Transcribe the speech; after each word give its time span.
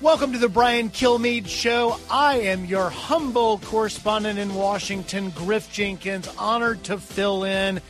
Welcome 0.00 0.32
to 0.34 0.38
the 0.38 0.48
Brian 0.48 0.90
Kilmeade 0.90 1.48
Show. 1.48 1.98
I 2.08 2.36
am 2.36 2.64
your 2.64 2.88
humble 2.88 3.58
correspondent 3.58 4.38
in 4.38 4.54
Washington, 4.54 5.30
Griff 5.30 5.72
Jenkins. 5.72 6.28
Honored 6.38 6.84
to 6.84 6.98
fill 6.98 7.42
in. 7.42 7.80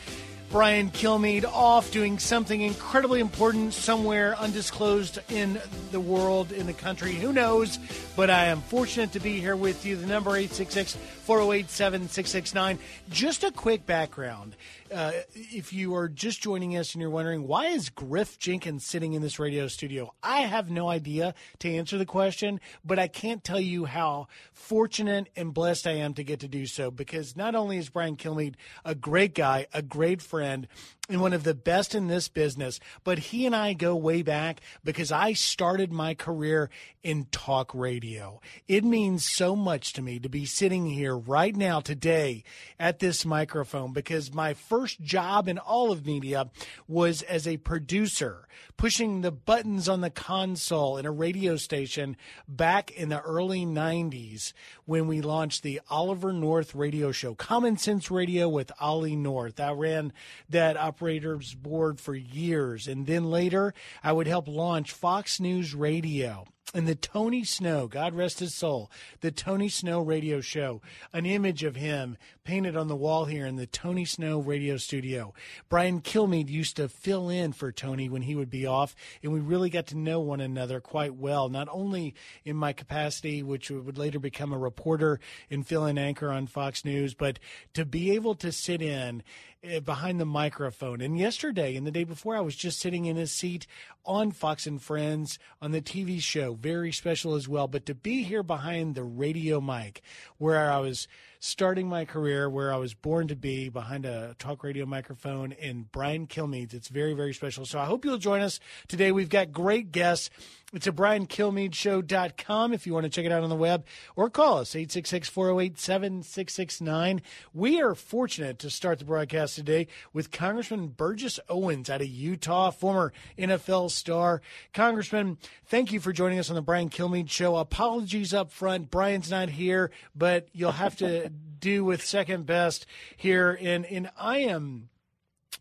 Brian 0.51 0.91
Kilmeade 0.91 1.45
off 1.45 1.91
doing 1.91 2.19
something 2.19 2.63
incredibly 2.63 3.21
important 3.21 3.75
somewhere 3.75 4.35
undisclosed 4.39 5.19
in 5.29 5.61
the 5.91 6.01
world, 6.01 6.51
in 6.51 6.67
the 6.67 6.73
country. 6.73 7.13
Who 7.13 7.31
knows? 7.31 7.79
But 8.17 8.31
I 8.31 8.47
am 8.47 8.63
fortunate 8.63 9.13
to 9.13 9.21
be 9.21 9.39
here 9.39 9.57
with 9.57 9.85
you. 9.85 9.97
The 9.97 10.07
number 10.07 10.31
866 10.31 10.97
408 11.29 11.69
7669. 11.69 12.79
Just 13.11 13.45
a 13.45 13.51
quick 13.51 13.85
background. 13.85 14.57
Uh, 14.91 15.13
if 15.35 15.75
you 15.75 15.95
are 15.95 16.09
just 16.09 16.41
joining 16.41 16.75
us 16.79 16.95
and 16.95 17.03
you're 17.03 17.11
wondering 17.11 17.47
why 17.47 17.67
is 17.67 17.91
Griff 17.91 18.39
Jenkins 18.39 18.87
sitting 18.87 19.13
in 19.13 19.21
this 19.21 19.39
radio 19.39 19.69
studio, 19.69 20.15
I 20.23 20.41
have 20.41 20.71
no 20.71 20.89
idea 20.89 21.35
to 21.59 21.71
answer 21.71 21.99
the 21.99 22.07
question, 22.07 22.61
but 22.83 22.99
I 22.99 23.09
can't 23.09 23.45
tell 23.45 23.61
you 23.61 23.85
how 23.85 24.29
fortunate 24.55 25.29
and 25.37 25.53
blessed 25.53 25.87
I 25.87 25.97
am 25.97 26.15
to 26.15 26.25
get 26.25 26.41
to 26.41 26.49
do 26.49 26.65
so 26.65 26.91
because 26.91 27.37
not 27.37 27.55
only 27.55 27.77
is 27.77 27.91
Brian 27.91 28.17
Kilmeade 28.17 28.55
a 28.83 28.95
great 28.95 29.35
guy, 29.35 29.67
a 29.75 29.83
great 29.83 30.23
friend, 30.23 30.67
and 31.09 31.21
one 31.21 31.33
of 31.33 31.45
the 31.45 31.55
best 31.55 31.95
in 31.95 32.07
this 32.07 32.29
business. 32.29 32.79
But 33.03 33.19
he 33.19 33.47
and 33.47 33.57
I 33.57 33.73
go 33.73 33.97
way 33.97 34.23
back 34.23 34.61
because 34.85 35.11
I 35.11 35.33
started 35.33 35.91
my 35.91 36.15
career 36.15 36.69
in 37.03 37.27
talk 37.31 37.75
radio. 37.75 38.41
It 38.67 38.85
means 38.85 39.27
so 39.27 39.57
much 39.57 39.95
to 39.95 40.03
me 40.03 40.19
to 40.19 40.29
be 40.29 40.45
sitting 40.45 40.87
here 40.87 41.17
right 41.17 41.57
now 41.57 41.81
today 41.81 42.45
at 42.79 42.99
this 42.99 43.25
microphone 43.25 43.93
because 43.93 44.35
my 44.35 44.53
first 44.53 45.01
job 45.01 45.49
in 45.49 45.59
all 45.59 45.91
of 45.91 46.05
media 46.05 46.51
was 46.87 47.23
as 47.23 47.47
a 47.47 47.57
producer, 47.57 48.47
pushing 48.79 49.21
the 49.21 49.33
buttons 49.33 49.89
on 49.89 50.01
the 50.01 50.09
console 50.09 50.97
in 50.97 51.05
a 51.05 51.11
radio 51.11 51.57
station 51.57 52.17
back 52.47 52.93
in 52.93 53.09
the 53.09 53.21
early 53.21 53.67
90s 53.67 54.53
when 54.87 55.09
we 55.09 55.21
launched 55.21 55.65
the 55.65 55.81
Oliver 55.91 56.33
North 56.33 56.77
radio 56.77 57.11
show, 57.11 57.35
Common 57.35 57.77
Sense 57.77 58.09
Radio 58.11 58.49
with 58.49 58.71
Ollie 58.81 59.17
North. 59.17 59.59
I 59.59 59.73
ran 59.73 60.13
that 60.49 60.77
operators 60.77 61.55
board 61.55 62.01
for 62.01 62.15
years. 62.15 62.87
And 62.87 63.07
then 63.07 63.31
later, 63.31 63.75
I 64.03 64.13
would 64.13 64.29
help 64.29 64.47
launch 64.47 64.93
Fox 64.93 65.41
News 65.41 65.75
Radio 65.75 66.47
and 66.75 66.87
the 66.87 66.95
Tony 66.95 67.45
Snow, 67.45 67.89
God 67.89 68.15
rest 68.15 68.41
his 68.41 68.55
soul, 68.55 68.91
the 69.21 69.31
Tony 69.31 69.69
Snow 69.69 70.01
radio 70.01 70.41
show, 70.41 70.83
an 71.13 71.25
image 71.25 71.65
of 71.65 71.77
him 71.77 72.19
painted 72.49 72.79
on 72.79 72.89
the 72.89 72.97
wall 72.97 73.27
here 73.27 73.45
in 73.45 73.57
the 73.57 73.67
Tony 73.67 74.07
Snow 74.07 74.39
radio 74.39 74.79
studio. 74.79 75.35
Brian 75.69 76.01
Kilmeade 76.01 76.49
used 76.49 76.77
to 76.77 76.89
fill 76.89 77.29
in 77.29 77.53
for 77.53 77.71
Tony 77.71 78.09
when 78.09 78.23
he 78.23 78.35
would 78.35 78.49
be 78.49 78.65
off, 78.65 78.97
and 79.23 79.35
we 79.35 79.39
really 79.39 79.69
got 79.69 79.89
to 79.89 79.99
know 79.99 80.19
one 80.21 80.41
another 80.41 80.81
quite 80.81 81.15
well, 81.15 81.51
not 81.51 81.69
only 81.71 82.15
in 82.47 82.57
my 82.57 82.73
capacity, 82.73 83.43
which 83.43 83.71
would 83.71 83.99
later 83.99 84.19
become 84.19 84.55
a 84.55 84.59
reporter 84.59 85.21
and 85.51 85.67
fill 85.67 85.85
in 85.85 85.99
anchor 85.99 86.33
on 86.33 86.47
Fox 86.47 86.87
News, 86.87 87.13
but 87.13 87.39
to 87.75 87.85
be 87.85 88.13
able 88.13 88.35
to 88.37 88.51
sit 88.51 88.81
in 88.81 89.23
eh, 89.63 89.81
behind 89.81 90.19
the 90.19 90.25
microphone. 90.25 91.03
And 91.03 91.19
yesterday 91.19 91.77
and 91.77 91.87
the 91.87 91.91
day 91.91 92.05
before, 92.05 92.35
I 92.35 92.41
was 92.41 92.57
just 92.57 92.81
sitting 92.81 93.05
in 93.05 93.17
his 93.17 93.31
seat 93.31 93.67
on 94.07 94.31
Fox 94.31 94.67
and 94.67 94.81
Friends 94.81 95.39
on 95.61 95.73
the 95.73 95.83
TV 95.83 96.19
show, 96.19 96.55
very 96.55 96.93
special 96.93 97.35
as 97.35 97.47
well. 97.47 97.69
But 97.69 97.85
to 97.85 97.95
be 97.95 98.23
here 98.23 98.43
behind 98.43 98.95
the 98.95 99.05
radio 99.05 99.61
mic, 99.61 100.01
where 100.39 100.73
I 100.73 100.79
was 100.79 101.09
starting 101.41 101.89
my 101.89 102.05
career, 102.05 102.49
where 102.51 102.73
I 102.73 102.77
was 102.77 102.95
born 102.95 103.29
to 103.29 103.37
be 103.37 103.69
behind 103.69 104.05
a 104.05 104.35
talk 104.39 104.65
radio 104.65 104.87
microphone 104.87 105.53
in 105.53 105.89
Brian 105.93 106.27
Kilmeade, 106.27 106.75
it's 106.75 106.89
very, 106.89 107.15
very 107.15 107.33
special. 107.33 107.65
So 107.65 107.79
I 107.79 107.85
hope 107.85 108.05
you'll 108.05 108.19
join 108.19 108.41
us 108.41 108.61
today. 108.89 109.13
We've 109.13 109.29
got 109.29 109.53
great 109.53 109.93
guests. 109.93 110.31
It's 110.75 110.87
at 110.87 110.97
briankilmeadeshow.com 110.97 112.75
if 112.75 112.87
you 112.87 112.93
want 112.93 113.05
to 113.05 113.11
check 113.11 113.25
it 113.25 113.33
out 113.33 113.43
on 113.43 113.49
the 113.49 113.57
web 113.57 113.87
or 114.17 114.29
call 114.29 114.59
us 114.59 114.75
866-408-7669. 114.75 117.23
We 117.55 117.81
are 117.81 117.95
fortunate 117.95 118.59
to 118.59 118.69
start 118.69 118.99
the 118.99 119.07
broadcast 119.07 119.55
today 119.55 119.87
with 120.13 120.31
Congressman 120.31 120.89
Burgess 120.89 121.41
Owens 121.49 121.89
out 121.89 122.03
of 122.03 122.09
Utah, 122.09 122.71
former 122.71 123.15
NFL 123.39 123.91
star. 123.91 124.43
Congressman, 124.75 125.39
thank 125.65 125.91
you 125.91 126.01
for 126.01 126.13
joining 126.13 126.39
us 126.39 126.51
on 126.51 126.57
the 126.57 126.61
Brian 126.61 126.91
Kilmeade 126.91 127.31
show. 127.31 127.57
Apologies 127.57 128.35
up 128.35 128.53
front. 128.53 128.91
Brian's 128.91 129.31
not 129.31 129.49
here, 129.49 129.91
but 130.15 130.49
you'll 130.53 130.73
have 130.73 130.97
to 130.97 131.31
do 131.61 131.83
with 131.83 132.05
second 132.05 132.45
best 132.45 132.85
here 133.17 133.59
and 133.63 133.87
and 133.87 134.11
I 134.19 134.41
am 134.41 134.91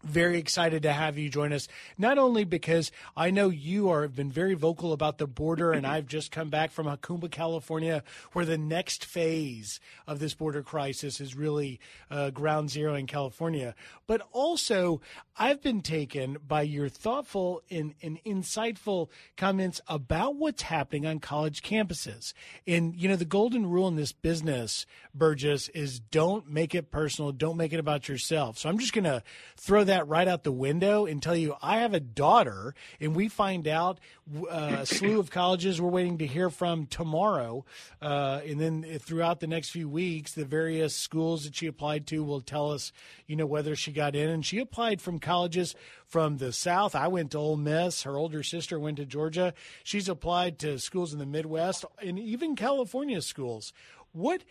very 0.04 0.38
excited 0.38 0.84
to 0.84 0.94
have 0.94 1.18
you 1.18 1.30
join 1.30 1.54
us. 1.54 1.68
Not 1.98 2.18
only 2.18 2.44
because 2.44 2.92
I 3.16 3.32
know 3.32 3.50
you 3.50 3.90
are 3.90 4.04
have 4.04 4.16
been 4.16 4.32
very 4.32 4.54
vocal 4.54 4.94
about 4.94 5.18
the 5.18 5.28
border, 5.28 5.72
and 5.72 5.86
I've 5.88 6.08
just 6.08 6.32
come 6.32 6.50
back 6.50 6.72
from 6.72 6.88
Jacumba, 6.88 7.30
California, 7.32 8.04
where 8.34 8.46
the 8.46 8.58
next 8.58 9.06
phase 9.06 9.80
of 10.06 10.20
this 10.20 10.34
border 10.34 10.64
crisis 10.64 11.20
is 11.20 11.36
really 11.36 11.80
uh, 12.10 12.30
ground 12.30 12.70
zero 12.70 12.96
in 12.96 13.08
California. 13.08 13.76
But 14.08 14.22
also, 14.32 15.02
I've 15.38 15.62
been 15.62 15.82
taken 15.82 16.38
by 16.48 16.64
your 16.64 16.90
thoughtful 16.90 17.62
and, 17.70 17.94
and 18.02 18.20
insightful 18.26 19.10
comments 19.36 19.82
about 19.88 20.36
what's 20.36 20.64
happening 20.64 21.06
on 21.06 21.20
college 21.20 21.62
campuses. 21.62 22.34
And 22.66 22.96
you 22.96 23.10
know, 23.10 23.16
the 23.16 23.26
golden 23.26 23.66
rule 23.66 23.88
in 23.88 23.96
this 23.96 24.12
business, 24.12 24.86
Burgess, 25.14 25.70
is 25.70 26.00
don't 26.00 26.50
make 26.50 26.74
it 26.74 26.92
personal, 26.92 27.32
don't 27.32 27.58
make 27.58 27.74
it 27.74 27.80
about 27.80 28.08
yourself. 28.08 28.58
So 28.58 28.70
I'm 28.70 28.80
just 28.80 28.94
going 28.94 29.04
to 29.04 29.22
throw 29.58 29.84
that 29.88 30.08
right 30.08 30.28
out 30.28 30.44
the 30.44 30.52
window 30.52 31.06
and 31.06 31.22
tell 31.22 31.36
you 31.36 31.56
I 31.62 31.80
have 31.80 31.94
a 31.94 32.00
daughter, 32.00 32.74
and 33.00 33.16
we 33.16 33.28
find 33.28 33.68
out 33.68 34.00
uh, 34.50 34.78
a 34.80 34.86
slew 34.86 35.20
of 35.20 35.32
colleges 35.32 35.82
we're 35.82 35.90
waiting 35.90 36.20
to 36.20 36.28
hear 36.28 36.50
from 36.50 36.86
tomorrow. 36.86 37.66
Uh, 38.02 38.42
and 38.46 38.60
then 38.60 39.00
throughout 39.00 39.40
the 39.40 39.48
next 39.48 39.70
few 39.70 39.90
weeks, 39.90 40.34
the 40.34 40.46
various 40.46 40.96
schools 40.96 41.44
that 41.44 41.56
she 41.56 41.68
applied 41.68 42.08
to 42.08 42.24
will 42.24 42.42
tell 42.42 42.72
us, 42.72 42.92
you 43.26 43.36
know, 43.36 43.46
whether 43.46 43.76
she 43.76 43.92
got 43.92 44.16
in. 44.16 44.30
And 44.30 44.46
she 44.46 44.60
applied 44.60 45.02
from 45.02 45.20
colleges 45.20 45.76
from 46.06 46.38
the 46.38 46.54
South. 46.54 46.96
I 46.96 47.08
went 47.08 47.32
to 47.32 47.38
Ole 47.38 47.58
Miss. 47.58 48.04
Her 48.04 48.18
older 48.18 48.44
sister 48.44 48.80
went 48.80 48.98
to 48.98 49.06
Georgia. 49.06 49.54
She's 49.84 50.10
applied 50.10 50.60
to 50.60 50.80
schools 50.80 51.14
in 51.14 51.20
the 51.20 51.26
Midwest 51.26 51.86
and 52.02 52.20
even 52.20 52.56
California 52.56 53.22
schools. 53.22 53.74
What 54.14 54.44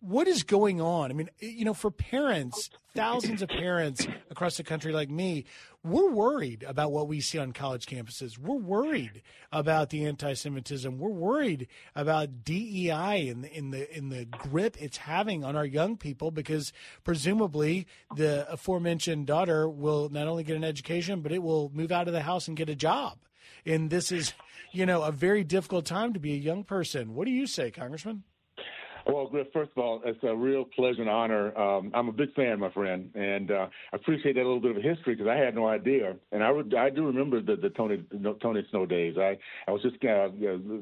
what 0.00 0.28
is 0.28 0.42
going 0.42 0.80
on? 0.80 1.10
I 1.10 1.14
mean, 1.14 1.30
you 1.38 1.64
know, 1.64 1.72
for 1.72 1.90
parents, 1.90 2.68
thousands 2.94 3.40
of 3.40 3.48
parents 3.48 4.06
across 4.30 4.58
the 4.58 4.62
country 4.62 4.92
like 4.92 5.08
me, 5.08 5.46
we're 5.82 6.10
worried 6.10 6.64
about 6.64 6.92
what 6.92 7.08
we 7.08 7.22
see 7.22 7.38
on 7.38 7.52
college 7.52 7.86
campuses. 7.86 8.36
We're 8.36 8.56
worried 8.56 9.22
about 9.50 9.88
the 9.88 10.04
anti-Semitism. 10.04 10.98
We're 10.98 11.08
worried 11.08 11.68
about 11.96 12.44
DEI 12.44 13.28
and 13.28 13.46
in 13.46 13.70
the 13.70 13.96
in 13.96 14.10
the 14.10 14.26
grip 14.26 14.76
it's 14.78 14.98
having 14.98 15.44
on 15.44 15.56
our 15.56 15.64
young 15.64 15.96
people 15.96 16.30
because 16.30 16.72
presumably 17.02 17.86
the 18.14 18.50
aforementioned 18.52 19.26
daughter 19.26 19.68
will 19.68 20.10
not 20.10 20.28
only 20.28 20.44
get 20.44 20.56
an 20.56 20.64
education 20.64 21.22
but 21.22 21.32
it 21.32 21.42
will 21.42 21.70
move 21.72 21.90
out 21.90 22.06
of 22.06 22.12
the 22.12 22.22
house 22.22 22.48
and 22.48 22.56
get 22.56 22.68
a 22.68 22.76
job. 22.76 23.18
And 23.64 23.88
this 23.90 24.12
is, 24.12 24.34
you 24.72 24.84
know, 24.84 25.02
a 25.02 25.12
very 25.12 25.44
difficult 25.44 25.86
time 25.86 26.12
to 26.12 26.20
be 26.20 26.34
a 26.34 26.38
young 26.38 26.64
person. 26.64 27.14
What 27.14 27.26
do 27.26 27.30
you 27.30 27.46
say, 27.46 27.70
Congressman? 27.70 28.24
Well, 29.06 29.26
Griff, 29.26 29.46
first 29.52 29.70
of 29.76 29.78
all, 29.82 30.02
it's 30.04 30.22
a 30.22 30.34
real 30.34 30.64
pleasure 30.64 31.00
and 31.00 31.10
honor. 31.10 31.56
Um, 31.56 31.90
I'm 31.94 32.08
a 32.08 32.12
big 32.12 32.32
fan, 32.34 32.60
my 32.60 32.70
friend, 32.70 33.10
and 33.14 33.50
uh, 33.50 33.66
I 33.92 33.96
appreciate 33.96 34.34
that 34.34 34.44
little 34.44 34.60
bit 34.60 34.76
of 34.76 34.82
history 34.82 35.14
because 35.14 35.28
I 35.28 35.36
had 35.36 35.54
no 35.54 35.68
idea. 35.68 36.16
And 36.32 36.42
I, 36.42 36.50
would, 36.50 36.74
I 36.74 36.90
do 36.90 37.06
remember 37.06 37.40
the, 37.40 37.56
the 37.56 37.70
Tony 37.70 38.04
the 38.10 38.36
Tony 38.42 38.66
Snow 38.70 38.86
days. 38.86 39.16
I, 39.18 39.38
I 39.66 39.70
was 39.70 39.82
just 39.82 39.96
uh, 40.04 40.28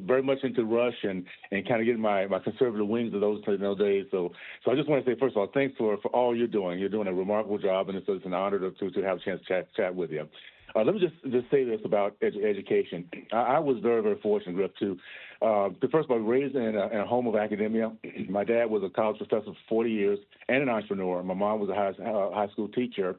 very 0.04 0.22
much 0.22 0.38
into 0.42 0.64
Rush 0.64 0.96
and, 1.02 1.24
and 1.50 1.66
kind 1.66 1.80
of 1.80 1.86
getting 1.86 2.02
my, 2.02 2.26
my 2.26 2.38
conservative 2.38 2.88
wings 2.88 3.14
of 3.14 3.20
those, 3.20 3.42
those 3.46 3.78
days. 3.78 4.06
So 4.10 4.32
so 4.64 4.72
I 4.72 4.74
just 4.74 4.88
want 4.88 5.04
to 5.04 5.10
say, 5.10 5.18
first 5.18 5.36
of 5.36 5.40
all, 5.40 5.50
thanks 5.52 5.76
for, 5.76 5.96
for 6.02 6.08
all 6.08 6.36
you're 6.36 6.46
doing. 6.46 6.78
You're 6.78 6.88
doing 6.88 7.08
a 7.08 7.14
remarkable 7.14 7.58
job, 7.58 7.88
and 7.88 7.96
it's, 7.96 8.06
it's 8.08 8.26
an 8.26 8.34
honor 8.34 8.58
to, 8.58 8.70
to, 8.72 8.90
to 8.90 9.02
have 9.02 9.18
a 9.18 9.20
chance 9.20 9.40
to 9.42 9.46
chat, 9.46 9.68
chat 9.76 9.94
with 9.94 10.10
you. 10.10 10.26
Uh, 10.74 10.82
let 10.82 10.94
me 10.94 11.00
just 11.00 11.14
just 11.32 11.50
say 11.50 11.64
this 11.64 11.80
about 11.84 12.18
edu- 12.20 12.44
education. 12.44 13.08
I, 13.32 13.36
I 13.36 13.58
was 13.58 13.78
very 13.82 14.02
very 14.02 14.18
fortunate, 14.20 14.54
Griff, 14.54 14.70
to 14.80 14.98
uh, 15.40 15.68
first 15.90 16.06
of 16.06 16.10
all 16.10 16.18
raised 16.18 16.54
in 16.54 16.76
a, 16.76 16.88
in 16.88 17.00
a 17.00 17.06
home 17.06 17.26
of 17.26 17.36
academia. 17.36 17.92
My 18.28 18.44
dad 18.44 18.66
was 18.66 18.82
a 18.82 18.90
college 18.90 19.18
professor 19.18 19.52
for 19.52 19.56
40 19.68 19.90
years 19.90 20.18
and 20.48 20.62
an 20.62 20.68
entrepreneur. 20.68 21.22
My 21.22 21.34
mom 21.34 21.60
was 21.60 21.70
a 21.70 21.74
high, 21.74 21.88
uh, 21.88 22.34
high 22.34 22.48
school 22.52 22.68
teacher. 22.68 23.16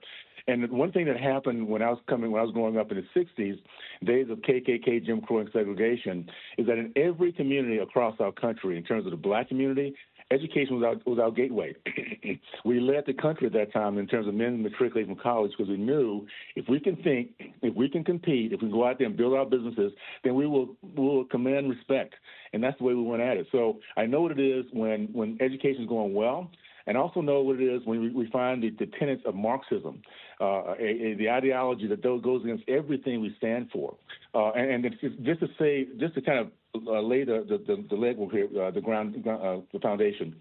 And 0.48 0.70
one 0.72 0.92
thing 0.92 1.06
that 1.06 1.20
happened 1.20 1.68
when 1.68 1.84
I 1.84 1.90
was 1.90 2.00
coming, 2.10 2.32
when 2.32 2.42
I 2.42 2.44
was 2.44 2.54
growing 2.54 2.78
up 2.78 2.92
in 2.92 2.98
the 2.98 3.20
'60s, 3.20 3.60
days 4.04 4.28
of 4.30 4.40
KKK, 4.40 5.06
Jim 5.06 5.22
Crow, 5.22 5.40
and 5.40 5.50
segregation, 5.54 6.28
is 6.58 6.66
that 6.66 6.80
in 6.80 6.92
every 6.96 7.32
community 7.32 7.78
across 7.78 8.16
our 8.20 8.32
country, 8.32 8.76
in 8.76 8.84
terms 8.84 9.06
of 9.06 9.12
the 9.12 9.18
black 9.18 9.48
community, 9.48 9.94
education 10.32 10.80
was 10.80 10.84
our, 10.84 11.12
was 11.12 11.20
our 11.20 11.32
gateway. 11.32 11.76
we 12.66 12.80
led 12.80 13.04
the 13.08 13.14
country 13.14 13.48
at 13.48 13.54
that 13.54 13.74
time 13.74 13.98
in 13.98 14.08
terms 14.08 14.28
of 14.28 14.34
men 14.34 14.62
matriculating 14.62 15.16
from 15.16 15.22
college 15.22 15.52
because 15.58 15.70
we 15.70 15.78
knew 15.78 16.26
if 16.56 16.68
we 16.70 16.80
can 16.80 16.96
think, 16.98 17.32
if 17.62 17.76
we 17.76 17.90
can 17.90 18.04
compete, 18.04 18.54
if 18.54 18.62
we 18.62 18.70
go 18.70 18.88
out 18.88 18.98
there 18.98 19.08
and 19.08 19.18
build 19.18 19.34
our 19.34 19.46
businesses, 19.46 19.92
then 20.24 20.36
we 20.36 20.46
will 20.48 20.76
will 20.96 21.26
command 21.26 21.70
respect, 21.70 22.14
and 22.54 22.64
that's 22.64 22.78
the 22.78 22.84
way 22.84 22.94
we 22.94 23.04
went 23.04 23.22
at 23.22 23.38
it. 23.38 23.48
So 23.52 23.80
I 23.98 24.06
know 24.06 24.22
what 24.22 24.32
it 24.32 24.40
is 24.40 24.66
when 24.72 25.10
when 25.14 25.38
education 25.42 25.84
is 25.84 25.90
going 25.90 26.14
well 26.14 26.52
and 26.90 26.98
also 26.98 27.22
know 27.22 27.42
what 27.42 27.60
it 27.62 27.64
is 27.64 27.86
when 27.86 28.16
we, 28.16 28.28
find 28.32 28.64
the, 28.64 28.72
the 28.72 28.88
tenets 28.98 29.22
of 29.28 29.36
Marxism, 29.36 30.02
uh, 30.42 30.74
a, 30.74 31.12
a, 31.12 31.16
the 31.20 31.30
ideology 31.30 31.86
that 31.86 32.02
goes 32.02 32.44
against 32.44 32.64
everything 32.68 33.22
we 33.22 33.32
stand 33.38 33.70
for. 33.72 33.96
Uh, 34.34 34.50
and, 34.54 34.84
and 34.84 34.96
just 35.24 35.40
to 35.40 35.48
say, 35.60 35.88
just 36.00 36.16
to 36.16 36.22
kind 36.22 36.40
of 36.40 36.88
uh, 36.88 37.00
lay 37.00 37.24
the, 37.24 37.46
the, 37.48 37.76
the 37.92 37.96
legwork 37.96 38.32
here, 38.32 38.48
uh, 38.60 38.72
the 38.72 38.82
ground, 38.82 39.16
uh, 39.28 39.58
the 39.72 39.80
foundation. 39.80 40.36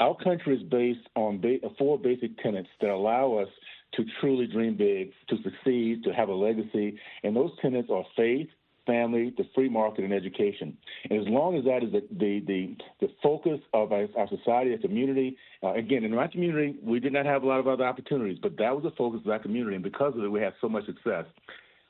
Our 0.00 0.16
country 0.16 0.56
is 0.56 0.62
based 0.62 1.06
on 1.16 1.38
ba- 1.38 1.58
four 1.78 1.98
basic 1.98 2.38
tenets 2.38 2.70
that 2.80 2.88
allow 2.88 3.34
us 3.34 3.48
to 3.96 4.04
truly 4.20 4.46
dream 4.46 4.78
big, 4.78 5.12
to 5.28 5.36
succeed, 5.42 6.02
to 6.04 6.14
have 6.14 6.30
a 6.30 6.34
legacy. 6.34 6.98
And 7.22 7.36
those 7.36 7.50
tenets 7.60 7.90
are 7.92 8.04
faith, 8.16 8.48
family, 8.86 9.32
the 9.36 9.44
free 9.54 9.68
market, 9.68 10.04
and 10.04 10.12
education. 10.12 10.76
And 11.08 11.20
as 11.20 11.28
long 11.28 11.56
as 11.56 11.64
that 11.64 11.82
is 11.82 11.92
the 11.92 12.02
the 12.10 12.40
the, 12.46 12.76
the 13.00 13.12
focus 13.22 13.60
of 13.74 13.92
our, 13.92 14.06
our 14.16 14.28
society, 14.28 14.72
our 14.72 14.78
community, 14.78 15.36
uh, 15.62 15.74
again, 15.74 16.04
in 16.04 16.14
my 16.14 16.26
community, 16.26 16.76
we 16.82 17.00
did 17.00 17.12
not 17.12 17.26
have 17.26 17.42
a 17.42 17.46
lot 17.46 17.60
of 17.60 17.68
other 17.68 17.84
opportunities, 17.84 18.38
but 18.40 18.56
that 18.58 18.74
was 18.74 18.82
the 18.84 18.90
focus 18.92 19.20
of 19.24 19.30
our 19.30 19.38
community, 19.38 19.74
and 19.74 19.84
because 19.84 20.14
of 20.16 20.24
it, 20.24 20.28
we 20.28 20.40
had 20.40 20.54
so 20.60 20.68
much 20.68 20.86
success. 20.86 21.24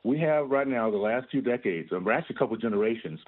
We 0.03 0.19
have 0.21 0.51
right 0.51 0.67
now, 0.67 0.91
the 0.91 0.97
last 0.97 1.31
few 1.31 1.43
decades, 1.43 1.91
or 1.93 2.13
actually 2.13 2.37
a 2.37 2.39
couple 2.39 2.57
of 2.57 2.63
generations, 2.63 3.21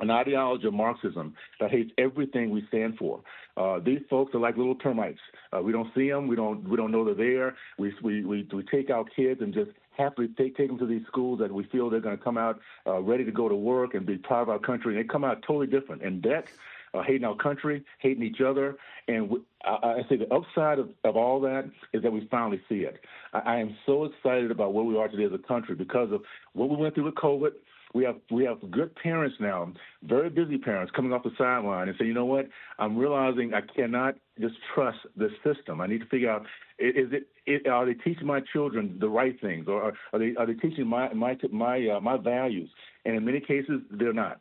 an 0.00 0.10
ideology 0.10 0.66
of 0.66 0.74
Marxism 0.74 1.34
that 1.60 1.70
hates 1.70 1.90
everything 1.98 2.50
we 2.50 2.64
stand 2.68 2.96
for. 2.98 3.20
Uh, 3.56 3.78
these 3.78 4.00
folks 4.10 4.34
are 4.34 4.40
like 4.40 4.56
little 4.56 4.74
termites. 4.74 5.20
Uh, 5.52 5.62
we 5.62 5.72
don't 5.72 5.88
see 5.94 6.10
them. 6.10 6.26
We 6.28 6.36
don't. 6.36 6.68
We 6.68 6.76
don't 6.76 6.90
know 6.90 7.04
they're 7.04 7.14
there. 7.14 7.56
We 7.78 7.94
we 8.02 8.24
we, 8.24 8.48
we 8.52 8.62
take 8.64 8.90
our 8.90 9.04
kids 9.04 9.40
and 9.40 9.54
just 9.54 9.70
happily 9.96 10.28
take 10.36 10.56
take 10.56 10.68
them 10.68 10.78
to 10.78 10.86
these 10.86 11.06
schools 11.06 11.38
that 11.38 11.50
we 11.52 11.64
feel 11.64 11.88
they're 11.88 12.00
going 12.00 12.18
to 12.18 12.22
come 12.22 12.36
out 12.36 12.60
uh, 12.86 13.00
ready 13.00 13.24
to 13.24 13.32
go 13.32 13.48
to 13.48 13.54
work 13.54 13.94
and 13.94 14.04
be 14.04 14.18
proud 14.18 14.42
of 14.42 14.48
our 14.50 14.58
country. 14.58 14.94
And 14.94 15.02
they 15.02 15.08
come 15.08 15.24
out 15.24 15.42
totally 15.42 15.66
different 15.66 16.02
in 16.02 16.20
debt. 16.20 16.46
Uh, 16.94 17.02
hating 17.02 17.24
our 17.24 17.36
country, 17.36 17.84
hating 17.98 18.22
each 18.22 18.40
other, 18.40 18.76
and 19.06 19.28
we, 19.28 19.38
I, 19.64 19.98
I 19.98 20.02
say 20.08 20.16
the 20.16 20.32
upside 20.32 20.78
of, 20.78 20.88
of 21.04 21.14
all 21.14 21.40
that 21.40 21.68
is 21.92 22.02
that 22.02 22.10
we 22.10 22.26
finally 22.30 22.60
see 22.70 22.86
it. 22.86 23.00
I, 23.34 23.38
I 23.40 23.56
am 23.56 23.76
so 23.84 24.04
excited 24.04 24.50
about 24.50 24.72
where 24.72 24.84
we 24.84 24.96
are 24.96 25.08
today 25.08 25.24
as 25.24 25.32
a 25.32 25.46
country 25.46 25.74
because 25.74 26.10
of 26.10 26.22
what 26.54 26.70
we 26.70 26.76
went 26.76 26.94
through 26.94 27.04
with 27.04 27.16
COVID, 27.16 27.50
we 27.94 28.04
have 28.04 28.16
we 28.30 28.44
have 28.44 28.58
good 28.70 28.94
parents 28.96 29.36
now, 29.40 29.72
very 30.02 30.28
busy 30.28 30.58
parents 30.58 30.92
coming 30.94 31.12
off 31.12 31.22
the 31.22 31.30
sideline 31.38 31.88
and 31.88 31.96
say, 31.98 32.04
you 32.04 32.14
know 32.14 32.26
what, 32.26 32.46
I'm 32.78 32.96
realizing 32.96 33.52
I 33.54 33.60
cannot 33.74 34.16
just 34.40 34.54
trust 34.74 34.98
the 35.16 35.28
system. 35.44 35.80
I 35.80 35.86
need 35.86 36.00
to 36.00 36.06
figure 36.06 36.30
out 36.30 36.42
is 36.78 37.12
it, 37.12 37.28
it 37.46 37.66
are 37.66 37.86
they 37.86 37.94
teaching 37.94 38.26
my 38.26 38.40
children 38.52 38.98
the 39.00 39.08
right 39.08 39.40
things, 39.40 39.66
or 39.68 39.92
are 40.12 40.18
they 40.18 40.34
are 40.36 40.46
they 40.46 40.54
teaching 40.54 40.86
my 40.86 41.12
my 41.14 41.36
my 41.50 41.88
uh, 41.88 42.00
my 42.00 42.16
values? 42.16 42.70
And 43.04 43.16
in 43.16 43.24
many 43.24 43.40
cases, 43.40 43.80
they're 43.90 44.12
not. 44.12 44.40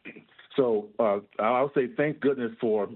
So 0.56 0.88
uh, 1.00 1.20
I'll 1.40 1.72
say 1.76 1.88
thank 1.96 2.20
goodness 2.20 2.52
for 2.60 2.90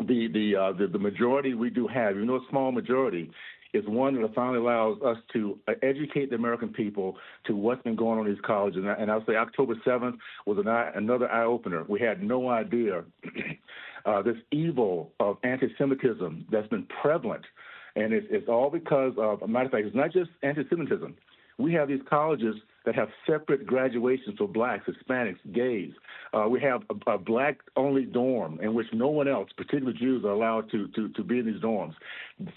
the 0.00 0.28
the, 0.32 0.56
uh, 0.56 0.72
the 0.72 0.86
the 0.86 0.98
majority 0.98 1.54
we 1.54 1.70
do 1.70 1.86
have, 1.86 2.16
even 2.16 2.26
though 2.26 2.36
a 2.36 2.46
small 2.50 2.72
majority, 2.72 3.30
is 3.74 3.84
one 3.86 4.20
that 4.20 4.34
finally 4.34 4.58
allows 4.58 4.98
us 5.02 5.16
to 5.32 5.58
uh, 5.68 5.72
educate 5.82 6.30
the 6.30 6.36
American 6.36 6.68
people 6.68 7.16
to 7.44 7.54
what's 7.54 7.82
been 7.82 7.96
going 7.96 8.18
on 8.20 8.26
in 8.26 8.32
these 8.32 8.42
colleges. 8.42 8.78
And, 8.78 8.88
I, 8.88 8.94
and 8.94 9.10
I'll 9.10 9.26
say 9.26 9.34
October 9.34 9.74
7th 9.86 10.16
was 10.46 10.58
an 10.58 10.68
eye, 10.68 10.90
another 10.94 11.30
eye 11.30 11.44
opener. 11.44 11.84
We 11.88 12.00
had 12.00 12.22
no 12.22 12.48
idea 12.48 13.04
uh, 14.06 14.22
this 14.22 14.36
evil 14.52 15.12
of 15.18 15.38
anti 15.42 15.68
Semitism 15.76 16.46
that's 16.50 16.68
been 16.68 16.86
prevalent. 17.02 17.44
And 17.96 18.12
it's, 18.12 18.26
it's 18.30 18.48
all 18.48 18.70
because 18.70 19.12
of, 19.18 19.42
a 19.42 19.48
matter 19.48 19.66
of 19.66 19.72
fact, 19.72 19.86
it's 19.86 19.96
not 19.96 20.12
just 20.12 20.30
anti 20.42 20.62
Semitism. 20.70 21.16
We 21.58 21.72
have 21.74 21.88
these 21.88 22.02
colleges 22.08 22.54
that 22.84 22.94
have 22.94 23.08
separate 23.26 23.66
graduations 23.66 24.36
for 24.38 24.46
blacks, 24.46 24.86
Hispanics, 24.86 25.38
gays. 25.52 25.92
Uh, 26.32 26.48
we 26.48 26.60
have 26.60 26.82
a, 26.90 27.12
a 27.12 27.18
black 27.18 27.58
only 27.76 28.04
dorm 28.04 28.60
in 28.60 28.74
which 28.74 28.86
no 28.92 29.08
one 29.08 29.28
else, 29.28 29.50
particularly 29.56 29.96
Jews, 29.98 30.24
are 30.24 30.30
allowed 30.30 30.70
to, 30.70 30.88
to, 30.88 31.08
to 31.10 31.22
be 31.22 31.38
in 31.38 31.46
these 31.46 31.62
dorms. 31.62 31.94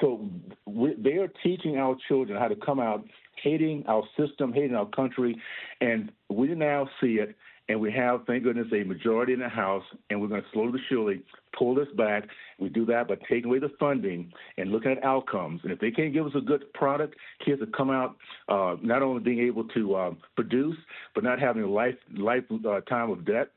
So 0.02 0.30
we, 0.66 0.96
they 0.98 1.14
are 1.14 1.30
teaching 1.44 1.78
our 1.78 1.96
children 2.08 2.40
how 2.40 2.48
to 2.48 2.56
come 2.56 2.80
out 2.80 3.06
hating 3.42 3.84
our 3.88 4.04
system, 4.18 4.52
hating 4.52 4.76
our 4.76 4.88
country, 4.88 5.40
and 5.80 6.12
we 6.30 6.48
now 6.56 6.90
see 7.00 7.20
it 7.20 7.36
and 7.70 7.82
we 7.82 7.92
have, 7.92 8.22
thank 8.26 8.44
goodness, 8.44 8.68
a 8.72 8.84
majority 8.84 9.34
in 9.34 9.40
the 9.40 9.50
House, 9.50 9.84
and 10.10 10.22
we're 10.22 10.28
going 10.28 10.42
to 10.42 10.48
slowly 10.54 10.72
but 10.72 10.82
surely 10.90 11.22
pull 11.58 11.76
this 11.76 11.88
back. 11.98 12.24
We 12.60 12.70
do 12.70 12.86
that 12.86 13.08
by 13.08 13.16
taking 13.16 13.46
away 13.46 13.60
the 13.60 13.72
funding 13.80 14.32
and 14.58 14.72
looking 14.72 14.92
at 14.92 15.04
outcomes. 15.04 15.62
And 15.64 15.72
if 15.72 15.80
they 15.80 15.92
can't 15.92 16.14
give 16.14 16.26
us 16.26 16.32
a 16.36 16.42
good 16.42 16.72
product, 16.74 17.16
kids 17.46 17.60
will 17.60 17.68
come 17.76 17.90
out 17.90 18.16
uh, 18.48 18.78
not 18.82 19.02
only 19.02 19.22
being 19.22 19.40
able 19.40 19.66
to 19.70 19.96
uh, 19.96 20.12
produce, 20.36 20.78
but 21.14 21.24
not 21.24 21.40
having 21.40 21.64
a 21.64 21.70
life 21.70 21.96
lifetime 22.16 23.10
uh, 23.10 23.12
of 23.12 23.26
debt. 23.26 23.50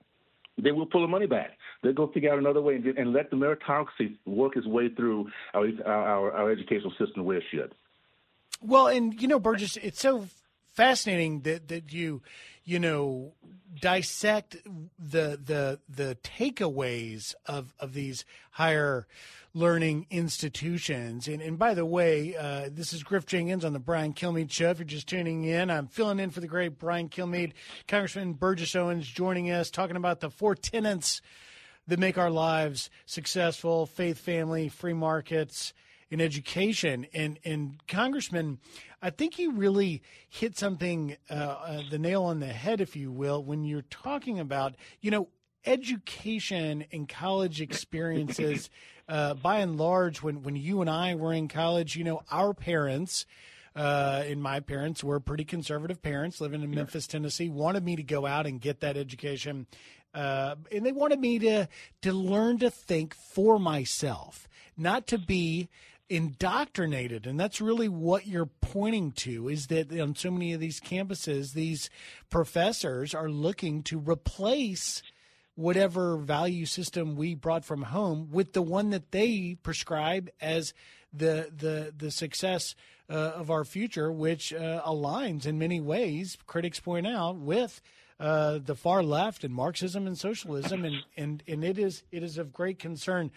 They 0.60 0.72
will 0.72 0.86
pull 0.86 1.02
the 1.02 1.08
money 1.08 1.26
back. 1.26 1.52
They'll 1.82 1.92
go 1.92 2.08
figure 2.08 2.32
out 2.32 2.38
another 2.38 2.60
way 2.60 2.74
and, 2.74 2.86
and 2.98 3.12
let 3.12 3.30
the 3.30 3.36
meritocracy 3.36 4.16
work 4.26 4.56
its 4.56 4.66
way 4.66 4.88
through 4.88 5.30
our, 5.54 5.68
our, 5.86 6.32
our 6.32 6.50
educational 6.50 6.90
system 6.90 7.12
the 7.16 7.22
way 7.22 7.36
it 7.36 7.44
should. 7.50 7.72
Well, 8.60 8.88
and 8.88 9.20
you 9.20 9.28
know, 9.28 9.38
Burgess, 9.38 9.78
it's 9.78 10.00
so 10.00 10.26
fascinating 10.72 11.40
that 11.42 11.68
that 11.68 11.92
you 11.92 12.22
you 12.64 12.78
know 12.78 13.34
dissect 13.80 14.56
the 14.98 15.38
the 15.42 15.80
the 15.88 16.16
takeaways 16.22 17.34
of 17.46 17.74
of 17.78 17.92
these 17.92 18.24
higher 18.52 19.06
learning 19.52 20.06
institutions. 20.10 21.26
And, 21.26 21.42
and 21.42 21.58
by 21.58 21.74
the 21.74 21.84
way, 21.84 22.36
uh, 22.36 22.68
this 22.70 22.92
is 22.92 23.02
Griff 23.02 23.26
Jenkins 23.26 23.64
on 23.64 23.72
the 23.72 23.80
Brian 23.80 24.14
Kilmeade 24.14 24.50
Show. 24.50 24.70
If 24.70 24.78
you're 24.78 24.84
just 24.84 25.08
tuning 25.08 25.44
in, 25.44 25.70
I'm 25.70 25.88
filling 25.88 26.20
in 26.20 26.30
for 26.30 26.40
the 26.40 26.46
great 26.46 26.78
Brian 26.78 27.08
Kilmeade. 27.08 27.52
Congressman 27.88 28.34
Burgess 28.34 28.76
Owens 28.76 29.08
joining 29.08 29.50
us, 29.50 29.70
talking 29.70 29.96
about 29.96 30.20
the 30.20 30.30
four 30.30 30.54
tenets 30.54 31.20
that 31.88 31.98
make 31.98 32.16
our 32.16 32.30
lives 32.30 32.90
successful 33.06 33.86
faith, 33.86 34.18
family, 34.18 34.68
free 34.68 34.92
markets, 34.92 35.72
and 36.10 36.20
education. 36.20 37.06
And, 37.14 37.38
and 37.44 37.80
Congressman, 37.86 38.58
I 39.00 39.10
think 39.10 39.38
you 39.38 39.52
really 39.52 40.02
hit 40.28 40.58
something, 40.58 41.16
uh, 41.30 41.34
uh, 41.34 41.82
the 41.90 41.98
nail 41.98 42.24
on 42.24 42.40
the 42.40 42.46
head, 42.46 42.80
if 42.80 42.96
you 42.96 43.10
will, 43.10 43.42
when 43.42 43.64
you're 43.64 43.82
talking 43.82 44.38
about, 44.38 44.74
you 45.00 45.10
know, 45.10 45.28
education 45.64 46.84
and 46.92 47.08
college 47.08 47.60
experiences. 47.60 48.70
Uh, 49.08 49.34
by 49.34 49.58
and 49.58 49.76
large, 49.76 50.22
when 50.22 50.44
when 50.44 50.54
you 50.54 50.80
and 50.80 50.88
I 50.88 51.16
were 51.16 51.32
in 51.32 51.48
college, 51.48 51.96
you 51.96 52.04
know, 52.04 52.22
our 52.30 52.54
parents. 52.54 53.26
Uh, 53.74 54.22
and 54.24 54.40
my 54.40 54.60
parents 54.60 55.02
were 55.02 55.18
pretty 55.18 55.44
conservative 55.44 56.00
parents 56.00 56.40
living 56.40 56.62
in 56.62 56.70
Memphis, 56.70 57.08
Tennessee, 57.08 57.48
wanted 57.48 57.84
me 57.84 57.96
to 57.96 58.04
go 58.04 58.24
out 58.24 58.46
and 58.46 58.60
get 58.60 58.78
that 58.80 58.96
education. 58.96 59.66
Uh, 60.14 60.54
and 60.70 60.86
they 60.86 60.92
wanted 60.92 61.18
me 61.18 61.40
to 61.40 61.68
to 62.02 62.12
learn 62.12 62.58
to 62.58 62.70
think 62.70 63.12
for 63.12 63.58
myself, 63.58 64.48
not 64.76 65.08
to 65.08 65.18
be 65.18 65.68
indoctrinated 66.10 67.24
and 67.24 67.38
that's 67.38 67.60
really 67.60 67.88
what 67.88 68.26
you're 68.26 68.50
pointing 68.60 69.12
to 69.12 69.48
is 69.48 69.68
that 69.68 69.92
on 69.98 70.14
so 70.16 70.28
many 70.28 70.52
of 70.52 70.58
these 70.58 70.80
campuses 70.80 71.52
these 71.52 71.88
professors 72.28 73.14
are 73.14 73.30
looking 73.30 73.80
to 73.80 73.96
replace 73.96 75.04
whatever 75.54 76.16
value 76.16 76.66
system 76.66 77.14
we 77.14 77.32
brought 77.32 77.64
from 77.64 77.82
home 77.82 78.28
with 78.32 78.54
the 78.54 78.62
one 78.62 78.90
that 78.90 79.12
they 79.12 79.56
prescribe 79.62 80.28
as 80.40 80.74
the 81.12 81.48
the 81.56 81.94
the 81.96 82.10
success 82.10 82.74
uh, 83.08 83.12
of 83.12 83.48
our 83.48 83.64
future 83.64 84.10
which 84.10 84.52
uh, 84.52 84.82
aligns 84.84 85.46
in 85.46 85.58
many 85.58 85.80
ways 85.80 86.36
critics 86.44 86.80
point 86.80 87.06
out 87.06 87.36
with 87.36 87.80
uh, 88.18 88.58
the 88.62 88.74
far 88.74 89.02
left 89.02 89.44
and 89.44 89.54
Marxism 89.54 90.06
and 90.06 90.18
socialism, 90.18 90.84
and, 90.84 90.96
and, 91.16 91.42
and 91.48 91.64
it 91.64 91.78
is 91.78 92.02
it 92.12 92.22
is 92.22 92.36
of 92.36 92.52
great 92.52 92.78
concern. 92.78 93.30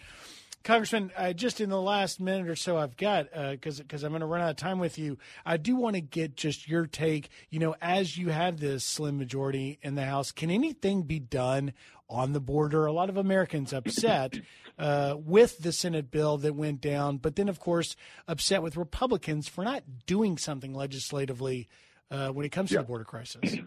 Congressman, 0.63 1.12
uh, 1.17 1.34
just 1.34 1.60
in 1.60 1.70
the 1.70 1.82
last 1.82 2.22
minute 2.22 2.48
or 2.48 2.55
so 2.55 2.77
I've 2.77 2.96
got, 2.96 3.29
because 3.51 3.79
uh, 3.79 3.84
because 3.84 4.03
I'm 4.03 4.12
going 4.12 4.22
to 4.22 4.25
run 4.25 4.41
out 4.41 4.51
of 4.51 4.55
time 4.55 4.79
with 4.79 4.98
you, 4.98 5.17
I 5.46 5.58
do 5.58 5.75
want 5.75 5.96
to 5.96 6.01
get 6.01 6.38
just 6.38 6.70
your 6.70 6.86
take. 6.86 7.29
You 7.50 7.60
know, 7.60 7.75
as 7.82 8.17
you 8.17 8.29
have 8.29 8.60
this 8.60 8.86
slim 8.86 9.17
majority 9.17 9.77
in 9.82 9.96
the 9.96 10.05
House, 10.05 10.32
can 10.32 10.50
anything 10.50 11.03
be 11.03 11.20
done 11.20 11.74
on 12.10 12.32
the 12.32 12.39
border? 12.39 12.86
A 12.86 12.93
lot 12.93 13.10
of 13.10 13.17
Americans 13.17 13.74
upset 13.74 14.39
uh, 14.79 15.15
with 15.17 15.60
the 15.60 15.74
Senate 15.74 16.10
bill 16.10 16.38
that 16.38 16.55
went 16.55 16.79
down, 16.79 17.17
but 17.17 17.36
then, 17.36 17.50
of 17.50 17.60
course, 17.60 17.98
upset 18.27 18.63
with 18.63 18.77
Republicans 18.77 19.50
for 19.50 19.65
not 19.65 19.84
doing 20.05 20.38
something 20.38 20.74
legislatively 20.74 21.67
uh, 22.10 22.29
when 22.29 22.46
it 22.46 22.53
comes 22.53 22.70
to 22.70 22.77
the 22.77 22.84
border 22.84 23.03
crisis. 23.03 23.58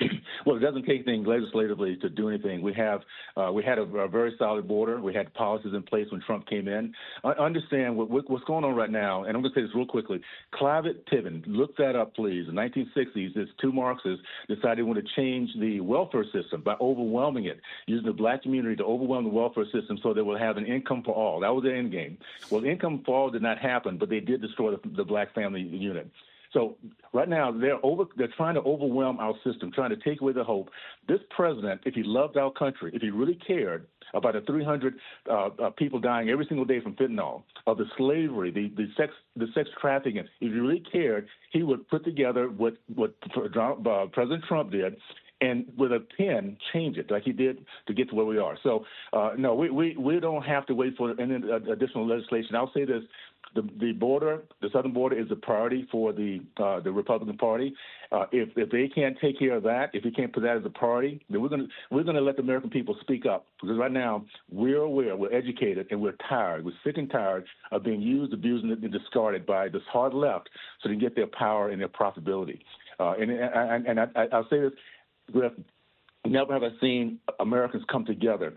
Well, 0.44 0.56
it 0.56 0.60
doesn't 0.60 0.82
take 0.82 1.06
anything 1.06 1.24
legislatively 1.24 1.96
to 1.96 2.10
do 2.10 2.28
anything. 2.28 2.60
We 2.60 2.74
have 2.74 3.00
uh, 3.36 3.50
we 3.52 3.62
had 3.62 3.78
a, 3.78 3.82
a, 3.82 4.08
very 4.08 4.34
solid 4.38 4.68
border. 4.68 5.00
We 5.00 5.14
had 5.14 5.32
policies 5.34 5.72
in 5.74 5.82
place 5.82 6.06
when 6.10 6.20
Trump 6.20 6.46
came 6.46 6.68
in. 6.68 6.92
I 7.24 7.30
understand 7.30 7.96
what, 7.96 8.10
what's 8.10 8.44
going 8.44 8.64
on 8.64 8.74
right 8.74 8.90
now, 8.90 9.24
and 9.24 9.36
I'm 9.36 9.42
going 9.42 9.54
to 9.54 9.60
say 9.60 9.64
this 9.64 9.74
real 9.74 9.86
quickly. 9.86 10.20
Cloward 10.52 11.04
Piven, 11.10 11.42
look 11.46 11.76
that 11.78 11.96
up, 11.96 12.14
please. 12.14 12.46
In 12.48 12.54
the 12.54 12.60
1960s, 12.62 13.34
these 13.34 13.48
two 13.60 13.72
Marxists 13.72 14.24
decided 14.48 14.78
they 14.78 14.82
want 14.82 15.04
to 15.04 15.14
change 15.16 15.50
the 15.58 15.80
welfare 15.80 16.24
system 16.32 16.60
by 16.62 16.74
overwhelming 16.80 17.46
it, 17.46 17.60
using 17.86 18.06
the 18.06 18.12
black 18.12 18.42
community 18.42 18.76
to 18.76 18.84
overwhelm 18.84 19.24
the 19.24 19.30
welfare 19.30 19.64
system 19.72 19.98
so 20.02 20.12
they 20.12 20.22
will 20.22 20.38
have 20.38 20.56
an 20.56 20.66
income 20.66 21.02
for 21.04 21.14
all. 21.14 21.40
That 21.40 21.54
was 21.54 21.64
the 21.64 21.74
end 21.74 21.90
game. 21.90 22.18
Well, 22.50 22.64
income 22.64 23.02
for 23.04 23.16
all 23.16 23.30
did 23.30 23.42
not 23.42 23.58
happen, 23.58 23.96
but 23.96 24.10
they 24.10 24.20
did 24.20 24.42
destroy 24.42 24.72
the, 24.72 24.80
the 24.90 25.04
black 25.04 25.34
family 25.34 25.62
unit. 25.62 26.10
So 26.54 26.76
right 27.12 27.28
now 27.28 27.52
they're 27.52 27.84
over 27.84 28.04
they're 28.16 28.32
trying 28.36 28.54
to 28.54 28.60
overwhelm 28.60 29.18
our 29.18 29.34
system, 29.44 29.70
trying 29.72 29.90
to 29.90 29.96
take 29.96 30.22
away 30.22 30.32
the 30.32 30.44
hope. 30.44 30.70
This 31.06 31.18
president, 31.36 31.82
if 31.84 31.94
he 31.94 32.02
loved 32.02 32.38
our 32.38 32.50
country, 32.50 32.92
if 32.94 33.02
he 33.02 33.10
really 33.10 33.38
cared 33.46 33.86
about 34.14 34.34
the 34.34 34.40
300 34.42 34.94
uh, 35.28 35.32
uh, 35.32 35.70
people 35.70 35.98
dying 35.98 36.30
every 36.30 36.46
single 36.46 36.64
day 36.64 36.80
from 36.80 36.94
fentanyl, 36.94 37.42
of 37.66 37.76
the 37.78 37.86
slavery, 37.98 38.50
the, 38.50 38.72
the 38.76 38.88
sex 38.96 39.12
the 39.36 39.48
sex 39.54 39.68
trafficking, 39.80 40.18
if 40.18 40.26
he 40.40 40.48
really 40.48 40.82
cared, 40.90 41.26
he 41.50 41.62
would 41.62 41.86
put 41.88 42.04
together 42.04 42.48
what 42.48 42.76
what 42.94 43.14
uh, 43.36 44.06
President 44.12 44.44
Trump 44.48 44.70
did 44.70 44.96
and 45.40 45.66
with 45.76 45.92
a 45.92 46.00
pen 46.16 46.56
change 46.72 46.96
it 46.96 47.10
like 47.10 47.24
he 47.24 47.32
did 47.32 47.64
to 47.86 47.94
get 47.94 48.08
to 48.08 48.14
where 48.14 48.24
we 48.24 48.38
are. 48.38 48.56
So 48.62 48.84
uh, 49.12 49.32
no, 49.36 49.54
we, 49.54 49.70
we 49.70 49.96
we 49.96 50.20
don't 50.20 50.42
have 50.42 50.66
to 50.66 50.74
wait 50.74 50.96
for 50.96 51.18
any 51.20 51.34
additional 51.70 52.06
legislation. 52.06 52.54
I'll 52.54 52.72
say 52.72 52.84
this: 52.84 53.02
the, 53.54 53.62
the 53.78 53.92
border, 53.92 54.42
the 54.60 54.68
southern 54.72 54.92
border, 54.92 55.18
is 55.18 55.30
a 55.30 55.36
priority 55.36 55.86
for 55.90 56.12
the 56.12 56.40
uh, 56.58 56.80
the 56.80 56.90
Republican 56.90 57.36
Party. 57.36 57.74
Uh, 58.12 58.26
if 58.32 58.48
if 58.56 58.70
they 58.70 58.88
can't 58.88 59.16
take 59.20 59.38
care 59.38 59.56
of 59.56 59.62
that, 59.62 59.90
if 59.92 60.02
they 60.02 60.10
can't 60.10 60.32
put 60.32 60.42
that 60.42 60.56
as 60.56 60.64
a 60.64 60.70
priority, 60.70 61.24
then 61.30 61.40
we're 61.40 61.48
gonna 61.48 61.66
we're 61.90 62.02
gonna 62.02 62.20
let 62.20 62.36
the 62.36 62.42
American 62.42 62.70
people 62.70 62.96
speak 63.00 63.26
up 63.26 63.46
because 63.60 63.76
right 63.78 63.92
now 63.92 64.24
we're 64.50 64.82
aware, 64.82 65.16
we're 65.16 65.32
educated, 65.32 65.86
and 65.90 66.00
we're 66.00 66.16
tired. 66.28 66.64
We're 66.64 66.72
sick 66.84 66.96
and 66.96 67.10
tired 67.10 67.44
of 67.72 67.82
being 67.84 68.00
used, 68.00 68.32
abused, 68.32 68.64
and 68.64 68.92
discarded 68.92 69.46
by 69.46 69.68
this 69.68 69.82
hard 69.92 70.14
left 70.14 70.48
so 70.82 70.88
they 70.88 70.94
can 70.94 71.00
get 71.00 71.16
their 71.16 71.28
power 71.28 71.70
and 71.70 71.80
their 71.80 71.88
profitability. 71.88 72.60
Uh, 72.98 73.14
and 73.20 73.30
and, 73.30 73.86
and 73.86 74.00
I, 74.00 74.26
I'll 74.32 74.48
say 74.48 74.60
this. 74.60 74.72
Never 76.26 76.54
have 76.54 76.62
I 76.62 76.70
seen 76.80 77.18
Americans 77.38 77.84
come 77.92 78.06
together, 78.06 78.54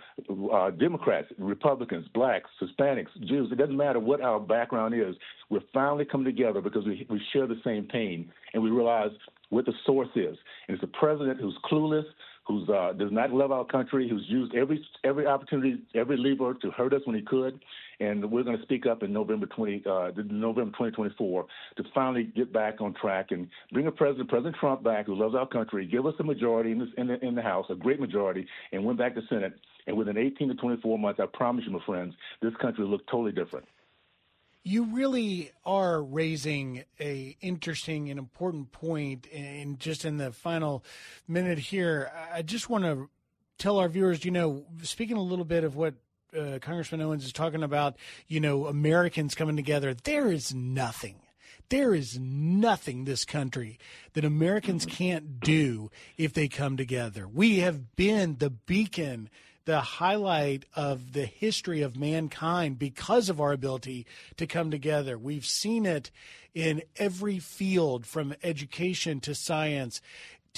uh, 0.53 0.69
Democrats, 0.71 1.27
Republicans, 1.37 2.07
blacks, 2.13 2.49
Hispanics, 2.61 3.09
Jews. 3.27 3.49
It 3.51 3.57
doesn't 3.57 3.75
matter 3.75 3.99
what 3.99 4.21
our 4.21 4.39
background 4.39 4.93
is. 4.95 5.15
We're 5.49 5.59
finally 5.73 6.05
come 6.05 6.23
together 6.23 6.61
because 6.61 6.85
we, 6.85 7.05
we 7.09 7.21
share 7.33 7.45
the 7.45 7.59
same 7.65 7.83
pain 7.83 8.31
and 8.53 8.63
we 8.63 8.69
realize 8.69 9.11
what 9.49 9.65
the 9.65 9.73
source 9.85 10.07
is. 10.15 10.37
And 10.67 10.75
it's 10.75 10.83
a 10.83 10.97
president 10.97 11.41
who's 11.41 11.57
clueless, 11.69 12.05
who 12.47 12.71
uh, 12.73 12.93
does 12.93 13.11
not 13.11 13.31
love 13.31 13.51
our 13.51 13.65
country, 13.65 14.07
who's 14.09 14.23
used 14.27 14.55
every 14.55 14.85
every 15.03 15.25
opportunity, 15.25 15.77
every 15.93 16.15
lever 16.15 16.53
to 16.53 16.71
hurt 16.71 16.93
us 16.93 17.01
when 17.03 17.17
he 17.17 17.21
could, 17.21 17.59
and 17.99 18.29
we're 18.31 18.43
going 18.43 18.57
to 18.57 18.63
speak 18.63 18.85
up 18.85 19.03
in 19.03 19.11
November 19.11 19.45
20, 19.47 19.83
uh, 19.85 20.11
November 20.29 20.71
2024 20.71 21.45
to 21.77 21.83
finally 21.93 22.23
get 22.23 22.53
back 22.53 22.79
on 22.81 22.93
track 22.93 23.27
and 23.31 23.47
bring 23.71 23.87
a 23.87 23.91
president, 23.91 24.29
President 24.29 24.55
Trump, 24.59 24.83
back 24.83 25.07
who 25.07 25.15
loves 25.15 25.35
our 25.35 25.47
country, 25.47 25.85
give 25.85 26.05
us 26.05 26.13
a 26.19 26.23
majority 26.23 26.71
in, 26.71 26.79
this, 26.79 26.89
in, 26.97 27.07
the, 27.07 27.25
in 27.25 27.35
the 27.35 27.41
House, 27.41 27.65
a 27.69 27.75
great 27.75 27.99
majority, 27.99 28.47
and 28.71 28.83
win 28.85 28.97
back 28.97 29.15
the 29.15 29.21
Senate. 29.29 29.53
And 29.87 29.97
within 29.97 30.17
18 30.17 30.49
to 30.49 30.55
24 30.55 30.99
months, 30.99 31.19
I 31.21 31.25
promise 31.25 31.63
you, 31.65 31.71
my 31.71 31.83
friends, 31.85 32.13
this 32.41 32.53
country 32.61 32.83
will 32.83 32.91
look 32.91 33.07
totally 33.07 33.31
different 33.31 33.65
you 34.63 34.83
really 34.83 35.49
are 35.65 36.03
raising 36.03 36.83
a 36.99 37.37
interesting 37.39 38.09
and 38.09 38.19
important 38.19 38.69
point. 38.73 39.21
point 39.21 39.33
and 39.33 39.79
just 39.79 40.03
in 40.03 40.17
the 40.17 40.29
final 40.31 40.83
minute 41.25 41.57
here 41.57 42.11
i 42.33 42.41
just 42.41 42.69
want 42.69 42.83
to 42.83 43.09
tell 43.57 43.77
our 43.77 43.87
viewers 43.87 44.25
you 44.25 44.31
know 44.31 44.65
speaking 44.83 45.15
a 45.15 45.21
little 45.21 45.45
bit 45.45 45.63
of 45.63 45.77
what 45.77 45.93
uh, 46.35 46.59
congressman 46.59 47.01
owens 47.01 47.25
is 47.25 47.33
talking 47.33 47.63
about 47.63 47.95
you 48.27 48.39
know 48.39 48.65
americans 48.65 49.35
coming 49.35 49.55
together 49.55 49.93
there 49.93 50.31
is 50.31 50.53
nothing 50.53 51.15
there 51.69 51.93
is 51.93 52.17
nothing 52.17 53.03
this 53.03 53.25
country 53.25 53.77
that 54.13 54.23
Americans 54.23 54.85
can't 54.85 55.41
do 55.41 55.91
if 56.17 56.31
they 56.31 56.47
come 56.47 56.77
together. 56.77 57.27
We 57.27 57.59
have 57.59 57.97
been 57.97 58.37
the 58.37 58.49
beacon 58.49 59.29
the 59.67 59.81
highlight 59.81 60.63
of 60.77 61.11
the 61.11 61.25
history 61.25 61.81
of 61.81 61.97
mankind 61.97 62.79
because 62.79 63.27
of 63.27 63.41
our 63.41 63.51
ability 63.51 64.07
to 64.37 64.47
come 64.47 64.71
together. 64.71 65.17
We've 65.17 65.45
seen 65.45 65.85
it 65.85 66.09
in 66.53 66.81
every 66.95 67.37
field 67.37 68.05
from 68.05 68.33
education 68.41 69.19
to 69.19 69.35
science 69.35 70.01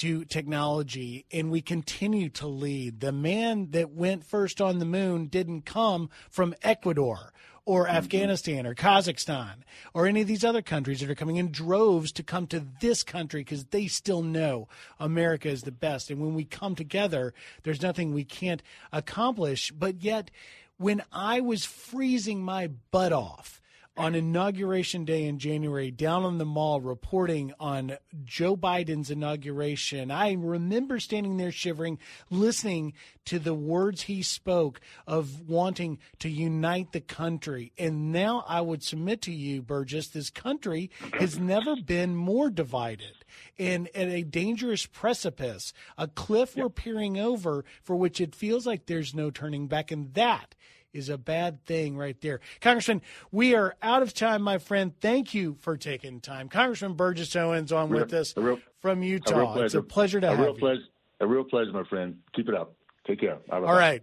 to 0.00 0.24
technology, 0.24 1.26
and 1.30 1.50
we 1.50 1.60
continue 1.60 2.30
to 2.30 2.46
lead. 2.46 3.00
The 3.00 3.12
man 3.12 3.72
that 3.72 3.90
went 3.90 4.24
first 4.24 4.58
on 4.58 4.78
the 4.78 4.86
moon 4.86 5.26
didn't 5.26 5.66
come 5.66 6.08
from 6.30 6.54
Ecuador 6.62 7.34
or 7.66 7.84
mm-hmm. 7.84 7.96
Afghanistan 7.96 8.66
or 8.66 8.74
Kazakhstan 8.74 9.56
or 9.92 10.06
any 10.06 10.22
of 10.22 10.26
these 10.26 10.42
other 10.42 10.62
countries 10.62 11.00
that 11.00 11.10
are 11.10 11.14
coming 11.14 11.36
in 11.36 11.52
droves 11.52 12.12
to 12.12 12.22
come 12.22 12.46
to 12.46 12.66
this 12.80 13.02
country 13.02 13.42
because 13.42 13.66
they 13.66 13.88
still 13.88 14.22
know 14.22 14.68
America 14.98 15.50
is 15.50 15.64
the 15.64 15.70
best. 15.70 16.10
And 16.10 16.18
when 16.18 16.34
we 16.34 16.44
come 16.44 16.74
together, 16.74 17.34
there's 17.62 17.82
nothing 17.82 18.14
we 18.14 18.24
can't 18.24 18.62
accomplish. 18.92 19.70
But 19.70 20.02
yet, 20.02 20.30
when 20.78 21.02
I 21.12 21.40
was 21.40 21.66
freezing 21.66 22.42
my 22.42 22.68
butt 22.90 23.12
off, 23.12 23.59
on 24.00 24.14
inauguration 24.14 25.04
day 25.04 25.24
in 25.24 25.38
January 25.38 25.90
down 25.90 26.24
on 26.24 26.38
the 26.38 26.44
mall 26.46 26.80
reporting 26.80 27.52
on 27.60 27.98
Joe 28.24 28.56
Biden's 28.56 29.10
inauguration. 29.10 30.10
I 30.10 30.32
remember 30.32 30.98
standing 30.98 31.36
there 31.36 31.52
shivering, 31.52 31.98
listening 32.30 32.94
to 33.26 33.38
the 33.38 33.52
words 33.52 34.02
he 34.02 34.22
spoke 34.22 34.80
of 35.06 35.46
wanting 35.48 35.98
to 36.20 36.30
unite 36.30 36.92
the 36.92 37.02
country. 37.02 37.72
And 37.76 38.10
now 38.10 38.42
I 38.48 38.62
would 38.62 38.82
submit 38.82 39.20
to 39.22 39.32
you, 39.32 39.60
Burgess, 39.60 40.08
this 40.08 40.30
country 40.30 40.90
has 41.18 41.38
never 41.38 41.76
been 41.76 42.16
more 42.16 42.48
divided 42.48 43.24
and 43.58 43.88
at 43.94 44.08
a 44.08 44.22
dangerous 44.22 44.86
precipice, 44.86 45.74
a 45.98 46.08
cliff 46.08 46.56
yep. 46.56 46.64
we're 46.64 46.70
peering 46.70 47.18
over 47.18 47.64
for 47.82 47.96
which 47.96 48.20
it 48.20 48.34
feels 48.34 48.66
like 48.66 48.86
there's 48.86 49.14
no 49.14 49.30
turning 49.30 49.66
back. 49.66 49.90
And 49.90 50.14
that 50.14 50.54
is 50.92 51.08
a 51.08 51.18
bad 51.18 51.64
thing 51.64 51.96
right 51.96 52.20
there. 52.20 52.40
Congressman, 52.60 53.02
we 53.30 53.54
are 53.54 53.76
out 53.82 54.02
of 54.02 54.14
time, 54.14 54.42
my 54.42 54.58
friend. 54.58 54.92
Thank 55.00 55.34
you 55.34 55.56
for 55.60 55.76
taking 55.76 56.20
time. 56.20 56.48
Congressman 56.48 56.94
Burgess 56.94 57.34
Owens 57.36 57.72
on 57.72 57.90
real, 57.90 58.02
with 58.02 58.12
us 58.12 58.36
real, 58.36 58.58
from 58.80 59.02
Utah. 59.02 59.54
A 59.54 59.62
it's 59.62 59.74
a 59.74 59.82
pleasure 59.82 60.20
to 60.20 60.28
a 60.28 60.30
have 60.30 60.38
real 60.38 60.54
you. 60.54 60.58
Pleasure, 60.58 60.82
a 61.20 61.26
real 61.26 61.44
pleasure, 61.44 61.72
my 61.72 61.84
friend. 61.84 62.18
Keep 62.34 62.48
it 62.48 62.54
up. 62.54 62.74
Take 63.06 63.20
care. 63.20 63.38
All 63.50 63.62
right. 63.62 64.02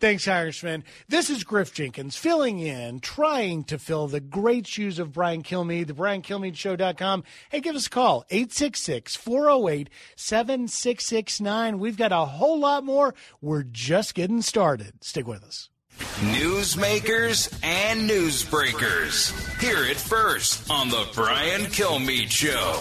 Thanks, 0.00 0.26
Congressman. 0.26 0.84
This 1.08 1.30
is 1.30 1.44
Griff 1.44 1.72
Jenkins 1.72 2.16
filling 2.16 2.58
in, 2.58 3.00
trying 3.00 3.64
to 3.64 3.78
fill 3.78 4.06
the 4.06 4.20
great 4.20 4.66
shoes 4.66 4.98
of 4.98 5.12
Brian 5.12 5.42
Kilmeade, 5.42 5.86
the 5.86 5.94
BrianKilmeadeShow.com. 5.94 7.24
Hey, 7.50 7.60
give 7.60 7.76
us 7.76 7.86
a 7.86 7.90
call, 7.90 8.24
866 8.28 9.16
408 9.16 9.88
7669. 10.16 11.78
We've 11.78 11.96
got 11.96 12.12
a 12.12 12.26
whole 12.26 12.58
lot 12.58 12.84
more. 12.84 13.14
We're 13.40 13.62
just 13.62 14.14
getting 14.14 14.42
started. 14.42 15.02
Stick 15.02 15.26
with 15.26 15.42
us. 15.42 15.70
Newsmakers 15.98 17.52
and 17.62 18.08
newsbreakers. 18.08 19.32
Hear 19.60 19.84
it 19.84 19.96
first 19.96 20.70
on 20.70 20.88
The 20.88 21.06
Brian 21.14 21.62
Kilmeade 21.62 22.30
Show. 22.30 22.80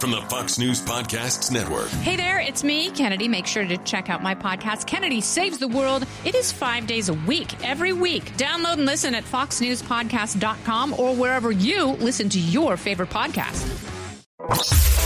From 0.00 0.10
the 0.10 0.20
Fox 0.22 0.58
News 0.58 0.80
Podcasts 0.80 1.50
Network. 1.52 1.88
Hey 1.88 2.16
there, 2.16 2.40
it's 2.40 2.64
me, 2.64 2.90
Kennedy. 2.90 3.28
Make 3.28 3.46
sure 3.46 3.64
to 3.64 3.76
check 3.78 4.10
out 4.10 4.22
my 4.22 4.34
podcast, 4.34 4.86
Kennedy 4.86 5.20
Saves 5.20 5.58
the 5.58 5.68
World. 5.68 6.04
It 6.24 6.34
is 6.34 6.50
five 6.52 6.86
days 6.86 7.08
a 7.08 7.14
week, 7.14 7.54
every 7.64 7.92
week. 7.92 8.24
Download 8.36 8.74
and 8.74 8.86
listen 8.86 9.14
at 9.14 9.24
foxnewspodcast.com 9.24 10.94
or 10.98 11.14
wherever 11.14 11.52
you 11.52 11.86
listen 11.86 12.28
to 12.30 12.40
your 12.40 12.76
favorite 12.76 13.10
podcast. 13.10 13.78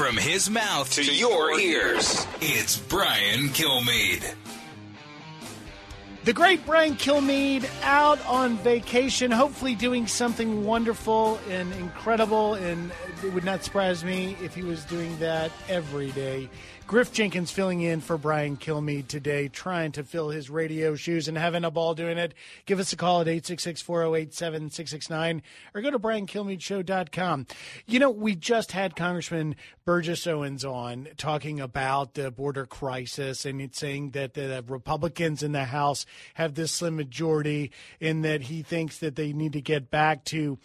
From 0.00 0.16
his 0.16 0.48
mouth 0.48 0.90
to, 0.94 1.02
to 1.04 1.14
your 1.14 1.60
ears, 1.60 2.26
it's 2.40 2.78
Brian 2.78 3.50
Kilmeade. 3.50 4.34
The 6.24 6.32
great 6.32 6.64
Brian 6.64 6.94
Kilmeade 6.94 7.68
out 7.82 8.18
on 8.24 8.56
vacation, 8.56 9.30
hopefully 9.30 9.74
doing 9.74 10.06
something 10.06 10.64
wonderful 10.64 11.38
and 11.50 11.70
incredible. 11.74 12.54
And 12.54 12.90
it 13.22 13.34
would 13.34 13.44
not 13.44 13.62
surprise 13.62 14.02
me 14.02 14.38
if 14.42 14.54
he 14.54 14.62
was 14.62 14.86
doing 14.86 15.18
that 15.18 15.52
every 15.68 16.12
day. 16.12 16.48
Griff 16.90 17.12
Jenkins 17.12 17.52
filling 17.52 17.82
in 17.82 18.00
for 18.00 18.18
Brian 18.18 18.56
Kilmeade 18.56 19.06
today, 19.06 19.46
trying 19.46 19.92
to 19.92 20.02
fill 20.02 20.30
his 20.30 20.50
radio 20.50 20.96
shoes 20.96 21.28
and 21.28 21.38
having 21.38 21.62
a 21.62 21.70
ball 21.70 21.94
doing 21.94 22.18
it. 22.18 22.34
Give 22.66 22.80
us 22.80 22.92
a 22.92 22.96
call 22.96 23.20
at 23.20 23.28
866 23.28 23.80
408 23.80 24.34
7669 24.34 25.40
or 25.72 25.82
go 25.82 25.92
to 25.92 26.00
briankilmeadeshow.com. 26.00 27.46
You 27.86 28.00
know, 28.00 28.10
we 28.10 28.34
just 28.34 28.72
had 28.72 28.96
Congressman 28.96 29.54
Burgess 29.84 30.26
Owens 30.26 30.64
on 30.64 31.06
talking 31.16 31.60
about 31.60 32.14
the 32.14 32.32
border 32.32 32.66
crisis 32.66 33.46
and 33.46 33.60
it's 33.62 33.78
saying 33.78 34.10
that 34.10 34.34
the 34.34 34.64
Republicans 34.66 35.44
in 35.44 35.52
the 35.52 35.66
House 35.66 36.06
have 36.34 36.54
this 36.54 36.72
slim 36.72 36.96
majority 36.96 37.70
and 38.00 38.24
that 38.24 38.42
he 38.42 38.62
thinks 38.64 38.98
that 38.98 39.14
they 39.14 39.32
need 39.32 39.52
to 39.52 39.60
get 39.60 39.92
back 39.92 40.24
to 40.24 40.58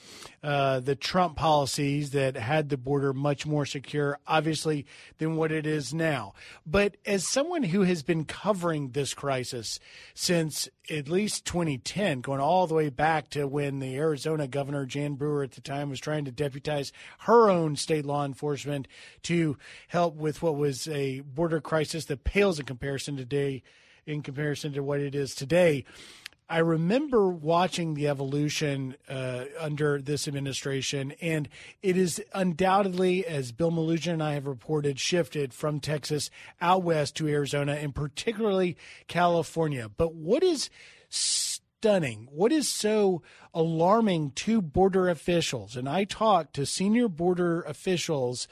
uh, 0.46 0.80
the 0.80 0.96
Trump 0.96 1.36
policies 1.36 2.12
that 2.12 2.38
had 2.38 2.70
the 2.70 2.78
border 2.78 3.14
much 3.14 3.48
more 3.48 3.66
secure, 3.66 4.20
obviously, 4.28 4.86
than 5.18 5.38
what 5.38 5.52
it 5.52 5.66
is 5.66 5.92
now. 5.92 6.36
But 6.68 6.98
as 7.04 7.28
someone 7.28 7.64
who 7.64 7.82
has 7.82 8.04
been 8.04 8.26
covering 8.26 8.92
this 8.92 9.16
crisis 9.16 9.80
since 10.14 10.70
at 10.88 11.10
least 11.10 11.46
2010, 11.46 12.22
going 12.22 12.40
all 12.40 12.68
the 12.68 12.76
way 12.76 12.90
back 12.90 13.32
to 13.32 13.48
when 13.48 13.80
the 13.80 13.96
Arizona 13.96 14.48
governor, 14.48 14.86
Jan 14.86 15.16
Brewer, 15.16 15.42
at 15.42 15.54
the 15.54 15.62
time, 15.62 15.90
was 15.90 16.00
trying 16.00 16.26
to 16.26 16.32
deputize 16.32 16.92
her 17.22 17.50
own 17.50 17.76
state 17.76 18.06
law 18.06 18.24
enforcement 18.24 18.88
to 19.24 19.58
help 19.88 20.16
with 20.16 20.44
what 20.44 20.56
was 20.56 20.88
a 20.90 21.22
border 21.22 21.60
crisis 21.60 22.06
that 22.06 22.24
pales 22.24 22.60
in 22.60 22.68
comparison 22.68 23.18
today, 23.18 23.64
in 24.06 24.22
comparison 24.22 24.74
to 24.74 24.84
what 24.84 25.00
it 25.00 25.16
is 25.16 25.34
today. 25.34 25.86
I 26.48 26.60
remember 26.60 27.28
watching 27.28 27.96
the 27.96 28.08
evolution 28.08 28.96
uh, 29.10 29.46
under 29.60 30.00
this 30.00 30.28
administration, 30.28 31.14
and 31.20 31.50
it 31.82 31.98
is 31.98 32.24
undoubtedly, 32.36 33.26
as 33.26 33.52
Bill 33.52 33.72
Melugin 33.72 34.14
and 34.14 34.24
I 34.24 34.34
have 34.34 34.46
reported, 34.46 35.00
shifted 35.00 35.56
from 35.56 35.80
Texas 35.80 36.30
out 36.62 36.84
west 36.84 37.16
to 37.16 37.28
Arizona 37.28 37.74
and 37.74 37.96
particularly 37.96 38.78
California. 39.08 39.90
But 39.90 40.14
what 40.14 40.44
is 40.44 40.70
stunning, 41.10 42.28
what 42.32 42.52
is 42.52 42.70
so 42.70 43.24
alarming 43.52 44.32
to 44.32 44.62
border 44.62 45.10
officials, 45.10 45.76
and 45.76 45.90
I 45.90 46.04
talk 46.04 46.54
to 46.54 46.66
senior 46.66 47.08
border 47.08 47.62
officials 47.62 48.48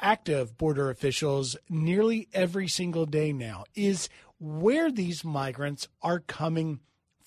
active 0.00 0.56
border 0.56 0.90
officials 0.90 1.56
nearly 1.68 2.28
every 2.32 2.68
single 2.68 3.04
day 3.04 3.32
now 3.32 3.64
is 3.74 4.08
where 4.38 4.92
these 4.92 5.24
migrants 5.24 5.88
are 6.02 6.20
coming 6.20 6.78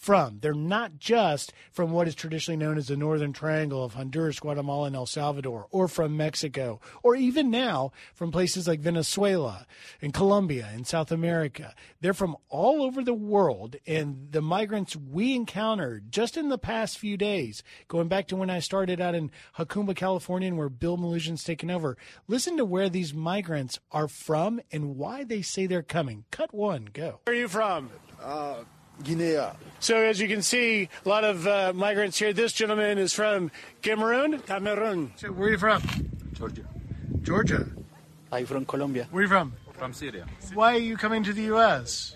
from. 0.01 0.39
They're 0.41 0.53
not 0.53 0.97
just 0.97 1.53
from 1.71 1.91
what 1.91 2.07
is 2.07 2.15
traditionally 2.15 2.57
known 2.57 2.77
as 2.77 2.87
the 2.87 2.97
Northern 2.97 3.33
Triangle 3.33 3.83
of 3.83 3.93
Honduras, 3.93 4.39
Guatemala, 4.39 4.87
and 4.87 4.95
El 4.95 5.05
Salvador, 5.05 5.67
or 5.69 5.87
from 5.87 6.17
Mexico, 6.17 6.81
or 7.03 7.15
even 7.15 7.51
now 7.51 7.91
from 8.15 8.31
places 8.31 8.67
like 8.67 8.79
Venezuela 8.79 9.67
and 10.01 10.13
Colombia 10.13 10.69
and 10.73 10.87
South 10.87 11.11
America. 11.11 11.75
They're 12.01 12.15
from 12.15 12.35
all 12.49 12.81
over 12.81 13.03
the 13.03 13.13
world, 13.13 13.75
and 13.85 14.31
the 14.31 14.41
migrants 14.41 14.95
we 14.95 15.35
encountered 15.35 16.11
just 16.11 16.35
in 16.35 16.49
the 16.49 16.57
past 16.57 16.97
few 16.97 17.15
days, 17.15 17.61
going 17.87 18.07
back 18.07 18.27
to 18.27 18.35
when 18.35 18.49
I 18.49 18.59
started 18.59 18.99
out 18.99 19.13
in 19.13 19.29
Jacumba, 19.57 19.95
California, 19.95 20.47
and 20.47 20.57
where 20.57 20.69
Bill 20.69 20.97
Melugin's 20.97 21.43
taken 21.43 21.69
over, 21.69 21.95
listen 22.27 22.57
to 22.57 22.65
where 22.65 22.89
these 22.89 23.13
migrants 23.13 23.79
are 23.91 24.07
from 24.07 24.61
and 24.71 24.97
why 24.97 25.23
they 25.23 25.43
say 25.43 25.67
they're 25.67 25.83
coming. 25.83 26.25
Cut 26.31 26.53
one, 26.53 26.89
go. 26.91 27.19
Where 27.25 27.35
are 27.35 27.39
you 27.39 27.47
from? 27.47 27.91
Uh, 28.19 28.63
Guinea. 29.03 29.37
So, 29.79 29.95
as 29.97 30.19
you 30.19 30.27
can 30.27 30.41
see, 30.41 30.89
a 31.05 31.09
lot 31.09 31.23
of 31.23 31.47
uh, 31.47 31.73
migrants 31.73 32.17
here. 32.19 32.33
This 32.33 32.53
gentleman 32.53 32.97
is 32.97 33.13
from 33.13 33.51
Cameroon. 33.81 34.39
Cameroon. 34.39 35.11
So, 35.15 35.31
where 35.31 35.47
are 35.47 35.51
you 35.51 35.57
from? 35.57 35.81
Georgia. 36.33 36.63
Georgia. 37.23 37.65
I'm 38.31 38.45
from 38.45 38.65
Colombia. 38.65 39.07
Where 39.11 39.21
are 39.21 39.23
you 39.23 39.29
from? 39.29 39.53
From 39.73 39.93
Syria. 39.93 40.25
Why 40.53 40.75
are 40.75 40.79
you 40.79 40.97
coming 40.97 41.23
to 41.23 41.33
the 41.33 41.43
U.S.? 41.53 42.15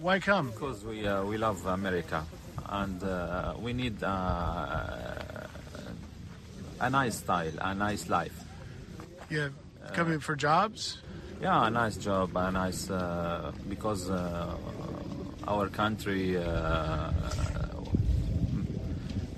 Why 0.00 0.20
come? 0.20 0.50
Because 0.50 0.84
we 0.84 1.06
uh, 1.06 1.24
we 1.24 1.38
love 1.38 1.66
America, 1.66 2.24
and 2.68 3.02
uh, 3.02 3.54
we 3.58 3.72
need 3.72 4.02
uh, 4.02 4.86
a 6.80 6.90
nice 6.90 7.16
style, 7.16 7.52
a 7.60 7.74
nice 7.74 8.08
life. 8.08 8.44
Yeah, 9.28 9.48
coming 9.92 10.20
for 10.20 10.36
jobs. 10.36 10.98
Yeah, 11.40 11.66
a 11.66 11.70
nice 11.70 11.96
job, 11.96 12.36
a 12.36 12.50
nice 12.52 12.90
uh, 12.90 13.52
because 13.68 14.10
uh, 14.10 14.56
our 15.46 15.68
country 15.68 16.36
uh, 16.36 17.10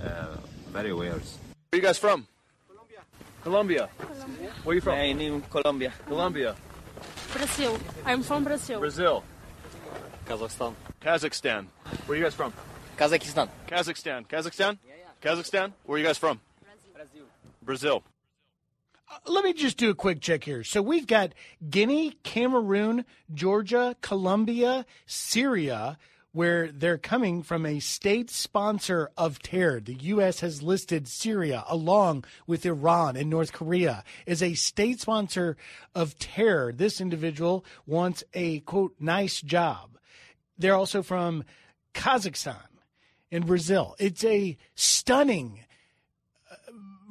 uh, 0.02 0.36
very 0.72 0.92
weird. 0.92 1.22
Where 1.22 1.74
are 1.74 1.76
you 1.76 1.82
guys 1.82 1.98
from? 1.98 2.26
Colombia. 2.68 3.00
Colombia. 3.42 3.88
Where 4.64 4.72
are 4.72 4.74
you 4.74 4.80
from? 4.80 4.98
My 4.98 5.12
name 5.12 5.42
Colombia. 5.50 5.92
Colombia. 6.06 6.56
Brazil. 7.32 7.78
I'm 8.04 8.22
from 8.22 8.44
Brazil. 8.44 8.80
Brazil. 8.80 9.24
Kazakhstan. 10.26 10.74
Kazakhstan. 11.00 11.66
Where 12.06 12.16
are 12.16 12.18
you 12.18 12.24
guys 12.24 12.34
from? 12.34 12.52
Kazakhstan. 12.96 13.48
Kazakhstan. 13.68 14.26
Kazakhstan? 14.26 14.78
Yeah, 14.86 14.94
yeah. 14.98 15.34
Kazakhstan? 15.34 15.72
Where 15.84 15.96
are 15.96 15.98
you 15.98 16.06
guys 16.06 16.18
from? 16.18 16.40
Brazil. 16.94 17.26
Brazil. 17.62 18.02
Uh, 19.10 19.18
let 19.26 19.44
me 19.44 19.52
just 19.52 19.76
do 19.76 19.90
a 19.90 19.94
quick 19.94 20.20
check 20.20 20.44
here. 20.44 20.62
So 20.62 20.80
we've 20.80 21.06
got 21.06 21.32
Guinea, 21.68 22.12
Cameroon, 22.22 23.04
Georgia, 23.34 23.96
Colombia, 24.00 24.86
Syria, 25.06 25.98
where 26.32 26.70
they're 26.70 26.98
coming 26.98 27.42
from 27.42 27.66
a 27.66 27.80
state 27.80 28.30
sponsor 28.30 29.10
of 29.16 29.42
terror. 29.42 29.80
The 29.80 29.94
U.S. 29.94 30.40
has 30.40 30.62
listed 30.62 31.08
Syria 31.08 31.64
along 31.66 32.24
with 32.46 32.64
Iran 32.64 33.16
and 33.16 33.28
North 33.28 33.52
Korea 33.52 34.04
as 34.28 34.42
a 34.42 34.54
state 34.54 35.00
sponsor 35.00 35.56
of 35.92 36.16
terror. 36.20 36.72
This 36.72 37.00
individual 37.00 37.64
wants 37.84 38.22
a 38.32 38.60
quote, 38.60 38.94
nice 39.00 39.40
job. 39.42 39.98
They're 40.56 40.76
also 40.76 41.02
from 41.02 41.42
Kazakhstan 41.94 42.68
and 43.32 43.44
Brazil. 43.44 43.96
It's 43.98 44.22
a 44.24 44.56
stunning 44.76 45.64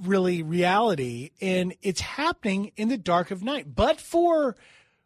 really 0.01 0.41
reality 0.43 1.31
and 1.41 1.75
it's 1.81 2.01
happening 2.01 2.71
in 2.75 2.89
the 2.89 2.97
dark 2.97 3.31
of 3.31 3.43
night. 3.43 3.75
But 3.75 3.99
for 3.99 4.55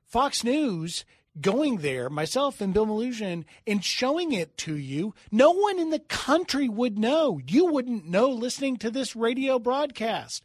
Fox 0.05 0.43
News 0.43 1.05
going 1.39 1.77
there, 1.77 2.09
myself 2.09 2.61
and 2.61 2.73
Bill 2.73 2.85
Melugin, 2.85 3.45
and 3.65 3.83
showing 3.83 4.31
it 4.31 4.57
to 4.59 4.75
you, 4.75 5.15
no 5.31 5.51
one 5.51 5.79
in 5.79 5.89
the 5.89 5.99
country 5.99 6.69
would 6.69 6.97
know. 6.97 7.39
You 7.47 7.65
wouldn't 7.65 8.07
know 8.07 8.29
listening 8.29 8.77
to 8.77 8.91
this 8.91 9.15
radio 9.15 9.57
broadcast. 9.57 10.43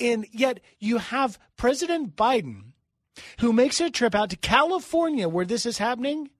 And 0.00 0.26
yet 0.32 0.60
you 0.78 0.98
have 0.98 1.38
President 1.56 2.16
Biden 2.16 2.72
who 3.40 3.52
makes 3.52 3.80
a 3.80 3.90
trip 3.90 4.14
out 4.14 4.30
to 4.30 4.36
California 4.36 5.28
where 5.28 5.44
this 5.44 5.66
is 5.66 5.78
happening. 5.78 6.30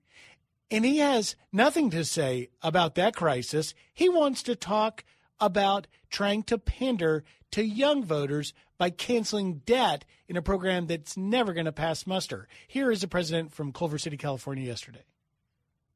And 0.71 0.83
he 0.83 0.97
has 0.97 1.35
nothing 1.53 1.89
to 1.91 2.03
say 2.03 2.49
about 2.61 2.95
that 2.95 3.15
crisis. 3.15 3.73
He 3.93 4.09
wants 4.09 4.43
to 4.43 4.55
talk 4.55 5.03
about 5.39 5.87
trying 6.15 6.43
to 6.43 6.57
pander 6.57 7.25
to 7.51 7.61
young 7.61 8.01
voters 8.01 8.53
by 8.77 8.89
canceling 8.89 9.55
debt 9.65 10.05
in 10.29 10.37
a 10.37 10.41
program 10.41 10.87
that's 10.87 11.17
never 11.17 11.51
going 11.51 11.65
to 11.65 11.73
pass 11.73 12.07
muster. 12.07 12.47
Here 12.69 12.89
is 12.89 13.01
the 13.01 13.07
president 13.09 13.51
from 13.51 13.73
Culver 13.73 13.97
City, 13.97 14.15
California, 14.15 14.65
yesterday. 14.65 15.03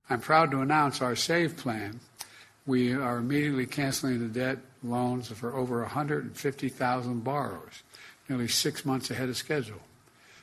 I'm 0.10 0.20
proud 0.20 0.52
to 0.52 0.60
announce 0.60 1.02
our 1.02 1.16
SAVE 1.16 1.56
plan. 1.56 2.02
We 2.66 2.94
are 2.94 3.20
immediately 3.20 3.66
canceling 3.66 4.20
the 4.20 4.28
debt 4.28 4.58
loans 4.84 5.30
for 5.30 5.56
over 5.56 5.80
150,000 5.84 7.24
borrowers, 7.24 7.84
nearly 8.28 8.50
six 8.50 8.84
months 8.84 9.10
ahead 9.10 9.30
of 9.30 9.38
schedule. 9.38 9.80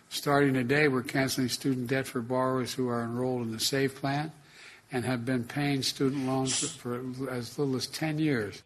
Starting 0.08 0.54
today, 0.54 0.88
we're 0.88 1.02
canceling 1.02 1.50
student 1.50 1.88
debt 1.88 2.06
for 2.06 2.22
borrowers 2.22 2.72
who 2.72 2.88
are 2.88 3.04
enrolled 3.04 3.42
in 3.42 3.52
the 3.52 3.60
SAVE 3.60 3.94
plan 3.94 4.32
and 4.90 5.04
have 5.04 5.26
been 5.26 5.44
paying 5.44 5.82
student 5.82 6.26
loans 6.26 6.66
for 6.66 7.02
as 7.30 7.58
little 7.58 7.76
as 7.76 7.86
10 7.88 8.18
years. 8.18 8.62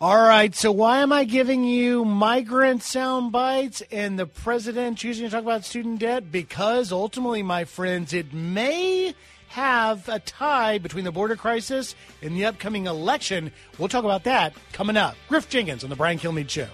All 0.00 0.22
right, 0.22 0.54
so 0.54 0.70
why 0.70 1.00
am 1.00 1.12
I 1.12 1.24
giving 1.24 1.64
you 1.64 2.04
migrant 2.04 2.84
sound 2.84 3.32
bites 3.32 3.82
and 3.90 4.16
the 4.16 4.26
president 4.26 4.96
choosing 4.98 5.26
to 5.26 5.30
talk 5.32 5.42
about 5.42 5.64
student 5.64 5.98
debt? 5.98 6.30
Because 6.30 6.92
ultimately, 6.92 7.42
my 7.42 7.64
friends, 7.64 8.12
it 8.12 8.32
may 8.32 9.12
have 9.48 10.08
a 10.08 10.20
tie 10.20 10.78
between 10.78 11.02
the 11.02 11.10
border 11.10 11.34
crisis 11.34 11.96
and 12.22 12.36
the 12.36 12.46
upcoming 12.46 12.86
election. 12.86 13.50
We'll 13.76 13.88
talk 13.88 14.04
about 14.04 14.22
that 14.22 14.52
coming 14.72 14.96
up. 14.96 15.16
Griff 15.28 15.48
Jenkins 15.48 15.82
on 15.82 15.90
the 15.90 15.96
Brian 15.96 16.20
Kilmeade 16.20 16.48
Show. 16.48 16.68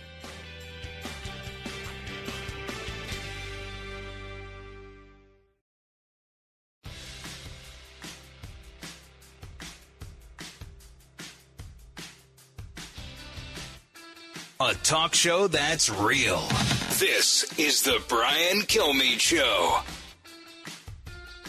A 14.64 14.72
talk 14.76 15.12
show 15.14 15.46
that's 15.46 15.90
real. 15.90 16.40
This 16.98 17.44
is 17.58 17.82
the 17.82 18.02
Brian 18.08 18.62
Kilmeade 18.62 19.20
Show. 19.20 19.80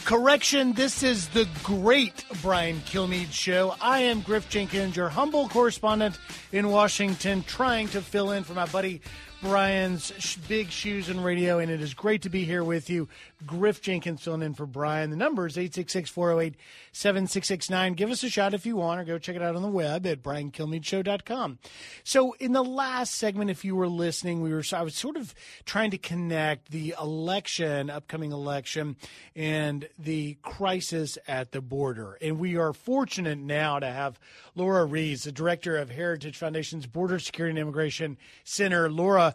Correction, 0.04 0.74
this 0.74 1.02
is 1.02 1.28
the 1.28 1.48
great 1.62 2.26
Brian 2.42 2.76
Kilmeade 2.80 3.32
show. 3.32 3.74
I 3.80 4.00
am 4.00 4.20
Griff 4.20 4.50
Jenkins, 4.50 4.96
your 4.96 5.08
humble 5.08 5.48
correspondent 5.48 6.18
in 6.52 6.68
Washington, 6.68 7.42
trying 7.44 7.88
to 7.88 8.02
fill 8.02 8.32
in 8.32 8.44
for 8.44 8.52
my 8.52 8.66
buddy 8.66 9.00
Brian's 9.48 10.36
big 10.48 10.70
shoes 10.70 11.08
and 11.08 11.24
radio, 11.24 11.60
and 11.60 11.70
it 11.70 11.80
is 11.80 11.94
great 11.94 12.22
to 12.22 12.28
be 12.28 12.44
here 12.44 12.64
with 12.64 12.90
you. 12.90 13.08
Griff 13.46 13.80
Jenkins 13.80 14.22
filling 14.22 14.42
in 14.42 14.54
for 14.54 14.66
Brian. 14.66 15.10
The 15.10 15.16
number 15.16 15.46
is 15.46 15.56
866 15.56 16.10
408 16.10 16.54
7669. 16.90 17.94
Give 17.94 18.10
us 18.10 18.24
a 18.24 18.28
shot 18.28 18.54
if 18.54 18.66
you 18.66 18.76
want, 18.76 19.00
or 19.00 19.04
go 19.04 19.18
check 19.18 19.36
it 19.36 19.42
out 19.42 19.54
on 19.54 19.62
the 19.62 19.68
web 19.68 20.04
at 20.06 20.22
briankilmeadeshow.com. 20.22 21.58
So, 22.02 22.32
in 22.40 22.52
the 22.52 22.64
last 22.64 23.14
segment, 23.14 23.50
if 23.50 23.64
you 23.64 23.76
were 23.76 23.88
listening, 23.88 24.40
we 24.40 24.52
were 24.52 24.64
I 24.72 24.82
was 24.82 24.96
sort 24.96 25.16
of 25.16 25.34
trying 25.64 25.92
to 25.92 25.98
connect 25.98 26.72
the 26.72 26.94
election, 27.00 27.88
upcoming 27.88 28.32
election, 28.32 28.96
and 29.36 29.88
the 29.98 30.38
crisis 30.42 31.18
at 31.28 31.52
the 31.52 31.60
border. 31.60 32.18
And 32.20 32.40
we 32.40 32.56
are 32.56 32.72
fortunate 32.72 33.38
now 33.38 33.78
to 33.78 33.86
have 33.86 34.18
Lora 34.56 34.86
Ries, 34.86 35.24
the 35.24 35.32
director 35.32 35.76
of 35.76 35.90
Heritage 35.90 36.36
Foundation's 36.36 36.86
Border 36.86 37.18
Security 37.18 37.50
and 37.50 37.58
Immigration 37.58 38.16
Center. 38.42 38.90
Lora, 38.90 39.34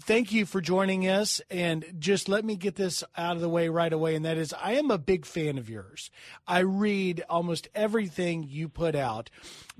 thank 0.00 0.32
you 0.32 0.46
for 0.46 0.60
joining 0.60 1.08
us. 1.08 1.40
And 1.50 1.84
just 1.98 2.28
let 2.28 2.44
me 2.44 2.56
get 2.56 2.76
this 2.76 3.04
out 3.16 3.36
of 3.36 3.42
the 3.42 3.48
way 3.48 3.68
right 3.68 3.92
away. 3.92 4.14
And 4.14 4.24
that 4.24 4.38
is, 4.38 4.52
I 4.52 4.72
am 4.72 4.90
a 4.90 4.98
big 4.98 5.24
fan 5.24 5.58
of 5.58 5.68
yours. 5.68 6.10
I 6.46 6.60
read 6.60 7.24
almost 7.28 7.68
everything 7.74 8.44
you 8.48 8.68
put 8.68 8.94
out 8.94 9.30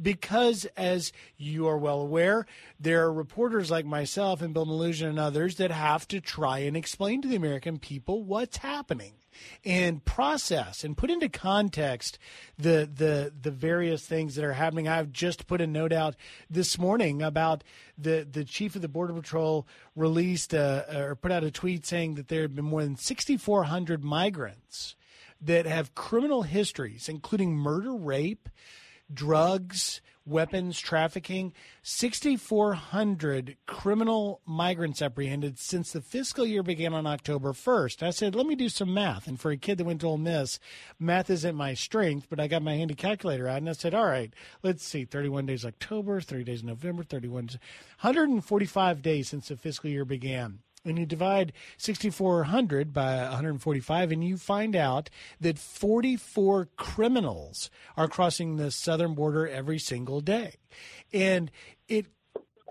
because, 0.00 0.66
as 0.76 1.12
you 1.36 1.66
are 1.68 1.78
well 1.78 2.00
aware, 2.00 2.46
there 2.78 3.04
are 3.04 3.12
reporters 3.12 3.70
like 3.70 3.86
myself 3.86 4.42
and 4.42 4.54
Bill 4.54 4.66
Melugin 4.66 5.08
and 5.08 5.18
others 5.18 5.56
that 5.56 5.70
have 5.70 6.06
to 6.08 6.20
try 6.20 6.58
and 6.60 6.76
explain 6.76 7.22
to 7.22 7.28
the 7.28 7.36
American 7.36 7.78
people 7.78 8.24
what's 8.24 8.58
happening 8.58 9.14
and 9.64 10.04
process 10.04 10.84
and 10.84 10.96
put 10.96 11.10
into 11.10 11.28
context 11.28 12.18
the 12.58 12.88
the 12.92 13.32
the 13.40 13.50
various 13.50 14.04
things 14.04 14.34
that 14.34 14.44
are 14.44 14.52
happening. 14.52 14.88
I've 14.88 15.12
just 15.12 15.46
put 15.46 15.60
a 15.60 15.66
note 15.66 15.92
out 15.92 16.16
this 16.48 16.78
morning 16.78 17.22
about 17.22 17.64
the 17.96 18.26
the 18.30 18.44
chief 18.44 18.76
of 18.76 18.82
the 18.82 18.88
border 18.88 19.12
patrol 19.12 19.66
released 19.96 20.54
uh, 20.54 20.84
or 20.94 21.16
put 21.16 21.32
out 21.32 21.44
a 21.44 21.50
tweet 21.50 21.86
saying 21.86 22.14
that 22.14 22.28
there 22.28 22.42
have 22.42 22.54
been 22.54 22.64
more 22.64 22.82
than 22.82 22.96
6,400 22.96 24.04
migrants 24.04 24.96
that 25.40 25.66
have 25.66 25.94
criminal 25.94 26.42
histories, 26.42 27.08
including 27.08 27.54
murder, 27.54 27.94
rape, 27.94 28.48
drugs, 29.12 30.00
weapons 30.28 30.78
trafficking, 30.78 31.52
6,400 31.82 33.56
criminal 33.66 34.40
migrants 34.44 35.00
apprehended 35.00 35.58
since 35.58 35.92
the 35.92 36.00
fiscal 36.00 36.46
year 36.46 36.62
began 36.62 36.92
on 36.92 37.06
October 37.06 37.52
1st. 37.52 38.02
I 38.02 38.10
said, 38.10 38.34
let 38.34 38.46
me 38.46 38.54
do 38.54 38.68
some 38.68 38.92
math. 38.92 39.26
And 39.26 39.40
for 39.40 39.50
a 39.50 39.56
kid 39.56 39.78
that 39.78 39.84
went 39.84 40.02
to 40.02 40.06
Ole 40.06 40.18
Miss, 40.18 40.58
math 40.98 41.30
isn't 41.30 41.56
my 41.56 41.74
strength, 41.74 42.26
but 42.28 42.40
I 42.40 42.46
got 42.46 42.62
my 42.62 42.74
handy 42.74 42.94
calculator 42.94 43.48
out 43.48 43.58
and 43.58 43.68
I 43.68 43.72
said, 43.72 43.94
all 43.94 44.06
right, 44.06 44.32
let's 44.62 44.84
see, 44.84 45.04
31 45.04 45.46
days 45.46 45.64
October, 45.64 46.20
30 46.20 46.44
days 46.44 46.62
November, 46.62 47.02
31, 47.02 47.48
145 48.00 49.02
days 49.02 49.28
since 49.28 49.48
the 49.48 49.56
fiscal 49.56 49.90
year 49.90 50.04
began 50.04 50.60
and 50.84 50.98
you 50.98 51.06
divide 51.06 51.52
6400 51.76 52.92
by 52.92 53.16
145 53.16 54.12
and 54.12 54.24
you 54.24 54.36
find 54.36 54.76
out 54.76 55.10
that 55.40 55.58
44 55.58 56.68
criminals 56.76 57.70
are 57.96 58.08
crossing 58.08 58.56
the 58.56 58.70
southern 58.70 59.14
border 59.14 59.46
every 59.46 59.78
single 59.78 60.20
day. 60.20 60.54
And 61.12 61.50
it 61.88 62.06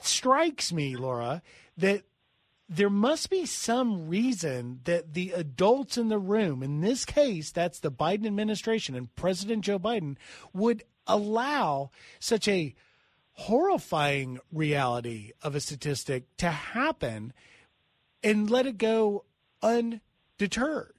strikes 0.02 0.72
me 0.72 0.96
lora 0.96 1.42
that 1.76 2.04
there 2.70 2.90
must 2.90 3.30
be 3.30 3.46
some 3.46 4.08
reason 4.08 4.82
that 4.84 5.14
the 5.14 5.32
adults 5.32 5.98
in 5.98 6.10
the 6.10 6.20
room 6.20 6.62
in 6.62 6.82
this 6.82 7.04
case 7.06 7.52
that's 7.52 7.80
the 7.80 7.92
biden 7.92 8.28
administration 8.28 8.94
and 8.94 9.16
president 9.16 9.64
joe 9.64 9.80
biden 9.80 10.16
would 10.54 10.84
allow 11.08 11.90
such 12.20 12.48
a 12.48 12.76
horrifying 13.34 14.40
reality 14.52 15.32
of 15.42 15.56
a 15.56 15.60
statistic 15.60 16.26
to 16.38 16.50
happen 16.50 17.34
and 18.24 18.50
let 18.50 18.66
it 18.66 18.78
go 18.78 19.26
undeterred. 19.62 20.94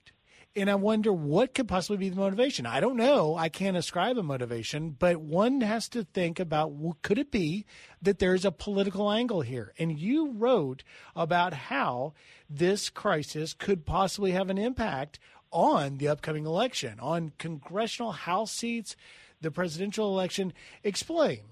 And 0.57 0.68
I 0.68 0.74
wonder 0.74 1.12
what 1.12 1.54
could 1.54 1.68
possibly 1.68 1.98
be 1.98 2.09
the 2.09 2.16
motivation. 2.16 2.66
I 2.66 2.81
don't 2.81 2.96
know. 2.96 3.37
I 3.37 3.48
can't 3.48 3.76
ascribe 3.76 4.18
a 4.18 4.22
motivation, 4.22 4.90
but 4.90 5.18
one 5.18 5.61
has 5.61 5.88
to 5.90 6.02
think 6.02 6.40
about 6.40 6.72
what 6.72 7.02
could 7.02 7.18
it 7.18 7.31
be 7.31 7.64
that 8.02 8.18
there's 8.18 8.44
a 8.44 8.50
political 8.50 9.12
angle 9.12 9.42
here. 9.42 9.72
And 9.78 9.98
you 9.98 10.33
wrote 10.33 10.83
about 11.14 11.52
how 11.52 12.14
this 12.50 12.90
crisis 12.90 13.54
could 13.54 13.87
possibly 13.87 14.33
have 14.33 14.50
an 14.50 14.59
impact 14.59 15.20
on 15.52 15.98
the 15.98 16.09
upcoming 16.09 16.44
election, 16.44 16.98
on 16.98 17.33
congressional 17.38 18.12
House 18.12 18.50
seats, 18.50 18.96
the 19.40 19.50
presidential 19.50 20.09
election. 20.09 20.52
Explain. 20.83 21.42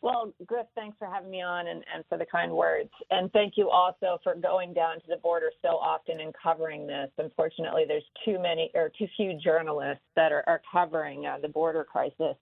Well, 0.00 0.32
Griff, 0.46 0.66
thanks 0.76 0.96
for 0.96 1.08
having 1.08 1.30
me 1.30 1.42
on 1.42 1.66
and, 1.66 1.82
and 1.92 2.04
for 2.08 2.18
the 2.18 2.26
kind 2.26 2.52
words. 2.52 2.90
And 3.10 3.32
thank 3.32 3.54
you 3.56 3.68
also 3.68 4.18
for 4.22 4.36
going 4.36 4.72
down 4.72 4.96
to 4.96 5.06
the 5.08 5.16
border 5.16 5.50
so 5.60 5.70
often 5.70 6.20
and 6.20 6.32
covering 6.40 6.86
this. 6.86 7.10
Unfortunately, 7.18 7.84
there's 7.86 8.04
too 8.24 8.38
many 8.40 8.70
or 8.74 8.92
too 8.96 9.08
few 9.16 9.36
journalists 9.42 10.04
that 10.14 10.30
are, 10.30 10.44
are 10.46 10.62
covering 10.70 11.26
uh, 11.26 11.38
the 11.42 11.48
border 11.48 11.82
crisis. 11.82 12.36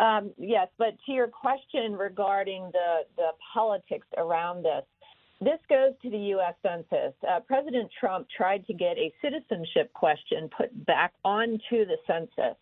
Um, 0.00 0.30
yes, 0.38 0.68
but 0.78 0.96
to 1.06 1.12
your 1.12 1.28
question 1.28 1.92
regarding 1.92 2.70
the, 2.72 3.00
the 3.16 3.30
politics 3.52 4.06
around 4.16 4.64
this, 4.64 4.84
this 5.40 5.58
goes 5.68 5.92
to 6.02 6.10
the 6.10 6.18
U.S. 6.18 6.54
Census. 6.62 7.14
Uh, 7.28 7.40
President 7.40 7.90
Trump 8.00 8.26
tried 8.34 8.66
to 8.66 8.72
get 8.72 8.96
a 8.96 9.12
citizenship 9.22 9.92
question 9.92 10.48
put 10.56 10.86
back 10.86 11.12
onto 11.24 11.84
the 11.84 11.96
census. 12.06 12.56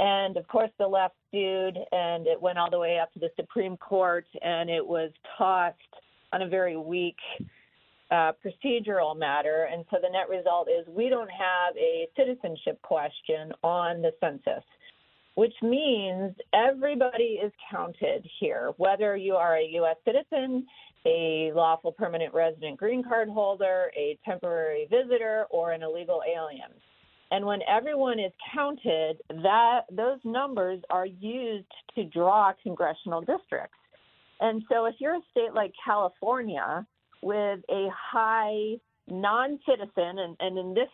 And 0.00 0.38
of 0.38 0.48
course, 0.48 0.70
the 0.78 0.88
left 0.88 1.14
sued, 1.30 1.78
and 1.92 2.26
it 2.26 2.40
went 2.40 2.56
all 2.56 2.70
the 2.70 2.78
way 2.78 2.98
up 2.98 3.12
to 3.12 3.18
the 3.18 3.28
Supreme 3.36 3.76
Court, 3.76 4.24
and 4.40 4.70
it 4.70 4.84
was 4.84 5.10
tossed 5.36 5.76
on 6.32 6.40
a 6.40 6.48
very 6.48 6.78
weak 6.78 7.18
uh, 8.10 8.32
procedural 8.42 9.14
matter. 9.14 9.68
And 9.70 9.84
so 9.90 9.98
the 10.00 10.08
net 10.08 10.30
result 10.30 10.68
is 10.68 10.86
we 10.88 11.10
don't 11.10 11.30
have 11.30 11.76
a 11.76 12.08
citizenship 12.16 12.80
question 12.80 13.52
on 13.62 14.00
the 14.00 14.12
census, 14.20 14.64
which 15.34 15.54
means 15.60 16.34
everybody 16.54 17.38
is 17.44 17.52
counted 17.70 18.26
here, 18.40 18.72
whether 18.78 19.18
you 19.18 19.34
are 19.34 19.58
a 19.58 19.66
U.S. 19.72 19.96
citizen, 20.06 20.66
a 21.04 21.52
lawful 21.54 21.92
permanent 21.92 22.32
resident 22.32 22.78
green 22.78 23.04
card 23.04 23.28
holder, 23.28 23.92
a 23.94 24.18
temporary 24.24 24.88
visitor, 24.90 25.44
or 25.50 25.72
an 25.72 25.82
illegal 25.82 26.22
alien. 26.26 26.70
And 27.30 27.46
when 27.46 27.60
everyone 27.68 28.18
is 28.18 28.32
counted, 28.52 29.18
that 29.28 29.82
those 29.90 30.18
numbers 30.24 30.80
are 30.90 31.06
used 31.06 31.70
to 31.94 32.04
draw 32.04 32.52
congressional 32.62 33.20
districts. 33.20 33.76
And 34.40 34.62
so 34.70 34.86
if 34.86 34.96
you're 34.98 35.14
a 35.14 35.20
state 35.30 35.54
like 35.54 35.72
California 35.84 36.84
with 37.22 37.60
a 37.70 37.88
high 37.94 38.76
non-citizen, 39.08 40.18
and, 40.18 40.36
and 40.40 40.58
in 40.58 40.74
this 40.74 40.88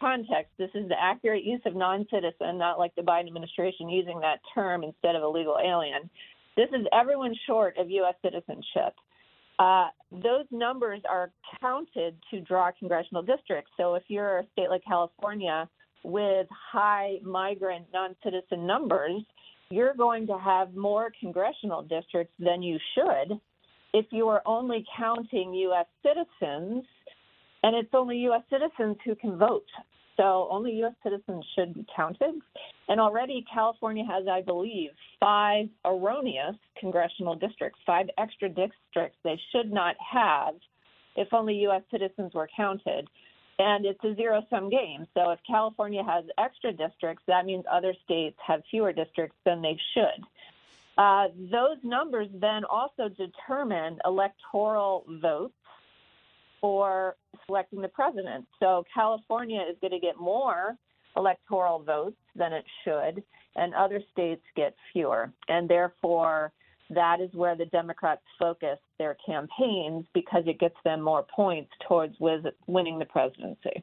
context, 0.00 0.52
this 0.58 0.70
is 0.74 0.88
the 0.88 1.00
accurate 1.00 1.44
use 1.44 1.60
of 1.64 1.74
non-citizen, 1.74 2.58
not 2.58 2.78
like 2.78 2.94
the 2.94 3.02
Biden 3.02 3.28
administration 3.28 3.88
using 3.88 4.20
that 4.20 4.40
term 4.54 4.82
instead 4.82 5.14
of 5.14 5.22
illegal 5.22 5.56
alien. 5.64 6.10
This 6.56 6.68
is 6.70 6.86
everyone 6.92 7.34
short 7.46 7.78
of 7.78 7.88
U.S. 7.90 8.14
citizenship. 8.22 8.94
Uh, 9.58 9.88
those 10.12 10.44
numbers 10.50 11.00
are 11.08 11.30
counted 11.60 12.16
to 12.30 12.40
draw 12.40 12.70
congressional 12.78 13.22
districts. 13.22 13.70
So 13.76 13.94
if 13.94 14.04
you're 14.08 14.38
a 14.38 14.46
state 14.52 14.68
like 14.70 14.82
California 14.84 15.68
with 16.04 16.46
high 16.50 17.16
migrant 17.22 17.86
non 17.92 18.14
citizen 18.22 18.66
numbers, 18.66 19.22
you're 19.70 19.94
going 19.94 20.26
to 20.26 20.38
have 20.38 20.74
more 20.74 21.12
congressional 21.20 21.82
districts 21.82 22.34
than 22.38 22.62
you 22.62 22.78
should 22.94 23.38
if 23.92 24.06
you 24.10 24.28
are 24.28 24.42
only 24.46 24.84
counting 24.96 25.54
U.S. 25.54 25.86
citizens, 26.02 26.84
and 27.62 27.76
it's 27.76 27.90
only 27.92 28.18
U.S. 28.18 28.42
citizens 28.50 28.96
who 29.04 29.14
can 29.14 29.38
vote. 29.38 29.66
So 30.16 30.48
only 30.50 30.72
U.S. 30.78 30.94
citizens 31.02 31.44
should 31.54 31.74
be 31.74 31.86
counted. 31.94 32.34
And 32.88 33.00
already 33.00 33.44
California 33.52 34.04
has, 34.04 34.26
I 34.30 34.42
believe, 34.42 34.90
five 35.20 35.66
erroneous 35.84 36.56
congressional 36.80 37.34
districts, 37.36 37.78
five 37.86 38.06
extra 38.18 38.48
districts 38.48 39.18
they 39.22 39.38
should 39.52 39.72
not 39.72 39.94
have 40.12 40.54
if 41.16 41.28
only 41.32 41.54
U.S. 41.54 41.82
citizens 41.90 42.32
were 42.34 42.48
counted 42.56 43.08
and 43.58 43.84
it's 43.84 44.02
a 44.04 44.14
zero 44.14 44.42
sum 44.50 44.70
game. 44.70 45.06
So 45.14 45.30
if 45.30 45.40
California 45.46 46.02
has 46.04 46.24
extra 46.38 46.72
districts, 46.72 47.24
that 47.26 47.44
means 47.44 47.64
other 47.70 47.94
states 48.04 48.36
have 48.46 48.62
fewer 48.70 48.92
districts 48.92 49.36
than 49.44 49.62
they 49.62 49.78
should. 49.94 50.24
Uh, 50.96 51.28
those 51.50 51.76
numbers 51.82 52.28
then 52.34 52.64
also 52.64 53.08
determine 53.08 53.98
electoral 54.04 55.04
votes 55.22 55.54
for 56.60 57.16
selecting 57.46 57.80
the 57.80 57.88
president. 57.88 58.46
So 58.58 58.84
California 58.92 59.60
is 59.70 59.76
going 59.80 59.92
to 59.92 60.00
get 60.00 60.18
more 60.18 60.76
electoral 61.16 61.80
votes 61.80 62.16
than 62.34 62.52
it 62.52 62.64
should, 62.84 63.22
and 63.56 63.74
other 63.74 64.00
states 64.12 64.42
get 64.56 64.74
fewer. 64.92 65.32
And 65.48 65.68
therefore, 65.68 66.52
that 66.90 67.20
is 67.20 67.32
where 67.34 67.56
the 67.56 67.66
Democrats 67.66 68.22
focus 68.38 68.78
their 68.98 69.16
campaigns 69.26 70.06
because 70.14 70.44
it 70.46 70.58
gets 70.58 70.76
them 70.84 71.02
more 71.02 71.24
points 71.34 71.70
towards 71.86 72.16
winning 72.18 72.98
the 72.98 73.04
presidency. 73.04 73.82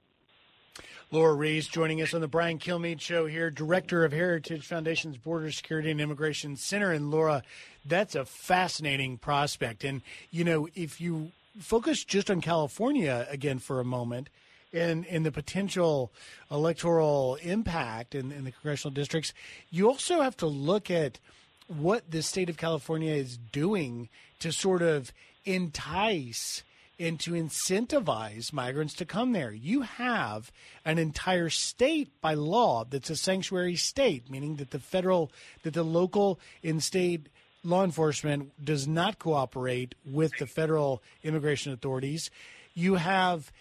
Lora 1.12 1.34
Ries 1.34 1.68
joining 1.68 2.02
us 2.02 2.14
on 2.14 2.22
the 2.22 2.28
Brian 2.28 2.58
Kilmeade 2.58 3.00
Show 3.00 3.28
here, 3.28 3.50
director 3.50 4.04
of 4.04 4.12
Heritage 4.12 4.66
Foundation's 4.66 5.18
Border 5.18 5.52
Security 5.52 5.92
and 5.92 6.02
Immigration 6.02 6.58
Center. 6.58 6.92
And 6.92 7.12
Lora, 7.12 7.44
that's 7.86 8.16
a 8.16 8.26
fascinating 8.26 9.18
prospect. 9.18 9.84
And, 9.84 10.02
you 10.32 10.44
know, 10.44 10.68
if 10.74 11.00
you 11.00 11.32
focus 11.60 12.04
just 12.04 12.30
on 12.30 12.42
California 12.42 13.28
again 13.30 13.60
for 13.60 13.80
a 13.80 13.86
moment, 13.86 14.30
and, 14.74 15.06
and 15.06 15.26
the 15.26 15.32
potential 15.32 16.12
electoral 16.52 17.36
impact 17.36 18.14
in, 18.14 18.32
in 18.32 18.44
the 18.44 18.52
congressional 18.52 18.94
districts, 18.94 19.34
you 19.70 19.88
also 19.88 20.22
have 20.22 20.36
to 20.38 20.48
look 20.48 20.92
at 20.92 21.20
what 21.68 22.10
the 22.10 22.22
state 22.22 22.50
of 22.50 22.58
California 22.58 23.14
is 23.14 23.38
doing 23.38 24.10
to 24.40 24.52
sort 24.52 24.82
of 24.82 25.12
entice 25.46 26.64
and 27.00 27.20
to 27.20 27.32
incentivize 27.32 28.54
migrants 28.54 28.94
to 28.94 29.06
come 29.06 29.34
there. 29.34 29.52
You 29.52 29.82
have 29.82 30.52
an 30.86 30.98
entire 30.98 31.50
state 31.50 32.10
by 32.22 32.36
law 32.36 32.86
that's 32.86 33.10
a 33.10 33.16
sanctuary 33.16 33.76
state, 33.76 34.30
meaning 34.30 34.56
that 34.58 34.72
the 34.72 34.80
federal, 34.80 35.32
that 35.64 35.74
the 35.74 35.84
local 35.84 36.40
and 36.64 36.82
state 36.82 37.28
law 37.64 37.84
enforcement 37.84 38.52
does 38.64 38.88
not 38.88 39.20
cooperate 39.20 39.96
with 40.06 40.32
the 40.40 40.46
federal 40.46 41.02
immigration 41.24 41.74
authorities. 41.74 42.30
You 42.74 42.96
have, 42.96 43.52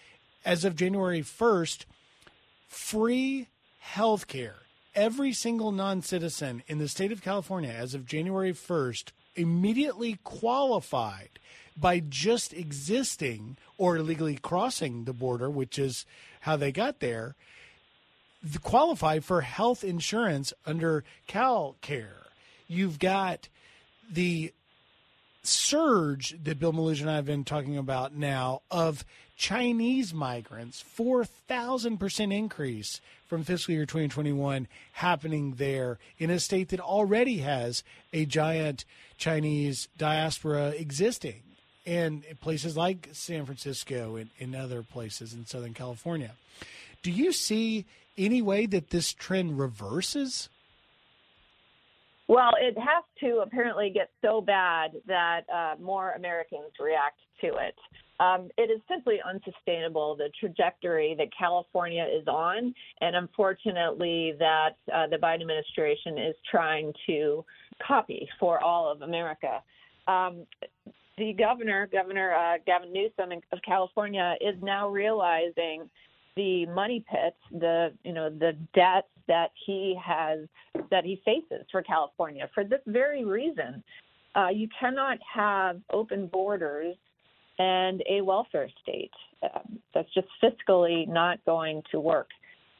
as 0.45 0.63
of 0.63 0.75
January 0.75 1.21
1st, 1.21 1.85
free 2.67 3.47
health 3.79 4.27
care. 4.27 4.55
Every 4.95 5.33
single 5.33 5.71
non 5.71 6.01
citizen 6.01 6.63
in 6.67 6.77
the 6.77 6.87
state 6.87 7.11
of 7.11 7.21
California, 7.21 7.69
as 7.69 7.93
of 7.93 8.05
January 8.05 8.53
1st, 8.53 9.11
immediately 9.35 10.19
qualified 10.23 11.37
by 11.75 11.99
just 11.99 12.53
existing 12.53 13.57
or 13.77 13.97
illegally 13.97 14.35
crossing 14.35 15.03
the 15.03 15.13
border, 15.13 15.49
which 15.49 15.77
is 15.77 16.05
how 16.41 16.55
they 16.55 16.71
got 16.71 17.01
there, 17.01 17.35
qualify 18.61 19.19
for 19.19 19.41
health 19.41 19.83
insurance 19.83 20.53
under 20.65 21.03
CalCare. 21.27 22.27
You've 22.67 22.99
got 22.99 23.49
the 24.09 24.53
surge 25.47 26.35
that 26.43 26.59
Bill 26.59 26.73
Melugin 26.73 27.01
and 27.01 27.09
I 27.09 27.15
have 27.15 27.25
been 27.25 27.43
talking 27.43 27.77
about 27.77 28.15
now 28.15 28.61
of 28.71 29.05
Chinese 29.37 30.13
migrants, 30.13 30.83
4,000% 30.97 32.33
increase 32.33 33.01
from 33.27 33.43
fiscal 33.43 33.73
year 33.73 33.85
2021 33.85 34.67
happening 34.93 35.55
there 35.55 35.99
in 36.17 36.29
a 36.29 36.39
state 36.39 36.69
that 36.69 36.79
already 36.79 37.39
has 37.39 37.83
a 38.13 38.25
giant 38.25 38.85
Chinese 39.17 39.87
diaspora 39.97 40.69
existing 40.69 41.41
and 41.85 42.23
places 42.39 42.75
like 42.75 43.09
San 43.11 43.45
Francisco 43.45 44.15
and, 44.15 44.29
and 44.39 44.55
other 44.55 44.83
places 44.83 45.33
in 45.33 45.45
Southern 45.45 45.73
California. 45.73 46.31
Do 47.03 47.11
you 47.11 47.31
see 47.31 47.85
any 48.17 48.41
way 48.41 48.65
that 48.65 48.89
this 48.89 49.13
trend 49.13 49.59
reverses? 49.59 50.49
Well, 52.27 52.51
it 52.59 52.75
has 52.77 53.03
to 53.19 53.43
apparently 53.45 53.91
get 53.91 54.09
so 54.23 54.41
bad 54.41 54.91
that 55.07 55.41
uh, 55.53 55.75
more 55.79 56.11
Americans 56.13 56.71
react 56.79 57.19
to 57.41 57.47
it. 57.47 57.75
Um, 58.19 58.49
it 58.57 58.71
is 58.71 58.81
simply 58.89 59.17
unsustainable 59.27 60.15
the 60.15 60.29
trajectory 60.39 61.15
that 61.17 61.27
California 61.37 62.05
is 62.05 62.27
on, 62.27 62.73
and 63.01 63.15
unfortunately, 63.15 64.33
that 64.39 64.77
uh, 64.93 65.07
the 65.07 65.17
Biden 65.17 65.41
administration 65.41 66.17
is 66.17 66.35
trying 66.49 66.93
to 67.07 67.45
copy 67.85 68.27
for 68.39 68.63
all 68.63 68.89
of 68.89 69.01
America. 69.01 69.61
Um, 70.07 70.45
the 71.17 71.33
governor, 71.33 71.87
Governor 71.91 72.33
uh, 72.33 72.57
Gavin 72.65 72.91
Newsom 72.91 73.37
of 73.51 73.59
California, 73.65 74.35
is 74.41 74.55
now 74.61 74.89
realizing 74.89 75.89
the 76.35 76.65
money 76.67 77.03
pit, 77.09 77.35
the 77.51 77.93
you 78.03 78.13
know 78.13 78.29
the 78.29 78.53
debts 78.73 79.07
that 79.27 79.51
he 79.65 79.97
has 80.03 80.39
that 80.91 81.05
he 81.05 81.21
faces 81.25 81.65
for 81.71 81.81
California 81.81 82.49
for 82.53 82.63
this 82.63 82.81
very 82.87 83.23
reason. 83.25 83.83
Uh, 84.35 84.49
you 84.49 84.67
cannot 84.79 85.17
have 85.33 85.79
open 85.91 86.27
borders 86.27 86.95
and 87.57 88.03
a 88.09 88.21
welfare 88.21 88.69
state. 88.81 89.11
Um, 89.43 89.79
that's 89.93 90.13
just 90.13 90.27
fiscally 90.43 91.07
not 91.07 91.43
going 91.45 91.81
to 91.91 91.99
work. 91.99 92.27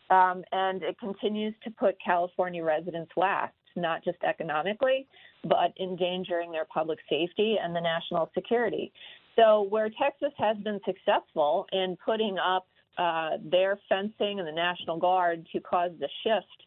Um, 0.09 0.43
and 0.51 0.83
it 0.83 0.99
continues 0.99 1.53
to 1.63 1.71
put 1.71 1.95
California 2.03 2.63
residents 2.63 3.11
last, 3.15 3.53
not 3.75 4.03
just 4.03 4.17
economically, 4.27 5.07
but 5.43 5.73
endangering 5.79 6.51
their 6.51 6.65
public 6.65 6.99
safety 7.09 7.55
and 7.61 7.75
the 7.75 7.81
national 7.81 8.29
security. 8.33 8.91
So, 9.35 9.63
where 9.69 9.89
Texas 9.89 10.31
has 10.37 10.57
been 10.57 10.79
successful 10.85 11.65
in 11.71 11.97
putting 12.05 12.37
up 12.37 12.67
uh, 12.97 13.31
their 13.43 13.79
fencing 13.89 14.39
and 14.39 14.47
the 14.47 14.51
National 14.51 14.97
Guard 14.97 15.45
to 15.53 15.59
cause 15.59 15.91
the 15.99 16.09
shift 16.23 16.63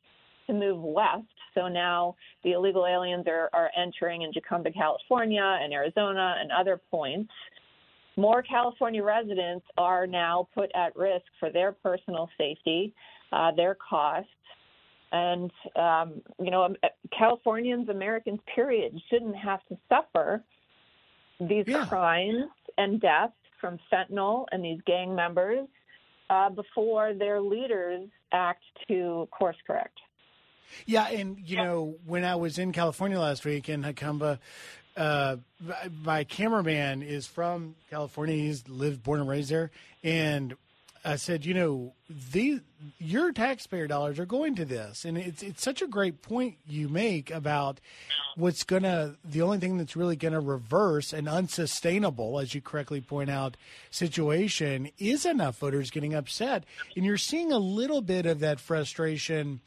to 0.47 0.55
move 0.55 0.81
west, 0.81 1.25
so 1.55 1.69
now 1.69 2.17
the 2.43 2.53
illegal 2.53 2.87
aliens 2.87 3.27
are, 3.27 3.51
are 3.53 3.71
entering 3.77 4.23
in 4.23 4.33
Jacumba, 4.33 4.73
California, 4.73 5.59
and 5.63 5.73
Arizona, 5.73 6.37
and 6.41 6.51
other 6.51 6.81
points. 6.91 7.31
More 8.17 8.43
California 8.43 9.03
residents 9.03 9.67
are 9.77 10.07
now 10.07 10.49
put 10.55 10.71
at 10.75 10.97
risk 10.97 11.27
for 11.39 11.51
their 11.51 11.73
personal 11.73 12.29
safety, 12.39 12.95
uh, 13.31 13.53
their 13.53 13.77
costs, 13.77 14.31
and, 15.13 15.51
um, 15.77 16.21
you 16.39 16.51
know, 16.51 16.75
Californians, 17.17 17.89
Americans, 17.89 18.41
period, 18.55 19.01
shouldn't 19.09 19.37
have 19.37 19.61
to 19.69 19.77
suffer 19.89 20.43
these 21.41 21.65
yeah. 21.67 21.87
crimes 21.87 22.51
and 22.77 23.01
deaths 23.01 23.33
from 23.61 23.79
fentanyl 23.93 24.47
and 24.53 24.65
these 24.65 24.81
gang 24.87 25.15
members 25.15 25.67
uh, 26.31 26.51
before 26.51 27.15
their 27.15 27.41
leaders 27.41 28.09
act 28.33 28.63
to 28.89 29.29
course 29.31 29.57
correct. 29.67 29.99
Yeah, 30.87 31.09
and 31.09 31.39
you 31.45 31.57
know, 31.57 31.97
when 32.05 32.25
I 32.25 32.37
was 32.37 32.59
in 32.59 32.73
California 32.73 33.19
last 33.19 33.45
week 33.45 33.69
in 33.69 33.83
Jacumba, 33.83 34.39
uh, 34.97 35.37
my 36.03 36.25
cameraman 36.25 37.03
is 37.03 37.27
from 37.27 37.75
California. 37.89 38.37
He's 38.37 38.69
lived, 38.69 39.03
born 39.03 39.21
and 39.21 39.29
raised 39.29 39.51
there, 39.51 39.71
and 40.03 40.55
I 41.05 41.17
said, 41.17 41.45
you 41.45 41.55
know, 41.55 41.95
the 42.09 42.61
your 42.99 43.33
taxpayer 43.33 43.87
dollars 43.87 44.19
are 44.19 44.27
going 44.27 44.55
to 44.57 44.65
this, 44.65 45.05
and 45.05 45.17
it's 45.17 45.43
it's 45.43 45.63
such 45.63 45.83
a 45.83 45.87
great 45.87 46.23
point 46.23 46.57
you 46.67 46.89
make 46.89 47.31
about 47.31 47.81
what's 48.37 48.65
gonna 48.65 49.17
the 49.25 49.43
only 49.43 49.59
thing 49.59 49.79
that's 49.79 49.97
really 49.97 50.17
gonna 50.17 50.41
reverse 50.41 51.13
an 51.13 51.29
unsustainable, 51.29 52.39
as 52.39 52.55
you 52.55 52.61
correctly 52.61 53.01
point 53.01 53.31
out, 53.31 53.57
situation 53.91 54.91
is 54.99 55.25
enough 55.25 55.59
voters 55.59 55.91
getting 55.91 56.15
upset, 56.15 56.65
and 56.97 57.05
you're 57.05 57.17
seeing 57.17 57.53
a 57.53 57.59
little 57.59 58.01
bit 58.01 58.27
of 58.27 58.41
that 58.41 58.61
frustration 58.61 59.61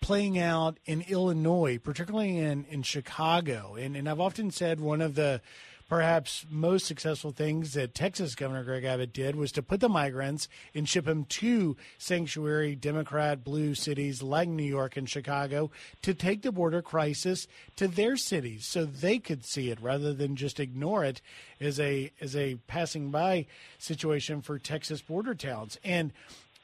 playing 0.00 0.38
out 0.38 0.78
in 0.86 1.02
Illinois, 1.02 1.78
particularly 1.78 2.38
in 2.38 2.64
in 2.70 2.82
Chicago, 2.82 3.74
and 3.74 3.96
and 3.96 4.08
I've 4.08 4.20
often 4.20 4.50
said 4.50 4.80
one 4.80 5.00
of 5.00 5.14
the 5.14 5.40
perhaps 5.88 6.44
most 6.50 6.86
successful 6.86 7.30
things 7.30 7.72
that 7.72 7.94
Texas 7.94 8.34
Governor 8.34 8.62
Greg 8.62 8.84
Abbott 8.84 9.12
did 9.12 9.34
was 9.34 9.50
to 9.52 9.62
put 9.62 9.80
the 9.80 9.88
migrants 9.88 10.48
and 10.74 10.88
ship 10.88 11.06
them 11.06 11.24
to 11.24 11.76
sanctuary 11.96 12.74
Democrat 12.74 13.42
blue 13.42 13.74
cities 13.74 14.22
like 14.22 14.48
New 14.48 14.62
York 14.62 14.96
and 14.96 15.08
Chicago 15.08 15.70
to 16.02 16.12
take 16.12 16.42
the 16.42 16.52
border 16.52 16.82
crisis 16.82 17.48
to 17.76 17.88
their 17.88 18.16
cities 18.16 18.66
so 18.66 18.84
they 18.84 19.18
could 19.18 19.44
see 19.44 19.70
it 19.70 19.80
rather 19.80 20.12
than 20.12 20.36
just 20.36 20.60
ignore 20.60 21.04
it 21.04 21.22
as 21.58 21.80
a 21.80 22.12
as 22.20 22.36
a 22.36 22.56
passing 22.66 23.10
by 23.10 23.46
situation 23.78 24.42
for 24.42 24.58
Texas 24.58 25.00
border 25.00 25.34
towns. 25.34 25.78
And 25.82 26.12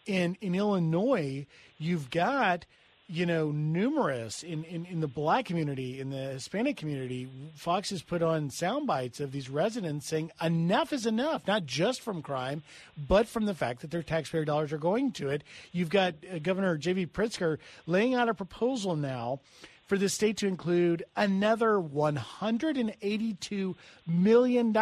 in 0.05 0.37
in 0.43 0.55
Illinois, 0.55 1.47
you've 1.79 2.11
got 2.11 2.67
you 3.07 3.27
know, 3.27 3.51
numerous 3.51 4.43
in, 4.43 4.64
in, 4.64 4.87
in 4.87 5.01
the 5.01 5.07
black 5.09 5.45
community, 5.45 6.01
in 6.01 6.09
the 6.09 6.17
Hispanic 6.17 6.79
community. 6.79 7.29
Fox 7.55 7.90
has 7.90 8.03
put 8.03 8.23
on 8.23 8.49
sound 8.49 8.87
bites 8.87 9.21
of 9.21 9.31
these 9.31 9.51
residents 9.51 10.07
saying 10.07 10.31
enough 10.43 10.90
is 10.93 11.05
enough, 11.05 11.47
not 11.47 11.67
just 11.67 12.01
from 12.01 12.23
crime, 12.23 12.62
but 12.97 13.29
from 13.29 13.45
the 13.45 13.55
fact 13.55 13.83
that 13.83 13.90
their 13.90 14.03
taxpayer 14.03 14.47
dollars 14.47 14.73
are 14.73 14.79
going 14.79 15.12
to 15.12 15.29
it. 15.29 15.45
You've 15.71 15.90
got 15.90 16.14
uh, 16.33 16.38
Governor 16.38 16.79
J.B. 16.79 17.07
Pritzker 17.09 17.59
laying 17.87 18.14
out 18.14 18.31
a 18.31 18.35
proposal 18.35 18.97
now 18.97 19.40
for 19.87 19.99
the 19.99 20.09
state 20.09 20.37
to 20.38 20.47
include 20.47 21.05
another 21.16 21.75
$182 21.75 23.75
million 24.07 24.73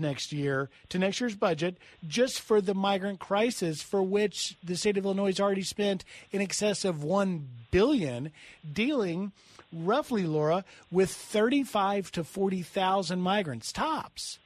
next 0.00 0.32
year 0.32 0.70
to 0.88 0.98
next 0.98 1.20
year's 1.20 1.34
budget 1.34 1.78
just 2.06 2.40
for 2.40 2.60
the 2.60 2.74
migrant 2.74 3.18
crisis 3.18 3.82
for 3.82 4.02
which 4.02 4.56
the 4.62 4.76
state 4.76 4.98
of 4.98 5.04
Illinois 5.04 5.26
has 5.26 5.40
already 5.40 5.62
spent 5.62 6.04
in 6.30 6.40
excess 6.40 6.84
of 6.84 7.02
1 7.02 7.48
billion 7.70 8.30
dealing 8.72 9.32
roughly 9.72 10.24
Lora 10.24 10.64
with 10.90 11.10
35 11.10 12.12
to 12.12 12.24
40,000 12.24 13.20
migrants 13.20 13.72
tops. 13.72 14.38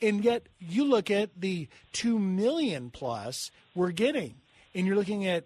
And 0.00 0.24
yet 0.24 0.48
you 0.58 0.84
look 0.84 1.10
at 1.10 1.30
the 1.40 1.68
2 1.92 2.18
million 2.18 2.90
plus 2.90 3.52
we're 3.74 3.92
getting 3.92 4.34
and 4.74 4.86
you're 4.86 4.96
looking 4.96 5.26
at 5.26 5.44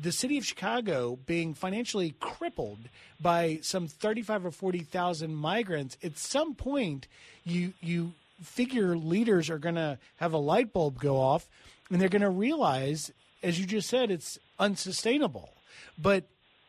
the 0.00 0.12
city 0.12 0.38
of 0.38 0.44
Chicago 0.44 1.18
being 1.26 1.54
financially 1.54 2.14
crippled 2.20 2.88
by 3.20 3.58
some 3.62 3.88
35 3.88 4.46
or 4.46 4.50
40,000 4.50 5.34
migrants, 5.34 5.96
at 6.02 6.18
some 6.18 6.54
point 6.54 7.08
you 7.44 7.72
you 7.80 8.12
figure 8.42 8.96
leaders 8.96 9.50
are 9.50 9.58
going 9.58 9.74
to 9.74 9.98
have 10.16 10.32
a 10.32 10.38
light 10.38 10.72
bulb 10.72 11.00
go 11.00 11.16
off 11.16 11.48
and 11.90 12.00
they're 12.00 12.08
going 12.08 12.22
to 12.22 12.30
realize 12.30 13.10
as 13.42 13.58
you 13.58 13.66
just 13.66 13.88
said 13.88 14.10
it's 14.10 14.38
unsustainable. 14.58 15.50
But 15.96 16.24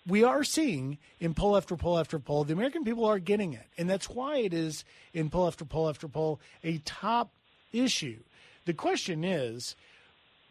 we 0.07 0.23
are 0.23 0.43
seeing 0.43 0.97
in 1.19 1.33
poll 1.33 1.55
after 1.55 1.75
poll 1.75 1.99
after 1.99 2.19
poll, 2.19 2.43
the 2.43 2.53
American 2.53 2.83
people 2.83 3.05
are 3.05 3.19
getting 3.19 3.53
it. 3.53 3.65
And 3.77 3.89
that's 3.89 4.09
why 4.09 4.37
it 4.37 4.53
is 4.53 4.83
in 5.13 5.29
poll 5.29 5.47
after 5.47 5.65
poll 5.65 5.89
after 5.89 6.07
poll 6.07 6.39
a 6.63 6.79
top 6.79 7.31
issue. 7.71 8.19
The 8.65 8.73
question 8.73 9.23
is 9.23 9.75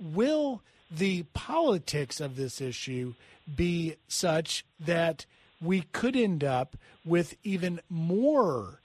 will 0.00 0.62
the 0.90 1.24
politics 1.34 2.20
of 2.20 2.36
this 2.36 2.60
issue 2.60 3.14
be 3.54 3.96
such 4.08 4.64
that 4.78 5.26
we 5.60 5.82
could 5.92 6.16
end 6.16 6.44
up 6.44 6.76
with 7.04 7.34
even 7.42 7.80
more 7.88 8.80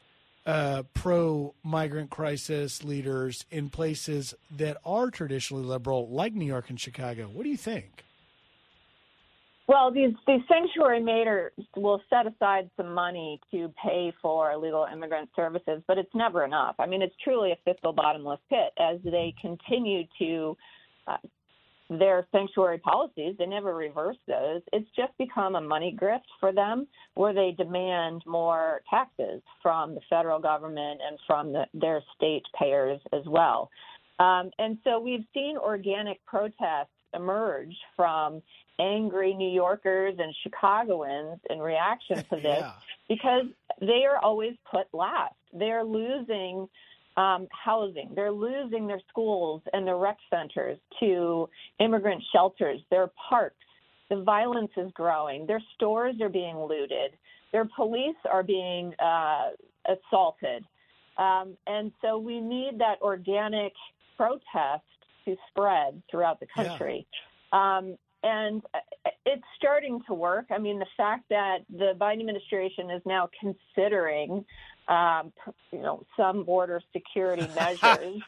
uh, 0.46 0.84
pro 0.94 1.54
migrant 1.64 2.10
crisis 2.10 2.84
leaders 2.84 3.46
in 3.50 3.70
places 3.70 4.34
that 4.56 4.78
are 4.86 5.10
traditionally 5.10 5.64
liberal, 5.64 6.10
like 6.10 6.34
New 6.34 6.46
York 6.46 6.70
and 6.70 6.80
Chicago? 6.80 7.30
What 7.32 7.44
do 7.44 7.50
you 7.50 7.58
think? 7.58 8.04
Well, 9.66 9.92
these 9.92 10.12
these 10.28 10.42
sanctuary 10.50 11.02
makers 11.02 11.54
will 11.78 12.02
set 12.10 12.28
aside 12.28 12.70
some 12.76 12.94
money 12.94 13.40
to 13.52 13.74
pay 13.82 14.12
for 14.22 14.52
illegal 14.52 14.86
immigrant 14.92 15.30
services, 15.36 15.82
but 15.88 15.98
it's 15.98 16.14
never 16.14 16.44
enough. 16.44 16.76
I 16.80 16.86
mean, 16.86 17.02
it's 17.02 17.16
truly 17.24 17.54
a 17.54 17.58
fiscal 17.64 17.94
bottomless 17.94 18.40
pit 18.50 18.74
as 18.78 19.00
they 19.06 19.34
continue 19.42 20.04
to 20.20 20.58
uh, 21.08 21.18
their 22.00 22.28
sanctuary 22.32 22.78
policies. 22.80 23.36
They 23.38 23.46
never 23.46 23.76
reverse 23.76 24.18
those. 24.28 24.62
It's 24.72 24.90
just 24.96 25.18
become 25.18 25.56
a 25.56 25.62
money 25.62 25.96
grift 26.00 26.22
for 26.40 26.52
them, 26.52 26.88
where 27.16 27.34
they 27.34 27.52
demand 27.58 28.24
more 28.26 28.82
taxes 28.90 29.42
from 29.62 29.96
the 29.96 30.02
federal 30.10 30.40
government 30.40 31.02
and 31.08 31.18
from 31.28 31.54
the, 31.54 31.66
their 31.74 32.02
state 32.16 32.44
payers 32.60 33.00
as 33.12 33.24
well. 33.26 33.70
Um, 34.20 34.52
and 34.60 34.78
so 34.84 35.00
we've 35.00 35.26
seen 35.34 35.58
organic 35.58 36.24
protests 36.26 36.90
emerge 37.16 37.76
from 37.96 38.42
angry 38.80 39.34
New 39.34 39.52
Yorkers 39.52 40.16
and 40.20 40.34
Chicagoans 40.44 41.40
in 41.50 41.60
reaction 41.60 42.18
to 42.18 42.24
this 42.36 42.44
Yeah. 42.60 42.72
because 43.08 43.46
they 43.80 44.04
are 44.06 44.18
always 44.18 44.54
put 44.70 44.88
last. 44.94 45.36
They're 45.52 45.84
losing 45.84 46.68
um, 47.18 47.48
housing. 47.52 48.12
They're 48.16 48.32
losing 48.32 48.88
their 48.88 49.02
schools 49.10 49.62
and 49.74 49.86
their 49.86 49.98
rec 49.98 50.18
centers 50.30 50.78
to 51.00 51.50
immigrant 51.80 52.24
shelters, 52.32 52.80
their 52.90 53.10
parks. 53.30 53.56
The 54.10 54.22
violence 54.22 54.72
is 54.78 54.92
growing. 54.94 55.46
Their 55.46 55.62
stores 55.76 56.16
are 56.22 56.30
being 56.30 56.58
looted. 56.58 57.12
Their 57.52 57.66
police 57.76 58.16
are 58.32 58.44
being 58.44 58.94
uh, 59.00 59.52
assaulted. 59.88 60.66
Um, 61.18 61.56
and 61.68 61.92
so 62.02 62.18
we 62.18 62.42
need 62.42 62.80
that 62.80 63.02
organic 63.02 63.74
protest 64.18 64.84
to 65.26 65.36
spread 65.50 66.02
throughout 66.10 66.40
the 66.40 66.48
country. 66.48 67.06
Um, 67.52 67.98
and 68.24 68.64
uh, 68.74 69.10
it's 69.26 69.44
starting 69.58 70.02
to 70.08 70.14
work. 70.14 70.46
I 70.50 70.58
mean, 70.58 70.80
the 70.80 70.88
fact 70.98 71.26
that 71.30 71.60
the 71.70 71.94
Biden 72.00 72.22
administration 72.22 72.90
is 72.90 73.02
now 73.06 73.30
considering, 73.40 74.46
um, 74.88 75.32
you 75.72 75.80
know, 75.80 76.04
some 76.18 76.44
border 76.44 76.82
security 76.94 77.48
measures. 77.56 78.22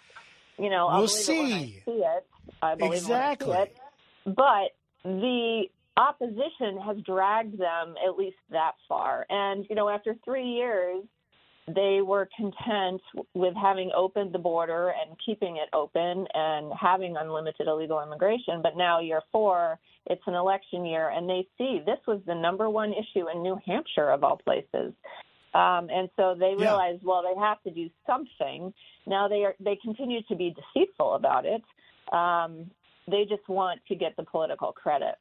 You 0.58 0.70
know, 0.70 0.88
I'll 0.88 1.00
We'll 1.02 1.08
believe 1.08 1.10
it 1.10 1.24
see. 1.24 1.82
see 1.86 1.92
it. 1.92 2.26
I 2.62 2.76
believe 2.76 2.94
Exactly. 2.94 3.48
it 3.48 3.52
when 3.52 3.60
I 3.60 3.66
see 3.66 3.72
it. 3.72 4.36
But 5.04 5.10
the 5.12 5.64
opposition 5.98 6.78
has 6.86 6.98
dragged 7.06 7.58
them 7.60 7.96
at 8.06 8.18
least 8.18 8.38
that 8.52 8.74
far. 8.88 9.26
And 9.30 9.66
you 9.70 9.76
know, 9.76 9.90
after 9.90 10.16
three 10.26 10.48
years, 10.48 11.04
they 11.68 12.02
were 12.06 12.30
content 12.38 13.02
with 13.34 13.56
having 13.60 13.92
opened 13.96 14.34
the 14.34 14.38
border 14.40 14.90
and 14.90 15.18
keeping 15.26 15.58
it 15.58 15.68
open 15.74 16.28
and 16.34 16.72
having 16.80 17.16
unlimited 17.18 17.68
illegal 17.68 18.02
immigration. 18.04 18.62
But 18.62 18.78
now, 18.78 19.00
year 19.00 19.22
four, 19.32 19.80
it's 20.06 20.22
an 20.28 20.36
election 20.36 20.86
year, 20.86 21.10
and 21.10 21.28
they 21.28 21.48
see 21.58 21.82
this 21.84 21.98
was 22.08 22.22
the 22.28 22.36
number 22.36 22.70
one 22.70 22.94
issue 22.94 23.28
in 23.34 23.42
New 23.42 23.58
Hampshire, 23.66 24.10
of 24.12 24.24
all 24.24 24.38
places. 24.38 24.94
Um, 25.56 25.90
and 25.90 26.10
so 26.18 26.36
they 26.38 26.54
Yeah. 26.54 26.72
realize, 26.72 27.00
well, 27.02 27.24
they 27.24 27.40
have 27.40 27.62
to 27.64 27.72
do 27.72 27.90
something. 28.06 28.74
Now 29.06 29.30
they 29.30 29.46
are 29.46 29.56
they 29.60 29.78
continue 29.78 30.22
to 30.24 30.36
be 30.36 30.54
deceitful 30.54 31.14
about 31.16 31.46
it. 31.46 31.64
Um, 32.12 32.70
they 33.08 33.24
just 33.24 33.48
want 33.48 33.80
to 33.88 33.96
get 33.96 34.16
the 34.18 34.24
political 34.24 34.74
credit. 34.74 35.16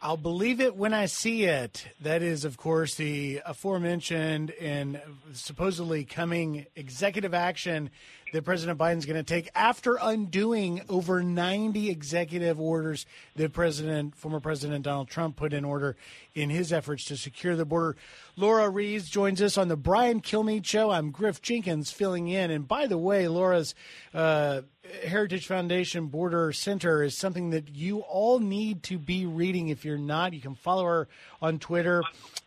I'll 0.00 0.16
believe 0.16 0.60
it 0.60 0.76
when 0.76 0.94
I 0.94 1.06
see 1.06 1.44
it. 1.44 1.88
That 2.00 2.22
is, 2.22 2.44
of 2.44 2.56
course, 2.56 2.94
the 2.94 3.40
aforementioned 3.44 4.52
and 4.52 5.00
supposedly 5.32 6.04
coming 6.04 6.66
executive 6.76 7.34
action 7.34 7.90
that 8.32 8.44
President 8.44 8.78
Biden's 8.78 9.06
going 9.06 9.16
to 9.16 9.22
take 9.22 9.50
after 9.54 9.98
undoing 10.00 10.82
over 10.88 11.22
90 11.22 11.90
executive 11.90 12.60
orders 12.60 13.06
that 13.36 13.52
President, 13.52 14.16
former 14.16 14.40
President 14.40 14.84
Donald 14.84 15.08
Trump 15.08 15.36
put 15.36 15.52
in 15.52 15.64
order 15.64 15.96
in 16.34 16.50
his 16.50 16.72
efforts 16.72 17.04
to 17.06 17.16
secure 17.16 17.56
the 17.56 17.64
border. 17.64 17.96
Lora 18.36 18.68
Ries 18.68 19.08
joins 19.08 19.42
us 19.42 19.58
on 19.58 19.68
the 19.68 19.76
Brian 19.76 20.20
Kilmeade 20.20 20.64
Show. 20.64 20.90
I'm 20.90 21.10
Griff 21.10 21.42
Jenkins 21.42 21.90
filling 21.90 22.28
in. 22.28 22.50
And 22.50 22.68
by 22.68 22.86
the 22.86 22.98
way, 22.98 23.28
Lora's 23.28 23.74
uh, 24.14 24.62
Heritage 25.04 25.46
Foundation 25.46 26.06
Border 26.06 26.52
Center 26.52 27.02
is 27.02 27.16
something 27.16 27.50
that 27.50 27.74
you 27.74 28.00
all 28.00 28.38
need 28.38 28.82
to 28.84 28.98
be 28.98 29.26
reading. 29.26 29.68
If 29.68 29.84
you're 29.84 29.98
not, 29.98 30.32
you 30.32 30.40
can 30.40 30.54
follow 30.54 30.84
her 30.84 31.08
on 31.42 31.58
Twitter 31.58 32.02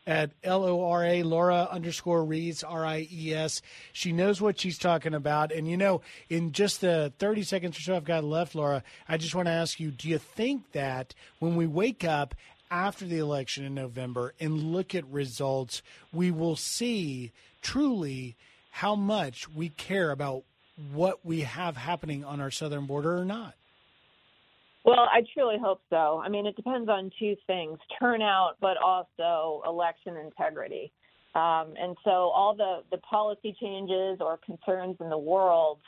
at 0.08 0.32
L 0.44 0.64
O 0.64 0.84
R 0.84 1.04
A 1.04 1.24
Lora 1.24 1.68
underscore 1.72 2.26
Ries 2.26 2.64
R 2.64 2.86
I 2.86 3.08
E 3.12 3.34
S. 3.34 3.62
She 3.94 4.12
knows 4.12 4.42
what 4.42 4.60
she's 4.60 4.78
talking 4.78 5.14
about. 5.14 5.52
And 5.52 5.68
you 5.68 5.78
know, 5.78 6.02
in 6.30 6.52
just 6.52 6.82
the 6.82 7.14
30 7.20 7.44
seconds 7.44 7.78
or 7.78 7.82
so 7.82 7.96
I've 7.96 8.04
got 8.04 8.24
left, 8.24 8.56
Lora, 8.56 8.84
I 9.08 9.18
just 9.18 9.36
want 9.36 9.48
to 9.48 9.54
ask 9.54 9.80
you: 9.80 9.92
Do 9.92 10.10
you 10.10 10.18
think 10.18 10.72
that 10.72 11.14
when 11.40 11.56
we 11.56 11.68
wake 11.68 12.04
up 12.04 12.36
after 12.70 13.06
the 13.06 13.18
election 13.18 13.66
in 13.66 13.76
November 13.76 14.34
and 14.40 14.72
look 14.72 14.96
at 14.96 15.06
results, 15.08 15.82
we 16.14 16.32
will 16.32 16.56
see 16.56 17.32
truly 17.62 18.36
how 18.72 18.96
much 18.96 19.50
we 19.50 19.70
care 19.70 20.12
about 20.12 20.44
what 20.92 21.24
we 21.26 21.42
have 21.42 21.78
happening 21.78 22.24
on 22.24 22.40
our 22.40 22.50
southern 22.50 22.86
border 22.86 23.18
or 23.18 23.26
not? 23.26 23.56
Well, 24.84 25.08
I 25.12 25.22
truly 25.34 25.58
hope 25.62 25.82
so. 25.90 26.22
I 26.24 26.30
mean, 26.30 26.46
it 26.48 26.56
depends 26.56 26.90
on 26.90 27.12
two 27.20 27.36
things 27.46 27.78
turnout, 28.00 28.56
but 28.60 28.78
also 28.78 29.62
election 29.68 30.18
integrity. 30.18 30.92
Um, 31.36 31.74
and 31.80 31.96
so 32.04 32.10
all 32.10 32.56
the, 32.56 32.82
the 32.92 32.98
policy 32.98 33.56
changes 33.62 34.18
or 34.20 34.40
concerns 34.44 34.98
in 35.00 35.10
the 35.10 35.18
world 35.18 35.80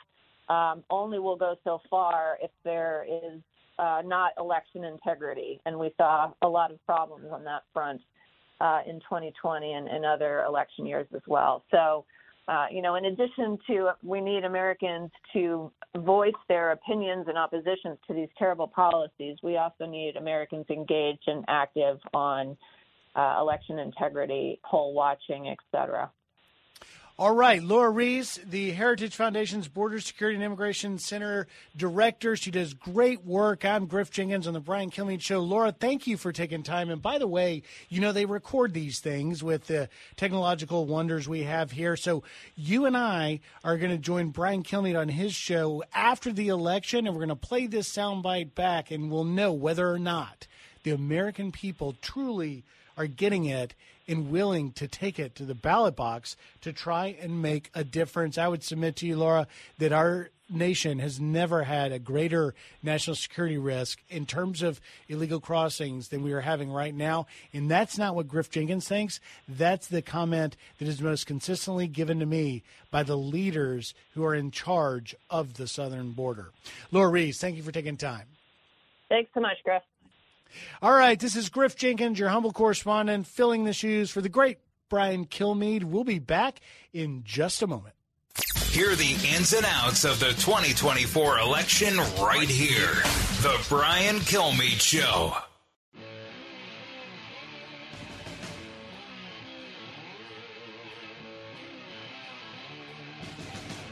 um, 0.48 0.84
only 0.90 1.18
will 1.18 1.36
go 1.36 1.56
so 1.64 1.80
far 1.90 2.38
if 2.40 2.50
there 2.64 3.04
is 3.08 3.40
uh, 3.78 4.02
not 4.04 4.32
election 4.38 4.84
integrity. 4.84 5.60
And 5.66 5.78
we 5.78 5.92
saw 5.96 6.32
a 6.42 6.48
lot 6.48 6.70
of 6.70 6.84
problems 6.86 7.26
on 7.32 7.44
that 7.44 7.62
front 7.72 8.00
uh, 8.60 8.80
in 8.86 9.00
2020 9.00 9.72
and, 9.72 9.88
and 9.88 10.04
other 10.04 10.44
election 10.44 10.86
years 10.86 11.06
as 11.14 11.22
well. 11.26 11.64
So, 11.70 12.04
uh, 12.46 12.66
you 12.70 12.82
know, 12.82 12.96
in 12.96 13.06
addition 13.06 13.58
to 13.66 13.90
we 14.02 14.20
need 14.20 14.44
Americans 14.44 15.10
to 15.32 15.72
voice 15.96 16.32
their 16.48 16.72
opinions 16.72 17.26
and 17.28 17.38
oppositions 17.38 17.98
to 18.06 18.12
these 18.12 18.28
terrible 18.38 18.68
policies, 18.68 19.36
we 19.42 19.56
also 19.56 19.86
need 19.86 20.16
Americans 20.16 20.66
engaged 20.68 21.26
and 21.26 21.44
active 21.48 21.98
on 22.12 22.56
uh, 23.16 23.36
election 23.40 23.78
integrity, 23.78 24.60
poll 24.64 24.92
watching, 24.92 25.48
et 25.48 25.58
cetera. 25.72 26.10
All 27.16 27.32
right, 27.32 27.62
Lora 27.62 27.90
Ries, 27.90 28.40
the 28.44 28.72
Heritage 28.72 29.14
Foundation's 29.14 29.68
Border 29.68 30.00
Security 30.00 30.34
and 30.34 30.42
Immigration 30.42 30.98
Center 30.98 31.46
director. 31.76 32.34
She 32.34 32.50
does 32.50 32.74
great 32.74 33.24
work. 33.24 33.64
I'm 33.64 33.86
Griff 33.86 34.10
Jenkins 34.10 34.48
on 34.48 34.52
the 34.52 34.58
Brian 34.58 34.90
Kilmeade 34.90 35.20
Show. 35.20 35.38
Lora, 35.38 35.70
thank 35.70 36.08
you 36.08 36.16
for 36.16 36.32
taking 36.32 36.64
time. 36.64 36.90
And 36.90 37.00
by 37.00 37.18
the 37.18 37.28
way, 37.28 37.62
you 37.88 38.00
know 38.00 38.10
they 38.10 38.24
record 38.24 38.74
these 38.74 38.98
things 38.98 39.44
with 39.44 39.68
the 39.68 39.88
technological 40.16 40.86
wonders 40.86 41.28
we 41.28 41.44
have 41.44 41.70
here. 41.70 41.96
So 41.96 42.24
you 42.56 42.84
and 42.84 42.96
I 42.96 43.38
are 43.62 43.78
going 43.78 43.92
to 43.92 43.96
join 43.98 44.30
Brian 44.30 44.64
Kilmeade 44.64 44.98
on 44.98 45.08
his 45.08 45.36
show 45.36 45.84
after 45.94 46.32
the 46.32 46.48
election, 46.48 47.06
and 47.06 47.14
we're 47.14 47.24
going 47.24 47.28
to 47.28 47.36
play 47.36 47.68
this 47.68 47.88
soundbite 47.88 48.56
back, 48.56 48.90
and 48.90 49.08
we'll 49.08 49.22
know 49.22 49.52
whether 49.52 49.88
or 49.88 50.00
not 50.00 50.48
the 50.82 50.90
American 50.90 51.52
people 51.52 51.94
truly 52.02 52.64
are 52.96 53.06
getting 53.06 53.44
it 53.44 53.74
and 54.06 54.30
willing 54.30 54.72
to 54.72 54.88
take 54.88 55.18
it 55.18 55.34
to 55.36 55.44
the 55.44 55.54
ballot 55.54 55.96
box 55.96 56.36
to 56.60 56.72
try 56.72 57.16
and 57.20 57.42
make 57.42 57.70
a 57.74 57.84
difference. 57.84 58.38
I 58.38 58.48
would 58.48 58.62
submit 58.62 58.96
to 58.96 59.06
you, 59.06 59.16
Lora, 59.16 59.46
that 59.78 59.92
our 59.92 60.30
nation 60.50 60.98
has 60.98 61.18
never 61.18 61.64
had 61.64 61.90
a 61.90 61.98
greater 61.98 62.54
national 62.82 63.16
security 63.16 63.56
risk 63.56 64.00
in 64.08 64.26
terms 64.26 64.62
of 64.62 64.80
illegal 65.08 65.40
crossings 65.40 66.08
than 66.08 66.22
we 66.22 66.32
are 66.32 66.42
having 66.42 66.70
right 66.70 66.94
now. 66.94 67.26
And 67.52 67.70
that's 67.70 67.96
not 67.96 68.14
what 68.14 68.28
Griff 68.28 68.50
Jenkins 68.50 68.86
thinks. 68.86 69.20
That's 69.48 69.86
the 69.86 70.02
comment 70.02 70.56
that 70.78 70.88
is 70.88 71.00
most 71.00 71.26
consistently 71.26 71.86
given 71.86 72.20
to 72.20 72.26
me 72.26 72.62
by 72.90 73.02
the 73.02 73.16
leaders 73.16 73.94
who 74.14 74.24
are 74.24 74.34
in 74.34 74.50
charge 74.50 75.14
of 75.30 75.54
the 75.54 75.66
southern 75.66 76.12
border. 76.12 76.50
Lora 76.92 77.08
Ries, 77.08 77.38
thank 77.38 77.56
you 77.56 77.62
for 77.62 77.72
taking 77.72 77.96
time. 77.96 78.26
Thanks 79.08 79.30
so 79.34 79.40
much, 79.40 79.56
Griff. 79.64 79.82
All 80.82 80.92
right, 80.92 81.18
this 81.18 81.36
is 81.36 81.48
Griff 81.48 81.76
Jenkins, 81.76 82.18
your 82.18 82.28
humble 82.28 82.52
correspondent, 82.52 83.26
filling 83.26 83.64
the 83.64 83.72
shoes 83.72 84.10
for 84.10 84.20
the 84.20 84.28
great 84.28 84.58
Brian 84.88 85.26
Kilmeade. 85.26 85.84
We'll 85.84 86.04
be 86.04 86.18
back 86.18 86.60
in 86.92 87.22
just 87.24 87.62
a 87.62 87.66
moment. 87.66 87.94
Hear 88.70 88.96
the 88.96 89.16
ins 89.34 89.52
and 89.52 89.64
outs 89.64 90.04
of 90.04 90.18
the 90.18 90.30
2024 90.30 91.38
election 91.38 91.96
right 92.20 92.48
here. 92.48 92.94
The 93.42 93.64
Brian 93.68 94.16
Kilmeade 94.16 94.80
Show. 94.80 95.36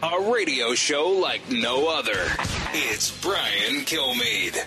A 0.03 0.33
radio 0.33 0.75
show 0.75 1.11
like 1.11 1.49
no 1.49 1.87
other. 1.87 2.27
It's 2.73 3.13
Brian 3.21 3.85
Kilmeade. 3.85 4.59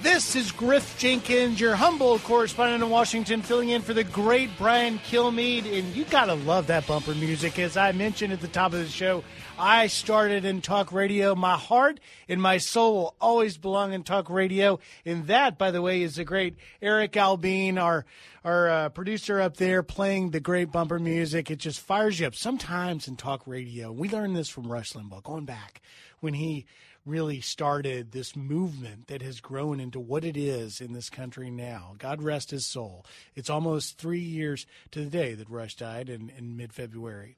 This 0.00 0.36
is 0.36 0.52
Griff 0.52 0.96
Jenkins, 0.96 1.58
your 1.58 1.74
humble 1.74 2.20
correspondent 2.20 2.84
in 2.84 2.88
Washington, 2.88 3.42
filling 3.42 3.70
in 3.70 3.82
for 3.82 3.92
the 3.92 4.04
great 4.04 4.48
Brian 4.56 5.00
Kilmeade. 5.00 5.76
And 5.76 5.88
you 5.94 6.04
got 6.04 6.26
to 6.26 6.34
love 6.34 6.68
that 6.68 6.86
bumper 6.86 7.16
music. 7.16 7.58
As 7.58 7.76
I 7.76 7.90
mentioned 7.90 8.32
at 8.32 8.40
the 8.40 8.46
top 8.46 8.72
of 8.72 8.78
the 8.78 8.88
show, 8.88 9.24
I 9.58 9.88
started 9.88 10.44
in 10.44 10.60
talk 10.60 10.92
radio. 10.92 11.34
My 11.34 11.56
heart 11.56 11.98
and 12.28 12.40
my 12.40 12.58
soul 12.58 12.94
will 12.94 13.16
always 13.20 13.58
belong 13.58 13.92
in 13.92 14.04
talk 14.04 14.30
radio. 14.30 14.78
And 15.04 15.26
that, 15.26 15.58
by 15.58 15.72
the 15.72 15.82
way, 15.82 16.02
is 16.02 16.14
the 16.14 16.24
great 16.24 16.54
Eric 16.80 17.16
Albine, 17.16 17.76
our 17.76 18.06
our 18.44 18.68
uh, 18.68 18.88
producer 18.90 19.40
up 19.40 19.56
there, 19.56 19.82
playing 19.82 20.30
the 20.30 20.38
great 20.38 20.70
bumper 20.70 21.00
music. 21.00 21.50
It 21.50 21.56
just 21.58 21.80
fires 21.80 22.20
you 22.20 22.28
up. 22.28 22.36
Sometimes 22.36 23.08
in 23.08 23.16
talk 23.16 23.42
radio, 23.46 23.90
we 23.90 24.08
learned 24.08 24.36
this 24.36 24.48
from 24.48 24.70
Rush 24.70 24.92
Limbaugh, 24.92 25.24
going 25.24 25.44
back 25.44 25.82
when 26.20 26.34
he 26.34 26.66
really 27.08 27.40
started 27.40 28.12
this 28.12 28.36
movement 28.36 29.08
that 29.08 29.22
has 29.22 29.40
grown 29.40 29.80
into 29.80 29.98
what 29.98 30.24
it 30.24 30.36
is 30.36 30.80
in 30.80 30.92
this 30.92 31.10
country 31.10 31.50
now. 31.50 31.94
God 31.98 32.22
rest 32.22 32.50
his 32.50 32.66
soul. 32.66 33.04
It's 33.34 33.50
almost 33.50 33.98
three 33.98 34.20
years 34.20 34.66
to 34.90 35.00
the 35.00 35.10
day 35.10 35.34
that 35.34 35.48
Rush 35.48 35.76
died 35.76 36.08
in, 36.08 36.30
in 36.36 36.56
mid 36.56 36.72
February. 36.72 37.36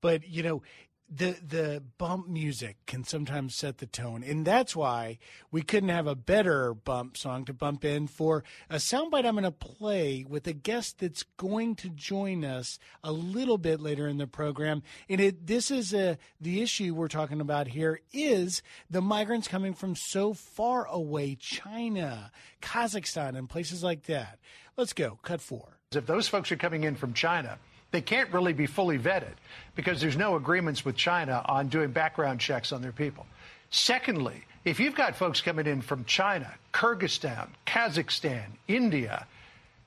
But, 0.00 0.26
you 0.28 0.42
know, 0.42 0.62
the 1.10 1.36
the 1.44 1.82
bump 1.98 2.28
music 2.28 2.76
can 2.86 3.02
sometimes 3.02 3.56
set 3.56 3.78
the 3.78 3.86
tone, 3.86 4.22
and 4.22 4.46
that's 4.46 4.76
why 4.76 5.18
we 5.50 5.62
couldn't 5.62 5.88
have 5.88 6.06
a 6.06 6.14
better 6.14 6.72
bump 6.72 7.16
song 7.16 7.44
to 7.46 7.52
bump 7.52 7.84
in 7.84 8.06
for 8.06 8.44
a 8.68 8.76
soundbite 8.76 9.26
I'm 9.26 9.34
going 9.34 9.42
to 9.42 9.50
play 9.50 10.24
with 10.28 10.46
a 10.46 10.52
guest 10.52 11.00
that's 11.00 11.24
going 11.36 11.74
to 11.76 11.88
join 11.88 12.44
us 12.44 12.78
a 13.02 13.10
little 13.10 13.58
bit 13.58 13.80
later 13.80 14.06
in 14.06 14.18
the 14.18 14.28
program. 14.28 14.82
And 15.08 15.20
it 15.20 15.46
this 15.48 15.70
is 15.70 15.92
a 15.92 16.16
the 16.40 16.62
issue 16.62 16.94
we're 16.94 17.08
talking 17.08 17.40
about 17.40 17.68
here 17.68 18.00
is 18.12 18.62
the 18.88 19.02
migrants 19.02 19.48
coming 19.48 19.74
from 19.74 19.96
so 19.96 20.32
far 20.32 20.86
away, 20.86 21.34
China, 21.34 22.30
Kazakhstan, 22.62 23.36
and 23.36 23.48
places 23.48 23.82
like 23.82 24.04
that. 24.04 24.38
Let's 24.76 24.92
go. 24.92 25.18
Cut 25.22 25.40
four. 25.40 25.78
If 25.92 26.06
those 26.06 26.28
folks 26.28 26.52
are 26.52 26.56
coming 26.56 26.84
in 26.84 26.94
from 26.94 27.14
China 27.14 27.58
they 27.90 28.00
can't 28.00 28.32
really 28.32 28.52
be 28.52 28.66
fully 28.66 28.98
vetted 28.98 29.34
because 29.74 30.00
there's 30.00 30.16
no 30.16 30.36
agreements 30.36 30.84
with 30.84 30.96
China 30.96 31.42
on 31.46 31.68
doing 31.68 31.90
background 31.90 32.40
checks 32.40 32.72
on 32.72 32.82
their 32.82 32.92
people. 32.92 33.26
Secondly, 33.70 34.44
if 34.64 34.78
you've 34.78 34.94
got 34.94 35.16
folks 35.16 35.40
coming 35.40 35.66
in 35.66 35.80
from 35.80 36.04
China, 36.04 36.52
Kyrgyzstan, 36.72 37.48
Kazakhstan, 37.66 38.44
India, 38.68 39.26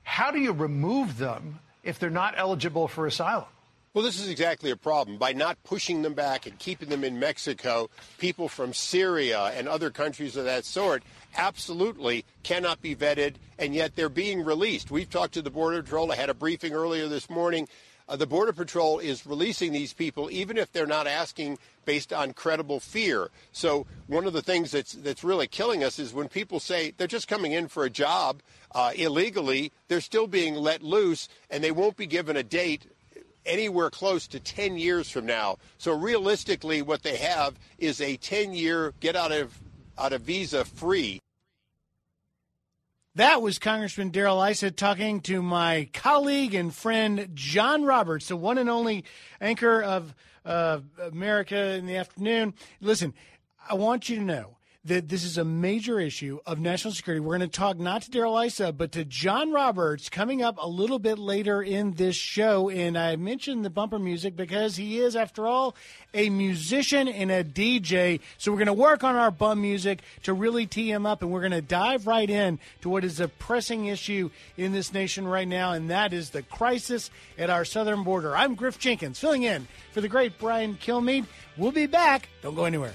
how 0.04 0.32
do 0.32 0.40
you 0.40 0.52
remove 0.52 1.18
them 1.18 1.60
if 1.84 2.00
they're 2.00 2.10
not 2.10 2.34
eligible 2.38 2.88
for 2.88 3.06
asylum? 3.06 3.46
Well, 3.94 4.04
this 4.04 4.20
is 4.20 4.28
exactly 4.28 4.72
a 4.72 4.76
problem. 4.76 5.20
By 5.20 5.34
not 5.34 5.64
pushing 5.64 6.02
them 6.02 6.16
back 6.16 6.48
and 6.48 6.58
keeping 6.58 6.90
them 6.90 7.04
in 7.04 7.20
Mexico, 7.20 7.92
people 8.18 8.50
from 8.50 8.74
Syria 8.74 9.52
and 9.56 9.68
other 9.68 9.92
countries 9.92 10.36
of 10.36 10.46
that 10.46 10.66
sort 10.66 11.04
absolutely 11.38 12.26
cannot 12.42 12.82
be 12.82 12.96
vetted, 12.96 13.36
and 13.60 13.76
yet 13.76 13.96
they're 13.96 14.10
being 14.10 14.44
released. 14.44 14.90
We've 14.90 15.10
talked 15.10 15.36
to 15.36 15.44
the 15.44 15.52
Border 15.52 15.84
Patrol. 15.84 16.12
I 16.12 16.16
had 16.16 16.32
a 16.32 16.34
briefing 16.34 16.74
earlier 16.74 17.08
this 17.08 17.30
morning. 17.30 17.68
Uh, 18.14 18.16
the 18.16 18.28
Border 18.28 18.54
Patrol 18.54 19.00
is 19.00 19.26
releasing 19.26 19.72
these 19.72 19.92
people 19.92 20.30
even 20.30 20.56
if 20.56 20.72
they're 20.72 20.86
not 20.86 21.08
asking 21.08 21.58
based 21.84 22.14
on 22.14 22.32
credible 22.32 22.80
fear. 22.80 23.32
So 23.52 23.88
one 24.06 24.28
of 24.28 24.34
the 24.34 24.42
things 24.44 24.70
that's 24.70 24.94
that's 24.94 25.24
really 25.24 25.48
killing 25.48 25.84
us 25.84 25.98
is 25.98 26.14
when 26.14 26.30
people 26.30 26.60
say 26.60 26.94
they're 26.96 27.08
just 27.08 27.28
coming 27.28 27.54
in 27.54 27.68
for 27.70 27.86
a 27.86 27.90
job 27.90 28.44
uh, 28.76 28.92
illegally, 28.96 29.72
they're 29.88 30.00
still 30.00 30.28
being 30.28 30.54
let 30.54 30.84
loose, 30.84 31.28
and 31.50 31.64
they 31.64 31.72
won't 31.72 31.98
be 31.98 32.06
given 32.06 32.38
a 32.38 32.44
date 32.44 32.86
anywhere 33.48 33.90
close 33.90 34.28
to 34.28 34.40
10 34.40 34.78
years 34.78 35.10
from 35.10 35.26
now. 35.26 35.58
So 35.80 35.98
realistically, 35.98 36.84
what 36.84 37.02
they 37.02 37.18
have 37.18 37.56
is 37.80 38.00
a 38.00 38.18
10-year 38.18 38.94
get 39.00 39.16
out 39.16 39.32
of 39.32 39.60
out 39.98 40.14
of 40.14 40.22
visa 40.22 40.66
free. 40.66 41.20
That 43.16 43.44
was 43.44 43.60
Congressman 43.60 44.10
Darrell 44.10 44.42
Issa 44.42 44.72
talking 44.72 45.22
to 45.22 45.44
my 45.44 45.88
colleague 45.94 46.56
and 46.56 46.74
friend 46.74 47.30
John 47.36 47.84
Roberts, 47.84 48.30
the 48.30 48.36
one 48.36 48.58
and 48.58 48.72
only 48.72 49.04
anchor 49.40 49.84
of 49.84 50.16
uh, 50.44 50.80
America 51.00 51.74
in 51.74 51.86
the 51.86 51.98
afternoon. 51.98 52.56
Listen, 52.82 53.14
I 53.70 53.76
want 53.76 54.10
you 54.10 54.16
to 54.16 54.24
know 54.24 54.58
that 54.86 55.08
this 55.08 55.24
is 55.24 55.38
a 55.38 55.46
major 55.46 55.98
issue 55.98 56.40
of 56.46 56.60
national 56.60 56.94
security. 56.94 57.22
We're 57.22 57.38
going 57.38 57.50
to 57.50 57.58
talk 57.58 57.78
not 57.78 58.02
to 58.02 58.12
Darrell 58.12 58.38
Issa, 58.38 58.74
but 58.74 58.92
to 58.92 59.06
John 59.06 59.54
Roberts 59.54 60.10
coming 60.10 60.42
up 60.42 60.58
a 60.62 60.68
little 60.68 61.00
bit 61.00 61.18
later 61.18 61.64
in 61.64 61.94
this 61.94 62.18
show. 62.18 62.70
And 62.70 62.98
I 62.98 63.16
mentioned 63.16 63.64
the 63.64 63.70
bumper 63.70 63.98
music 63.98 64.36
because 64.36 64.76
he 64.76 65.00
is, 65.00 65.16
after 65.16 65.48
all, 65.48 65.74
a 66.14 66.30
musician 66.30 67.08
and 67.08 67.32
a 67.32 67.46
DJ. 67.46 68.20
So 68.38 68.52
we're 68.52 68.58
going 68.58 68.66
to 68.68 68.74
work 68.74 69.06
on 69.06 69.16
our 69.16 69.32
bum 69.32 69.62
music 69.62 70.02
to 70.24 70.34
really 70.34 70.68
tee 70.68 70.92
him 70.92 71.06
up. 71.06 71.22
And 71.22 71.32
we're 71.32 71.40
going 71.40 71.52
to 71.54 71.62
dive 71.62 72.06
right 72.06 72.30
in 72.30 72.60
to 72.82 72.90
what 72.90 73.06
is 73.06 73.22
a 73.22 73.30
pressing 73.30 73.86
issue 73.86 74.32
in 74.58 74.74
this 74.74 74.94
nation 74.94 75.26
right 75.26 75.48
now. 75.48 75.72
And 75.72 75.92
that 75.92 76.12
is 76.12 76.32
the 76.32 76.44
crisis 76.44 77.10
at 77.38 77.50
our 77.50 77.64
southern 77.64 78.04
border. 78.04 78.36
I'm 78.36 78.56
Griff 78.56 78.80
Jenkins, 78.80 79.18
filling 79.18 79.44
in 79.44 79.66
for 79.94 80.02
the 80.02 80.10
great 80.10 80.38
Brian 80.40 80.76
Kilmeade. 80.76 81.26
We'll 81.56 81.72
be 81.72 81.86
back. 81.86 82.28
Don't 82.42 82.56
go 82.56 82.66
anywhere. 82.66 82.94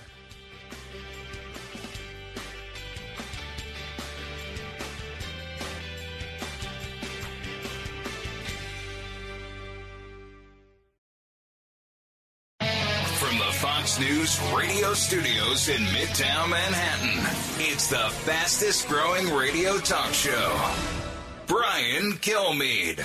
News 14.00 14.40
radio 14.56 14.94
studios 14.94 15.68
in 15.68 15.82
Midtown 15.86 16.50
Manhattan. 16.50 17.18
It's 17.58 17.88
the 17.88 17.96
fastest 17.96 18.86
growing 18.86 19.34
radio 19.34 19.76
talk 19.78 20.12
show. 20.12 20.72
Brian 21.48 22.12
Kilmeade. 22.12 23.02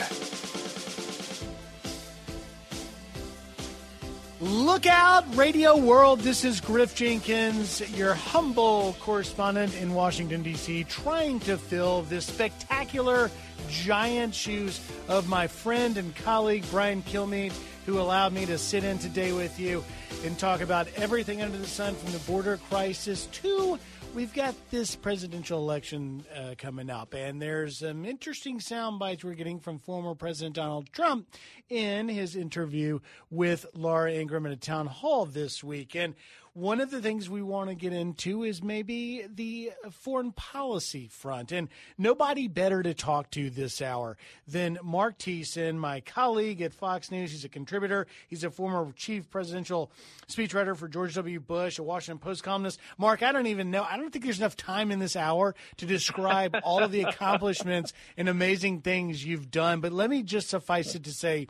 Look 4.39 4.85
out, 4.85 5.23
Radio 5.35 5.77
World. 5.77 6.19
This 6.19 6.45
is 6.45 6.61
Griff 6.61 6.93
Jenkins, 6.93 7.81
your 7.97 8.13
humble 8.13 8.95
correspondent 8.99 9.75
in 9.75 9.95
Washington, 9.95 10.43
D.C., 10.43 10.83
trying 10.83 11.39
to 11.41 11.57
fill 11.57 12.03
the 12.03 12.21
spectacular 12.21 13.31
giant 13.69 14.35
shoes 14.35 14.79
of 15.07 15.27
my 15.27 15.47
friend 15.47 15.97
and 15.97 16.15
colleague, 16.17 16.65
Brian 16.69 17.01
Kilmeade, 17.01 17.53
who 17.85 17.99
allowed 17.99 18.33
me 18.33 18.45
to 18.45 18.57
sit 18.57 18.83
in 18.83 18.97
today 18.97 19.31
with 19.31 19.59
you 19.59 19.83
and 20.25 20.37
talk 20.37 20.61
about 20.61 20.87
everything 20.95 21.41
under 21.41 21.57
the 21.57 21.67
sun 21.67 21.95
from 21.95 22.11
the 22.11 22.19
border 22.19 22.57
crisis 22.69 23.27
to 23.27 23.77
we've 24.13 24.33
got 24.33 24.53
this 24.69 24.95
presidential 24.95 25.59
election 25.59 26.23
uh, 26.35 26.53
coming 26.57 26.89
up, 26.89 27.13
and 27.13 27.41
there's 27.41 27.79
some 27.79 28.05
interesting 28.05 28.59
sound 28.59 28.99
bites 28.99 29.23
we're 29.23 29.33
getting 29.33 29.59
from 29.59 29.79
former 29.79 30.13
President 30.13 30.55
Donald 30.55 30.91
Trump 30.91 31.27
in 31.69 32.07
his 32.07 32.35
interview 32.35 32.99
with 33.31 33.65
Laura 33.73 34.13
Ingraham 34.13 34.45
at 34.45 34.51
a 34.51 34.57
town 34.57 34.85
hall 34.85 35.25
this 35.25 35.63
week. 35.63 35.95
And 35.95 36.13
one 36.53 36.81
of 36.81 36.91
the 36.91 37.01
things 37.01 37.27
we 37.29 37.41
want 37.41 37.69
to 37.69 37.75
get 37.75 37.93
into 37.93 38.43
is 38.43 38.61
maybe 38.61 39.23
the 39.27 39.71
foreign 39.89 40.31
policy 40.31 41.07
front. 41.07 41.51
And 41.51 41.67
nobody 41.97 42.47
better 42.47 42.83
to 42.83 42.93
talk 42.93 43.31
to 43.31 43.49
this 43.49 43.81
hour 43.81 44.17
than 44.47 44.77
Marc 44.83 45.17
Thiessen, 45.17 45.77
my 45.77 46.01
colleague 46.01 46.61
at 46.61 46.73
Fox 46.73 47.09
News. 47.09 47.31
He's 47.31 47.43
a 47.43 47.49
contributor, 47.49 48.05
he's 48.27 48.43
a 48.43 48.51
former 48.51 48.91
chief 48.95 49.31
presidential 49.31 49.91
speechwriter 50.27 50.77
for 50.77 50.87
George 50.87 51.15
W. 51.15 51.39
Bush, 51.39 51.79
a 51.79 51.83
Washington 51.83 52.19
Post 52.19 52.43
columnist. 52.43 52.79
Marc, 52.99 53.23
I 53.23 53.31
don't 53.31 53.47
even 53.47 53.71
know, 53.71 53.83
I 53.83 53.97
don't 53.97 54.11
think 54.11 54.23
there's 54.23 54.39
enough 54.39 54.55
time 54.55 54.91
in 54.91 54.99
this 54.99 55.15
hour 55.15 55.55
to 55.77 55.87
describe 55.87 56.55
all 56.63 56.83
of 56.83 56.91
the 56.91 57.01
accomplishments 57.07 57.93
and 58.15 58.29
amazing 58.29 58.81
things 58.81 59.25
you've 59.25 59.49
done. 59.49 59.81
But 59.81 59.91
let 59.91 60.07
me 60.07 60.21
just 60.21 60.49
suffice 60.49 60.93
it 60.93 61.03
to 61.05 61.13
say, 61.13 61.47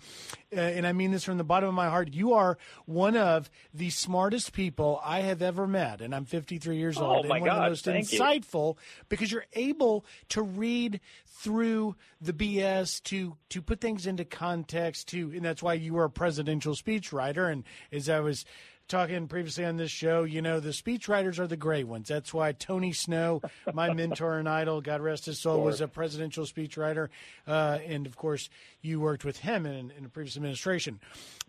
uh, 0.55 0.59
and 0.59 0.87
I 0.87 0.93
mean 0.93 1.11
this 1.11 1.25
from 1.25 1.37
the 1.37 1.43
bottom 1.43 1.67
of 1.67 1.75
my 1.75 1.89
heart, 1.89 2.13
you 2.13 2.33
are 2.33 2.57
one 2.85 3.17
of 3.17 3.49
the 3.73 3.89
smartest 3.89 4.53
people 4.53 4.92
I 5.03 5.21
have 5.21 5.41
ever 5.41 5.67
met, 5.67 6.01
and 6.01 6.13
I'm 6.13 6.25
53 6.25 6.77
years 6.77 6.97
oh, 6.97 7.05
old, 7.05 7.25
and 7.25 7.29
one 7.29 7.43
God, 7.43 7.71
of 7.71 7.81
the 7.83 7.91
most 7.93 8.09
insightful 8.11 8.75
you. 8.75 9.05
because 9.09 9.31
you're 9.31 9.45
able 9.53 10.05
to 10.29 10.41
read 10.41 10.99
through 11.25 11.95
the 12.21 12.33
BS 12.33 13.01
to 13.03 13.35
to 13.49 13.61
put 13.61 13.81
things 13.81 14.07
into 14.07 14.25
context. 14.25 15.09
To 15.09 15.31
and 15.35 15.43
that's 15.43 15.63
why 15.63 15.73
you 15.73 15.93
were 15.93 16.05
a 16.05 16.09
presidential 16.09 16.75
speechwriter. 16.75 17.51
And 17.51 17.63
as 17.91 18.09
I 18.09 18.19
was 18.19 18.45
talking 18.87 19.27
previously 19.27 19.65
on 19.65 19.77
this 19.77 19.91
show, 19.91 20.23
you 20.23 20.41
know, 20.41 20.59
the 20.59 20.69
speechwriters 20.69 21.39
are 21.39 21.47
the 21.47 21.57
great 21.57 21.87
ones. 21.87 22.07
That's 22.07 22.33
why 22.33 22.51
Tony 22.51 22.93
Snow, 22.93 23.41
my 23.73 23.93
mentor 23.93 24.37
and 24.37 24.47
idol, 24.47 24.81
God 24.81 25.01
rest 25.01 25.25
his 25.25 25.39
soul, 25.39 25.63
was 25.63 25.81
a 25.81 25.87
presidential 25.87 26.45
speechwriter. 26.45 27.09
Uh, 27.47 27.79
and 27.85 28.05
of 28.05 28.15
course, 28.15 28.49
you 28.81 28.99
worked 28.99 29.25
with 29.25 29.37
him 29.37 29.65
in, 29.65 29.91
in 29.97 30.05
a 30.05 30.09
previous 30.09 30.35
administration. 30.35 30.99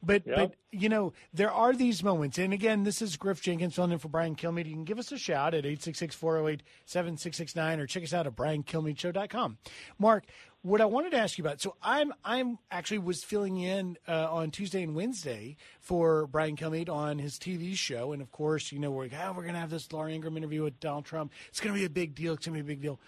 But, 0.03 0.27
yep. 0.27 0.37
but, 0.37 0.55
you 0.71 0.89
know, 0.89 1.13
there 1.33 1.51
are 1.51 1.73
these 1.73 2.03
moments. 2.03 2.39
And 2.39 2.53
again, 2.53 2.85
this 2.85 3.03
is 3.03 3.17
Griff 3.17 3.41
Jenkins 3.41 3.75
filling 3.75 3.93
in 3.93 3.99
for 3.99 4.09
Brian 4.09 4.37
Kilmeade. 4.37 4.67
You 4.67 4.75
can 4.75 4.85
give 4.85 4.99
us 4.99 5.13
a 5.13 5.19
shout 5.19 5.55
at 5.55 5.67
866 5.67 6.15
408 6.15 6.63
7669 6.85 7.81
or 7.81 7.87
check 7.87 8.03
us 8.03 8.13
out 8.13 8.27
at 8.27 8.37
briankilmeadeshow.com. 8.37 9.59
Marc, 9.99 10.25
what 10.65 10.81
I 10.81 10.87
wanted 10.87 11.11
to 11.11 11.19
ask 11.19 11.37
you 11.37 11.45
about. 11.45 11.61
So 11.61 11.77
I'm 11.83 12.13
I'm 12.25 12.59
actually 12.71 12.99
was 12.99 13.23
filling 13.23 13.59
in 13.59 13.99
uh, 14.09 14.33
on 14.33 14.51
Tuesday 14.51 14.83
and 14.83 14.95
Wednesday 14.95 15.57
for 15.79 16.27
Brian 16.27 16.57
Kilmeade 16.57 16.89
on 16.89 17.19
his 17.19 17.39
TV 17.39 17.77
show, 17.77 18.13
and 18.13 18.23
of 18.23 18.33
course, 18.33 18.73
you 18.73 18.79
know 18.79 18.91
we're 18.91 19.05
oh, 19.05 19.35
we're 19.37 19.45
gonna 19.45 19.61
have 19.61 19.69
this 19.69 19.93
Laura 19.93 20.11
Ingraham 20.11 20.39
interview 20.39 20.63
with 20.63 20.81
Donald 20.81 21.05
Trump. 21.05 21.33
It's 21.51 21.61
gonna 21.61 21.75
be 21.75 21.85
a 21.85 21.91
big 21.91 22.15
deal. 22.15 22.33
It's 22.33 22.47
gonna 22.47 22.57
be 22.57 22.63
a 22.63 22.65
big 22.65 22.81
deal. 22.81 22.99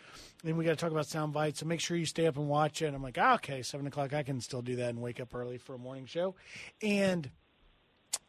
And 0.44 0.58
we 0.58 0.66
got 0.66 0.72
to 0.72 0.76
talk 0.76 0.92
about 0.92 1.06
sound 1.06 1.32
bites. 1.32 1.60
So 1.60 1.66
make 1.66 1.80
sure 1.80 1.96
you 1.96 2.04
stay 2.04 2.26
up 2.26 2.36
and 2.36 2.46
watch 2.46 2.82
it. 2.82 2.86
And 2.86 2.94
I'm 2.94 3.02
like, 3.02 3.16
oh, 3.18 3.34
okay, 3.34 3.62
seven 3.62 3.86
o'clock. 3.86 4.12
I 4.12 4.22
can 4.22 4.40
still 4.42 4.60
do 4.60 4.76
that 4.76 4.90
and 4.90 5.00
wake 5.00 5.18
up 5.18 5.34
early 5.34 5.56
for 5.56 5.74
a 5.74 5.78
morning 5.78 6.04
show. 6.04 6.34
And 6.82 7.30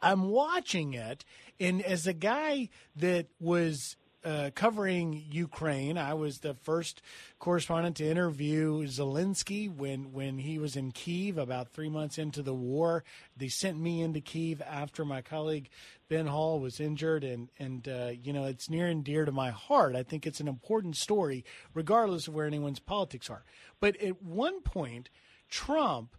I'm 0.02 0.30
watching 0.30 0.94
it, 0.94 1.26
and 1.60 1.82
as 1.82 2.08
a 2.08 2.14
guy 2.14 2.70
that 2.96 3.28
was 3.42 3.98
uh, 4.28 4.50
covering 4.54 5.24
Ukraine. 5.32 5.98
I 5.98 6.14
was 6.14 6.40
the 6.40 6.54
first 6.54 7.02
correspondent 7.40 7.96
to 7.98 8.06
interview 8.06 8.86
Zelensky 8.88 9.74
when 9.74 10.12
when 10.12 10.40
he 10.40 10.60
was 10.60 10.76
in 10.76 10.92
Kiev 10.92 11.38
about 11.38 11.70
three 11.70 11.88
months 11.88 12.18
into 12.18 12.42
the 12.42 12.54
war. 12.54 13.06
They 13.38 13.48
sent 13.48 13.80
me 13.80 14.02
into 14.02 14.20
Kiev 14.20 14.62
after 14.62 15.06
my 15.06 15.22
colleague 15.22 15.70
Ben 16.10 16.28
Hall 16.28 16.60
was 16.60 16.82
injured, 16.82 17.24
and 17.24 17.48
and 17.58 17.88
uh, 17.88 18.12
you 18.22 18.34
know 18.34 18.44
it's 18.44 18.70
near 18.70 18.88
and 18.88 19.02
dear 19.02 19.24
to 19.24 19.32
my 19.32 19.50
heart. 19.50 19.96
I 19.96 20.04
think 20.04 20.28
it's 20.28 20.42
an 20.42 20.50
important 20.50 20.98
story, 20.98 21.46
regardless 21.74 22.28
of 22.28 22.36
where 22.36 22.46
anyone's 22.46 22.80
politics 22.80 23.30
are. 23.30 23.46
But 23.80 23.96
at 24.02 24.22
one 24.22 24.62
point, 24.62 25.10
Trump 25.50 26.18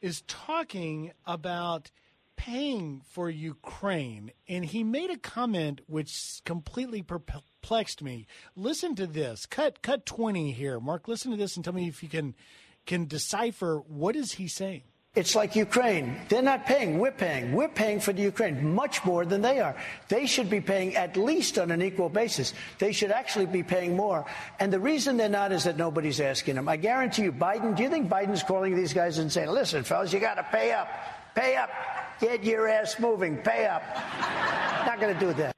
is 0.00 0.22
talking 0.22 1.12
about 1.24 1.92
paying 2.36 3.02
for 3.10 3.28
Ukraine, 3.28 4.32
and 4.48 4.64
he 4.64 4.84
made 4.84 5.10
a 5.10 5.16
comment 5.16 5.80
which 5.86 6.40
completely 6.44 7.02
perplexed 7.02 8.02
me. 8.02 8.26
Listen 8.54 8.94
to 8.96 9.06
this. 9.06 9.46
Cut 9.46 9.82
cut 9.82 10.06
twenty 10.06 10.52
here, 10.52 10.78
Marc. 10.78 11.08
Listen 11.08 11.30
to 11.30 11.36
this 11.36 11.56
and 11.56 11.64
tell 11.64 11.74
me 11.74 11.88
if 11.88 12.02
you 12.02 12.08
can 12.08 12.34
can 12.86 13.06
decipher 13.06 13.82
what 13.88 14.14
is 14.16 14.32
he 14.32 14.48
saying. 14.48 14.82
It's 15.16 15.34
like 15.34 15.56
Ukraine. 15.56 16.14
They're 16.28 16.42
not 16.42 16.66
paying. 16.66 16.98
We're 16.98 17.10
paying. 17.10 17.54
We're 17.54 17.68
paying 17.68 18.00
for 18.00 18.12
the 18.12 18.20
Ukraine 18.20 18.74
much 18.74 19.02
more 19.02 19.24
than 19.24 19.40
they 19.40 19.60
are. 19.60 19.74
They 20.08 20.26
should 20.26 20.50
be 20.50 20.60
paying 20.60 20.94
at 20.94 21.16
least 21.16 21.58
on 21.58 21.70
an 21.70 21.80
equal 21.80 22.10
basis. 22.10 22.52
They 22.78 22.92
should 22.92 23.10
actually 23.10 23.46
be 23.46 23.62
paying 23.62 23.96
more. 23.96 24.26
And 24.60 24.70
the 24.70 24.78
reason 24.78 25.16
they're 25.16 25.30
not 25.30 25.52
is 25.52 25.64
that 25.64 25.78
nobody's 25.78 26.20
asking 26.20 26.56
them. 26.56 26.68
I 26.68 26.76
guarantee 26.76 27.22
you, 27.22 27.32
Biden, 27.32 27.74
do 27.74 27.82
you 27.82 27.88
think 27.88 28.10
Biden's 28.10 28.42
calling 28.42 28.76
these 28.76 28.92
guys 28.92 29.16
and 29.16 29.32
saying, 29.32 29.48
listen, 29.48 29.84
fellas, 29.84 30.12
you 30.12 30.20
got 30.20 30.34
to 30.34 30.42
pay 30.42 30.72
up. 30.72 30.88
Pay 31.34 31.56
up. 31.56 31.70
Get 32.20 32.44
your 32.44 32.68
ass 32.68 32.98
moving. 32.98 33.36
Pay 33.38 33.66
up. 33.66 33.82
Not 34.86 35.00
going 35.00 35.14
to 35.14 35.20
do 35.20 35.32
that. 35.34 35.56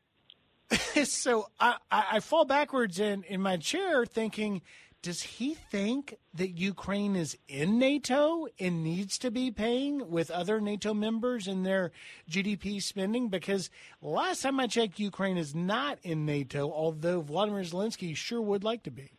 so 1.07 1.47
I, 1.61 1.77
I 1.91 2.21
fall 2.21 2.45
backwards 2.45 2.99
in, 2.99 3.23
in 3.25 3.41
my 3.41 3.57
chair 3.57 4.05
thinking, 4.05 4.63
does 5.01 5.23
he 5.23 5.55
think 5.55 6.17
that 6.35 6.59
Ukraine 6.59 7.15
is 7.15 7.39
in 7.47 7.79
NATO 7.79 8.49
and 8.59 8.83
needs 8.83 9.17
to 9.19 9.31
be 9.31 9.51
paying 9.53 10.11
with 10.11 10.31
other 10.31 10.61
NATO 10.61 10.93
members 10.93 11.47
in 11.47 11.63
their 11.63 11.93
GDP 12.29 12.83
spending? 12.83 13.29
Because 13.29 13.71
last 14.03 14.43
time 14.43 14.59
I 14.59 14.67
checked, 14.67 14.99
Ukraine 14.99 15.39
is 15.39 15.55
not 15.55 15.99
in 16.03 16.27
NATO, 16.27 16.73
although 16.73 17.21
Vladimir 17.21 17.63
Zelensky 17.63 18.17
sure 18.17 18.43
would 18.43 18.65
like 18.65 18.83
to 18.83 18.91
be. 18.91 19.18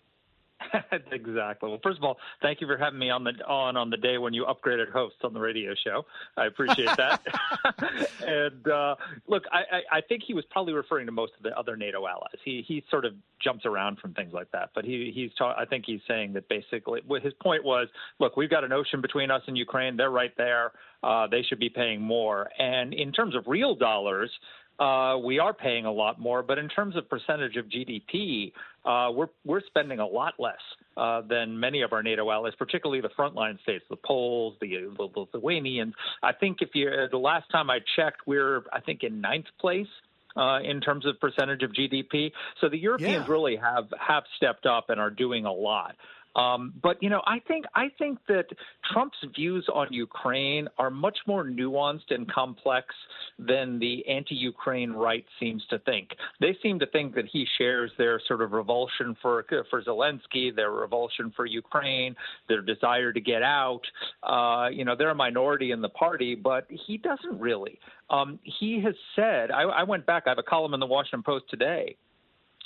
exactly. 1.12 1.70
Well, 1.70 1.80
first 1.82 1.97
of 1.97 2.03
all, 2.03 2.18
thank 2.41 2.62
you 2.62 2.68
for 2.68 2.78
having 2.78 2.99
me 2.99 3.10
on 3.10 3.24
the 3.24 3.32
on 3.47 3.78
on 3.78 3.89
the 3.89 3.97
day 3.97 4.18
when 4.18 4.34
you 4.34 4.45
upgraded 4.45 4.91
hosts 4.91 5.20
on 5.24 5.34
the 5.34 5.39
radio 5.39 5.74
show. 5.84 6.05
I 6.38 6.45
appreciate 6.45 6.89
that. 6.97 7.22
and 8.28 8.68
uh, 8.68 8.95
look, 9.28 9.43
I, 9.51 9.57
I, 9.57 9.97
I 9.97 10.01
think 10.01 10.24
he 10.26 10.34
was 10.34 10.45
probably 10.51 10.74
referring 10.74 11.05
to 11.05 11.12
most 11.12 11.34
of 11.38 11.43
the 11.43 11.57
other 11.57 11.76
NATO 11.76 12.05
allies. 12.07 12.38
He 12.43 12.64
he 12.68 12.84
sort 12.89 13.05
of 13.05 13.14
jumps 13.43 13.66
around 13.66 13.99
from 13.99 14.14
things 14.14 14.34
like 14.34 14.51
that, 14.51 14.72
but 14.76 14.86
he 14.86 15.12
he's 15.14 15.32
ta- 15.38 15.55
I 15.57 15.66
think 15.66 15.86
he's 15.86 16.01
saying 16.07 16.34
that 16.34 16.49
basically 16.49 17.01
his 17.22 17.34
point 17.41 17.64
was, 17.64 17.88
look, 18.20 18.38
we've 18.38 18.49
got 18.49 18.64
an 18.64 18.74
ocean 18.74 19.01
between 19.01 19.32
us 19.32 19.41
and 19.47 19.57
Ukraine. 19.57 19.97
They're 19.97 20.12
right 20.12 20.36
there. 20.38 20.72
Uh, 21.03 21.28
they 21.28 21.43
should 21.43 21.60
be 21.60 21.70
paying 21.70 22.01
more. 22.01 22.49
And 22.60 22.93
in 22.93 23.12
terms 23.12 23.36
of 23.36 23.43
real 23.47 23.76
dollars, 23.76 24.30
uh, 24.80 25.18
we 25.22 25.39
are 25.39 25.53
paying 25.53 25.86
a 25.86 25.91
lot 25.91 26.20
more, 26.20 26.41
but 26.41 26.57
in 26.57 26.70
terms 26.70 26.95
of 26.95 27.10
percentage 27.10 27.57
of 27.57 27.66
GDP, 27.66 28.53
uh, 28.86 29.11
we're 29.13 29.27
we're 29.45 29.61
spending 29.67 29.99
a 29.99 30.05
lot 30.05 30.36
less 30.39 30.59
uh, 30.97 31.21
than 31.21 31.59
many 31.59 31.82
of 31.82 31.93
our 31.93 32.03
NATO 32.03 32.30
allies, 32.30 32.53
particularly 32.57 33.01
the 33.01 33.09
frontline 33.09 33.61
states, 33.61 33.84
the 33.89 33.95
Poles, 33.95 34.55
the, 34.61 34.89
the 34.97 35.19
Lithuanians. 35.19 35.93
I 36.23 36.34
think 36.34 36.57
if 36.61 36.69
you 36.73 36.89
the 37.11 37.17
last 37.17 37.49
time 37.51 37.69
I 37.69 37.80
checked, 37.95 38.21
we're 38.25 38.63
I 38.71 38.80
think 38.80 39.03
in 39.03 39.21
ninth 39.21 39.47
place. 39.59 39.88
Uh, 40.38 40.59
in 40.59 40.80
terms 40.80 41.07
of 41.07 41.19
percentage 41.19 41.63
of 41.63 41.71
GDP, 41.71 42.32
so 42.61 42.69
the 42.69 42.77
Europeans 42.77 43.25
yeah. 43.27 43.32
really 43.34 43.55
have 43.55 43.91
have 43.99 44.23
stepped 44.38 44.67
up 44.67 44.91
and 44.91 44.99
are 44.99 45.09
doing 45.09 45.45
a 45.45 45.51
lot. 45.51 45.95
Um, 46.36 46.73
but 46.82 47.01
you 47.01 47.09
know, 47.09 47.21
I 47.25 47.39
think 47.47 47.65
I 47.75 47.88
think 47.97 48.19
that 48.27 48.45
Trump's 48.91 49.17
views 49.36 49.67
on 49.73 49.88
Ukraine 49.91 50.67
are 50.77 50.89
much 50.89 51.17
more 51.27 51.43
nuanced 51.43 52.11
and 52.11 52.32
complex 52.32 52.88
than 53.39 53.80
the 53.80 54.07
anti-Ukraine 54.07 54.91
right 54.91 55.25
seems 55.39 55.63
to 55.69 55.80
think. 55.80 56.09
They 56.39 56.57
seem 56.61 56.80
to 56.80 56.86
think 56.88 57.15
that 57.15 57.25
he 57.25 57.47
shares 57.57 57.91
their 57.97 58.21
sort 58.27 58.41
of 58.41 58.51
revulsion 58.51 59.17
for 59.21 59.45
for 59.69 59.82
Zelensky, 59.84 60.55
their 60.55 60.71
revulsion 60.71 61.34
for 61.36 61.45
Ukraine, 61.45 62.15
their 62.47 62.61
desire 62.61 63.11
to 63.11 63.21
get 63.21 63.41
out. 63.41 63.82
Uh, 64.23 64.69
you 64.71 64.86
know, 64.86 64.95
they're 64.95 65.09
a 65.09 65.15
minority 65.15 65.71
in 65.71 65.82
the 65.82 65.89
party, 65.89 66.36
but 66.36 66.67
he 66.69 66.97
doesn't 66.97 67.39
really. 67.39 67.80
Um, 68.09 68.39
he 68.43 68.82
has 68.82 68.95
said, 69.15 69.51
I, 69.51 69.63
I 69.63 69.84
went 69.84 70.05
back. 70.05 70.23
I 70.25 70.30
have 70.30 70.39
a 70.39 70.43
column 70.43 70.73
in 70.73 70.80
the 70.80 70.86
Washington 70.86 71.23
Post 71.23 71.45
today 71.49 71.95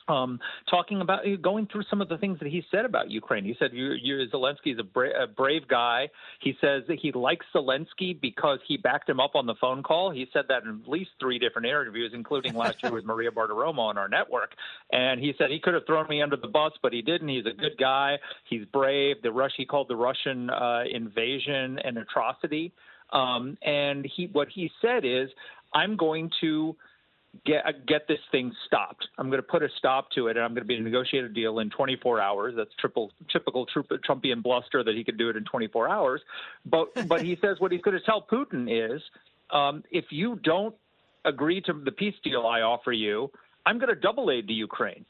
um, 0.07 0.39
talking 0.69 1.01
about 1.01 1.21
going 1.41 1.67
through 1.71 1.83
some 1.89 2.01
of 2.01 2.09
the 2.09 2.17
things 2.17 2.39
that 2.39 2.47
he 2.47 2.63
said 2.71 2.85
about 2.85 3.09
Ukraine. 3.09 3.45
He 3.45 3.55
said 3.59 3.71
you, 3.73 3.93
you, 4.01 4.25
Zelensky 4.33 4.73
is 4.73 4.79
a, 4.79 4.83
bra- 4.83 5.23
a 5.23 5.27
brave 5.27 5.67
guy. 5.67 6.09
He 6.41 6.55
says 6.59 6.83
that 6.87 6.99
he 7.01 7.11
likes 7.11 7.45
Zelensky 7.55 8.19
because 8.19 8.59
he 8.67 8.77
backed 8.77 9.09
him 9.09 9.19
up 9.19 9.35
on 9.35 9.45
the 9.45 9.55
phone 9.59 9.83
call. 9.83 10.11
He 10.11 10.27
said 10.33 10.45
that 10.49 10.63
in 10.63 10.81
at 10.83 10.89
least 10.89 11.11
three 11.19 11.39
different 11.39 11.67
interviews, 11.67 12.11
including 12.13 12.55
last 12.55 12.83
year 12.83 12.91
with 12.91 13.05
Maria 13.05 13.31
Bartiromo 13.31 13.79
on 13.79 13.97
our 13.97 14.09
network. 14.09 14.53
And 14.91 15.19
he 15.19 15.33
said 15.37 15.49
he 15.49 15.59
could 15.59 15.73
have 15.73 15.85
thrown 15.85 16.07
me 16.07 16.21
under 16.21 16.37
the 16.37 16.47
bus, 16.47 16.73
but 16.81 16.93
he 16.93 17.01
didn't. 17.01 17.27
He's 17.27 17.45
a 17.45 17.53
good 17.53 17.77
guy. 17.79 18.17
He's 18.49 18.65
brave. 18.65 19.17
The 19.21 19.31
Rush 19.31 19.53
he 19.57 19.65
called 19.65 19.87
the 19.87 19.95
Russian 19.95 20.49
uh, 20.49 20.83
invasion 20.91 21.79
an 21.83 21.97
atrocity. 21.97 22.73
Um, 23.11 23.57
and 23.61 24.05
he 24.15 24.27
what 24.27 24.47
he 24.53 24.71
said 24.81 25.05
is, 25.05 25.29
I'm 25.73 25.95
going 25.95 26.29
to 26.41 26.75
get 27.45 27.85
get 27.87 28.07
this 28.07 28.19
thing 28.31 28.51
stopped. 28.67 29.07
I'm 29.17 29.27
going 29.27 29.41
to 29.41 29.47
put 29.47 29.63
a 29.63 29.69
stop 29.77 30.11
to 30.11 30.27
it, 30.27 30.37
and 30.37 30.45
I'm 30.45 30.51
going 30.51 30.63
to 30.63 30.67
be 30.67 30.79
negotiating 30.79 31.31
a 31.31 31.33
deal 31.33 31.59
in 31.59 31.69
24 31.69 32.21
hours. 32.21 32.53
That's 32.55 32.69
triple 32.79 33.11
typical 33.31 33.65
Trumpian 34.07 34.43
bluster 34.43 34.83
that 34.83 34.95
he 34.95 35.03
could 35.03 35.17
do 35.17 35.29
it 35.29 35.35
in 35.35 35.43
24 35.43 35.89
hours. 35.89 36.21
But 36.65 36.89
but 37.07 37.21
he 37.21 37.37
says 37.41 37.59
what 37.59 37.71
he's 37.71 37.81
going 37.81 37.97
to 37.97 38.05
tell 38.05 38.21
Putin 38.21 38.67
is, 38.95 39.01
um, 39.51 39.83
if 39.91 40.05
you 40.09 40.39
don't 40.43 40.75
agree 41.25 41.61
to 41.61 41.73
the 41.73 41.91
peace 41.91 42.15
deal 42.23 42.45
I 42.45 42.61
offer 42.61 42.91
you, 42.91 43.31
I'm 43.65 43.79
going 43.79 43.93
to 43.93 43.99
double 43.99 44.29
aid 44.29 44.47
the 44.47 44.53
Ukraine. 44.53 45.05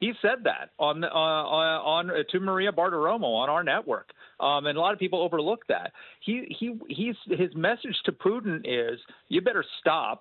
He 0.00 0.12
said 0.20 0.44
that 0.44 0.70
on 0.78 1.04
uh, 1.04 1.08
on, 1.08 2.10
on 2.10 2.10
uh, 2.10 2.22
to 2.30 2.40
Maria 2.40 2.70
Bartiromo 2.70 3.24
on 3.24 3.48
our 3.48 3.64
network, 3.64 4.10
um, 4.40 4.66
and 4.66 4.76
a 4.76 4.80
lot 4.80 4.92
of 4.92 4.98
people 4.98 5.22
overlook 5.22 5.66
that. 5.68 5.92
He 6.20 6.54
he 6.58 6.78
he's 6.88 7.16
his 7.26 7.54
message 7.56 7.96
to 8.04 8.12
Putin 8.12 8.60
is, 8.64 9.00
you 9.28 9.40
better 9.40 9.64
stop 9.80 10.20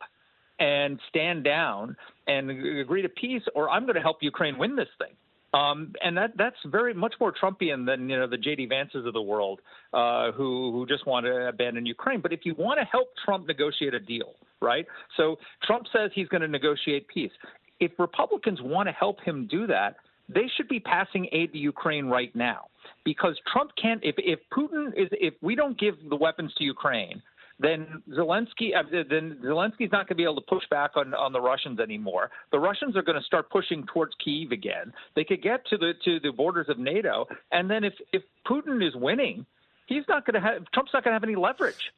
and 0.59 0.99
stand 1.09 1.43
down 1.43 1.95
and 2.27 2.49
agree 2.49 3.01
to 3.01 3.09
peace, 3.09 3.43
or 3.53 3.69
I'm 3.69 3.83
going 3.83 3.95
to 3.95 4.01
help 4.01 4.17
Ukraine 4.21 4.57
win 4.57 4.75
this 4.75 4.87
thing. 4.97 5.15
Um, 5.53 5.93
and 6.01 6.17
that 6.17 6.31
that's 6.37 6.57
very 6.65 6.93
much 6.93 7.13
more 7.19 7.31
Trumpian 7.31 7.85
than 7.85 8.09
you 8.09 8.17
know 8.17 8.27
the 8.27 8.37
J.D. 8.37 8.67
Vances 8.67 9.07
of 9.07 9.13
the 9.13 9.21
world 9.21 9.61
uh, 9.93 10.33
who 10.33 10.71
who 10.73 10.85
just 10.85 11.07
want 11.07 11.25
to 11.25 11.47
abandon 11.47 11.85
Ukraine. 11.85 12.19
But 12.19 12.33
if 12.33 12.41
you 12.43 12.55
want 12.57 12.77
to 12.79 12.85
help 12.85 13.07
Trump 13.23 13.47
negotiate 13.47 13.93
a 13.93 13.99
deal, 13.99 14.33
right? 14.61 14.85
So 15.15 15.37
Trump 15.63 15.85
says 15.93 16.11
he's 16.13 16.27
going 16.27 16.41
to 16.41 16.49
negotiate 16.49 17.07
peace. 17.07 17.31
If 17.79 17.91
Republicans 17.99 18.59
want 18.61 18.89
to 18.89 18.93
help 18.93 19.21
him 19.21 19.47
do 19.49 19.65
that, 19.67 19.95
they 20.27 20.49
should 20.57 20.67
be 20.67 20.79
passing 20.79 21.29
aid 21.31 21.53
to 21.53 21.57
Ukraine 21.57 22.07
right 22.07 22.35
now 22.35 22.65
because 23.05 23.39
Trump 23.53 23.71
can't. 23.81 24.03
If 24.03 24.15
if 24.17 24.39
Putin 24.51 24.87
is 24.89 25.07
if 25.11 25.35
we 25.41 25.55
don't 25.55 25.79
give 25.79 25.95
the 26.09 26.17
weapons 26.17 26.53
to 26.57 26.65
Ukraine, 26.65 27.21
then 27.59 28.03
Zelensky, 28.11 28.75
uh, 28.75 28.83
then 29.09 29.37
Zelensky's 29.43 29.91
not 29.91 30.07
going 30.07 30.09
to 30.09 30.15
be 30.15 30.23
able 30.23 30.35
to 30.35 30.47
push 30.47 30.63
back 30.69 30.91
on, 30.95 31.13
on 31.13 31.31
the 31.31 31.39
Russians 31.39 31.79
anymore. 31.79 32.29
The 32.51 32.59
Russians 32.59 32.97
are 32.97 33.01
going 33.01 33.19
to 33.19 33.25
start 33.25 33.49
pushing 33.49 33.85
towards 33.85 34.13
Kiev 34.23 34.51
again. 34.51 34.91
They 35.15 35.23
could 35.23 35.41
get 35.41 35.65
to 35.67 35.77
the 35.77 35.93
to 36.03 36.19
the 36.19 36.31
borders 36.31 36.67
of 36.69 36.79
NATO, 36.79 37.27
and 37.51 37.69
then 37.69 37.83
if 37.83 37.93
if 38.11 38.23
Putin 38.45 38.85
is 38.85 38.95
winning, 38.95 39.45
he's 39.85 40.03
not 40.07 40.25
going 40.25 40.41
to 40.41 40.41
have 40.41 40.65
Trump's 40.73 40.91
not 40.93 41.03
going 41.03 41.11
to 41.11 41.15
have 41.15 41.23
any 41.23 41.35
leverage. 41.35 41.91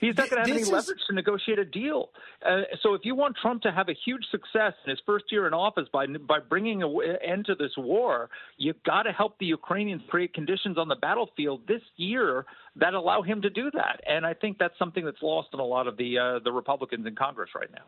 He's 0.00 0.16
not 0.16 0.30
going 0.30 0.44
to 0.44 0.48
have 0.50 0.58
this 0.58 0.68
any 0.68 0.76
leverage 0.76 1.00
is... 1.00 1.06
to 1.08 1.14
negotiate 1.14 1.58
a 1.58 1.64
deal. 1.64 2.10
Uh, 2.44 2.62
so 2.82 2.94
if 2.94 3.02
you 3.04 3.14
want 3.14 3.36
Trump 3.40 3.62
to 3.62 3.72
have 3.72 3.88
a 3.88 3.94
huge 4.04 4.24
success 4.30 4.72
in 4.84 4.90
his 4.90 5.00
first 5.06 5.26
year 5.30 5.46
in 5.46 5.54
office 5.54 5.88
by 5.92 6.06
by 6.06 6.38
bringing 6.40 6.82
an 6.82 7.00
end 7.22 7.46
to 7.46 7.54
this 7.54 7.72
war, 7.76 8.30
you've 8.56 8.82
got 8.84 9.04
to 9.04 9.12
help 9.12 9.38
the 9.38 9.46
Ukrainians 9.46 10.02
create 10.08 10.34
conditions 10.34 10.78
on 10.78 10.88
the 10.88 10.96
battlefield 10.96 11.66
this 11.66 11.82
year 11.96 12.46
that 12.76 12.94
allow 12.94 13.22
him 13.22 13.42
to 13.42 13.50
do 13.50 13.70
that. 13.72 14.00
And 14.06 14.26
I 14.26 14.34
think 14.34 14.58
that's 14.58 14.78
something 14.78 15.04
that's 15.04 15.22
lost 15.22 15.48
in 15.52 15.60
a 15.60 15.64
lot 15.64 15.86
of 15.86 15.96
the 15.96 16.18
uh, 16.18 16.38
the 16.40 16.52
Republicans 16.52 17.06
in 17.06 17.14
Congress 17.14 17.50
right 17.54 17.70
now. 17.72 17.84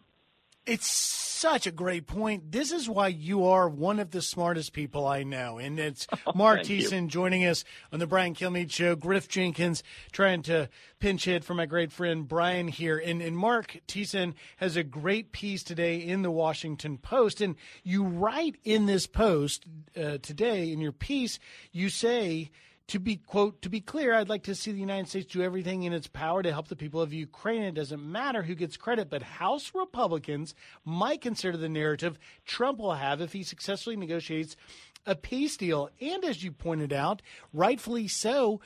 It's 0.67 1.26
such 1.37 1.66
a 1.66 1.70
great 1.70 2.07
point. 2.07 2.51
This 2.51 2.72
is 2.72 2.89
why 2.89 3.09
you 3.09 3.47
are 3.47 3.68
one 3.68 4.01
of 4.01 4.11
the 4.11 4.22
smartest 4.22 4.72
people 4.72 5.07
I 5.07 5.22
know. 5.22 5.59
And 5.59 5.78
it's 5.78 6.07
Marc 6.34 6.64
Thank 6.64 6.70
you. 6.70 6.78
Thiessen 6.78 7.09
joining 7.09 7.45
us 7.45 7.64
on 7.93 7.99
the 7.99 8.07
Brian 8.07 8.34
Kilmeade 8.34 8.72
Show. 8.72 8.97
Griff 8.97 9.28
Jenkins 9.28 9.82
trying 10.12 10.43
to 10.43 10.68
pinch 10.99 11.26
hit 11.26 11.45
for 11.45 11.55
my 11.55 11.66
great 11.66 11.93
friend 11.93 12.26
Brian 12.26 12.68
here. 12.68 12.99
And, 12.99 13.20
and 13.20 13.37
Marc 13.37 13.80
Thiessen 13.87 14.34
has 14.57 14.76
a 14.76 14.82
great 14.82 15.32
piece 15.32 15.62
today 15.62 15.99
in 15.99 16.22
the 16.22 16.30
Washington 16.30 16.97
Post. 16.97 17.41
And 17.41 17.57
you 17.84 18.05
write 18.05 18.57
in 18.64 18.87
this 18.87 19.07
post 19.07 19.66
uh, 19.97 20.18
today 20.18 20.72
in 20.72 20.80
your 20.80 20.93
piece, 20.93 21.39
you 21.70 21.91
say, 21.91 22.51
to 22.89 22.99
be 22.99 23.16
quote 23.16 23.61
to 23.62 23.68
be 23.68 23.80
clear 23.80 24.14
i'd 24.14 24.28
like 24.28 24.45
to 24.45 24.55
see 24.55 24.72
the 24.72 24.80
united 24.80 25.09
states 25.09 25.32
do 25.32 25.43
everything 25.43 25.82
in 25.82 25.93
its 25.93 26.07
power 26.07 26.43
to 26.43 26.53
help 26.53 26.68
the 26.68 26.76
people 26.76 27.01
of 27.01 27.12
ukraine 27.12 27.62
it 27.62 27.74
doesn't 27.74 28.05
matter 28.05 28.43
who 28.43 28.55
gets 28.55 28.76
credit 28.76 29.11
but 29.11 29.22
house 29.22 29.72
republicans 29.74 30.55
might 30.84 31.20
consider 31.20 31.57
the 31.57 31.68
narrative 31.68 32.18
trump 32.45 32.78
will 32.78 32.95
have 32.95 33.20
if 33.20 33.32
he 33.32 33.43
successfully 33.43 33.97
negotiates 33.97 34.57
a 35.05 35.14
peace 35.14 35.57
deal 35.57 35.91
and 36.01 36.24
as 36.24 36.43
you 36.43 36.53
pointed 36.53 36.93
out 36.93 37.22
rightfully 37.53 38.09
so 38.09 38.61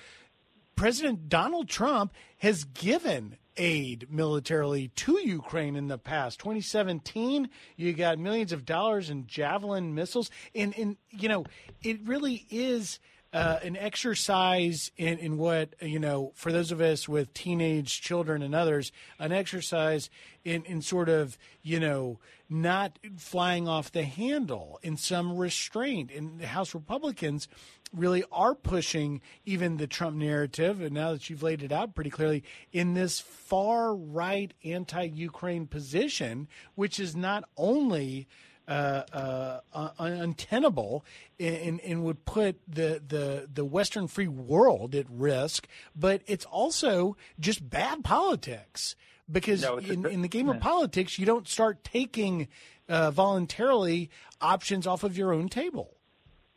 President 0.80 1.28
Donald 1.28 1.68
Trump 1.68 2.14
has 2.38 2.64
given 2.64 3.36
aid 3.58 4.06
militarily 4.08 4.88
to 4.88 5.20
Ukraine 5.22 5.76
in 5.76 5.88
the 5.88 5.98
past. 5.98 6.38
2017, 6.38 7.50
you 7.76 7.92
got 7.92 8.18
millions 8.18 8.50
of 8.50 8.64
dollars 8.64 9.10
in 9.10 9.26
Javelin 9.26 9.94
missiles. 9.94 10.30
And, 10.54 10.74
and 10.78 10.96
you 11.10 11.28
know, 11.28 11.44
it 11.82 12.00
really 12.06 12.46
is 12.48 12.98
uh, 13.32 13.58
an 13.62 13.76
exercise 13.76 14.90
in, 14.96 15.18
in 15.18 15.38
what, 15.38 15.74
you 15.80 15.98
know, 15.98 16.32
for 16.34 16.50
those 16.50 16.72
of 16.72 16.80
us 16.80 17.08
with 17.08 17.32
teenage 17.32 18.00
children 18.00 18.42
and 18.42 18.54
others, 18.54 18.90
an 19.18 19.30
exercise 19.30 20.10
in, 20.44 20.64
in 20.64 20.82
sort 20.82 21.08
of, 21.08 21.38
you 21.62 21.78
know, 21.78 22.18
not 22.48 22.98
flying 23.16 23.68
off 23.68 23.92
the 23.92 24.02
handle 24.02 24.80
in 24.82 24.96
some 24.96 25.36
restraint. 25.36 26.10
And 26.10 26.40
the 26.40 26.48
House 26.48 26.74
Republicans 26.74 27.46
really 27.92 28.24
are 28.32 28.54
pushing 28.54 29.20
even 29.44 29.76
the 29.76 29.86
Trump 29.86 30.16
narrative, 30.16 30.80
and 30.80 30.92
now 30.92 31.12
that 31.12 31.30
you've 31.30 31.42
laid 31.42 31.62
it 31.62 31.72
out 31.72 31.94
pretty 31.94 32.10
clearly, 32.10 32.42
in 32.72 32.94
this 32.94 33.20
far 33.20 33.94
right 33.94 34.52
anti 34.64 35.04
Ukraine 35.04 35.66
position, 35.66 36.48
which 36.74 36.98
is 36.98 37.14
not 37.14 37.44
only 37.56 38.26
uh, 38.70 39.60
uh, 39.74 39.90
untenable 39.98 41.04
and, 41.40 41.80
and 41.80 42.04
would 42.04 42.24
put 42.24 42.60
the, 42.68 43.02
the, 43.06 43.48
the 43.52 43.64
Western 43.64 44.06
free 44.06 44.28
world 44.28 44.94
at 44.94 45.06
risk, 45.10 45.66
but 45.96 46.22
it's 46.26 46.44
also 46.44 47.16
just 47.40 47.68
bad 47.68 48.04
politics. 48.04 48.94
Because 49.30 49.62
No, 49.62 49.78
a 49.78 49.80
in, 49.80 50.06
in 50.06 50.22
the 50.22 50.28
game 50.28 50.48
of 50.48 50.60
politics, 50.60 51.18
you 51.18 51.26
don't 51.26 51.46
start 51.46 51.84
taking 51.84 52.48
uh, 52.88 53.10
voluntarily 53.10 54.10
options 54.40 54.86
off 54.86 55.04
of 55.04 55.16
your 55.16 55.32
own 55.32 55.48
table. 55.48 55.96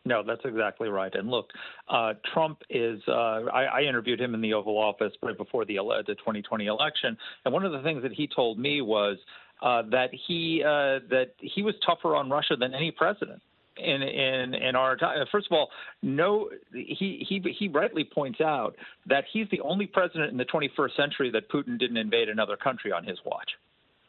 No, 0.05 0.21
that's 0.21 0.41
exactly 0.43 0.89
right. 0.89 1.13
And 1.15 1.29
look, 1.29 1.51
uh, 1.87 2.13
Trump 2.33 2.61
is. 2.69 3.01
Uh, 3.07 3.11
I, 3.11 3.63
I 3.63 3.81
interviewed 3.83 4.19
him 4.19 4.33
in 4.33 4.41
the 4.41 4.53
Oval 4.53 4.77
Office 4.77 5.13
right 5.21 5.37
before 5.37 5.63
the 5.65 5.77
ele- 5.77 6.03
the 6.05 6.15
2020 6.15 6.65
election, 6.65 7.17
and 7.45 7.53
one 7.53 7.63
of 7.63 7.71
the 7.71 7.81
things 7.81 8.03
that 8.03 8.11
he 8.11 8.27
told 8.27 8.59
me 8.59 8.81
was 8.81 9.17
uh, 9.63 9.81
that 9.91 10.09
he 10.27 10.61
uh, 10.63 10.99
that 11.09 11.31
he 11.39 11.63
was 11.63 11.73
tougher 11.85 12.15
on 12.15 12.29
Russia 12.29 12.55
than 12.55 12.73
any 12.73 12.91
president 12.91 13.41
in 13.77 14.01
in 14.03 14.53
in 14.53 14.75
our 14.75 14.95
time. 14.97 15.25
First 15.31 15.47
of 15.49 15.53
all, 15.53 15.69
no, 16.01 16.49
he 16.73 17.25
he 17.27 17.41
he 17.57 17.67
rightly 17.69 18.03
points 18.03 18.41
out 18.41 18.75
that 19.07 19.23
he's 19.31 19.47
the 19.51 19.61
only 19.61 19.87
president 19.87 20.31
in 20.31 20.37
the 20.37 20.45
21st 20.45 20.95
century 20.95 21.31
that 21.31 21.49
Putin 21.49 21.79
didn't 21.79 21.97
invade 21.97 22.29
another 22.29 22.57
country 22.57 22.91
on 22.91 23.05
his 23.05 23.17
watch. 23.25 23.49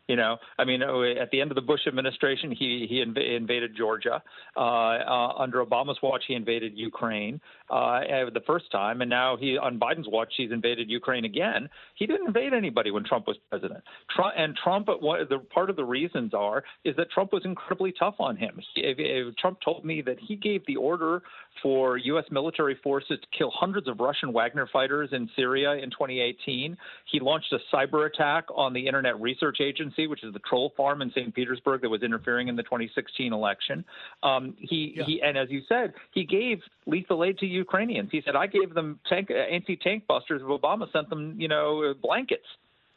You 0.06 0.16
know, 0.16 0.36
I 0.58 0.64
mean, 0.64 0.82
uh, 0.82 1.20
at 1.20 1.30
the 1.30 1.40
end 1.40 1.50
of 1.50 1.54
the 1.54 1.62
Bush 1.62 1.80
administration, 1.86 2.50
he 2.50 2.86
he 2.88 3.02
inv- 3.02 3.36
invaded 3.36 3.74
Georgia. 3.74 4.22
Uh, 4.54 4.60
uh, 4.60 5.32
under 5.38 5.64
Obama's 5.64 5.98
watch, 6.02 6.24
he 6.28 6.34
invaded 6.34 6.72
Ukraine 6.76 7.40
uh, 7.70 7.74
uh, 7.74 8.30
the 8.30 8.42
first 8.46 8.70
time, 8.70 9.00
and 9.00 9.08
now 9.08 9.38
he 9.38 9.56
on 9.56 9.78
Biden's 9.78 10.06
watch, 10.06 10.34
he's 10.36 10.52
invaded 10.52 10.90
Ukraine 10.90 11.24
again. 11.24 11.70
He 11.94 12.06
didn't 12.06 12.26
invade 12.26 12.52
anybody 12.52 12.90
when 12.90 13.04
Trump 13.04 13.26
was 13.26 13.38
president. 13.48 13.82
Trump 14.14 14.34
and 14.36 14.54
Trump, 14.62 14.88
what 15.00 15.28
the 15.30 15.38
part 15.38 15.70
of 15.70 15.76
the 15.76 15.84
reasons 15.84 16.34
are 16.34 16.64
is 16.84 16.94
that 16.96 17.10
Trump 17.10 17.32
was 17.32 17.42
incredibly 17.46 17.94
tough 17.98 18.16
on 18.18 18.36
him. 18.36 18.60
He, 18.74 18.82
if, 18.82 18.98
if 18.98 19.34
Trump 19.36 19.58
told 19.64 19.86
me 19.86 20.02
that 20.02 20.18
he 20.20 20.36
gave 20.36 20.66
the 20.66 20.76
order 20.76 21.22
for 21.62 21.96
U.S. 21.96 22.24
military 22.30 22.76
forces 22.82 23.18
to 23.20 23.26
kill 23.36 23.50
hundreds 23.54 23.88
of 23.88 24.00
Russian 24.00 24.32
Wagner 24.32 24.68
fighters 24.72 25.10
in 25.12 25.30
Syria 25.36 25.72
in 25.72 25.90
2018. 25.90 26.76
He 27.10 27.20
launched 27.20 27.52
a 27.52 27.74
cyber 27.74 28.06
attack 28.06 28.44
on 28.54 28.72
the 28.72 28.86
Internet 28.86 29.20
Research 29.20 29.58
Agency, 29.60 29.93
which 30.06 30.24
is 30.24 30.32
the 30.32 30.40
troll 30.40 30.72
farm 30.76 31.02
in 31.02 31.10
St. 31.10 31.34
Petersburg 31.34 31.82
that 31.82 31.88
was 31.88 32.02
interfering 32.02 32.48
in 32.48 32.56
the 32.56 32.62
2016 32.62 33.32
election. 33.32 33.84
Um, 34.22 34.54
he, 34.58 35.00
he 35.06 35.22
and 35.22 35.36
as 35.36 35.50
you 35.50 35.62
said, 35.68 35.94
he 36.12 36.24
gave 36.24 36.60
lethal 36.86 37.24
aid 37.24 37.38
to 37.38 37.46
Ukrainians. 37.46 38.10
He 38.12 38.22
said, 38.24 38.36
"I 38.36 38.46
gave 38.46 38.74
them 38.74 39.00
tank, 39.08 39.30
uh, 39.30 39.34
anti-tank 39.34 40.06
busters. 40.06 40.42
Obama 40.42 40.90
sent 40.92 41.08
them, 41.10 41.34
you 41.38 41.48
know, 41.48 41.90
uh, 41.90 41.94
blankets." 41.94 42.46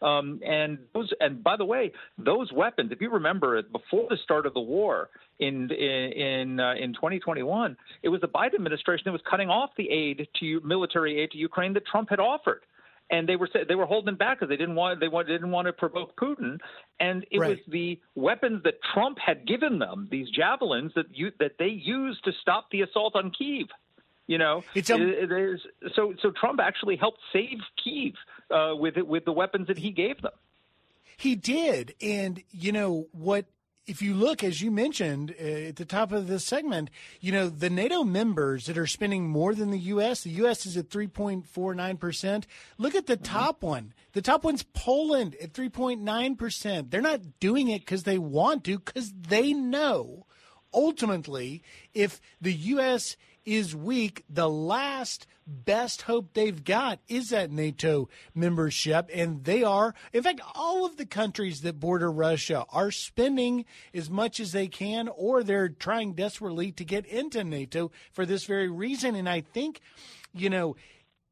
Um, 0.02 0.40
and 0.46 0.78
those, 0.94 1.12
and 1.20 1.44
by 1.44 1.58
the 1.58 1.66
way, 1.66 1.92
those 2.18 2.52
weapons, 2.52 2.92
if 2.92 3.02
you 3.02 3.10
remember, 3.10 3.62
before 3.64 4.08
the 4.10 4.18
start 4.24 4.46
of 4.46 4.54
the 4.54 4.60
war 4.60 5.10
in 5.40 5.72
in 5.72 6.12
in, 6.12 6.60
uh, 6.60 6.74
in 6.76 6.94
2021, 6.94 7.76
it 8.04 8.10
was 8.10 8.22
the 8.22 8.28
Biden 8.28 8.56
administration 8.56 9.04
that 9.06 9.12
was 9.12 9.22
cutting 9.30 9.50
off 9.50 9.72
the 9.78 9.90
aid 9.90 10.28
to 10.40 10.62
military 10.64 11.20
aid 11.20 11.32
to 11.32 11.38
Ukraine 11.38 11.74
that 11.74 11.86
Trump 11.88 12.10
had 12.10 12.20
offered. 12.20 12.62
And 13.10 13.28
they 13.30 13.36
were 13.38 13.48
they 13.68 13.76
were 13.76 13.86
holding 13.86 14.16
back 14.16 14.38
because 14.40 14.50
they 14.50 14.58
didn't 14.58 14.76
want 14.76 15.00
they 15.00 15.08
want, 15.08 15.28
didn't 15.28 15.52
want 15.52 15.68
to 15.68 15.74
provoke 15.74 16.16
Putin, 16.18 16.60
and 17.00 17.26
it 17.32 17.40
was 17.50 17.58
the 17.68 18.00
weapons 18.16 18.64
that 18.64 18.76
Trump 18.94 19.18
had 19.18 19.48
given 19.48 19.80
them, 19.80 20.08
these 20.12 20.30
javelins 20.30 20.92
that 20.96 21.06
you 21.14 21.32
that 21.40 21.54
they 21.58 21.68
used 21.70 22.24
to 22.26 22.32
stop 22.42 22.70
the 22.70 22.82
assault 22.82 23.16
on 23.16 23.32
Kiev. 23.32 23.68
You 24.28 24.38
know, 24.38 24.66
It's 24.76 24.90
a- 24.90 24.96
it- 24.96 25.32
it 25.32 25.32
is- 25.32 25.66
so 25.96 26.14
so 26.22 26.32
Trump 26.32 26.60
actually 26.60 26.98
helped 26.98 27.20
save 27.32 27.60
Kiev 27.82 28.14
uh, 28.52 28.74
with 28.76 28.98
it, 28.98 29.08
with 29.08 29.24
the 29.24 29.32
weapons 29.32 29.68
that 29.68 29.78
he 29.78 29.92
gave 29.92 30.22
them. 30.22 30.34
He 31.16 31.36
did. 31.36 31.96
And, 32.02 32.44
you 32.52 32.72
know, 32.74 33.08
what, 33.12 33.46
if 33.88 34.02
you 34.02 34.14
look, 34.14 34.44
as 34.44 34.62
you 34.62 34.70
mentioned 34.70 35.34
uh, 35.40 35.44
at 35.44 35.78
the 35.78 35.86
top 35.86 36.12
of 36.12 36.28
this 36.28 36.44
segment, 36.44 36.90
you 37.22 37.32
know, 37.32 37.48
the 37.48 37.70
NATO 37.70 38.04
members 38.04 38.66
that 38.66 38.78
are 38.78 38.86
spending 38.86 39.30
more 39.30 39.56
than 39.56 39.72
the 39.72 39.80
U.S., 39.80 40.22
the 40.22 40.30
U.S. 40.32 40.66
is 40.66 40.76
at 40.76 40.90
3.49%. 40.90 42.44
Look 42.78 42.96
at 42.96 43.08
the 43.08 43.16
top 43.16 43.64
one. 43.64 43.94
The 44.12 44.22
top 44.22 44.44
one's 44.44 44.64
Poland 44.64 45.36
at 45.42 45.54
3.9%. 45.54 46.92
They're 46.92 47.02
not 47.02 47.40
doing 47.40 47.70
it 47.70 47.80
because 47.80 48.04
they 48.04 48.18
want 48.18 48.66
to, 48.66 48.80
because 48.80 49.14
they 49.14 49.54
know 49.54 50.26
ultimately 50.74 51.64
if 51.94 52.20
the 52.42 52.54
U.S. 52.54 53.16
is 53.46 53.76
weak, 53.76 54.26
the 54.30 54.50
last 54.50 55.26
best 55.48 56.04
hope 56.04 56.34
they've 56.34 56.64
got 56.64 57.00
is 57.08 57.30
that 57.30 57.52
NATO 57.52 58.10
membership. 58.36 59.10
And 59.14 59.44
they 59.46 59.64
are, 59.64 59.96
in 60.14 60.24
fact, 60.24 60.42
all 60.54 60.86
of 60.86 60.98
the 60.98 61.06
countries 61.06 61.62
that 61.62 61.80
border 61.80 62.12
Russia 62.12 62.66
are 62.72 62.92
spending 62.92 63.66
as 63.94 64.10
much 64.10 64.40
as 64.40 64.52
they 64.52 64.68
can, 64.68 65.08
or 65.08 65.44
they're 65.44 65.70
trying 65.70 66.14
desperately 66.14 66.72
to 66.74 66.84
get 66.84 67.06
into 67.06 67.44
NATO 67.44 67.92
for 68.12 68.26
this 68.26 68.44
very 68.44 68.70
reason. 68.70 69.16
And 69.16 69.30
I 69.30 69.42
think, 69.42 69.80
you 70.34 70.50
know, 70.50 70.76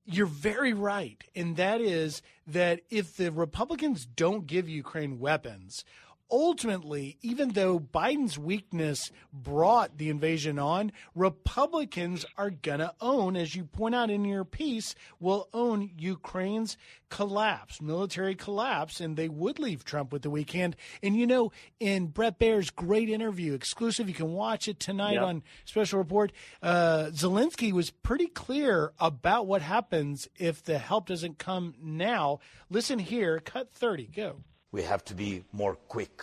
you're 0.06 0.28
very 0.28 0.74
right. 0.74 1.24
And 1.36 1.58
that 1.58 1.82
is 1.82 2.22
that 2.48 2.82
if 2.90 3.18
the 3.18 3.32
Republicans 3.32 4.06
don't 4.06 4.48
give 4.48 4.70
Ukraine 4.70 5.20
weapons, 5.20 5.84
ultimately, 6.32 7.18
even 7.22 7.50
though 7.50 7.80
Biden's 7.80 8.38
weakness 8.38 9.12
brought 9.32 9.98
the 9.98 10.10
invasion 10.10 10.58
on, 10.60 10.92
Republicans 11.14 12.26
are 12.38 12.50
going 12.50 12.80
to 12.80 12.94
own, 13.02 13.36
as 13.36 13.56
you 13.56 13.66
point 13.66 13.96
out 13.96 14.10
in 14.10 14.26
your 14.26 14.46
piece, 14.46 14.96
will 15.20 15.48
own 15.54 15.92
Ukraine's 15.98 16.78
collapse, 17.10 17.82
military 17.82 18.36
collapse, 18.36 19.00
and 19.00 19.16
they 19.16 19.30
would 19.30 19.60
leave 19.60 19.86
Trump 19.86 20.12
with 20.12 20.24
the 20.24 20.30
weak 20.30 20.52
hand. 20.52 20.76
And 21.04 21.16
you 21.16 21.28
know, 21.28 21.52
in 21.80 22.08
Bret 22.08 22.40
Baier's 22.40 22.70
great 22.72 23.10
interview, 23.10 23.54
exclusive, 23.54 24.08
you 24.10 24.16
can 24.16 24.34
watch 24.34 24.68
it 24.68 24.80
tonight 24.80 25.14
Yep. 25.14 25.24
on 25.24 25.44
Special 25.66 26.00
Report, 26.00 26.32
uh, 26.62 27.06
Zelensky 27.12 27.72
was 27.72 27.92
pretty 27.92 28.28
clear 28.28 28.92
about 29.00 29.48
what 29.48 29.62
happens 29.62 30.28
if 30.38 30.64
the 30.64 30.80
help 30.80 31.08
doesn't 31.08 31.38
come 31.38 31.76
now. 31.82 32.40
Listen 32.70 33.00
here, 33.00 33.40
cut 33.40 33.72
30, 33.74 34.08
go. 34.08 34.42
We 34.76 34.84
have 34.84 35.06
to 35.06 35.14
be 35.14 35.46
more 35.54 35.76
quick. 35.88 36.22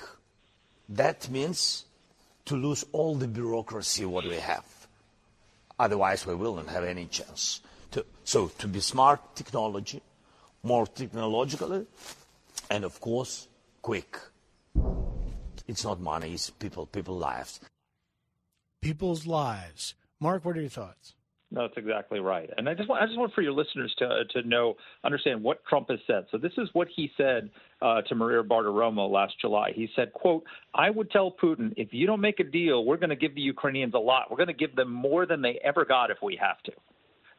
That 0.91 1.31
means 1.31 1.87
to 2.45 2.55
lose 2.55 2.85
all 2.93 3.15
the 3.15 3.27
bureaucracy 3.27 4.05
what 4.05 4.25
we 4.25 4.37
have. 4.37 4.67
Otherwise, 5.79 6.27
we 6.27 6.35
will 6.35 6.57
not 6.57 6.69
have 6.69 6.85
any 6.85 7.07
chance. 7.07 7.63
To, 7.93 8.05
so, 8.25 8.49
to 8.59 8.69
be 8.69 8.81
smart 8.81 9.21
technology, 9.35 10.03
more 10.63 10.87
technologically, 10.87 11.87
and 12.69 12.85
of 12.85 13.01
course, 13.01 13.49
quick. 13.81 14.19
It's 15.67 15.85
not 15.85 15.99
money, 15.99 16.35
it's 16.35 16.51
people, 16.51 16.85
people's 16.85 17.23
lives. 17.23 17.59
People's 18.83 19.27
lives. 19.27 19.95
Marc, 20.21 20.45
what 20.45 20.59
are 20.59 20.61
your 20.61 20.69
thoughts? 20.69 21.15
No, 21.53 21.63
that's 21.63 21.77
exactly 21.77 22.19
right. 22.19 22.49
And 22.57 22.67
I 22.67 22.73
just 22.73 22.89
want 22.89 23.03
I 23.03 23.07
just 23.07 23.19
want 23.19 23.35
for 23.35 23.43
your 23.43 23.53
listeners 23.53 23.95
to 23.99 24.25
to 24.31 24.49
know 24.49 24.75
understand 25.05 25.43
what 25.43 25.63
Trump 25.67 25.91
has 25.91 25.99
said. 26.07 26.25
So 26.31 26.39
this 26.39 26.53
is 26.57 26.71
what 26.73 26.89
he 26.95 27.11
said 27.19 27.51
uh, 27.83 28.01
to 28.03 28.15
Maria 28.15 28.43
Bartiromo 28.43 29.11
last 29.11 29.35
July. 29.39 29.73
He 29.75 29.87
said, 29.95 30.15
"quote 30.15 30.45
I 30.75 30.89
would 30.89 31.11
tell 31.11 31.31
Putin 31.31 31.75
if 31.77 31.93
you 31.93 32.07
don't 32.07 32.23
make 32.23 32.41
a 32.41 32.45
deal, 32.45 32.87
we're 32.87 32.97
going 32.97 33.11
to 33.11 33.17
give 33.17 33.35
the 33.35 33.43
Ukrainians 33.43 33.93
a 33.93 33.99
lot. 33.99 34.31
We're 34.31 34.39
going 34.39 34.47
to 34.47 34.55
give 34.55 34.75
them 34.75 34.91
more 34.91 35.27
than 35.27 35.43
they 35.43 35.61
ever 35.63 35.85
got 35.85 36.11
if 36.11 36.19
we 36.23 36.37
have 36.41 36.63
to." 36.63 36.73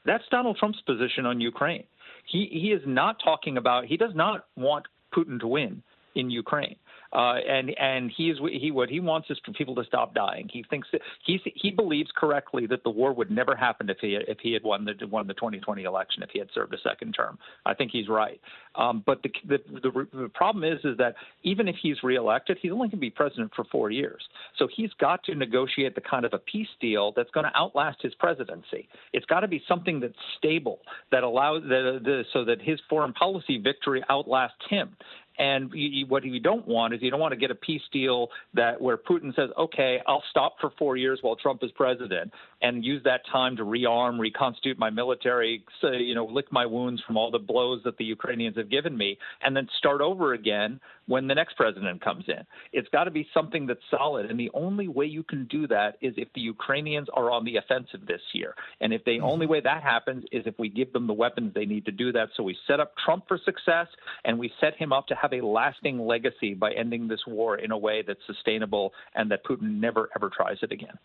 That's 0.06 0.24
Donald 0.30 0.58
Trump's 0.58 0.82
position 0.82 1.26
on 1.26 1.42
Ukraine. 1.42 1.86
He 2.32 2.48
he 2.52 2.68
is 2.68 2.84
not 2.86 3.18
talking 3.24 3.58
about. 3.58 3.86
He 3.86 3.98
does 3.98 4.14
not 4.14 4.46
want 4.56 4.86
Putin 5.12 5.40
to 5.40 5.48
win 5.48 5.82
in 6.14 6.30
Ukraine. 6.30 6.76
Uh, 7.14 7.36
and 7.48 7.70
and 7.78 8.12
he 8.16 8.30
is 8.30 8.40
he 8.52 8.72
what 8.72 8.90
he 8.90 9.00
wants 9.00 9.30
is 9.30 9.38
for 9.46 9.52
people 9.54 9.76
to 9.76 9.84
stop 9.84 10.16
dying. 10.16 10.50
He 10.52 10.66
thinks 10.70 10.88
that 10.92 11.02
he 11.24 11.40
he 11.56 11.70
believes 11.70 12.10
correctly 12.16 12.66
that 12.68 12.84
the 12.84 12.90
war 12.90 13.14
would 13.14 13.30
never 13.30 13.56
happen 13.56 13.90
if 13.90 13.98
he 14.02 14.18
if 14.28 14.40
he 14.42 14.52
had 14.54 14.64
won 14.64 14.84
the 14.84 14.94
won 15.08 15.28
the 15.28 15.36
2020 15.36 15.84
election 15.84 16.24
if 16.24 16.32
he 16.32 16.40
had 16.40 16.50
served 16.56 16.74
a 16.74 16.80
second 16.80 17.14
term. 17.14 17.38
I 17.66 17.76
think 17.76 17.92
he's 17.92 18.10
right. 18.10 18.42
Um, 18.76 19.04
but 19.06 19.22
the, 19.22 19.32
the 19.48 19.60
the 19.82 20.08
the 20.12 20.30
problem 20.30 20.64
is 20.64 20.80
is 20.84 20.98
that 20.98 21.14
even 21.44 21.68
if 21.68 21.76
he's 21.82 22.02
reelected, 22.02 22.58
he's 22.60 22.72
only 22.72 22.88
going 22.88 22.92
to 22.92 22.98
be 22.98 23.12
president 23.12 23.52
for 23.56 23.66
four 23.66 23.92
years. 23.92 24.24
So 24.58 24.68
he's 24.76 24.90
got 25.00 25.24
to 25.26 25.36
negotiate 25.36 25.94
the 25.94 26.02
kind 26.02 26.26
of 26.26 26.34
a 26.34 26.40
peace 26.40 26.68
deal 26.82 27.14
that's 27.16 27.30
going 27.32 27.46
to 27.46 27.56
outlast 27.56 28.02
his 28.02 28.16
presidency. 28.16 28.90
It's 29.14 29.26
got 29.28 29.42
to 29.42 29.48
be 29.48 29.62
something 29.68 30.00
that's 30.00 30.14
stable 30.40 30.80
that 31.12 31.22
allows 31.22 31.62
the, 31.64 32.00
the 32.04 32.24
so 32.34 32.44
that 32.46 32.60
his 32.60 32.80
foreign 32.90 33.14
policy 33.14 33.60
victory 33.60 34.04
outlasts 34.10 34.66
him. 34.68 34.96
And 35.38 35.72
you, 35.74 36.06
what 36.08 36.24
you 36.24 36.40
don't 36.40 36.68
want 36.68 36.94
is 36.94 37.02
you 37.02 37.12
don't 37.12 37.20
want 37.20 37.32
to 37.34 37.40
get 37.40 37.52
a 37.52 37.56
peace 37.56 37.82
deal 37.92 38.30
that 38.54 38.80
where 38.80 38.98
Putin 38.98 39.36
says, 39.36 39.50
"Okay, 39.58 40.00
I'll 40.08 40.24
stop 40.30 40.56
for 40.62 40.72
four 40.78 40.98
years 40.98 41.20
while 41.22 41.36
Trump 41.36 41.64
is 41.64 41.72
president, 41.72 42.32
and 42.62 42.84
use 42.84 43.04
that 43.04 43.22
time 43.32 43.58
to 43.58 43.64
rearm, 43.64 44.20
reconstitute 44.20 44.80
my 44.80 44.90
military, 44.90 45.64
so, 45.82 45.92
you 45.92 46.16
know, 46.16 46.26
lick 46.26 46.52
my 46.52 46.66
wounds 46.66 47.02
from 47.06 47.18
all 47.18 47.32
the 47.32 47.40
blows 47.40 47.82
that 47.84 47.98
the 47.98 48.06
Ukrainians 48.06 48.58
have 48.58 48.70
given 48.70 48.98
me, 48.98 49.18
and 49.42 49.56
then 49.56 49.68
start 49.78 50.02
over 50.02 50.34
again 50.34 50.80
when 51.08 51.28
the 51.28 51.36
next 51.36 51.56
president 51.58 52.02
comes 52.02 52.24
in. 52.28 52.46
It's 52.72 52.88
got 52.90 53.04
to 53.04 53.12
be 53.12 53.28
something 53.34 53.66
that's 53.66 53.82
solid, 53.92 54.30
and 54.30 54.40
the 54.40 54.52
only 54.54 54.88
way 54.88 55.06
you 55.06 55.24
can 55.24 55.46
do 55.46 55.68
that 55.68 55.98
is 56.02 56.14
if 56.18 56.30
the 56.34 56.42
Ukrainians 56.42 57.08
are 57.14 57.32
on 57.32 57.44
the 57.44 57.58
offensive 57.58 58.06
this 58.08 58.22
year. 58.34 58.56
And 58.80 58.94
if 58.94 59.04
the 59.04 59.12
mm-hmm. 59.12 59.26
only 59.26 59.46
way 59.46 59.60
that 59.62 59.84
happens 59.84 60.24
is 60.32 60.44
if 60.46 60.58
we 60.58 60.70
give 60.70 60.94
them 60.94 61.08
the 61.08 61.14
weapons 61.14 61.54
they 61.54 61.66
need 61.66 61.86
to 61.86 61.92
do 61.92 62.12
that. 62.14 62.30
So 62.36 62.44
we 62.44 62.56
set 62.68 62.80
up 62.80 62.94
Trump 63.04 63.28
for 63.28 63.38
success, 63.44 63.88
and 64.24 64.40
we 64.40 64.52
set 64.62 64.76
him 64.76 64.94
up 64.94 65.08
to 65.08 65.16
have 65.24 65.34
a 65.34 65.44
lasting 65.44 66.06
legacy 66.06 66.54
by 66.54 66.74
ending 66.74 67.08
this 67.08 67.22
war 67.26 67.58
in 67.58 67.72
a 67.72 67.78
way 67.78 68.04
that's 68.06 68.20
sustainable 68.28 68.94
and 69.16 69.32
that 69.32 69.44
Putin 69.46 69.80
never 69.80 70.10
ever 70.16 70.30
tries 70.30 70.58
it 70.62 70.72
again. 70.72 71.00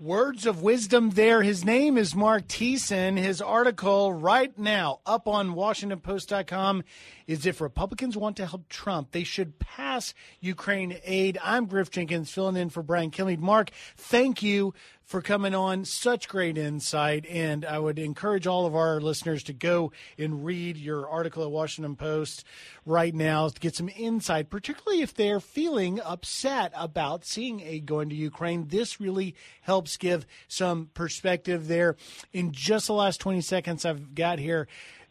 Words 0.00 0.46
of 0.46 0.62
wisdom 0.62 1.10
there. 1.10 1.42
His 1.42 1.64
name 1.64 1.98
is 1.98 2.14
Marc 2.14 2.46
Thiessen. 2.46 3.18
His 3.18 3.42
article 3.42 4.12
right 4.12 4.56
now 4.56 5.00
up 5.04 5.26
on 5.26 5.56
WashingtonPost.com 5.56 6.84
is 7.26 7.44
if 7.44 7.60
Republicans 7.60 8.16
want 8.16 8.36
to 8.36 8.46
help 8.46 8.68
Trump, 8.68 9.10
they 9.10 9.24
should 9.24 9.58
pass 9.58 10.14
Ukraine 10.38 10.98
aid. 11.02 11.36
I'm 11.42 11.66
Griff 11.66 11.90
Jenkins 11.90 12.30
filling 12.30 12.56
in 12.56 12.70
for 12.70 12.84
Brian 12.84 13.10
Kilmeade. 13.10 13.40
Marc, 13.40 13.70
thank 13.96 14.40
you 14.40 14.72
for 15.08 15.22
coming 15.22 15.54
on. 15.54 15.86
Such 15.86 16.28
great 16.28 16.58
insight. 16.58 17.26
And 17.26 17.64
I 17.64 17.78
would 17.78 17.98
encourage 17.98 18.46
all 18.46 18.66
of 18.66 18.76
our 18.76 19.00
listeners 19.00 19.42
to 19.44 19.54
go 19.54 19.90
and 20.18 20.44
read 20.44 20.76
your 20.76 21.08
article 21.08 21.42
at 21.42 21.50
Washington 21.50 21.96
Post 21.96 22.44
right 22.84 23.14
now 23.14 23.48
to 23.48 23.58
get 23.58 23.74
some 23.74 23.88
insight, 23.96 24.50
particularly 24.50 25.00
if 25.00 25.14
they're 25.14 25.40
feeling 25.40 25.98
upset 25.98 26.72
about 26.76 27.24
seeing 27.24 27.60
aid 27.60 27.86
going 27.86 28.10
to 28.10 28.14
Ukraine. 28.14 28.68
This 28.68 29.00
really 29.00 29.34
helps 29.62 29.96
give 29.96 30.26
some 30.46 30.90
perspective 30.92 31.68
there. 31.68 31.96
In 32.34 32.52
just 32.52 32.86
the 32.86 32.92
last 32.92 33.18
20 33.20 33.40
seconds 33.40 33.86
I've 33.86 34.14
got 34.14 34.38
here, 34.38 34.68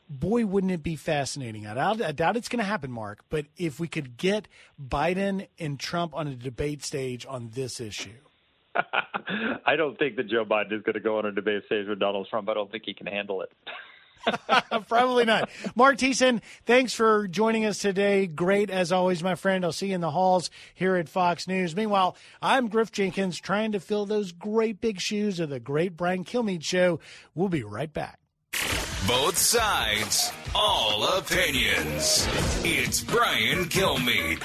boy, 0.07 0.45
wouldn't 0.45 0.71
it 0.71 0.83
be 0.83 0.95
fascinating? 0.95 1.65
I 1.65 1.73
doubt, 1.73 2.03
I 2.03 2.11
doubt 2.11 2.37
it's 2.37 2.49
going 2.49 2.59
to 2.59 2.65
happen, 2.65 2.91
Marc, 2.91 3.23
but 3.29 3.47
if 3.57 3.79
we 3.79 3.87
could 3.87 4.15
get 4.15 4.47
Biden 4.79 5.47
and 5.57 5.79
Trump 5.79 6.13
on 6.13 6.27
a 6.27 6.35
debate 6.35 6.85
stage 6.85 7.25
on 7.27 7.49
this 7.53 7.81
issue. 7.81 8.26
I 9.65 9.75
don't 9.75 9.97
think 9.97 10.15
that 10.15 10.27
Joe 10.27 10.45
Biden 10.45 10.73
is 10.73 10.83
going 10.83 10.93
to 10.93 10.99
go 10.99 11.17
on 11.17 11.25
a 11.25 11.31
debate 11.31 11.63
stage 11.65 11.87
with 11.87 11.99
Donald 11.99 12.27
Trump. 12.29 12.49
I 12.49 12.53
don't 12.53 12.71
think 12.71 12.83
he 12.85 12.93
can 12.93 13.07
handle 13.07 13.41
it. 13.41 13.51
Probably 14.87 15.25
not. 15.25 15.49
Marc 15.75 15.97
Thiessen, 15.97 16.41
thanks 16.65 16.93
for 16.93 17.27
joining 17.27 17.65
us 17.65 17.79
today. 17.79 18.27
Great 18.27 18.69
as 18.69 18.91
always, 18.91 19.23
my 19.23 19.35
friend. 19.35 19.63
I'll 19.63 19.71
see 19.71 19.87
you 19.87 19.95
in 19.95 20.01
the 20.01 20.11
halls 20.11 20.49
here 20.73 20.95
at 20.95 21.09
Fox 21.09 21.47
News. 21.47 21.75
Meanwhile, 21.75 22.15
I'm 22.41 22.67
Griff 22.67 22.91
Jenkins 22.91 23.39
trying 23.39 23.71
to 23.73 23.79
fill 23.79 24.05
those 24.05 24.31
great 24.31 24.81
big 24.81 24.99
shoes 24.99 25.39
of 25.39 25.49
the 25.49 25.59
great 25.59 25.95
Brian 25.95 26.23
Kilmeade 26.23 26.63
show. 26.63 26.99
We'll 27.35 27.49
be 27.49 27.63
right 27.63 27.91
back. 27.91 28.19
Both 29.07 29.37
sides, 29.37 30.31
all 30.53 31.17
opinions. 31.17 32.27
It's 32.63 33.01
Brian 33.01 33.65
Kilmeade. 33.65 34.43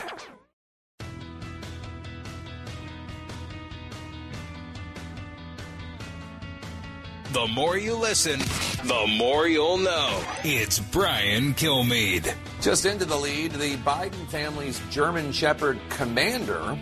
The 7.32 7.46
more 7.46 7.78
you 7.78 7.94
listen, 7.94 8.40
the 8.86 9.06
more 9.16 9.48
you'll 9.48 9.78
know. 9.78 10.22
It's 10.44 10.78
Brian 10.78 11.54
Kilmeade. 11.54 12.34
Just 12.60 12.84
into 12.84 13.06
the 13.06 13.16
lead, 13.16 13.52
the 13.52 13.76
Biden 13.76 14.26
family's 14.26 14.78
German 14.90 15.32
Shepherd 15.32 15.78
commander 15.88 16.78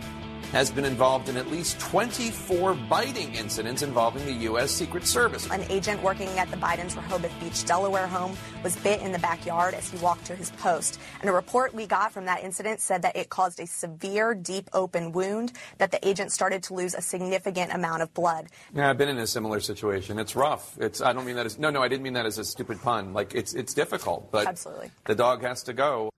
has 0.52 0.70
been 0.70 0.84
involved 0.84 1.28
in 1.28 1.36
at 1.36 1.50
least 1.50 1.78
24 1.78 2.74
biting 2.74 3.34
incidents 3.34 3.82
involving 3.82 4.24
the 4.26 4.32
U.S. 4.44 4.70
Secret 4.70 5.06
Service. 5.06 5.48
An 5.50 5.62
agent 5.70 6.02
working 6.02 6.28
at 6.38 6.50
the 6.50 6.56
Biden's 6.56 6.96
Rehoboth 6.96 7.32
Beach, 7.40 7.64
Delaware 7.64 8.06
home 8.06 8.36
was 8.64 8.76
bit 8.76 9.00
in 9.00 9.12
the 9.12 9.18
backyard 9.18 9.74
as 9.74 9.90
he 9.90 9.98
walked 9.98 10.26
to 10.26 10.34
his 10.34 10.50
post. 10.52 10.98
And 11.20 11.30
a 11.30 11.32
report 11.32 11.72
we 11.72 11.86
got 11.86 12.12
from 12.12 12.24
that 12.24 12.42
incident 12.42 12.80
said 12.80 13.02
that 13.02 13.16
it 13.16 13.28
caused 13.28 13.60
a 13.60 13.66
severe, 13.66 14.34
deep 14.34 14.68
open 14.72 15.12
wound, 15.12 15.52
that 15.78 15.92
the 15.92 16.06
agent 16.06 16.32
started 16.32 16.62
to 16.64 16.74
lose 16.74 16.94
a 16.94 17.00
significant 17.00 17.72
amount 17.72 18.02
of 18.02 18.12
blood. 18.12 18.48
Yeah, 18.74 18.90
I've 18.90 18.98
been 18.98 19.08
in 19.08 19.18
a 19.18 19.26
similar 19.26 19.60
situation. 19.60 20.18
It's 20.18 20.34
rough. 20.34 20.76
It's 20.80 21.00
I 21.00 21.12
don't 21.12 21.24
mean 21.24 21.36
that 21.36 21.46
as 21.46 21.58
no, 21.58 21.70
no, 21.70 21.82
I 21.82 21.88
didn't 21.88 22.02
mean 22.02 22.14
that 22.14 22.26
as 22.26 22.38
a 22.38 22.44
stupid 22.44 22.80
pun. 22.82 23.12
Like 23.12 23.34
it's 23.34 23.54
it's 23.54 23.74
difficult, 23.74 24.30
but 24.32 24.46
Absolutely. 24.46 24.90
the 25.04 25.14
dog 25.14 25.42
has 25.42 25.62
to 25.64 25.72
go. 25.72 26.10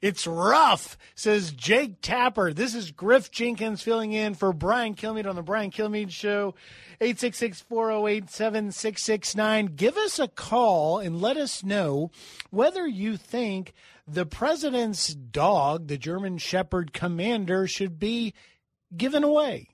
It's 0.01 0.27
rough, 0.27 0.97
says 1.15 1.51
Jake 1.51 2.01
Tapper. 2.01 2.53
This 2.53 2.75
is 2.75 2.91
Griff 2.91 3.31
Jenkins 3.31 3.81
filling 3.81 4.13
in 4.13 4.35
for 4.35 4.53
Brian 4.53 4.95
Kilmeade 4.95 5.27
on 5.27 5.35
the 5.35 5.41
Brian 5.41 5.71
Kilmeade 5.71 6.11
Show. 6.11 6.55
866-408-7669. 7.01 9.75
Give 9.75 9.97
us 9.97 10.19
a 10.19 10.27
call 10.27 10.99
and 10.99 11.19
let 11.21 11.37
us 11.37 11.63
know 11.63 12.11
whether 12.49 12.87
you 12.87 13.17
think 13.17 13.73
the 14.07 14.25
president's 14.25 15.13
dog, 15.13 15.87
the 15.87 15.97
German 15.97 16.37
Shepherd 16.37 16.93
Commander, 16.93 17.67
should 17.67 17.99
be 17.99 18.33
given 18.95 19.23
away. 19.23 19.69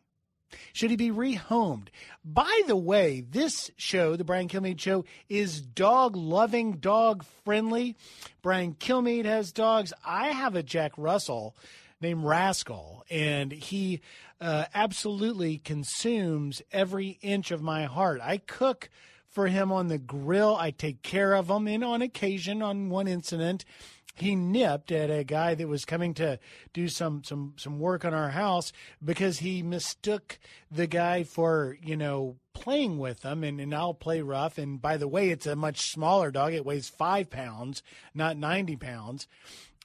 Should 0.73 0.89
he 0.89 0.95
be 0.95 1.11
rehomed? 1.11 1.87
By 2.23 2.61
the 2.67 2.75
way, 2.75 3.21
this 3.21 3.71
show, 3.77 4.15
the 4.15 4.23
Brian 4.23 4.47
Kilmeade 4.47 4.79
Show, 4.79 5.05
is 5.29 5.61
dog 5.61 6.15
loving, 6.15 6.73
dog 6.73 7.23
friendly. 7.43 7.95
Brian 8.41 8.73
Kilmeade 8.73 9.25
has 9.25 9.51
dogs. 9.51 9.93
I 10.05 10.29
have 10.29 10.55
a 10.55 10.63
Jack 10.63 10.91
Russell 10.97 11.55
named 12.01 12.23
Rascal, 12.23 13.05
and 13.09 13.51
he 13.51 14.01
uh, 14.39 14.65
absolutely 14.73 15.57
consumes 15.57 16.61
every 16.71 17.17
inch 17.21 17.51
of 17.51 17.61
my 17.61 17.85
heart. 17.85 18.19
I 18.21 18.37
cook 18.37 18.89
for 19.27 19.47
him 19.47 19.71
on 19.71 19.87
the 19.87 19.97
grill. 19.97 20.55
I 20.55 20.71
take 20.71 21.01
care 21.01 21.33
of 21.33 21.49
him, 21.49 21.67
and 21.67 21.83
on 21.83 22.01
occasion, 22.01 22.61
on 22.61 22.89
one 22.89 23.07
incident, 23.07 23.65
he 24.13 24.35
nipped 24.35 24.91
at 24.91 25.09
a 25.09 25.23
guy 25.23 25.55
that 25.55 25.67
was 25.67 25.85
coming 25.85 26.13
to 26.15 26.39
do 26.71 26.87
some 26.87 27.23
some 27.23 27.53
some 27.57 27.79
work 27.79 28.05
on 28.05 28.13
our 28.13 28.29
house 28.29 28.71
because 29.03 29.39
he 29.39 29.63
mistook 29.63 30.39
the 30.69 30.87
guy 30.87 31.23
for 31.23 31.77
you 31.81 31.97
know 31.97 32.37
playing 32.53 32.99
with 32.99 33.23
him. 33.23 33.43
And, 33.43 33.59
and 33.59 33.73
I'll 33.73 33.93
play 33.93 34.21
rough. 34.21 34.57
And 34.57 34.81
by 34.81 34.97
the 34.97 35.07
way 35.07 35.29
it's 35.29 35.47
a 35.47 35.55
much 35.55 35.91
smaller 35.91 36.31
dog. 36.31 36.53
It 36.53 36.65
weighs 36.65 36.89
five 36.89 37.29
pounds 37.29 37.81
not 38.13 38.37
90 38.37 38.75
pounds. 38.77 39.27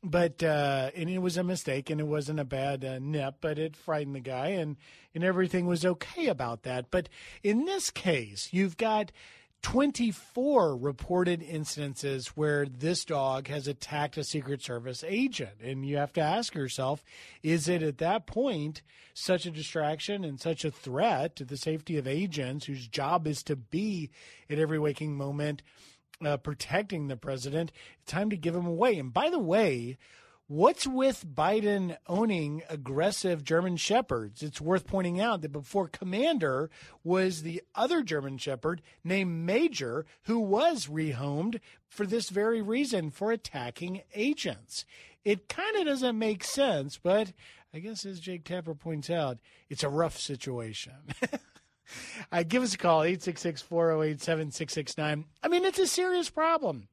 But 0.04 0.44
uh, 0.44 0.90
and 0.94 1.10
it 1.10 1.18
was 1.18 1.36
a 1.36 1.42
mistake 1.42 1.90
and 1.90 2.00
it 2.00 2.06
wasn't 2.06 2.38
a 2.38 2.44
bad 2.44 2.84
uh, 2.84 3.00
nip 3.00 3.36
but 3.40 3.58
it 3.58 3.76
frightened 3.76 4.14
the 4.14 4.20
guy 4.20 4.48
and 4.48 4.76
and 5.14 5.24
everything 5.24 5.66
was 5.66 5.84
okay 5.84 6.26
about 6.26 6.62
that. 6.62 6.90
But 6.90 7.08
in 7.42 7.64
this 7.64 7.90
case 7.90 8.50
you've 8.52 8.76
got 8.76 9.10
24 9.62 10.76
reported 10.76 11.42
instances 11.42 12.28
where 12.28 12.64
this 12.64 13.04
dog 13.04 13.48
has 13.48 13.66
attacked 13.66 14.16
a 14.16 14.24
Secret 14.24 14.62
Service 14.62 15.04
agent. 15.06 15.60
And 15.62 15.84
you 15.84 15.96
have 15.96 16.12
to 16.14 16.20
ask 16.20 16.54
yourself 16.54 17.04
is 17.42 17.68
it 17.68 17.82
at 17.82 17.98
that 17.98 18.26
point 18.26 18.82
such 19.14 19.46
a 19.46 19.50
distraction 19.50 20.24
and 20.24 20.40
such 20.40 20.64
a 20.64 20.70
threat 20.70 21.36
to 21.36 21.44
the 21.44 21.56
safety 21.56 21.98
of 21.98 22.06
agents 22.06 22.66
whose 22.66 22.86
job 22.86 23.26
is 23.26 23.42
to 23.44 23.56
be 23.56 24.10
at 24.48 24.58
every 24.58 24.78
waking 24.78 25.16
moment 25.16 25.62
uh, 26.24 26.36
protecting 26.36 27.08
the 27.08 27.16
president? 27.16 27.72
Time 28.06 28.30
to 28.30 28.36
give 28.36 28.54
him 28.54 28.66
away. 28.66 28.98
And 28.98 29.12
by 29.12 29.28
the 29.28 29.40
way, 29.40 29.98
What's 30.50 30.86
with 30.86 31.26
Biden 31.26 31.98
owning 32.06 32.62
aggressive 32.70 33.44
German 33.44 33.76
shepherds? 33.76 34.42
It's 34.42 34.62
worth 34.62 34.86
pointing 34.86 35.20
out 35.20 35.42
that 35.42 35.52
before 35.52 35.88
Commander 35.88 36.70
was 37.04 37.42
the 37.42 37.62
other 37.74 38.02
German 38.02 38.38
shepherd 38.38 38.80
named 39.04 39.44
Major, 39.44 40.06
who 40.22 40.38
was 40.38 40.86
rehomed 40.86 41.60
for 41.86 42.06
this 42.06 42.30
very 42.30 42.62
reason 42.62 43.10
for 43.10 43.30
attacking 43.30 44.00
agents. 44.14 44.86
It 45.22 45.50
kind 45.50 45.76
of 45.76 45.84
doesn't 45.84 46.18
make 46.18 46.42
sense, 46.42 46.96
but 46.96 47.34
I 47.74 47.80
guess 47.80 48.06
as 48.06 48.18
Jake 48.18 48.44
Tapper 48.44 48.74
points 48.74 49.10
out, 49.10 49.36
it's 49.68 49.84
a 49.84 49.90
rough 49.90 50.16
situation. 50.16 50.94
uh, 52.32 52.42
give 52.42 52.62
us 52.62 52.72
a 52.72 52.78
call, 52.78 53.02
866 53.02 53.60
408 53.60 54.22
7669. 54.22 55.26
I 55.42 55.48
mean, 55.48 55.66
it's 55.66 55.78
a 55.78 55.86
serious 55.86 56.30
problem 56.30 56.88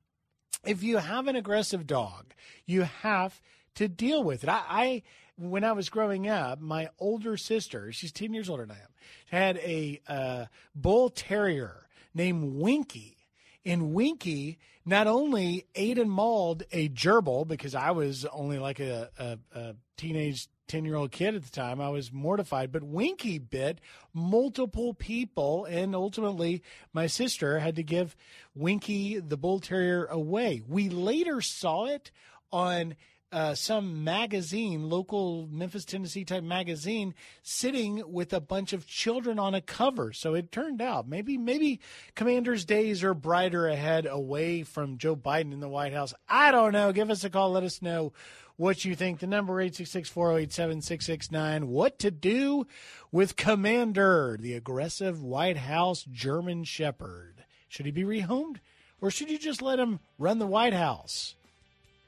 if 0.66 0.84
you 0.84 0.98
have 0.98 1.28
an 1.28 1.36
aggressive 1.36 1.88
dog, 1.88 2.34
you 2.66 2.84
have 2.84 3.42
to 3.76 3.88
deal 3.88 4.24
with 4.24 4.44
it. 4.44 4.50
I, 4.50 4.64
I, 4.68 5.04
when 5.38 5.64
I 5.64 5.74
was 5.74 5.90
growing 5.90 6.28
up, 6.28 6.60
my 6.62 6.90
older 7.00 7.38
sister, 7.38 7.92
she's 7.92 8.12
10 8.12 8.34
years 8.34 8.50
older 8.50 8.66
than 8.66 8.76
I 8.76 8.80
am, 8.80 8.90
had 9.30 9.58
a 9.58 10.02
uh, 10.08 10.46
bull 10.74 11.10
terrier 11.10 11.88
named 12.14 12.56
Winky. 12.56 13.18
And 13.66 13.94
Winky 13.94 14.60
not 14.86 15.08
only 15.08 15.66
ate 15.76 15.98
and 15.98 16.12
mauled 16.12 16.64
a 16.72 16.90
gerbil 16.90 17.48
because 17.48 17.76
I 17.76 17.92
was 17.92 18.26
only 18.26 18.60
like 18.60 18.80
a, 18.80 19.10
a, 19.18 19.38
a 19.54 19.76
teenage 19.98 20.48
10 20.68 20.86
year 20.86 20.96
old 20.96 21.12
kid 21.12 21.36
at 21.36 21.44
the 21.44 21.50
time. 21.50 21.80
I 21.80 21.90
was 21.90 22.12
mortified, 22.12 22.72
but 22.72 22.84
Winky 22.84 23.38
bit 23.38 23.80
multiple 24.14 24.94
people, 24.94 25.66
and 25.66 25.96
ultimately, 25.96 26.64
my 26.94 27.08
sister 27.08 27.60
had 27.60 27.76
to 27.76 27.84
give 27.84 28.16
Winky 28.54 29.20
the 29.20 29.38
bull 29.38 29.60
terrier 29.60 30.06
away. 30.06 30.62
We 30.68 30.90
later 30.90 31.42
saw 31.42 31.86
it 31.86 32.12
on. 32.52 32.96
Uh, 33.32 33.54
some 33.54 34.06
magazine, 34.06 34.90
local 34.90 35.50
Memphis, 35.52 35.84
Tennessee 35.84 36.24
type 36.24 36.44
magazine, 36.44 37.14
sitting 37.42 38.02
with 38.14 38.32
a 38.32 38.40
bunch 38.40 38.72
of 38.72 38.88
children 38.88 39.40
on 39.40 39.54
a 39.54 39.60
cover. 39.60 40.14
So 40.14 40.36
it 40.36 40.54
turned 40.54 40.82
out 40.82 41.06
maybe 41.06 41.38
maybe 41.38 41.82
Commander's 42.14 42.64
days 42.64 43.04
are 43.04 43.14
brighter 43.14 43.68
ahead, 43.68 44.06
away 44.06 44.64
from 44.64 45.00
Joe 45.00 45.18
Biden 45.18 45.52
in 45.52 45.60
the 45.60 45.68
White 45.68 45.92
House. 45.92 46.14
I 46.30 46.52
don't 46.52 46.72
know. 46.72 46.94
Give 46.94 47.10
us 47.10 47.26
a 47.26 47.30
call. 47.30 47.52
Let 47.52 47.64
us 47.64 47.82
know 47.82 48.14
what 48.58 48.86
you 48.86 48.96
think. 48.96 49.20
The 49.20 49.28
number 49.28 49.64
866-408-7669. 49.64 51.66
What 51.66 52.00
to 52.00 52.12
do 52.12 52.68
with 53.12 53.36
Commander, 53.36 54.38
the 54.40 54.54
aggressive 54.54 55.22
White 55.22 55.58
House 55.58 56.04
German 56.04 56.64
Shepherd? 56.64 57.44
Should 57.68 57.86
he 57.86 57.92
be 57.92 58.04
rehomed 58.04 58.58
or 59.02 59.12
should 59.12 59.30
you 59.30 59.38
just 59.38 59.62
let 59.62 59.80
him 59.80 60.00
run 60.18 60.40
the 60.40 60.48
White 60.48 60.74
House? 60.74 61.36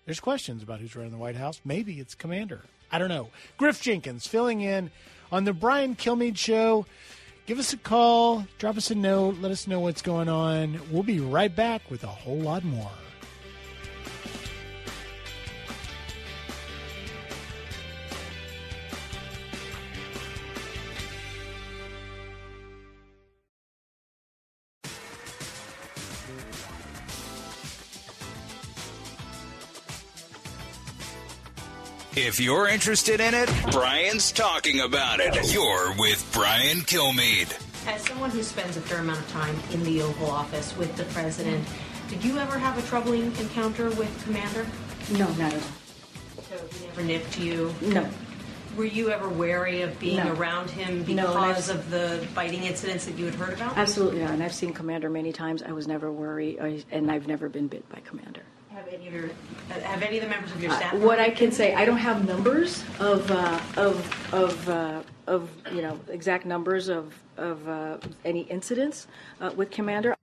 There's 0.05 0.19
questions 0.19 0.63
about 0.63 0.79
who's 0.79 0.95
running 0.95 1.11
the 1.11 1.17
White 1.17 1.35
House. 1.35 1.59
Maybe 1.65 1.99
it's 1.99 2.15
Commander. 2.15 2.61
I 2.91 2.97
don't 2.97 3.09
know. 3.09 3.29
Griff 3.57 3.81
Jenkins 3.81 4.25
filling 4.25 4.61
in 4.61 4.89
on 5.31 5.43
the 5.43 5.53
Brian 5.53 5.95
Kilmeade 5.95 6.37
show. 6.37 6.85
Give 7.45 7.59
us 7.59 7.73
a 7.73 7.77
call, 7.77 8.45
drop 8.57 8.77
us 8.77 8.91
a 8.91 8.95
note, 8.95 9.37
let 9.39 9.51
us 9.51 9.67
know 9.67 9.79
what's 9.79 10.01
going 10.01 10.27
on. 10.27 10.79
We'll 10.91 11.03
be 11.03 11.19
right 11.19 11.53
back 11.53 11.89
with 11.89 12.03
a 12.03 12.07
whole 12.07 12.39
lot 12.39 12.63
more. 12.63 12.91
If 32.27 32.41
you're 32.41 32.67
interested 32.67 33.21
in 33.21 33.33
it, 33.33 33.49
Brian's 33.71 34.33
talking 34.33 34.81
about 34.81 35.21
it. 35.21 35.53
You're 35.53 35.93
with 35.97 36.29
Brian 36.33 36.79
Kilmeade. 36.79 37.53
As 37.87 38.01
someone 38.05 38.31
who 38.31 38.43
spends 38.43 38.75
a 38.75 38.81
fair 38.81 38.99
amount 38.99 39.19
of 39.19 39.29
time 39.29 39.55
in 39.71 39.81
the 39.83 40.01
Oval 40.01 40.29
Office 40.29 40.75
with 40.75 40.93
the 40.97 41.05
president, 41.05 41.65
did 42.09 42.21
you 42.25 42.37
ever 42.37 42.59
have 42.59 42.77
a 42.77 42.81
troubling 42.81 43.27
encounter 43.39 43.89
with 43.91 44.11
Commander? 44.25 44.67
No, 45.13 45.25
not 45.35 45.53
at 45.53 45.63
all. 45.63 46.41
So 46.49 46.67
he 46.77 46.85
never 46.87 47.01
nipped 47.03 47.39
you? 47.39 47.73
No. 47.79 48.05
Were 48.75 48.83
you 48.83 49.09
ever 49.09 49.29
wary 49.29 49.81
of 49.83 49.97
being 49.97 50.17
No. 50.17 50.33
around 50.33 50.69
him 50.69 51.03
because 51.03 51.69
I've- 51.69 51.79
of 51.79 51.89
the 51.89 52.27
biting 52.35 52.63
incidents 52.65 53.05
that 53.05 53.17
you 53.17 53.23
had 53.23 53.35
heard 53.35 53.53
about? 53.53 53.77
Absolutely 53.77 54.19
not. 54.19 54.31
And 54.31 54.43
I've 54.43 54.53
seen 54.53 54.73
Commander 54.73 55.09
many 55.09 55.31
times. 55.31 55.63
I 55.63 55.71
was 55.71 55.87
never 55.87 56.11
worried, 56.11 56.57
and 56.91 57.09
I've 57.09 57.25
never 57.25 57.47
been 57.47 57.69
bit 57.69 57.87
by 57.87 58.01
Commander. 58.01 58.41
Have 58.77 58.93
any 58.93 59.07
of 59.07 59.13
your 59.13 59.29
have 59.69 60.03
any 60.03 60.17
of 60.19 60.23
the 60.23 60.29
members 60.29 60.51
of 60.51 60.61
your 60.61 60.71
staff? 60.71 60.93
Uh, 60.93 60.97
what 60.97 61.19
I 61.19 61.31
can 61.31 61.51
say, 61.51 61.73
I 61.73 61.83
don't 61.83 61.97
have 61.97 62.27
numbers 62.27 62.83
of 62.99 63.31
uh, 63.31 63.59
of 63.75 64.33
of 64.33 64.69
uh, 64.69 65.01
of 65.25 65.49
you 65.73 65.81
know 65.81 65.99
exact 66.09 66.45
numbers 66.45 66.87
of 66.87 67.11
of 67.37 67.67
uh, 67.67 67.97
any 68.23 68.41
incidents 68.41 69.07
uh, 69.41 69.51
with 69.55 69.71
Commander. 69.71 70.15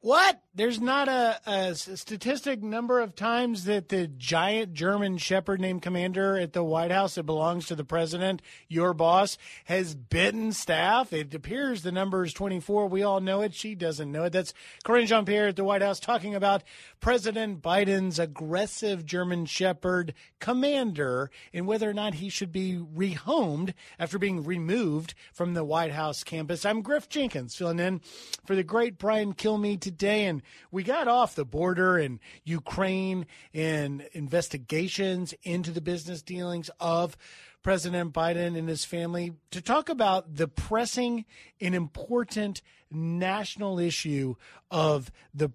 What? 0.00 0.40
There's 0.52 0.80
not 0.80 1.08
a, 1.08 1.38
a 1.46 1.76
statistic 1.76 2.60
number 2.60 2.98
of 2.98 3.14
times 3.14 3.66
that 3.66 3.88
the 3.88 4.08
giant 4.08 4.74
German 4.74 5.16
shepherd 5.16 5.60
named 5.60 5.82
Commander 5.82 6.36
at 6.36 6.54
the 6.54 6.64
White 6.64 6.90
House 6.90 7.14
that 7.14 7.22
belongs 7.22 7.66
to 7.66 7.76
the 7.76 7.84
president, 7.84 8.42
your 8.66 8.92
boss, 8.92 9.38
has 9.66 9.94
bitten 9.94 10.52
staff. 10.52 11.12
It 11.12 11.32
appears 11.32 11.82
the 11.82 11.92
number 11.92 12.24
is 12.24 12.32
24. 12.32 12.88
We 12.88 13.04
all 13.04 13.20
know 13.20 13.42
it. 13.42 13.54
She 13.54 13.76
doesn't 13.76 14.10
know 14.10 14.24
it. 14.24 14.32
That's 14.32 14.52
Karine 14.84 15.06
Jean 15.06 15.24
Pierre 15.24 15.46
at 15.46 15.54
the 15.54 15.62
White 15.62 15.82
House 15.82 16.00
talking 16.00 16.34
about 16.34 16.64
President 16.98 17.62
Biden's 17.62 18.18
aggressive 18.18 19.06
German 19.06 19.46
shepherd 19.46 20.14
commander 20.40 21.30
and 21.54 21.68
whether 21.68 21.88
or 21.88 21.94
not 21.94 22.14
he 22.14 22.28
should 22.28 22.50
be 22.50 22.74
rehomed 22.74 23.72
after 24.00 24.18
being 24.18 24.42
removed 24.42 25.14
from 25.32 25.54
the 25.54 25.62
White 25.62 25.92
House 25.92 26.24
campus. 26.24 26.64
I'm 26.64 26.82
Griff 26.82 27.08
Jenkins 27.08 27.54
filling 27.54 27.78
in 27.78 28.00
for 28.44 28.56
the 28.56 28.64
great 28.64 28.98
Brian 28.98 29.32
Kilmeade 29.32 29.80
today. 29.80 30.24
And 30.24 30.39
we 30.70 30.82
got 30.82 31.08
off 31.08 31.34
the 31.34 31.44
border 31.44 31.98
in 31.98 32.20
Ukraine 32.44 33.26
and 33.54 34.06
investigations 34.12 35.34
into 35.42 35.70
the 35.70 35.80
business 35.80 36.22
dealings 36.22 36.70
of 36.80 37.16
President 37.62 38.12
Biden 38.12 38.56
and 38.56 38.68
his 38.68 38.84
family 38.84 39.34
to 39.50 39.60
talk 39.60 39.88
about 39.88 40.36
the 40.36 40.48
pressing 40.48 41.24
and 41.60 41.74
important 41.74 42.62
national 42.90 43.78
issue 43.78 44.34
of 44.70 45.10
the 45.34 45.50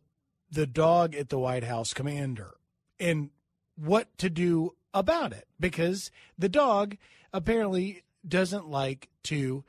the 0.51 0.67
dog 0.67 1.15
at 1.15 1.29
the 1.29 1.39
White 1.39 1.63
House 1.63 1.93
commander 1.93 2.55
and 2.99 3.29
what 3.75 4.15
to 4.19 4.29
do 4.29 4.75
about 4.93 5.33
it 5.33 5.47
because 5.59 6.11
the 6.37 6.47
dog 6.47 6.95
apparently 7.33 8.03
doesn't 8.25 8.69
like 8.69 9.09
to 9.23 9.63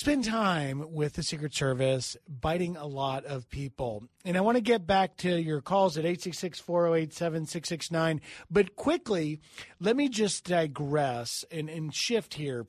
spend 0.00 0.24
time 0.24 0.82
with 0.94 1.12
the 1.12 1.22
Secret 1.22 1.54
Service, 1.54 2.16
biting 2.26 2.74
a 2.74 2.86
lot 2.86 3.26
of 3.26 3.50
people. 3.50 4.02
And 4.24 4.34
I 4.34 4.40
want 4.40 4.56
to 4.56 4.62
get 4.62 4.86
back 4.86 5.18
to 5.18 5.38
your 5.38 5.60
calls 5.60 5.98
at 5.98 6.06
866 6.06 6.58
408 6.58 7.12
7669. 7.12 8.22
But 8.50 8.76
quickly, 8.76 9.40
let 9.78 9.96
me 9.96 10.08
just 10.08 10.44
digress 10.44 11.44
and, 11.50 11.68
and 11.68 11.94
shift 11.94 12.32
here, 12.32 12.66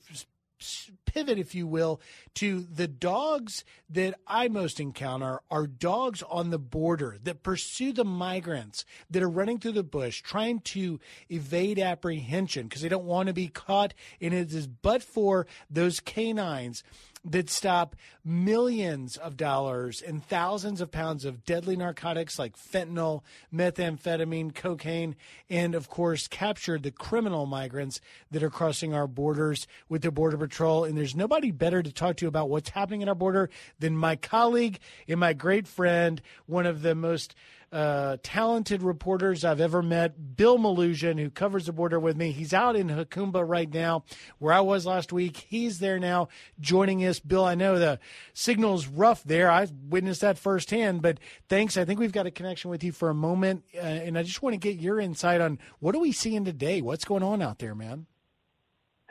pivot, 1.12 1.38
if 1.38 1.54
you 1.54 1.66
will, 1.66 2.00
to 2.34 2.60
the 2.60 2.88
dogs 2.88 3.64
that 3.90 4.18
I 4.26 4.48
most 4.48 4.80
encounter 4.80 5.40
are 5.50 5.66
dogs 5.66 6.22
on 6.22 6.50
the 6.50 6.58
border 6.58 7.18
that 7.22 7.42
pursue 7.42 7.92
the 7.92 8.04
migrants 8.04 8.84
that 9.10 9.22
are 9.22 9.28
running 9.28 9.58
through 9.58 9.72
the 9.72 9.82
bush 9.82 10.22
trying 10.22 10.60
to 10.60 11.00
evade 11.28 11.78
apprehension 11.78 12.68
because 12.68 12.82
they 12.82 12.88
don't 12.88 13.04
want 13.04 13.26
to 13.26 13.32
be 13.32 13.48
caught. 13.48 13.94
And 14.20 14.32
it 14.32 14.52
is 14.52 14.66
but 14.66 15.02
for 15.02 15.46
those 15.70 16.00
canines 16.00 16.82
that 17.24 17.48
stop 17.48 17.94
millions 18.24 19.16
of 19.16 19.36
dollars 19.36 20.02
and 20.02 20.24
thousands 20.24 20.80
of 20.80 20.90
pounds 20.90 21.24
of 21.24 21.44
deadly 21.44 21.76
narcotics 21.76 22.38
like 22.38 22.56
fentanyl, 22.56 23.22
methamphetamine, 23.54 24.54
cocaine, 24.54 25.14
and 25.48 25.74
of 25.74 25.88
course 25.88 26.26
capture 26.26 26.78
the 26.78 26.90
criminal 26.90 27.46
migrants 27.46 28.00
that 28.30 28.42
are 28.42 28.50
crossing 28.50 28.92
our 28.92 29.06
borders 29.06 29.68
with 29.88 30.02
the 30.02 30.10
Border 30.10 30.36
Patrol. 30.36 30.84
And 30.84 30.98
there's 31.02 31.16
nobody 31.16 31.50
better 31.50 31.82
to 31.82 31.92
talk 31.92 32.14
to 32.14 32.28
about 32.28 32.48
what's 32.48 32.70
happening 32.70 33.02
in 33.02 33.08
our 33.08 33.14
border 33.16 33.50
than 33.80 33.96
my 33.96 34.14
colleague 34.14 34.78
and 35.08 35.18
my 35.18 35.32
great 35.32 35.66
friend, 35.66 36.22
one 36.46 36.64
of 36.64 36.80
the 36.82 36.94
most 36.94 37.34
uh, 37.72 38.18
talented 38.22 38.84
reporters 38.84 39.44
I've 39.44 39.60
ever 39.60 39.82
met, 39.82 40.36
Bill 40.36 40.58
Melugin, 40.58 41.18
who 41.18 41.28
covers 41.28 41.66
the 41.66 41.72
border 41.72 41.98
with 41.98 42.16
me. 42.16 42.30
He's 42.30 42.54
out 42.54 42.76
in 42.76 42.86
Jacumba 42.86 43.42
right 43.44 43.68
now, 43.68 44.04
where 44.38 44.52
I 44.52 44.60
was 44.60 44.86
last 44.86 45.12
week. 45.12 45.44
He's 45.48 45.80
there 45.80 45.98
now 45.98 46.28
joining 46.60 47.04
us. 47.04 47.18
Bill, 47.18 47.44
I 47.44 47.56
know 47.56 47.80
the 47.80 47.98
signal's 48.32 48.86
rough 48.86 49.24
there. 49.24 49.50
I 49.50 49.66
witnessed 49.88 50.20
that 50.20 50.38
firsthand, 50.38 51.02
but 51.02 51.18
thanks. 51.48 51.76
I 51.76 51.84
think 51.84 51.98
we've 51.98 52.12
got 52.12 52.26
a 52.26 52.30
connection 52.30 52.70
with 52.70 52.84
you 52.84 52.92
for 52.92 53.10
a 53.10 53.14
moment, 53.14 53.64
uh, 53.74 53.80
and 53.80 54.16
I 54.16 54.22
just 54.22 54.40
want 54.40 54.54
to 54.54 54.58
get 54.58 54.78
your 54.78 55.00
insight 55.00 55.40
on 55.40 55.58
what 55.80 55.96
are 55.96 56.00
we 56.00 56.12
seeing 56.12 56.44
today? 56.44 56.80
What's 56.80 57.04
going 57.04 57.24
on 57.24 57.42
out 57.42 57.58
there, 57.58 57.74
man? 57.74 58.06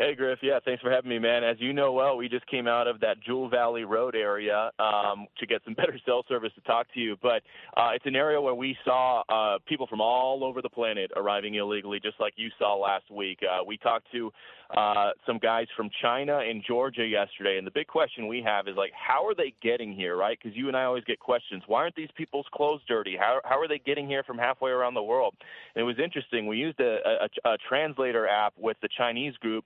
Hey, 0.02 0.16
Griff. 0.16 0.40
Yeah, 0.42 0.58
thanks 0.66 0.82
for 0.82 0.90
having 0.90 1.12
me, 1.12 1.20
man. 1.20 1.44
As 1.44 1.58
you 1.60 1.74
know 1.74 1.92
well, 1.92 2.18
we 2.18 2.28
just 2.28 2.48
came 2.48 2.66
out 2.68 2.88
of 2.88 3.00
that 3.02 3.22
Jewel 3.24 3.48
Valley 3.48 3.84
Road 3.84 4.16
area 4.16 4.72
um, 4.80 5.28
to 5.38 5.46
get 5.46 5.62
some 5.64 5.74
better 5.76 6.00
cell 6.08 6.26
service 6.28 6.52
to 6.56 6.62
talk 6.62 6.92
to 6.96 7.00
you. 7.00 7.18
But 7.22 7.44
uh, 7.78 7.92
it's 7.94 8.08
an 8.08 8.16
area 8.16 8.42
where 8.42 8.56
we 8.56 8.76
saw 8.84 9.22
uh, 9.30 9.60
people 9.68 9.86
from 9.86 10.02
all 10.02 10.44
over 10.44 10.60
the 10.60 10.70
planet 10.70 11.12
arriving 11.16 11.54
illegally, 11.54 12.00
just 12.00 12.20
like 12.20 12.34
you 12.36 12.50
saw 12.58 12.74
last 12.74 13.12
week. 13.12 13.42
Uh, 13.44 13.64
we 13.64 13.78
talked 13.78 14.12
to 14.12 14.32
uh, 14.76 15.12
some 15.26 15.38
guys 15.38 15.68
from 15.76 15.90
China 16.02 16.40
and 16.40 16.64
Georgia 16.66 17.06
yesterday, 17.06 17.58
and 17.58 17.68
the 17.68 17.72
big 17.72 17.88
question 17.88 18.28
we 18.28 18.42
have 18.42 18.68
is 18.68 18.76
like, 18.78 18.92
how 18.94 19.26
are 19.26 19.36
they 19.36 19.54
getting 19.62 19.94
here, 19.94 20.16
right? 20.16 20.38
Because 20.42 20.56
you 20.56 20.68
and 20.68 20.78
I 20.78 20.84
always 20.84 21.04
get 21.04 21.20
questions. 21.20 21.64
Why 21.68 21.82
aren't 21.82 21.96
these 21.96 22.10
people's 22.16 22.46
clothes 22.54 22.82
dirty? 22.88 23.18
How 23.20 23.42
how 23.44 23.60
are 23.60 23.68
they 23.68 23.80
getting 23.80 24.08
here 24.08 24.24
from 24.24 24.38
halfway 24.38 24.72
around 24.72 24.94
the 24.94 25.04
world? 25.04 25.36
And 25.76 25.82
it 25.82 25.86
was 25.86 25.98
interesting. 26.04 26.48
We 26.48 26.58
used 26.58 26.80
a, 26.80 27.00
a, 27.46 27.50
a 27.50 27.58
translator 27.68 28.28
app 28.28 28.54
with 28.58 28.78
the 28.82 28.90
Chinese 28.98 29.36
group 29.38 29.66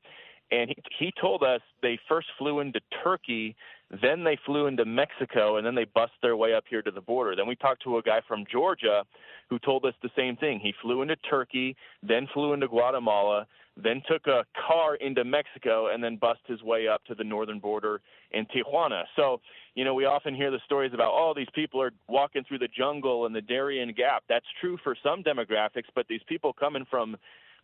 and 0.52 0.70
he, 0.70 0.76
he 1.00 1.14
told 1.20 1.44
us 1.44 1.62
they 1.82 1.98
first 2.08 2.28
flew 2.38 2.60
into 2.60 2.80
Turkey, 3.04 3.56
then 4.02 4.24
they 4.24 4.38
flew 4.46 4.68
into 4.68 4.86
Mexico, 4.86 5.58
and 5.58 5.66
then 5.66 5.76
they 5.76 5.86
bust 5.86 6.14
their 6.22 6.38
way 6.38 6.54
up 6.54 6.66
here 6.70 6.82
to 6.82 6.92
the 6.92 7.02
border. 7.02 7.36
Then 7.36 7.48
we 7.48 7.56
talked 7.56 7.84
to 7.84 7.98
a 7.98 8.02
guy 8.02 8.22
from 8.28 8.46
Georgia 8.52 9.04
who 9.50 9.60
told 9.60 9.86
us 9.86 9.94
the 10.02 10.10
same 10.16 10.36
thing. 10.38 10.60
He 10.60 10.74
flew 10.82 11.02
into 11.02 11.16
Turkey, 11.18 11.76
then 12.04 12.28
flew 12.34 12.54
into 12.54 12.68
Guatemala, 12.68 13.48
then 13.82 14.02
took 14.10 14.26
a 14.28 14.46
car 14.68 14.96
into 14.96 15.24
Mexico, 15.24 15.94
and 15.94 16.04
then 16.04 16.16
bust 16.16 16.40
his 16.48 16.62
way 16.64 16.88
up 16.88 17.04
to 17.06 17.16
the 17.16 17.24
northern 17.24 17.60
border 17.60 18.02
in 18.32 18.46
Tijuana. 18.46 19.04
So, 19.16 19.42
you 19.76 19.84
know, 19.84 19.94
we 19.94 20.06
often 20.06 20.34
hear 20.34 20.52
the 20.52 20.60
stories 20.66 20.94
about, 20.94 21.12
oh, 21.14 21.34
these 21.36 21.48
people 21.54 21.82
are 21.82 21.92
walking 22.08 22.44
through 22.48 22.60
the 22.60 22.70
jungle 22.70 23.26
and 23.26 23.36
the 23.36 23.42
Darien 23.42 23.94
Gap. 23.94 24.24
That's 24.30 24.46
true 24.62 24.78
for 24.84 24.96
some 25.04 25.24
demographics, 25.24 25.90
but 25.94 26.08
these 26.08 26.22
people 26.28 26.54
coming 26.54 26.86
from 26.90 27.18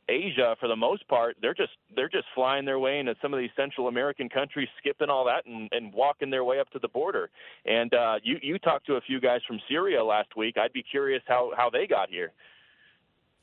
Asia, 0.09 0.55
for 0.59 0.67
the 0.67 0.75
most 0.75 1.07
part, 1.07 1.37
they're 1.41 1.53
just 1.53 1.73
they're 1.95 2.09
just 2.09 2.25
flying 2.33 2.65
their 2.65 2.79
way 2.79 2.99
into 2.99 3.15
some 3.21 3.33
of 3.33 3.39
these 3.39 3.51
Central 3.55 3.87
American 3.87 4.29
countries, 4.29 4.67
skipping 4.79 5.09
all 5.09 5.25
that 5.25 5.45
and, 5.45 5.69
and 5.71 5.93
walking 5.93 6.29
their 6.29 6.43
way 6.43 6.59
up 6.59 6.69
to 6.71 6.79
the 6.79 6.87
border. 6.87 7.29
And 7.65 7.93
uh, 7.93 8.15
you 8.23 8.37
you 8.41 8.57
talked 8.59 8.87
to 8.87 8.95
a 8.95 9.01
few 9.01 9.21
guys 9.21 9.41
from 9.47 9.59
Syria 9.69 10.03
last 10.03 10.35
week. 10.35 10.57
I'd 10.57 10.73
be 10.73 10.83
curious 10.83 11.21
how 11.27 11.51
how 11.55 11.69
they 11.69 11.87
got 11.87 12.09
here. 12.09 12.31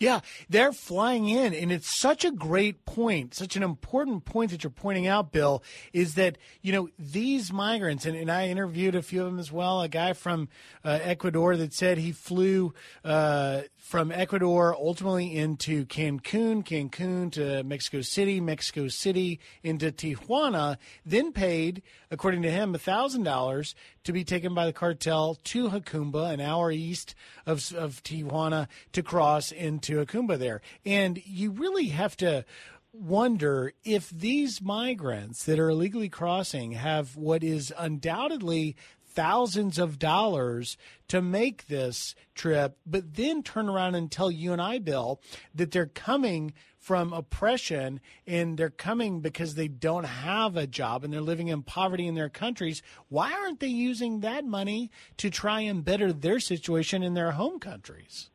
Yeah, 0.01 0.21
they're 0.49 0.73
flying 0.73 1.29
in, 1.29 1.53
and 1.53 1.73
it's 1.73 1.99
such 1.99 2.25
a 2.25 2.31
great 2.31 2.85
point, 2.85 3.35
such 3.35 3.57
an 3.57 3.65
important 3.65 4.25
point 4.25 4.53
that 4.53 4.63
you're 4.63 4.71
pointing 4.71 5.09
out, 5.09 5.33
Bill, 5.33 5.61
is 5.93 6.15
that, 6.15 6.39
you 6.63 6.71
know, 6.71 6.89
these 7.01 7.53
migrants, 7.53 8.07
and, 8.07 8.17
and 8.17 8.31
I 8.31 8.47
interviewed 8.47 8.95
a 8.95 9.03
few 9.03 9.23
of 9.23 9.27
them 9.27 9.41
as 9.41 9.51
well, 9.51 9.81
a 9.81 9.89
guy 9.89 10.13
from 10.13 10.51
uh, 10.85 11.01
Ecuador 11.03 11.57
that 11.57 11.75
said 11.75 11.99
he 11.99 12.13
flew 12.13 12.75
uh, 13.05 13.63
from 13.77 14.13
Ecuador 14.13 14.77
ultimately 14.79 15.35
into 15.35 15.85
Cancun, 15.87 16.63
Cancun 16.63 17.33
to 17.33 17.65
Mexico 17.65 18.01
City, 18.01 18.41
Mexico 18.41 18.87
City 18.87 19.41
into 19.65 19.91
Tijuana, 19.91 20.77
then 21.05 21.33
paid, 21.33 21.83
according 22.11 22.43
to 22.43 22.51
him, 22.53 22.73
$1,000 22.73 23.75
to 24.05 24.13
be 24.13 24.25
taken 24.25 24.55
by 24.55 24.65
the 24.65 24.73
cartel 24.73 25.37
to 25.45 25.71
Jacumba, 25.71 26.33
an 26.33 26.41
hour 26.41 26.71
east 26.71 27.15
of, 27.47 27.75
of 27.75 28.03
Tijuana, 28.05 28.69
to 28.93 29.03
cross 29.03 29.53
into 29.53 29.88
Jacumba 29.93 30.39
there. 30.39 30.61
And 30.85 31.21
you 31.25 31.51
really 31.51 31.89
have 31.89 32.17
to 32.19 32.45
wonder 32.93 33.73
if 33.85 34.11
these 34.11 34.63
migrants 34.63 35.45
that 35.45 35.59
are 35.59 35.69
illegally 35.69 36.09
crossing 36.09 36.73
have 36.73 37.17
what 37.17 37.45
is 37.45 37.73
undoubtedly 37.77 38.77
thousands 39.19 39.79
of 39.79 39.99
dollars 39.99 40.77
to 41.09 41.21
make 41.21 41.67
this 41.67 42.15
trip, 42.35 42.79
but 42.87 43.15
then 43.15 43.43
turn 43.43 43.69
around 43.69 43.95
and 43.95 44.11
tell 44.11 44.31
you 44.31 44.53
and 44.53 44.63
I, 44.63 44.79
Bill, 44.79 45.21
that 45.55 45.73
they're 45.73 45.87
coming 45.87 46.53
from 46.79 47.13
oppression 47.13 48.01
and 48.27 48.57
they're 48.57 48.71
coming 48.71 49.21
because 49.21 49.55
they 49.55 49.69
don't 49.69 50.05
have 50.05 50.57
a 50.57 50.67
job 50.67 51.03
and 51.03 51.13
they're 51.13 51.21
living 51.21 51.49
in 51.49 51.63
poverty 51.63 52.07
in 52.07 52.15
their 52.15 52.29
countries. 52.29 52.83
Why 53.09 53.33
aren't 53.33 53.61
they 53.61 53.67
using 53.67 54.21
that 54.21 54.45
money 54.45 54.91
to 55.17 55.31
try 55.31 55.61
and 55.61 55.85
better 55.85 56.13
their 56.13 56.41
situation 56.41 57.03
in 57.03 57.15
their 57.15 57.33
home 57.33 57.59
countries? 57.59 58.31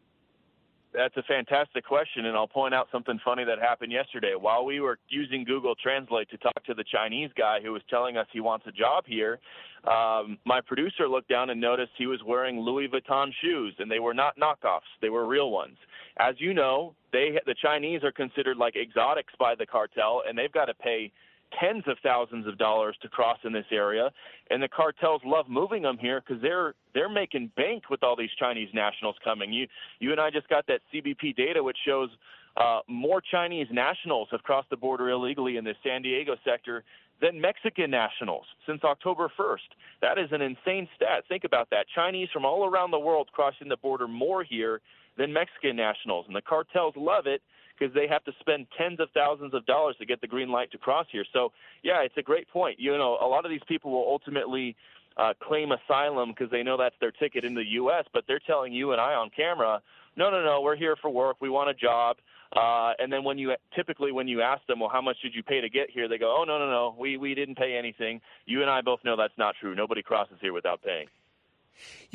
That's 0.93 1.17
a 1.17 1.23
fantastic 1.23 1.85
question, 1.85 2.27
and 2.27 2.37
I'll 2.37 2.47
point 2.47 2.75
out 2.75 2.87
something 2.91 3.19
funny 3.25 3.43
that 3.45 3.57
happened 3.59 3.91
yesterday. 3.91 4.33
While 4.39 4.63
we 4.63 4.79
were 4.79 4.99
using 5.09 5.43
Google 5.43 5.73
Translate 5.73 6.29
to 6.29 6.37
talk 6.37 6.63
to 6.67 6.75
the 6.75 6.83
Chinese 6.83 7.31
guy 7.35 7.59
who 7.63 7.71
was 7.71 7.81
telling 7.89 8.15
us 8.15 8.27
he 8.31 8.39
wants 8.39 8.67
a 8.67 8.71
job 8.71 9.05
here, 9.07 9.39
um, 9.85 10.37
my 10.45 10.61
producer 10.61 11.07
looked 11.07 11.29
down 11.29 11.49
and 11.49 11.59
noticed 11.59 11.91
he 11.97 12.05
was 12.05 12.19
wearing 12.23 12.59
Louis 12.59 12.87
Vuitton 12.87 13.31
shoes, 13.41 13.73
and 13.79 13.89
they 13.89 13.99
were 13.99 14.13
not 14.13 14.37
knockoffs; 14.37 14.81
they 15.01 15.09
were 15.09 15.25
real 15.25 15.49
ones. 15.49 15.77
As 16.17 16.35
you 16.37 16.53
know, 16.53 16.93
they 17.11 17.39
the 17.47 17.55
Chinese 17.59 18.03
are 18.03 18.11
considered 18.11 18.57
like 18.57 18.75
exotics 18.75 19.33
by 19.39 19.55
the 19.55 19.65
cartel, 19.65 20.21
and 20.27 20.37
they've 20.37 20.51
got 20.51 20.65
to 20.65 20.75
pay 20.75 21.11
tens 21.59 21.83
of 21.87 21.97
thousands 22.03 22.47
of 22.47 22.57
dollars 22.57 22.95
to 23.01 23.09
cross 23.09 23.37
in 23.43 23.53
this 23.53 23.65
area, 23.71 24.11
and 24.49 24.61
the 24.61 24.67
cartels 24.67 25.21
love 25.25 25.45
moving 25.49 25.83
them 25.83 25.97
here 25.97 26.21
because 26.21 26.41
they're 26.41 26.75
they're 26.93 27.09
making 27.09 27.51
bank 27.55 27.89
with 27.89 28.03
all 28.03 28.15
these 28.15 28.29
Chinese 28.39 28.69
nationals 28.73 29.15
coming. 29.23 29.51
You 29.51 29.67
you 29.99 30.11
and 30.11 30.19
I 30.19 30.29
just 30.29 30.49
got 30.49 30.65
that 30.67 30.81
CBP 30.93 31.35
data 31.35 31.63
which 31.63 31.77
shows 31.85 32.09
uh, 32.57 32.79
more 32.87 33.21
Chinese 33.21 33.67
nationals 33.71 34.27
have 34.31 34.43
crossed 34.43 34.69
the 34.69 34.77
border 34.77 35.09
illegally 35.09 35.57
in 35.57 35.63
the 35.63 35.73
San 35.83 36.01
Diego 36.01 36.35
sector 36.45 36.83
than 37.21 37.39
Mexican 37.39 37.89
nationals 37.89 38.45
since 38.67 38.83
October 38.83 39.31
1st. 39.39 39.57
That 40.01 40.17
is 40.17 40.29
an 40.31 40.41
insane 40.41 40.87
stat. 40.95 41.23
Think 41.29 41.45
about 41.45 41.69
that. 41.71 41.85
Chinese 41.95 42.27
from 42.33 42.45
all 42.45 42.65
around 42.65 42.91
the 42.91 42.99
world 42.99 43.29
crossing 43.31 43.69
the 43.69 43.77
border 43.77 44.07
more 44.07 44.43
here 44.43 44.81
than 45.17 45.31
Mexican 45.31 45.75
nationals, 45.75 46.25
and 46.27 46.35
the 46.35 46.41
cartels 46.41 46.93
love 46.97 47.25
it 47.27 47.41
because 47.77 47.93
they 47.93 48.07
have 48.07 48.23
to 48.25 48.31
spend 48.39 48.67
tens 48.77 48.99
of 48.99 49.09
thousands 49.13 49.53
of 49.53 49.65
dollars 49.65 49.95
to 49.99 50.05
get 50.05 50.21
the 50.21 50.27
green 50.27 50.49
light 50.49 50.71
to 50.71 50.77
cross 50.77 51.07
here. 51.11 51.25
So, 51.33 51.51
yeah, 51.83 52.01
it's 52.01 52.17
a 52.17 52.21
great 52.21 52.47
point. 52.49 52.79
You 52.79 52.97
know, 52.97 53.17
a 53.21 53.27
lot 53.27 53.45
of 53.45 53.51
these 53.51 53.61
people 53.67 53.91
will 53.91 54.07
ultimately 54.07 54.75
uh, 55.17 55.33
claim 55.41 55.71
asylum 55.71 56.29
because 56.29 56.51
they 56.51 56.63
know 56.63 56.77
that's 56.77 56.95
their 56.99 57.11
ticket 57.11 57.43
into 57.43 57.61
the 57.61 57.69
U.S., 57.71 58.05
but 58.13 58.23
they're 58.27 58.41
telling 58.45 58.73
you 58.73 58.91
and 58.91 59.01
I 59.01 59.13
on 59.13 59.29
camera, 59.35 59.81
no, 60.15 60.29
no, 60.29 60.43
no, 60.43 60.61
we're 60.61 60.75
here 60.75 60.95
for 61.01 61.09
work. 61.09 61.37
We 61.41 61.49
want 61.49 61.69
a 61.69 61.73
job. 61.73 62.17
Uh, 62.55 62.93
and 62.99 63.11
then 63.11 63.23
when 63.23 63.37
you 63.39 63.53
typically 63.75 64.11
when 64.11 64.27
you 64.27 64.41
ask 64.41 64.63
them, 64.67 64.79
well, 64.79 64.89
how 64.89 65.01
much 65.01 65.17
did 65.23 65.33
you 65.33 65.41
pay 65.41 65.59
to 65.59 65.69
get 65.69 65.89
here? 65.89 66.07
They 66.07 66.19
go, 66.19 66.35
oh 66.37 66.43
no, 66.43 66.59
no, 66.59 66.69
no, 66.69 66.95
we 66.99 67.17
we 67.17 67.33
didn't 67.33 67.57
pay 67.57 67.75
anything. 67.75 68.21
You 68.45 68.61
and 68.61 68.69
I 68.69 68.81
both 68.81 68.99
know 69.03 69.15
that's 69.17 69.33
not 69.39 69.55
true. 69.59 69.73
Nobody 69.73 70.03
crosses 70.03 70.37
here 70.39 70.53
without 70.53 70.83
paying. 70.83 71.07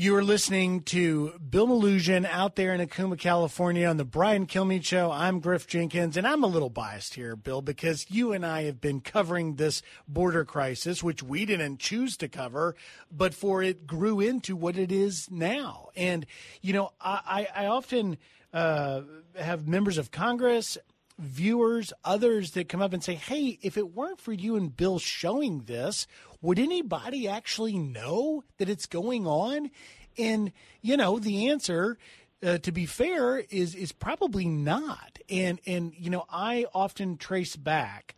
You 0.00 0.14
are 0.14 0.22
listening 0.22 0.82
to 0.82 1.38
Bill 1.40 1.66
Melugin 1.66 2.24
out 2.24 2.54
there 2.54 2.72
in 2.72 2.80
Jacumba, 2.80 3.18
California 3.18 3.84
on 3.88 3.96
the 3.96 4.04
Brian 4.04 4.46
Kilmeade 4.46 4.84
Show. 4.84 5.10
I'm 5.10 5.40
Griff 5.40 5.66
Jenkins, 5.66 6.16
and 6.16 6.24
I'm 6.24 6.44
a 6.44 6.46
little 6.46 6.70
biased 6.70 7.14
here, 7.14 7.34
Bill, 7.34 7.62
because 7.62 8.06
you 8.08 8.32
and 8.32 8.46
I 8.46 8.62
have 8.62 8.80
been 8.80 9.00
covering 9.00 9.56
this 9.56 9.82
border 10.06 10.44
crisis, 10.44 11.02
which 11.02 11.22
we 11.22 11.44
didn't 11.44 11.80
choose 11.80 12.16
to 12.18 12.28
cover, 12.28 12.76
but 13.10 13.34
for 13.34 13.60
it 13.60 13.88
grew 13.88 14.20
into 14.20 14.54
what 14.54 14.78
it 14.78 14.92
is 14.92 15.28
now. 15.32 15.88
And, 15.96 16.26
you 16.62 16.72
know, 16.72 16.92
I, 17.00 17.48
I 17.52 17.66
often 17.66 18.18
uh, 18.52 19.00
have 19.34 19.66
members 19.66 19.98
of 19.98 20.12
Congress 20.12 20.78
viewers, 21.18 21.92
others 22.04 22.52
that 22.52 22.68
come 22.68 22.80
up 22.80 22.92
and 22.92 23.02
say, 23.02 23.14
hey, 23.14 23.58
if 23.62 23.76
it 23.76 23.94
weren't 23.94 24.20
for 24.20 24.32
you 24.32 24.56
and 24.56 24.76
Bill 24.76 24.98
showing 24.98 25.64
this, 25.66 26.06
would 26.40 26.58
anybody 26.58 27.28
actually 27.28 27.76
know 27.76 28.44
that 28.58 28.68
it's 28.68 28.86
going 28.86 29.26
on? 29.26 29.70
And, 30.16 30.52
you 30.80 30.96
know, 30.96 31.18
the 31.18 31.48
answer, 31.48 31.98
uh, 32.42 32.58
to 32.58 32.72
be 32.72 32.86
fair, 32.86 33.38
is 33.50 33.74
is 33.74 33.92
probably 33.92 34.46
not. 34.46 35.18
And 35.28 35.60
and 35.66 35.92
you 35.96 36.10
know, 36.10 36.24
I 36.30 36.66
often 36.72 37.16
trace 37.16 37.56
back 37.56 38.14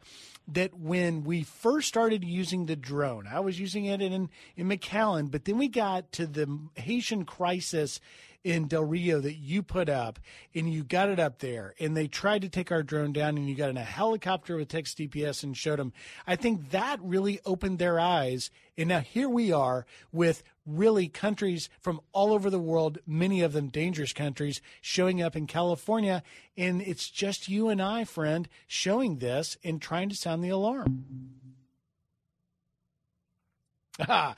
that 0.49 0.75
when 0.75 1.25
we 1.25 1.43
first 1.43 1.89
started 1.89 2.25
using 2.25 2.67
the 2.67 2.77
drone, 2.77 3.27
I 3.27 3.41
was 3.41 3.59
using 3.59 3.87
it 3.87 4.03
in 4.03 4.29
in 4.57 4.69
McAllen, 4.69 5.31
but 5.31 5.45
then 5.45 5.59
we 5.59 5.69
got 5.69 6.13
to 6.13 6.27
the 6.27 6.59
Haitian 6.75 7.25
crisis 7.25 8.01
in 8.43 8.69
Del 8.69 8.85
Rio 8.85 9.21
that 9.21 9.35
you 9.35 9.63
put 9.63 9.89
up 9.89 10.19
and 10.55 10.73
you 10.73 10.83
got 10.83 11.09
it 11.09 11.21
up 11.21 11.41
there 11.41 11.75
and 11.79 11.97
they 11.97 12.07
tried 12.07 12.43
to 12.43 12.49
take 12.49 12.73
our 12.73 12.83
drone 12.83 13.13
down 13.13 13.37
and 13.37 13.49
you 13.49 13.55
got 13.55 13.71
in 13.71 13.77
a 13.77 13.85
helicopter 13.85 14.57
with 14.57 14.69
Texas 14.69 14.95
DPS 14.95 15.43
and 15.43 15.57
showed 15.57 15.79
them. 15.79 15.93
I 16.27 16.37
think 16.37 16.71
that 16.71 16.99
really 17.03 17.41
opened 17.45 17.79
their 17.79 18.01
eyes. 18.01 18.51
And 18.79 18.89
now 18.89 19.01
here 19.01 19.29
we 19.29 19.53
are 19.53 19.85
with 20.11 20.43
really 20.65 21.09
countries 21.09 21.69
from 21.81 22.01
all 22.13 22.33
over 22.33 22.49
the 22.49 22.59
world, 22.59 22.99
many 23.07 23.43
of 23.43 23.53
them 23.53 23.69
dangerous 23.69 24.13
countries, 24.13 24.63
showing 24.81 25.21
up 25.21 25.37
in 25.37 25.47
California. 25.47 26.23
And 26.57 26.81
it's 26.81 27.11
just 27.11 27.49
you 27.49 27.69
and 27.69 27.83
I, 27.83 28.05
friend, 28.05 28.49
showing 28.67 29.19
this 29.19 29.59
and 29.63 29.83
trying 29.83 30.09
to 30.09 30.17
sound 30.17 30.43
the 30.43 30.51
alarm. 30.51 31.05
Ah, 34.09 34.35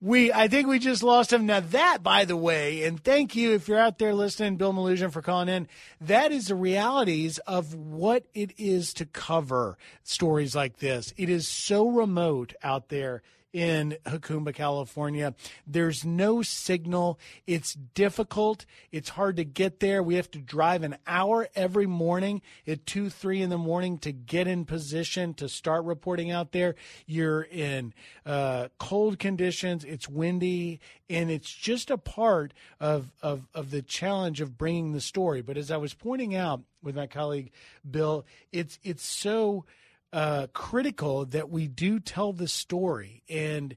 We, 0.00 0.32
I 0.32 0.46
think 0.46 0.68
we 0.68 0.78
just 0.78 1.02
lost 1.02 1.32
him. 1.32 1.46
Now 1.46 1.58
that, 1.58 2.04
by 2.04 2.24
the 2.24 2.36
way, 2.36 2.84
and 2.84 3.02
thank 3.02 3.34
you 3.34 3.54
if 3.54 3.66
you're 3.66 3.80
out 3.80 3.98
there 3.98 4.14
listening, 4.14 4.56
Bill 4.56 4.72
Melugin 4.72 5.10
for 5.10 5.22
calling 5.22 5.48
in. 5.48 5.66
That 6.00 6.30
is 6.30 6.46
the 6.46 6.54
realities 6.54 7.38
of 7.38 7.74
what 7.74 8.22
it 8.32 8.52
is 8.58 8.94
to 8.94 9.06
cover 9.06 9.76
stories 10.04 10.54
like 10.54 10.78
this. 10.78 11.12
It 11.16 11.28
is 11.28 11.48
so 11.48 11.88
remote 11.88 12.54
out 12.62 12.90
there 12.90 13.22
in 13.52 13.96
Jacumba, 14.04 14.54
California. 14.54 15.34
There's 15.66 16.04
no 16.04 16.42
signal. 16.42 17.18
It's 17.46 17.74
difficult. 17.74 18.66
It's 18.92 19.10
hard 19.10 19.36
to 19.36 19.44
get 19.44 19.80
there. 19.80 20.02
We 20.02 20.16
have 20.16 20.30
to 20.32 20.38
drive 20.38 20.82
an 20.82 20.96
hour 21.06 21.48
every 21.54 21.86
morning 21.86 22.42
at 22.66 22.86
two, 22.86 23.10
three 23.10 23.40
in 23.40 23.50
the 23.50 23.58
morning 23.58 23.98
to 23.98 24.12
get 24.12 24.46
in 24.46 24.64
position 24.64 25.34
to 25.34 25.48
start 25.48 25.84
reporting 25.84 26.30
out 26.30 26.52
there. 26.52 26.74
You're 27.06 27.42
in 27.42 27.94
uh, 28.26 28.68
cold 28.78 29.18
conditions. 29.18 29.84
It's 29.84 30.08
windy, 30.08 30.80
and 31.08 31.30
it's 31.30 31.52
just 31.52 31.90
a 31.90 31.98
part 31.98 32.52
of, 32.80 33.12
of 33.22 33.48
of 33.54 33.70
the 33.70 33.82
challenge 33.82 34.40
of 34.40 34.58
bringing 34.58 34.92
the 34.92 35.00
story. 35.00 35.42
But 35.42 35.56
as 35.56 35.70
I 35.70 35.76
was 35.76 35.94
pointing 35.94 36.34
out 36.34 36.62
with 36.82 36.96
my 36.96 37.06
colleague 37.06 37.50
Bill, 37.88 38.26
it's 38.52 38.78
it's 38.82 39.04
so 39.04 39.64
uh, 40.12 40.46
critical 40.52 41.24
that 41.26 41.50
we 41.50 41.68
do 41.68 42.00
tell 42.00 42.32
the 42.32 42.48
story, 42.48 43.22
and 43.28 43.76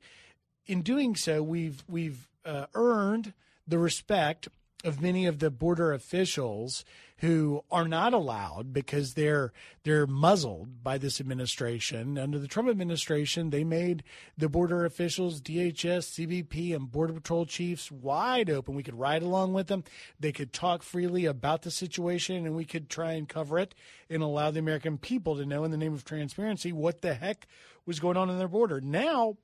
in 0.66 0.82
doing 0.82 1.16
so, 1.16 1.44
we've 1.44 1.84
we've 1.90 2.30
uh, 2.46 2.68
earned 2.74 3.34
the 3.68 3.78
respect 3.78 4.48
of 4.84 5.02
many 5.02 5.26
of 5.26 5.40
the 5.40 5.52
border 5.52 5.94
officials 5.94 6.84
who 7.18 7.64
are 7.70 7.88
not 7.88 8.14
allowed 8.14 8.74
because 8.74 9.14
they're 9.14 9.54
they're 9.84 10.08
muzzled 10.08 10.84
by 10.84 10.98
this 10.98 11.22
administration. 11.22 12.18
Under 12.18 12.40
the 12.40 12.48
Trump 12.48 12.68
administration, 12.68 13.52
they 13.52 13.64
made 13.64 14.04
the 14.38 14.50
border 14.50 14.86
officials, 14.86 15.40
DHS, 15.40 16.48
CBP, 16.48 16.76
and 16.76 16.92
Border 16.92 17.14
Patrol 17.14 17.46
chiefs 17.46 17.92
wide 17.92 18.50
open. 18.50 18.74
We 18.74 18.84
could 18.84 18.98
ride 18.98 19.22
along 19.22 19.54
with 19.54 19.68
them. 19.68 19.84
They 20.20 20.32
could 20.32 20.52
talk 20.52 20.82
freely 20.82 21.26
about 21.26 21.62
the 21.62 21.72
situation, 21.72 22.46
and 22.46 22.56
we 22.56 22.66
could 22.66 22.90
try 22.90 23.14
and 23.14 23.30
cover 23.30 23.60
it 23.60 23.76
and 24.10 24.24
allow 24.24 24.50
the 24.50 24.60
American 24.60 24.98
people 24.98 25.38
to 25.38 25.46
know, 25.46 25.64
in 25.64 25.72
the 25.72 25.78
name 25.78 25.94
of 25.94 26.04
transparency, 26.04 26.72
what 26.72 27.02
the 27.02 27.14
heck 27.14 27.48
was 27.86 28.00
going 28.00 28.18
on 28.18 28.30
in 28.32 28.40
their 28.40 28.48
border. 28.48 28.82
Now 28.82 29.38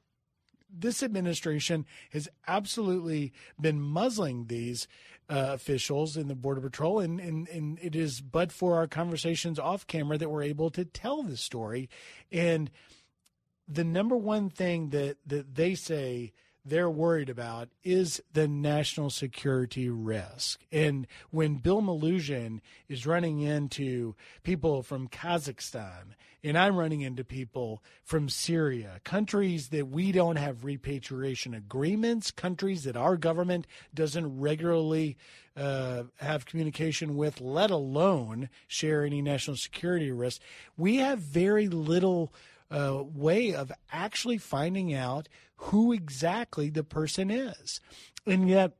this 0.69 1.01
administration 1.01 1.85
has 2.11 2.27
absolutely 2.47 3.33
been 3.59 3.79
muzzling 3.79 4.47
these 4.47 4.87
uh, 5.29 5.49
officials 5.53 6.15
in 6.15 6.27
the 6.27 6.35
Border 6.35 6.61
Patrol, 6.61 6.99
and, 6.99 7.19
and, 7.19 7.47
and 7.49 7.79
it 7.81 7.95
is 7.95 8.21
but 8.21 8.51
for 8.51 8.75
our 8.75 8.87
conversations 8.87 9.59
off 9.59 9.85
camera 9.87 10.17
that 10.17 10.29
we're 10.29 10.43
able 10.43 10.69
to 10.71 10.85
tell 10.85 11.23
the 11.23 11.37
story. 11.37 11.89
And 12.31 12.71
the 13.67 13.83
number 13.83 14.15
one 14.15 14.49
thing 14.49 14.89
that, 14.89 15.17
that 15.25 15.55
they 15.55 15.75
say 15.75 16.31
they're 16.69 16.89
worried 16.89 17.29
about 17.29 17.69
is 17.83 18.21
the 18.33 18.47
national 18.47 19.09
security 19.09 19.89
risk. 19.89 20.59
And 20.71 21.07
when 21.31 21.55
Bill 21.55 21.81
Melugin 21.81 22.59
is 22.87 23.05
running 23.05 23.39
into 23.39 24.15
people 24.43 24.83
from 24.83 25.07
Kazakhstan, 25.07 26.15
and 26.43 26.57
I'm 26.57 26.77
running 26.77 27.01
into 27.01 27.23
people 27.23 27.83
from 28.03 28.29
Syria, 28.29 29.01
countries 29.03 29.69
that 29.69 29.87
we 29.87 30.11
don't 30.11 30.35
have 30.35 30.63
repatriation 30.63 31.53
agreements, 31.53 32.31
countries 32.31 32.83
that 32.83 32.95
our 32.95 33.17
government 33.17 33.67
doesn't 33.93 34.39
regularly 34.39 35.17
uh, 35.55 36.03
have 36.17 36.45
communication 36.45 37.15
with, 37.15 37.41
let 37.41 37.71
alone 37.71 38.49
share 38.67 39.03
any 39.03 39.21
national 39.21 39.57
security 39.57 40.11
risk, 40.11 40.41
we 40.77 40.97
have 40.97 41.19
very 41.19 41.67
little 41.67 42.31
uh, 42.69 43.03
way 43.03 43.53
of 43.53 43.71
actually 43.91 44.37
finding 44.37 44.93
out 44.93 45.29
who 45.57 45.91
exactly 45.91 46.69
the 46.69 46.83
person 46.83 47.31
is. 47.31 47.79
And 48.25 48.49
yet, 48.49 48.73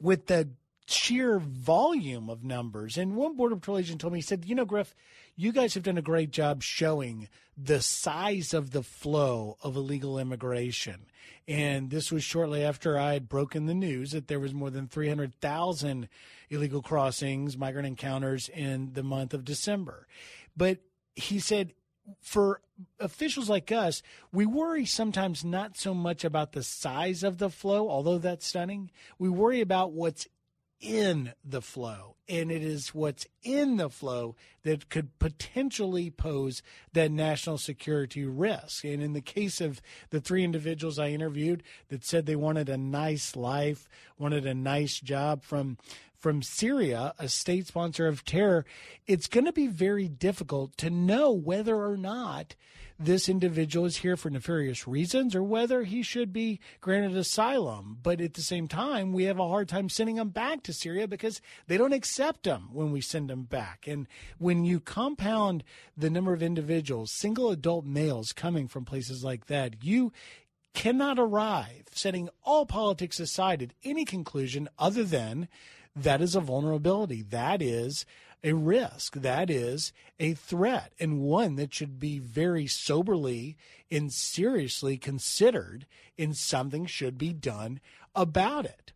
with 0.00 0.26
the 0.26 0.50
sheer 0.86 1.38
volume 1.38 2.28
of 2.28 2.42
numbers, 2.42 2.98
and 2.98 3.14
one 3.14 3.36
Border 3.36 3.56
Patrol 3.56 3.78
agent 3.78 4.00
told 4.00 4.12
me, 4.12 4.18
he 4.18 4.22
said, 4.22 4.44
You 4.44 4.54
know, 4.54 4.64
Griff, 4.64 4.94
you 5.36 5.52
guys 5.52 5.74
have 5.74 5.84
done 5.84 5.98
a 5.98 6.02
great 6.02 6.30
job 6.30 6.62
showing 6.62 7.28
the 7.56 7.80
size 7.80 8.52
of 8.54 8.70
the 8.70 8.82
flow 8.82 9.56
of 9.62 9.76
illegal 9.76 10.18
immigration. 10.18 11.06
And 11.46 11.90
this 11.90 12.12
was 12.12 12.22
shortly 12.22 12.64
after 12.64 12.98
I 12.98 13.14
had 13.14 13.28
broken 13.28 13.66
the 13.66 13.74
news 13.74 14.12
that 14.12 14.28
there 14.28 14.40
was 14.40 14.54
more 14.54 14.70
than 14.70 14.86
300,000 14.86 16.08
illegal 16.48 16.82
crossings, 16.82 17.56
migrant 17.56 17.86
encounters 17.86 18.48
in 18.48 18.92
the 18.92 19.02
month 19.02 19.34
of 19.34 19.44
December. 19.44 20.06
But 20.56 20.78
he 21.16 21.38
said 21.38 21.72
for 22.20 22.60
officials 22.98 23.48
like 23.48 23.70
us, 23.72 24.02
we 24.32 24.46
worry 24.46 24.84
sometimes 24.84 25.44
not 25.44 25.76
so 25.76 25.94
much 25.94 26.24
about 26.24 26.52
the 26.52 26.62
size 26.62 27.22
of 27.22 27.38
the 27.38 27.50
flow, 27.50 27.88
although 27.88 28.18
that's 28.18 28.46
stunning. 28.46 28.90
We 29.18 29.28
worry 29.28 29.60
about 29.60 29.92
what's 29.92 30.26
in 30.80 31.32
the 31.44 31.62
flow. 31.62 32.16
And 32.28 32.50
it 32.50 32.62
is 32.62 32.94
what's 32.94 33.26
in 33.42 33.76
the 33.76 33.90
flow 33.90 34.36
that 34.62 34.88
could 34.88 35.18
potentially 35.18 36.10
pose 36.10 36.62
that 36.92 37.10
national 37.10 37.58
security 37.58 38.24
risk. 38.24 38.84
And 38.84 39.02
in 39.02 39.12
the 39.12 39.20
case 39.20 39.60
of 39.60 39.80
the 40.10 40.20
three 40.20 40.44
individuals 40.44 40.98
I 40.98 41.08
interviewed 41.08 41.62
that 41.88 42.04
said 42.04 42.26
they 42.26 42.36
wanted 42.36 42.68
a 42.68 42.78
nice 42.78 43.36
life, 43.36 43.88
wanted 44.18 44.46
a 44.46 44.54
nice 44.54 45.00
job 45.00 45.42
from 45.42 45.76
from 46.16 46.42
Syria, 46.42 47.14
a 47.18 47.30
state 47.30 47.66
sponsor 47.66 48.06
of 48.06 48.26
terror, 48.26 48.66
it's 49.06 49.26
going 49.26 49.46
to 49.46 49.54
be 49.54 49.66
very 49.66 50.06
difficult 50.06 50.76
to 50.76 50.90
know 50.90 51.32
whether 51.32 51.74
or 51.74 51.96
not 51.96 52.54
this 53.00 53.30
individual 53.30 53.86
is 53.86 53.96
here 53.96 54.16
for 54.16 54.28
nefarious 54.28 54.86
reasons 54.86 55.34
or 55.34 55.42
whether 55.42 55.84
he 55.84 56.02
should 56.02 56.34
be 56.34 56.60
granted 56.82 57.16
asylum. 57.16 57.98
But 58.02 58.20
at 58.20 58.34
the 58.34 58.42
same 58.42 58.68
time, 58.68 59.14
we 59.14 59.24
have 59.24 59.38
a 59.38 59.48
hard 59.48 59.68
time 59.68 59.88
sending 59.88 60.16
him 60.16 60.28
back 60.28 60.62
to 60.64 60.74
Syria 60.74 61.08
because 61.08 61.40
they 61.66 61.78
don't 61.78 61.94
accept 61.94 62.42
them 62.42 62.68
when 62.72 62.92
we 62.92 63.00
send 63.00 63.30
them 63.30 63.44
back. 63.44 63.86
And 63.88 64.06
when 64.36 64.64
you 64.64 64.80
compound 64.80 65.64
the 65.96 66.10
number 66.10 66.34
of 66.34 66.42
individuals, 66.42 67.10
single 67.10 67.50
adult 67.50 67.86
males 67.86 68.32
coming 68.32 68.68
from 68.68 68.84
places 68.84 69.24
like 69.24 69.46
that, 69.46 69.82
you 69.82 70.12
cannot 70.74 71.18
arrive, 71.18 71.84
setting 71.92 72.28
all 72.44 72.66
politics 72.66 73.18
aside, 73.18 73.62
at 73.62 73.72
any 73.82 74.04
conclusion 74.04 74.68
other 74.78 75.04
than 75.04 75.48
that 75.96 76.20
is 76.20 76.36
a 76.36 76.40
vulnerability. 76.40 77.22
That 77.22 77.62
is 77.62 78.04
a 78.42 78.52
risk. 78.52 79.14
That 79.14 79.50
is 79.50 79.92
a 80.18 80.34
threat, 80.34 80.92
and 80.98 81.20
one 81.20 81.56
that 81.56 81.74
should 81.74 81.98
be 81.98 82.18
very 82.18 82.66
soberly 82.66 83.56
and 83.90 84.12
seriously 84.12 84.96
considered, 84.96 85.86
and 86.18 86.36
something 86.36 86.86
should 86.86 87.18
be 87.18 87.32
done 87.32 87.80
about 88.14 88.64
it. 88.64 88.92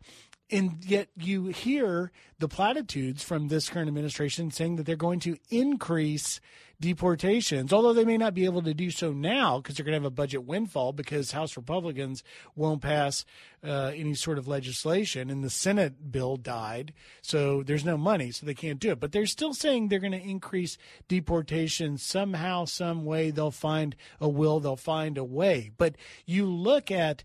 And 0.54 0.84
yet, 0.84 1.08
you 1.16 1.46
hear 1.46 2.12
the 2.38 2.46
platitudes 2.46 3.24
from 3.24 3.48
this 3.48 3.68
current 3.68 3.88
administration 3.88 4.52
saying 4.52 4.76
that 4.76 4.86
they're 4.86 4.94
going 4.94 5.18
to 5.20 5.36
increase 5.50 6.40
deportations, 6.80 7.72
although 7.72 7.92
they 7.92 8.04
may 8.04 8.16
not 8.16 8.34
be 8.34 8.44
able 8.44 8.62
to 8.62 8.72
do 8.72 8.92
so 8.92 9.10
now 9.12 9.58
because 9.58 9.74
they're 9.74 9.84
going 9.84 9.94
to 9.94 9.96
have 9.96 10.04
a 10.04 10.10
budget 10.10 10.44
windfall 10.44 10.92
because 10.92 11.32
House 11.32 11.56
Republicans 11.56 12.22
won't 12.54 12.82
pass 12.82 13.24
uh, 13.64 13.90
any 13.96 14.14
sort 14.14 14.38
of 14.38 14.46
legislation 14.46 15.28
and 15.28 15.42
the 15.42 15.50
Senate 15.50 16.12
bill 16.12 16.36
died. 16.36 16.92
So 17.20 17.64
there's 17.64 17.84
no 17.84 17.96
money, 17.96 18.30
so 18.30 18.46
they 18.46 18.54
can't 18.54 18.78
do 18.78 18.92
it. 18.92 19.00
But 19.00 19.10
they're 19.10 19.26
still 19.26 19.54
saying 19.54 19.88
they're 19.88 19.98
going 19.98 20.12
to 20.12 20.22
increase 20.22 20.78
deportations 21.08 22.00
somehow, 22.04 22.66
some 22.66 23.04
way. 23.04 23.32
They'll 23.32 23.50
find 23.50 23.96
a 24.20 24.28
will, 24.28 24.60
they'll 24.60 24.76
find 24.76 25.18
a 25.18 25.24
way. 25.24 25.72
But 25.76 25.96
you 26.26 26.46
look 26.46 26.92
at 26.92 27.24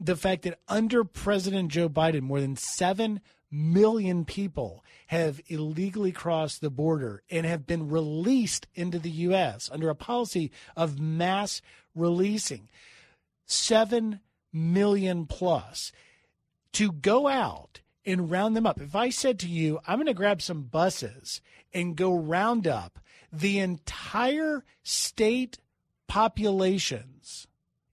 the 0.00 0.16
fact 0.16 0.42
that 0.42 0.58
under 0.68 1.04
President 1.04 1.70
Joe 1.70 1.88
Biden, 1.88 2.22
more 2.22 2.40
than 2.40 2.56
7 2.56 3.20
million 3.50 4.24
people 4.24 4.84
have 5.08 5.40
illegally 5.48 6.12
crossed 6.12 6.60
the 6.60 6.70
border 6.70 7.22
and 7.30 7.46
have 7.46 7.66
been 7.66 7.88
released 7.88 8.66
into 8.74 8.98
the 8.98 9.10
U.S. 9.10 9.70
under 9.72 9.88
a 9.88 9.94
policy 9.94 10.50
of 10.76 11.00
mass 11.00 11.62
releasing. 11.94 12.68
7 13.46 14.20
million 14.52 15.26
plus. 15.26 15.92
To 16.72 16.92
go 16.92 17.26
out 17.26 17.80
and 18.04 18.30
round 18.30 18.56
them 18.56 18.66
up. 18.66 18.80
If 18.80 18.94
I 18.94 19.10
said 19.10 19.38
to 19.40 19.48
you, 19.48 19.80
I'm 19.86 19.96
going 19.96 20.06
to 20.06 20.14
grab 20.14 20.40
some 20.40 20.62
buses 20.62 21.40
and 21.72 21.96
go 21.96 22.14
round 22.14 22.66
up 22.66 22.98
the 23.32 23.58
entire 23.58 24.64
state 24.82 25.58
populations, 26.06 27.47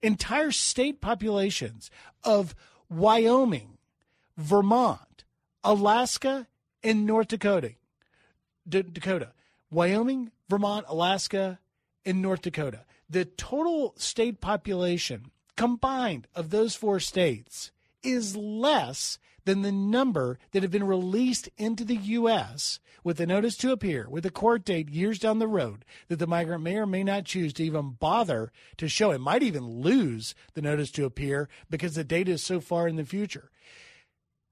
entire 0.06 0.52
state 0.52 1.00
populations 1.00 1.90
of 2.22 2.54
Wyoming, 2.88 3.78
Vermont, 4.36 5.24
Alaska, 5.64 6.46
and 6.82 7.04
North 7.04 7.28
Dakota. 7.28 7.72
D- 8.68 8.82
Dakota, 8.82 9.32
Wyoming, 9.70 10.30
Vermont, 10.48 10.86
Alaska, 10.88 11.58
and 12.04 12.22
North 12.22 12.42
Dakota. 12.42 12.84
The 13.10 13.24
total 13.24 13.94
state 13.96 14.40
population 14.40 15.32
combined 15.56 16.28
of 16.34 16.50
those 16.50 16.76
four 16.76 17.00
states 17.00 17.72
is 18.02 18.36
less 18.36 19.18
than 19.46 19.62
the 19.62 19.72
number 19.72 20.38
that 20.52 20.62
have 20.62 20.70
been 20.70 20.86
released 20.86 21.48
into 21.56 21.84
the 21.84 21.96
U.S. 21.96 22.78
with 23.02 23.18
a 23.20 23.26
notice 23.26 23.56
to 23.58 23.72
appear 23.72 24.06
with 24.10 24.26
a 24.26 24.30
court 24.30 24.64
date 24.64 24.90
years 24.90 25.18
down 25.18 25.38
the 25.38 25.48
road 25.48 25.84
that 26.08 26.18
the 26.18 26.26
migrant 26.26 26.62
may 26.62 26.76
or 26.76 26.86
may 26.86 27.02
not 27.02 27.24
choose 27.24 27.52
to 27.54 27.64
even 27.64 27.92
bother 27.92 28.52
to 28.76 28.88
show. 28.88 29.12
It 29.12 29.20
might 29.20 29.42
even 29.42 29.64
lose 29.64 30.34
the 30.54 30.62
notice 30.62 30.90
to 30.92 31.06
appear 31.06 31.48
because 31.70 31.94
the 31.94 32.04
date 32.04 32.28
is 32.28 32.42
so 32.42 32.60
far 32.60 32.86
in 32.86 32.96
the 32.96 33.04
future. 33.04 33.50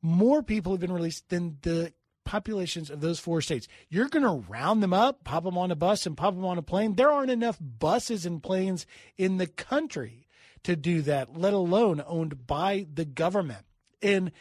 More 0.00 0.42
people 0.42 0.72
have 0.72 0.80
been 0.80 0.92
released 0.92 1.28
than 1.28 1.58
the 1.62 1.92
populations 2.24 2.88
of 2.90 3.00
those 3.00 3.18
four 3.18 3.40
states. 3.40 3.68
You're 3.88 4.08
going 4.08 4.22
to 4.22 4.48
round 4.48 4.82
them 4.82 4.92
up, 4.92 5.24
pop 5.24 5.44
them 5.44 5.58
on 5.58 5.70
a 5.70 5.76
bus, 5.76 6.06
and 6.06 6.16
pop 6.16 6.34
them 6.34 6.44
on 6.44 6.58
a 6.58 6.62
plane. 6.62 6.94
There 6.94 7.10
aren't 7.10 7.30
enough 7.30 7.58
buses 7.60 8.24
and 8.24 8.42
planes 8.42 8.86
in 9.16 9.36
the 9.36 9.46
country 9.46 10.28
to 10.62 10.76
do 10.76 11.02
that, 11.02 11.36
let 11.36 11.52
alone 11.52 12.02
owned 12.06 12.46
by 12.46 12.86
the 12.92 13.04
government. 13.04 13.66
And 14.00 14.32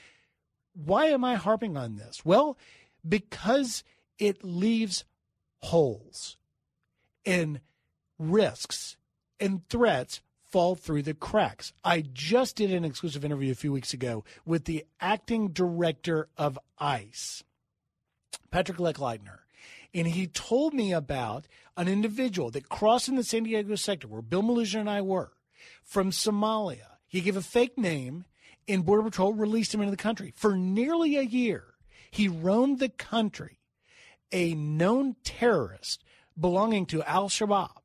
why 0.74 1.08
am 1.08 1.24
I 1.24 1.36
harping 1.36 1.78
on 1.78 1.96
this? 1.96 2.26
Well, 2.26 2.58
because 3.08 3.84
it 4.20 4.44
leaves 4.44 5.06
holes 5.62 6.38
and 7.26 7.60
risks 8.20 8.98
and 9.40 9.68
threats 9.70 10.22
fall 10.54 10.76
through 10.76 11.02
the 11.02 11.14
cracks. 11.14 11.74
I 11.84 12.02
just 12.14 12.56
did 12.56 12.72
an 12.72 12.86
exclusive 12.86 13.26
interview 13.26 13.52
a 13.52 13.56
few 13.56 13.72
weeks 13.72 13.94
ago 13.94 14.24
with 14.46 14.66
the 14.66 14.86
acting 15.02 15.50
director 15.50 16.30
of 16.38 16.60
ICE, 16.78 17.44
Patrick 18.52 18.78
Lechleitner, 18.78 19.40
and 19.96 20.08
he 20.08 20.28
told 20.28 20.74
me 20.74 20.94
about 20.94 21.46
an 21.76 21.88
individual 21.88 22.52
that 22.52 22.70
crossed 22.70 23.08
in 23.08 23.16
the 23.16 23.24
San 23.24 23.44
Diego 23.44 23.76
sector 23.76 24.08
where 24.08 24.22
Bill 24.22 24.44
Melugin 24.44 24.82
and 24.82 24.90
I 24.90 25.02
were 25.02 25.32
from 25.84 26.12
Somalia. 26.12 26.98
He 27.08 27.22
gave 27.22 27.38
a 27.38 27.42
fake 27.42 27.78
name, 27.78 28.26
and 28.68 28.86
Border 28.86 29.04
Patrol 29.04 29.34
released 29.34 29.74
him 29.74 29.82
into 29.82 29.92
the 29.92 29.98
country. 29.98 30.34
For 30.36 30.56
nearly 30.56 31.18
a 31.18 31.22
year, 31.22 31.66
he 32.12 32.28
roamed 32.28 32.80
the 32.80 32.90
country, 32.90 33.60
a 34.32 34.54
known 34.54 35.16
terrorist 35.24 36.04
belonging 36.40 36.86
to 36.88 37.04
Al 37.04 37.30
Shabaab. 37.30 37.78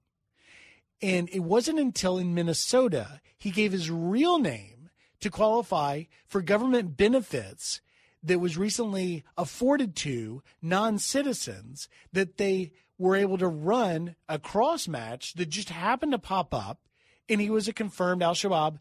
And 1.00 1.28
it 1.30 1.40
wasn't 1.40 1.78
until 1.78 2.18
in 2.18 2.34
Minnesota 2.34 3.20
he 3.38 3.50
gave 3.50 3.72
his 3.72 3.90
real 3.90 4.38
name 4.38 4.90
to 5.20 5.30
qualify 5.30 6.04
for 6.26 6.42
government 6.42 6.96
benefits 6.96 7.80
that 8.22 8.40
was 8.40 8.58
recently 8.58 9.24
afforded 9.36 9.94
to 9.96 10.42
non 10.60 10.98
citizens 10.98 11.88
that 12.12 12.36
they 12.36 12.72
were 12.98 13.14
able 13.14 13.38
to 13.38 13.46
run 13.46 14.16
a 14.28 14.38
cross 14.38 14.88
match 14.88 15.34
that 15.34 15.48
just 15.48 15.70
happened 15.70 16.12
to 16.12 16.18
pop 16.18 16.52
up. 16.52 16.80
And 17.28 17.40
he 17.40 17.50
was 17.50 17.68
a 17.68 17.72
confirmed 17.72 18.22
Al 18.22 18.34
Shabaab 18.34 18.78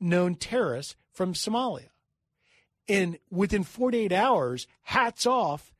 known 0.00 0.34
terrorist 0.34 0.96
from 1.16 1.32
Somalia. 1.32 1.88
And 2.88 3.18
within 3.30 3.64
48 3.64 4.12
hours, 4.12 4.66
hats 4.82 5.26
off, 5.26 5.72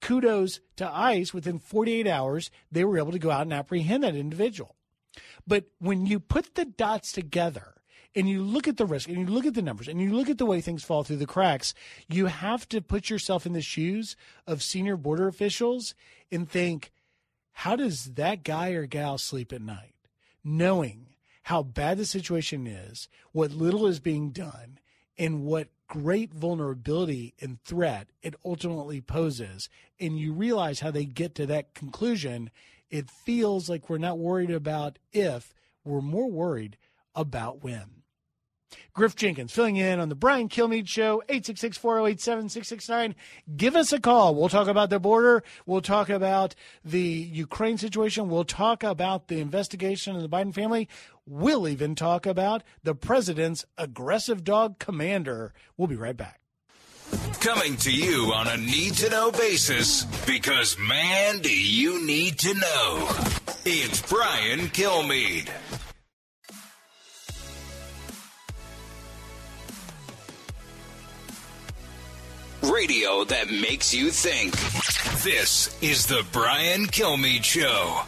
kudos 0.00 0.60
to 0.76 0.90
ICE. 0.90 1.34
Within 1.34 1.58
48 1.58 2.06
hours, 2.06 2.50
they 2.70 2.84
were 2.84 2.96
able 2.96 3.12
to 3.12 3.18
go 3.18 3.30
out 3.30 3.42
and 3.42 3.52
apprehend 3.52 4.04
that 4.04 4.14
individual. 4.14 4.76
But 5.46 5.64
when 5.78 6.06
you 6.06 6.20
put 6.20 6.54
the 6.54 6.64
dots 6.64 7.12
together, 7.12 7.74
and 8.14 8.28
you 8.28 8.42
look 8.42 8.68
at 8.68 8.76
the 8.76 8.84
risk 8.84 9.08
and 9.08 9.18
you 9.18 9.26
look 9.26 9.46
at 9.46 9.54
the 9.54 9.62
numbers 9.62 9.88
and 9.88 9.98
you 9.98 10.12
look 10.12 10.28
at 10.28 10.36
the 10.36 10.44
way 10.44 10.60
things 10.60 10.84
fall 10.84 11.02
through 11.02 11.16
the 11.16 11.26
cracks, 11.26 11.72
you 12.08 12.26
have 12.26 12.68
to 12.68 12.82
put 12.82 13.08
yourself 13.08 13.46
in 13.46 13.54
the 13.54 13.62
shoes 13.62 14.16
of 14.46 14.62
senior 14.62 14.98
border 14.98 15.28
officials 15.28 15.94
and 16.30 16.46
think, 16.46 16.92
how 17.52 17.74
does 17.74 18.12
that 18.14 18.44
guy 18.44 18.70
or 18.70 18.84
gal 18.84 19.16
sleep 19.16 19.50
at 19.50 19.62
night? 19.62 19.94
Knowing 20.44 21.06
how 21.42 21.62
bad 21.62 21.98
the 21.98 22.04
situation 22.04 22.66
is, 22.66 23.08
what 23.32 23.52
little 23.52 23.86
is 23.86 24.00
being 24.00 24.30
done, 24.30 24.78
and 25.18 25.44
what 25.44 25.68
great 25.88 26.32
vulnerability 26.32 27.34
and 27.40 27.62
threat 27.62 28.08
it 28.22 28.34
ultimately 28.44 29.00
poses. 29.00 29.68
And 30.00 30.18
you 30.18 30.32
realize 30.32 30.80
how 30.80 30.90
they 30.90 31.04
get 31.04 31.34
to 31.36 31.46
that 31.46 31.74
conclusion. 31.74 32.50
It 32.90 33.10
feels 33.10 33.68
like 33.68 33.90
we're 33.90 33.98
not 33.98 34.18
worried 34.18 34.50
about 34.50 34.98
if, 35.12 35.54
we're 35.84 36.00
more 36.00 36.30
worried 36.30 36.76
about 37.14 37.62
when. 37.62 38.01
Griff 38.94 39.16
Jenkins 39.16 39.52
filling 39.52 39.76
in 39.76 40.00
on 40.00 40.08
the 40.08 40.14
Brian 40.14 40.48
Kilmeade 40.48 40.88
Show, 40.88 41.22
866 41.28 41.78
408 41.78 42.20
7669. 42.20 43.14
Give 43.56 43.76
us 43.76 43.92
a 43.92 44.00
call. 44.00 44.34
We'll 44.34 44.48
talk 44.48 44.68
about 44.68 44.90
the 44.90 45.00
border. 45.00 45.42
We'll 45.66 45.80
talk 45.80 46.08
about 46.08 46.54
the 46.84 47.00
Ukraine 47.00 47.78
situation. 47.78 48.28
We'll 48.28 48.44
talk 48.44 48.82
about 48.82 49.28
the 49.28 49.40
investigation 49.40 50.16
of 50.16 50.22
the 50.22 50.28
Biden 50.28 50.54
family. 50.54 50.88
We'll 51.26 51.68
even 51.68 51.94
talk 51.94 52.26
about 52.26 52.62
the 52.82 52.94
president's 52.94 53.64
aggressive 53.78 54.44
dog 54.44 54.78
commander. 54.78 55.52
We'll 55.76 55.88
be 55.88 55.96
right 55.96 56.16
back. 56.16 56.40
Coming 57.40 57.76
to 57.78 57.92
you 57.92 58.32
on 58.34 58.48
a 58.48 58.56
need 58.56 58.94
to 58.94 59.10
know 59.10 59.30
basis 59.32 60.04
because, 60.26 60.78
man, 60.78 61.40
do 61.40 61.54
you 61.54 62.04
need 62.06 62.38
to 62.38 62.54
know. 62.54 63.08
It's 63.64 64.00
Brian 64.02 64.68
Kilmeade. 64.68 65.50
Radio 72.62 73.24
that 73.24 73.50
makes 73.50 73.92
you 73.92 74.10
think. 74.10 74.52
This 75.22 75.76
is 75.82 76.06
the 76.06 76.24
Brian 76.32 76.86
Kilmeade 76.86 77.44
Show. 77.44 78.02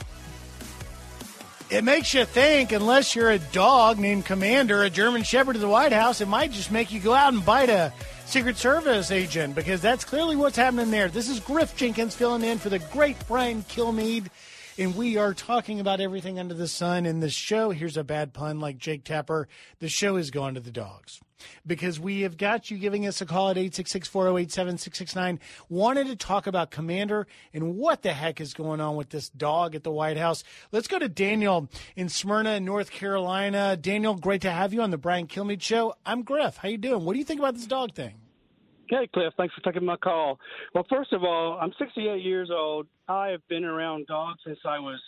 It 1.70 1.82
makes 1.82 2.14
you 2.14 2.24
think, 2.24 2.72
unless 2.72 3.16
you're 3.16 3.30
a 3.30 3.38
dog 3.38 3.98
named 3.98 4.26
Commander, 4.26 4.82
a 4.82 4.90
German 4.90 5.24
Shepherd 5.24 5.56
of 5.56 5.62
the 5.62 5.68
White 5.68 5.92
House, 5.92 6.20
it 6.20 6.28
might 6.28 6.52
just 6.52 6.70
make 6.70 6.92
you 6.92 7.00
go 7.00 7.14
out 7.14 7.32
and 7.32 7.44
bite 7.44 7.68
a 7.68 7.92
Secret 8.26 8.56
Service 8.56 9.10
agent 9.10 9.54
because 9.54 9.80
that's 9.80 10.04
clearly 10.04 10.36
what's 10.36 10.56
happening 10.56 10.90
there. 10.90 11.08
This 11.08 11.28
is 11.28 11.40
Griff 11.40 11.76
Jenkins 11.76 12.14
filling 12.14 12.44
in 12.44 12.58
for 12.58 12.68
the 12.68 12.78
great 12.78 13.16
Brian 13.26 13.62
Kilmeade 13.64 14.28
and 14.78 14.96
we 14.96 15.16
are 15.16 15.34
talking 15.34 15.80
about 15.80 16.00
everything 16.00 16.38
under 16.38 16.54
the 16.54 16.66
sun 16.68 17.06
in 17.06 17.20
this 17.20 17.32
show. 17.32 17.70
Here's 17.70 17.96
a 17.96 18.04
bad 18.04 18.32
pun 18.32 18.60
like 18.60 18.78
Jake 18.78 19.04
Tapper. 19.04 19.48
The 19.78 19.88
show 19.88 20.16
is 20.16 20.30
going 20.30 20.54
to 20.54 20.60
the 20.60 20.72
dogs 20.72 21.20
because 21.66 21.98
we 21.98 22.22
have 22.22 22.36
got 22.36 22.70
you 22.70 22.78
giving 22.78 23.06
us 23.06 23.20
a 23.20 23.26
call 23.26 23.50
at 23.50 23.56
866 23.56 24.08
408 24.08 24.50
7669. 24.50 25.40
Wanted 25.68 26.06
to 26.08 26.16
talk 26.16 26.46
about 26.46 26.70
Commander 26.70 27.26
and 27.52 27.76
what 27.76 28.02
the 28.02 28.12
heck 28.12 28.40
is 28.40 28.54
going 28.54 28.80
on 28.80 28.96
with 28.96 29.10
this 29.10 29.28
dog 29.28 29.74
at 29.74 29.82
the 29.82 29.90
White 29.90 30.16
House. 30.16 30.44
Let's 30.72 30.88
go 30.88 30.98
to 30.98 31.08
Daniel 31.08 31.68
in 31.96 32.08
Smyrna, 32.08 32.60
North 32.60 32.90
Carolina. 32.90 33.76
Daniel, 33.76 34.14
great 34.14 34.42
to 34.42 34.50
have 34.50 34.72
you 34.72 34.82
on 34.82 34.90
the 34.90 34.98
Brian 34.98 35.26
Kilmeade 35.26 35.62
Show. 35.62 35.94
I'm 36.04 36.22
Griff. 36.22 36.56
How 36.58 36.68
you 36.68 36.78
doing? 36.78 37.04
What 37.04 37.12
do 37.14 37.18
you 37.18 37.24
think 37.24 37.40
about 37.40 37.54
this 37.54 37.66
dog 37.66 37.94
thing? 37.94 38.14
Hey, 38.88 39.08
Cliff. 39.12 39.32
Thanks 39.36 39.54
for 39.54 39.62
taking 39.62 39.86
my 39.86 39.96
call. 39.96 40.38
Well, 40.74 40.86
first 40.90 41.12
of 41.12 41.24
all, 41.24 41.58
I'm 41.60 41.72
68 41.78 42.22
years 42.22 42.50
old. 42.52 42.86
I 43.08 43.28
have 43.28 43.46
been 43.48 43.64
around 43.64 44.06
dogs 44.06 44.40
since 44.46 44.58
I 44.64 44.78
was 44.78 45.00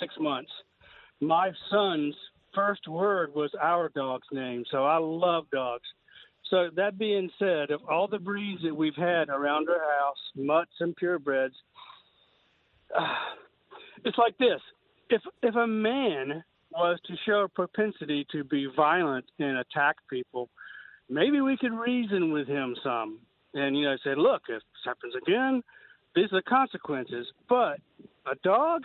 six 0.00 0.14
months. 0.20 0.50
My 1.20 1.50
son's 1.70 2.14
first 2.56 2.88
word 2.88 3.32
was 3.34 3.52
our 3.60 3.88
dog's 3.90 4.26
name, 4.32 4.64
so 4.72 4.84
I 4.84 4.98
love 4.98 5.44
dogs. 5.52 5.86
So 6.50 6.70
that 6.74 6.98
being 6.98 7.30
said, 7.38 7.70
of 7.70 7.80
all 7.88 8.08
the 8.08 8.18
breeds 8.18 8.62
that 8.62 8.74
we've 8.74 8.96
had 8.96 9.28
around 9.28 9.68
our 9.68 9.80
house, 10.00 10.18
mutts 10.34 10.72
and 10.80 10.96
purebreds, 10.96 11.54
uh, 12.98 13.14
it's 14.04 14.18
like 14.18 14.36
this: 14.38 14.60
if 15.10 15.22
if 15.42 15.54
a 15.54 15.66
man 15.66 16.42
was 16.72 16.98
to 17.06 17.14
show 17.24 17.40
a 17.44 17.48
propensity 17.48 18.26
to 18.32 18.42
be 18.42 18.68
violent 18.74 19.26
and 19.38 19.58
attack 19.58 19.96
people, 20.10 20.48
maybe 21.08 21.40
we 21.40 21.56
could 21.56 21.72
reason 21.72 22.32
with 22.32 22.48
him 22.48 22.74
some 22.82 23.20
and, 23.56 23.76
you 23.76 23.86
know, 23.86 23.96
say, 24.04 24.14
look, 24.14 24.42
if 24.48 24.56
this 24.58 24.84
happens 24.84 25.14
again, 25.16 25.62
these 26.14 26.26
are 26.32 26.40
the 26.40 26.42
consequences. 26.42 27.26
But 27.48 27.80
a 28.30 28.34
dog, 28.44 28.82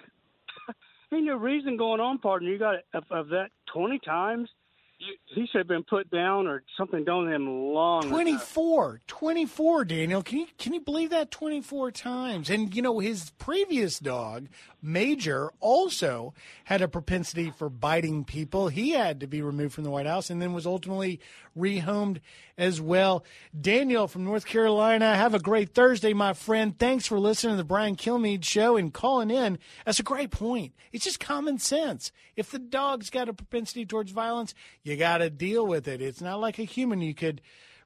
no 1.19 1.35
reason 1.35 1.77
going 1.77 1.99
on, 1.99 2.19
partner. 2.19 2.49
You 2.49 2.57
got 2.57 2.75
of, 2.93 3.03
of 3.11 3.27
that 3.29 3.49
20 3.73 3.99
times– 3.99 4.49
you, 5.01 5.15
he 5.25 5.47
should 5.47 5.59
have 5.59 5.67
been 5.67 5.83
put 5.83 6.09
down 6.11 6.47
or 6.47 6.63
something 6.77 7.03
done 7.03 7.25
to 7.25 7.31
him 7.31 7.47
long. 7.47 8.03
24, 8.03 9.01
24, 9.07 9.85
Daniel. 9.85 10.21
Can 10.21 10.39
you 10.39 10.47
can 10.57 10.73
you 10.73 10.81
believe 10.81 11.09
that 11.09 11.31
24 11.31 11.91
times? 11.91 12.49
And 12.49 12.73
you 12.75 12.81
know 12.81 12.99
his 12.99 13.31
previous 13.31 13.99
dog, 13.99 14.47
Major, 14.81 15.51
also 15.59 16.33
had 16.65 16.81
a 16.81 16.88
propensity 16.88 17.51
for 17.51 17.69
biting 17.69 18.23
people. 18.23 18.67
He 18.67 18.91
had 18.91 19.19
to 19.21 19.27
be 19.27 19.41
removed 19.41 19.73
from 19.73 19.83
the 19.83 19.91
White 19.91 20.05
House 20.07 20.29
and 20.29 20.41
then 20.41 20.53
was 20.53 20.65
ultimately 20.65 21.19
rehomed 21.57 22.19
as 22.57 22.79
well. 22.79 23.23
Daniel 23.59 24.07
from 24.07 24.23
North 24.23 24.45
Carolina, 24.45 25.15
have 25.15 25.33
a 25.33 25.39
great 25.39 25.73
Thursday, 25.73 26.13
my 26.13 26.33
friend. 26.33 26.77
Thanks 26.77 27.07
for 27.07 27.19
listening 27.19 27.53
to 27.53 27.57
the 27.57 27.63
Brian 27.63 27.95
Kilmeade 27.95 28.43
show 28.43 28.77
and 28.77 28.93
calling 28.93 29.31
in. 29.31 29.57
That's 29.85 29.99
a 29.99 30.03
great 30.03 30.31
point. 30.31 30.73
It's 30.91 31.05
just 31.05 31.19
common 31.19 31.59
sense. 31.59 32.11
If 32.35 32.51
the 32.51 32.59
dog's 32.59 33.09
got 33.09 33.29
a 33.29 33.33
propensity 33.33 33.85
towards 33.85 34.11
violence, 34.11 34.53
you 34.83 34.97
got 34.97 35.19
to 35.19 35.29
deal 35.29 35.65
with 35.65 35.87
it. 35.87 36.01
It's 36.01 36.21
not 36.21 36.39
like 36.39 36.59
a 36.59 36.63
human 36.63 37.01
you 37.01 37.13
could 37.13 37.41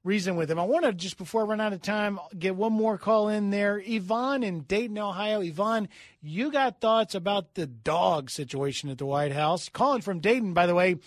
reason 0.06 0.36
with 0.36 0.50
him. 0.50 0.60
I 0.60 0.64
want 0.64 0.86
to 0.86 0.94
just 0.94 1.18
before 1.18 1.42
I 1.42 1.46
run 1.46 1.60
out 1.60 1.74
of 1.74 1.82
time 1.82 2.20
get 2.38 2.56
one 2.56 2.72
more 2.72 2.98
call 2.98 3.28
in 3.28 3.50
there. 3.50 3.82
Yvonne 3.84 4.44
in 4.44 4.62
Dayton, 4.62 5.00
Ohio. 5.00 5.42
Yvonne, 5.42 5.90
you 6.22 6.52
got 6.52 6.80
thoughts 6.80 7.16
about 7.16 7.56
the 7.56 7.66
dog 7.66 8.30
situation 8.30 8.90
at 8.90 9.00
the 9.00 9.06
White 9.06 9.32
House? 9.32 9.68
Calling 9.68 10.02
from 10.02 10.20
Dayton, 10.20 10.54
by 10.54 10.68
the 10.68 10.76
way, 10.76 10.98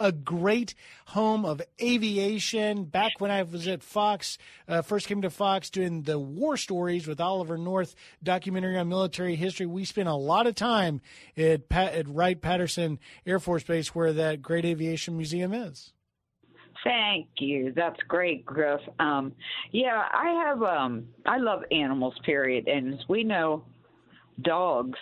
a 0.00 0.10
great 0.10 0.74
home 1.08 1.44
of 1.44 1.60
aviation. 1.80 2.84
Back 2.84 3.12
when 3.20 3.30
I 3.30 3.42
was 3.42 3.68
at 3.68 3.82
Fox, 3.82 4.38
uh, 4.66 4.80
first 4.80 5.06
came 5.06 5.20
to 5.22 5.30
Fox 5.30 5.68
doing 5.68 6.02
the 6.02 6.18
war 6.18 6.56
stories 6.56 7.06
with 7.06 7.20
Oliver 7.20 7.58
North 7.58 7.94
documentary 8.22 8.78
on 8.78 8.88
military 8.88 9.36
history. 9.36 9.66
We 9.66 9.84
spent 9.84 10.08
a 10.08 10.14
lot 10.14 10.46
of 10.46 10.54
time 10.54 11.02
at, 11.36 11.70
at 11.70 12.08
Wright 12.08 12.40
Patterson 12.40 12.98
Air 13.26 13.38
Force 13.38 13.64
Base, 13.64 13.94
where 13.94 14.14
that 14.14 14.40
great 14.40 14.64
aviation 14.64 15.16
museum 15.16 15.52
is. 15.52 15.92
Thank 16.84 17.28
you. 17.38 17.72
That's 17.74 18.00
great, 18.08 18.44
Griff. 18.44 18.80
Um, 18.98 19.32
yeah, 19.72 20.04
I 20.12 20.44
have. 20.44 20.62
Um, 20.62 21.06
I 21.24 21.38
love 21.38 21.62
animals. 21.70 22.14
Period. 22.24 22.68
And 22.68 22.94
as 22.94 23.00
we 23.08 23.24
know, 23.24 23.64
dogs, 24.42 24.98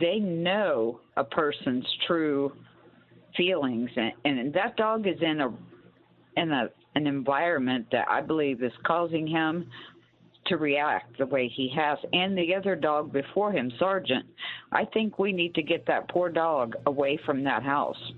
they 0.00 0.18
know 0.18 1.00
a 1.16 1.24
person's 1.24 1.86
true 2.06 2.52
feelings, 3.36 3.90
and, 3.96 4.12
and 4.24 4.52
that 4.54 4.76
dog 4.76 5.06
is 5.06 5.20
in 5.20 5.40
a 5.40 5.52
in 6.36 6.52
a 6.52 6.68
an 6.94 7.06
environment 7.06 7.86
that 7.92 8.06
I 8.08 8.20
believe 8.20 8.62
is 8.62 8.72
causing 8.84 9.26
him 9.26 9.68
to 10.46 10.56
react 10.56 11.18
the 11.18 11.26
way 11.26 11.48
he 11.54 11.70
has, 11.76 11.98
and 12.12 12.36
the 12.36 12.54
other 12.54 12.74
dog 12.74 13.12
before 13.12 13.52
him, 13.52 13.70
Sergeant. 13.78 14.24
I 14.72 14.84
think 14.86 15.18
we 15.18 15.32
need 15.32 15.54
to 15.54 15.62
get 15.62 15.86
that 15.86 16.08
poor 16.08 16.30
dog 16.30 16.74
away 16.86 17.18
from 17.26 17.44
that 17.44 17.62
house. 17.62 18.12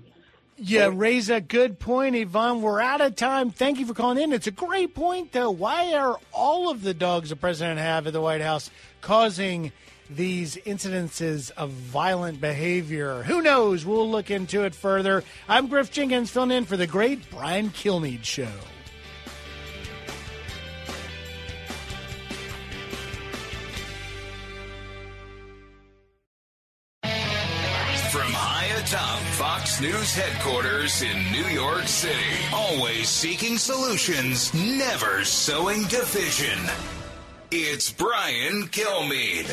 Yeah, 0.63 0.91
raise 0.93 1.31
a 1.31 1.41
good 1.41 1.79
point, 1.79 2.15
Yvonne. 2.15 2.61
We're 2.61 2.79
out 2.79 3.01
of 3.01 3.15
time. 3.15 3.49
Thank 3.49 3.79
you 3.79 3.87
for 3.87 3.95
calling 3.95 4.21
in. 4.21 4.31
It's 4.31 4.45
a 4.45 4.51
great 4.51 4.93
point, 4.93 5.31
though. 5.31 5.49
Why 5.49 5.95
are 5.95 6.19
all 6.31 6.69
of 6.69 6.83
the 6.83 6.93
dogs 6.93 7.29
the 7.29 7.35
president 7.35 7.79
have 7.79 8.05
at 8.05 8.13
the 8.13 8.21
White 8.21 8.41
House 8.41 8.69
causing 9.01 9.71
these 10.07 10.57
incidences 10.57 11.49
of 11.57 11.71
violent 11.71 12.39
behavior? 12.39 13.23
Who 13.23 13.41
knows? 13.41 13.87
We'll 13.87 14.07
look 14.07 14.29
into 14.29 14.63
it 14.63 14.75
further. 14.75 15.23
I'm 15.49 15.65
Griff 15.65 15.89
Jenkins, 15.89 16.29
filling 16.29 16.51
in 16.51 16.65
for 16.65 16.77
the 16.77 16.85
great 16.85 17.31
Brian 17.31 17.71
Kilmeade 17.71 18.23
Show. 18.23 18.51
News 29.81 30.13
headquarters 30.13 31.01
in 31.01 31.31
New 31.31 31.47
York 31.47 31.87
City, 31.87 32.13
always 32.53 33.09
seeking 33.09 33.57
solutions, 33.57 34.53
never 34.53 35.25
sowing 35.25 35.81
division. 35.85 36.59
It's 37.49 37.91
Brian 37.91 38.67
Kilmeade. 38.67 39.49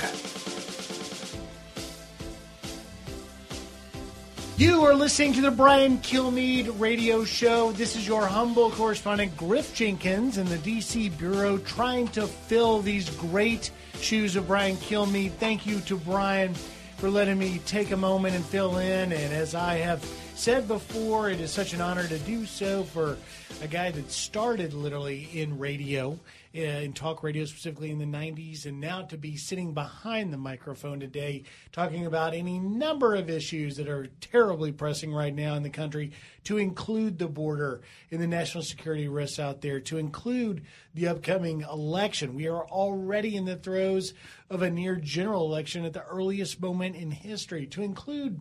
You 4.58 4.84
are 4.84 4.92
listening 4.92 5.32
to 5.32 5.40
the 5.40 5.50
Brian 5.50 5.96
Kilmeade 5.98 6.78
radio 6.78 7.24
show. 7.24 7.72
This 7.72 7.96
is 7.96 8.06
your 8.06 8.26
humble 8.26 8.70
correspondent, 8.70 9.34
Griff 9.34 9.74
Jenkins, 9.74 10.36
in 10.36 10.46
the 10.46 10.58
D.C. 10.58 11.08
Bureau, 11.08 11.56
trying 11.56 12.06
to 12.08 12.26
fill 12.26 12.82
these 12.82 13.08
great 13.16 13.70
shoes 14.02 14.36
of 14.36 14.46
Brian 14.46 14.76
Kilmeade. 14.76 15.32
Thank 15.32 15.64
you 15.64 15.80
to 15.80 15.96
Brian 15.96 16.54
for 16.98 17.08
letting 17.08 17.38
me 17.38 17.60
take 17.64 17.92
a 17.92 17.96
moment 17.96 18.34
and 18.34 18.44
fill 18.44 18.78
in. 18.78 19.12
And 19.12 19.32
as 19.32 19.54
I 19.54 19.76
have 19.76 20.04
said 20.34 20.66
before, 20.66 21.30
it 21.30 21.40
is 21.40 21.52
such 21.52 21.72
an 21.72 21.80
honor 21.80 22.06
to 22.08 22.18
do 22.18 22.44
so 22.44 22.82
for 22.82 23.16
a 23.62 23.68
guy 23.68 23.92
that 23.92 24.10
started 24.10 24.74
literally 24.74 25.28
in 25.32 25.58
radio, 25.58 26.18
Uh, 26.58 26.80
in 26.80 26.92
talk 26.92 27.22
radio 27.22 27.44
specifically 27.44 27.92
in 27.92 27.98
the 27.98 28.04
90s, 28.04 28.66
and 28.66 28.80
now 28.80 29.00
to 29.00 29.16
be 29.16 29.36
sitting 29.36 29.74
behind 29.74 30.32
the 30.32 30.36
microphone 30.36 30.98
today 30.98 31.44
talking 31.70 32.04
about 32.04 32.34
any 32.34 32.58
number 32.58 33.14
of 33.14 33.30
issues 33.30 33.76
that 33.76 33.86
are 33.86 34.08
terribly 34.20 34.72
pressing 34.72 35.14
right 35.14 35.32
now 35.32 35.54
in 35.54 35.62
the 35.62 35.70
country, 35.70 36.10
to 36.42 36.58
include 36.58 37.16
the 37.16 37.28
border 37.28 37.80
and 38.10 38.20
the 38.20 38.26
national 38.26 38.64
security 38.64 39.06
risks 39.06 39.38
out 39.38 39.60
there, 39.60 39.78
to 39.78 39.98
include 39.98 40.64
the 40.94 41.06
upcoming 41.06 41.60
election. 41.60 42.34
We 42.34 42.48
are 42.48 42.66
already 42.66 43.36
in 43.36 43.44
the 43.44 43.54
throes 43.54 44.12
of 44.50 44.60
a 44.60 44.70
near 44.70 44.96
general 44.96 45.44
election 45.44 45.84
at 45.84 45.92
the 45.92 46.06
earliest 46.06 46.60
moment 46.60 46.96
in 46.96 47.12
history, 47.12 47.66
to 47.68 47.82
include 47.82 48.40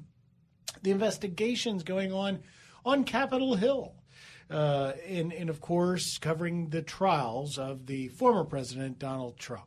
the 0.81 0.89
investigations 0.89 1.84
going 1.84 2.11
on 2.11 2.39
on 2.84 3.03
Capitol 3.03 3.53
Hill. 3.53 3.94
Uh, 4.49 4.94
and, 5.07 5.32
and 5.34 5.49
of 5.49 5.60
course, 5.60 6.18
covering 6.18 6.69
the 6.69 6.82
trials 6.82 7.57
of 7.57 7.86
the 7.86 8.07
former 8.10 8.45
president, 8.45 8.98
Donald 8.98 9.38
Trump. 9.38 9.65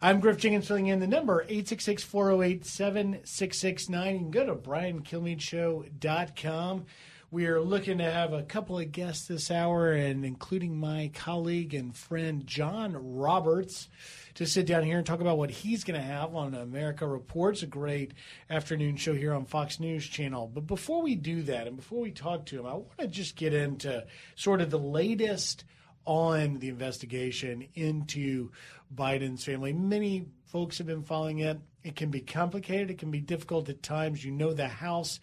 I'm 0.00 0.18
Griff 0.18 0.38
Jenkins 0.38 0.66
filling 0.66 0.86
in 0.88 0.98
the 0.98 1.06
number 1.06 1.42
866 1.42 2.02
408 2.02 2.64
7669. 2.64 4.14
You 4.14 4.18
can 4.18 4.30
go 4.30 4.46
to 4.46 4.54
briankilmeadeshow.com. 4.54 6.86
We 7.32 7.46
are 7.46 7.62
looking 7.62 7.96
to 7.96 8.04
have 8.04 8.34
a 8.34 8.42
couple 8.42 8.78
of 8.78 8.92
guests 8.92 9.26
this 9.26 9.50
hour, 9.50 9.92
and 9.92 10.22
including 10.22 10.76
my 10.76 11.10
colleague 11.14 11.72
and 11.72 11.96
friend 11.96 12.46
John 12.46 12.94
Roberts, 13.16 13.88
to 14.34 14.44
sit 14.44 14.66
down 14.66 14.82
here 14.82 14.98
and 14.98 15.06
talk 15.06 15.22
about 15.22 15.38
what 15.38 15.50
he's 15.50 15.82
going 15.82 15.98
to 15.98 16.06
have 16.06 16.36
on 16.36 16.52
America 16.52 17.06
Reports, 17.06 17.62
a 17.62 17.66
great 17.66 18.12
afternoon 18.50 18.96
show 18.96 19.14
here 19.14 19.32
on 19.32 19.46
Fox 19.46 19.80
News 19.80 20.06
Channel. 20.06 20.50
But 20.52 20.66
before 20.66 21.00
we 21.00 21.14
do 21.14 21.40
that, 21.44 21.66
and 21.66 21.76
before 21.76 22.02
we 22.02 22.10
talk 22.10 22.44
to 22.46 22.60
him, 22.60 22.66
I 22.66 22.74
want 22.74 22.98
to 22.98 23.06
just 23.06 23.34
get 23.34 23.54
into 23.54 24.04
sort 24.34 24.60
of 24.60 24.68
the 24.68 24.78
latest 24.78 25.64
on 26.04 26.58
the 26.58 26.68
investigation 26.68 27.66
into 27.74 28.50
Biden's 28.94 29.42
family. 29.42 29.72
Many 29.72 30.26
folks 30.48 30.76
have 30.76 30.86
been 30.86 31.02
following 31.02 31.38
it. 31.38 31.58
It 31.82 31.96
can 31.96 32.10
be 32.10 32.20
complicated, 32.20 32.90
it 32.90 32.98
can 32.98 33.10
be 33.10 33.20
difficult 33.20 33.70
at 33.70 33.82
times. 33.82 34.22
You 34.22 34.32
know, 34.32 34.52
the 34.52 34.68
House 34.68 35.18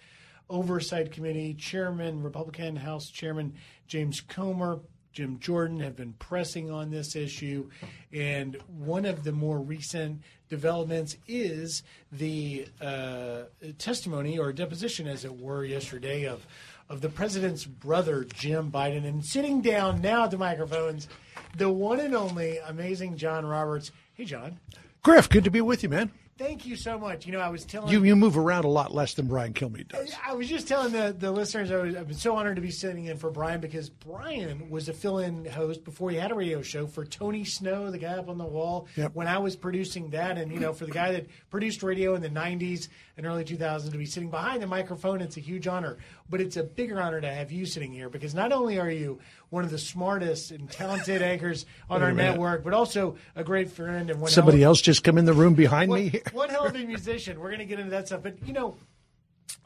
Oversight 0.50 1.12
Committee 1.12 1.54
Chairman, 1.54 2.24
Republican 2.24 2.76
House 2.76 3.10
Chairman 3.10 3.54
James 3.88 4.22
Comer, 4.22 4.80
Jim 5.12 5.40
Jordan 5.40 5.80
have 5.80 5.96
been 5.96 6.14
pressing 6.14 6.70
on 6.72 6.92
this 6.92 7.16
issue. 7.16 7.70
And 8.14 8.58
one 8.68 9.06
of 9.06 9.24
the 9.24 9.32
more 9.32 9.60
recent 9.60 10.22
developments 10.50 11.18
is 11.28 11.84
the 12.12 12.68
uh, 12.80 13.44
testimony 13.78 14.38
or 14.38 14.54
deposition, 14.54 15.08
as 15.08 15.26
it 15.26 15.40
were, 15.40 15.66
yesterday 15.66 16.26
of 16.26 16.46
of 16.90 17.02
the 17.02 17.10
president's 17.10 17.66
brother, 17.66 18.24
Jim 18.34 18.72
Biden. 18.72 19.06
And 19.06 19.24
sitting 19.24 19.62
down 19.62 20.02
now 20.02 20.24
at 20.24 20.32
the 20.32 20.38
microphones, 20.38 21.08
the 21.56 21.70
one 21.70 22.00
and 22.00 22.16
only 22.16 22.58
amazing 22.58 23.16
John 23.16 23.46
Roberts. 23.46 23.92
Hey, 24.16 24.26
John. 24.26 24.60
Griff, 25.04 25.30
good 25.30 25.44
to 25.44 25.52
be 25.52 25.62
with 25.62 25.84
you, 25.84 25.90
man. 25.90 26.12
Thank 26.40 26.66
you 26.66 26.78
so 26.78 26.98
much. 26.98 27.26
You 27.26 27.34
know, 27.34 27.42
I 27.42 27.50
was 27.50 27.66
telling 27.66 27.92
You 27.92 28.02
you 28.06 28.16
move 28.16 28.38
around 28.38 28.64
a 28.64 28.70
lot 28.70 28.94
less 28.94 29.14
than 29.14 29.28
Brian 29.28 29.54
Kilmeade 29.54 29.90
does. 29.90 30.16
I 30.26 30.34
was 30.36 30.48
just 30.48 30.70
telling 30.70 30.94
the, 30.94 31.14
the 31.16 31.32
listeners 31.32 31.70
I 31.70 31.76
was, 31.76 31.98
I've 31.98 32.08
been 32.08 32.16
so 32.16 32.34
honored 32.38 32.56
to 32.56 32.62
be 32.62 32.72
sitting 32.72 33.08
in 33.08 33.18
for 33.18 33.30
Brian 33.30 33.60
because 33.60 33.90
Brian 33.90 34.70
was 34.70 34.88
a 34.88 34.94
fill-in 34.94 35.44
host 35.44 35.84
before 35.84 36.12
he 36.12 36.16
had 36.16 36.32
a 36.32 36.36
radio 36.36 36.62
show 36.62 36.88
for 36.88 37.04
Tony 37.04 37.44
Snow, 37.44 37.92
the 37.92 37.98
guy 37.98 38.14
up 38.14 38.30
on 38.30 38.38
the 38.38 38.46
wall. 38.46 38.88
Yep. 38.96 39.16
When 39.16 39.28
I 39.28 39.38
was 39.38 39.58
producing 39.58 40.12
that, 40.12 40.38
and 40.38 40.50
you 40.50 40.62
know, 40.62 40.72
for 40.72 40.86
the 40.86 40.94
guy 40.94 41.12
that 41.12 41.28
produced 41.50 41.84
radio 41.84 42.16
in 42.16 42.22
the 42.22 42.30
'90s 42.30 42.88
and 43.18 43.26
early 43.26 43.44
2000s 43.44 43.92
to 43.92 43.98
be 43.98 44.06
sitting 44.06 44.30
behind 44.30 44.64
the 44.64 44.68
microphone, 44.68 45.20
it's 45.20 45.36
a 45.36 45.42
huge 45.42 45.68
honor. 45.68 45.98
But 46.30 46.40
it's 46.40 46.56
a 46.56 46.64
bigger 46.64 47.02
honor 47.02 47.20
to 47.20 47.30
have 47.30 47.52
you 47.52 47.66
sitting 47.66 47.92
here 47.92 48.08
because 48.08 48.34
not 48.34 48.54
only 48.54 48.80
are 48.80 48.90
you 48.90 49.20
one 49.50 49.64
of 49.64 49.72
the 49.72 49.78
smartest 49.78 50.52
and 50.52 50.70
talented 50.70 51.22
anchors 51.34 51.66
on 51.90 52.04
our 52.04 52.12
network, 52.12 52.64
but 52.64 52.74
also 52.74 53.16
a 53.36 53.44
great 53.44 53.72
friend 53.72 54.10
and 54.10 54.22
one 54.22 54.30
Somebody 54.30 54.64
else 54.64 54.82
just 54.82 55.04
come 55.04 55.18
in 55.18 55.26
the 55.26 55.34
room 55.34 55.56
behind 55.56 55.90
one, 55.90 56.00
me. 56.00 56.22
one 56.32 56.50
hell 56.50 56.66
of 56.66 56.76
a 56.76 56.80
musician. 56.80 57.40
We're 57.40 57.50
going 57.50 57.60
to 57.60 57.66
get 57.66 57.80
into 57.80 57.92
that 57.92 58.08
stuff. 58.08 58.24
But, 58.24 58.36
you 58.46 58.54
know, 58.54 58.78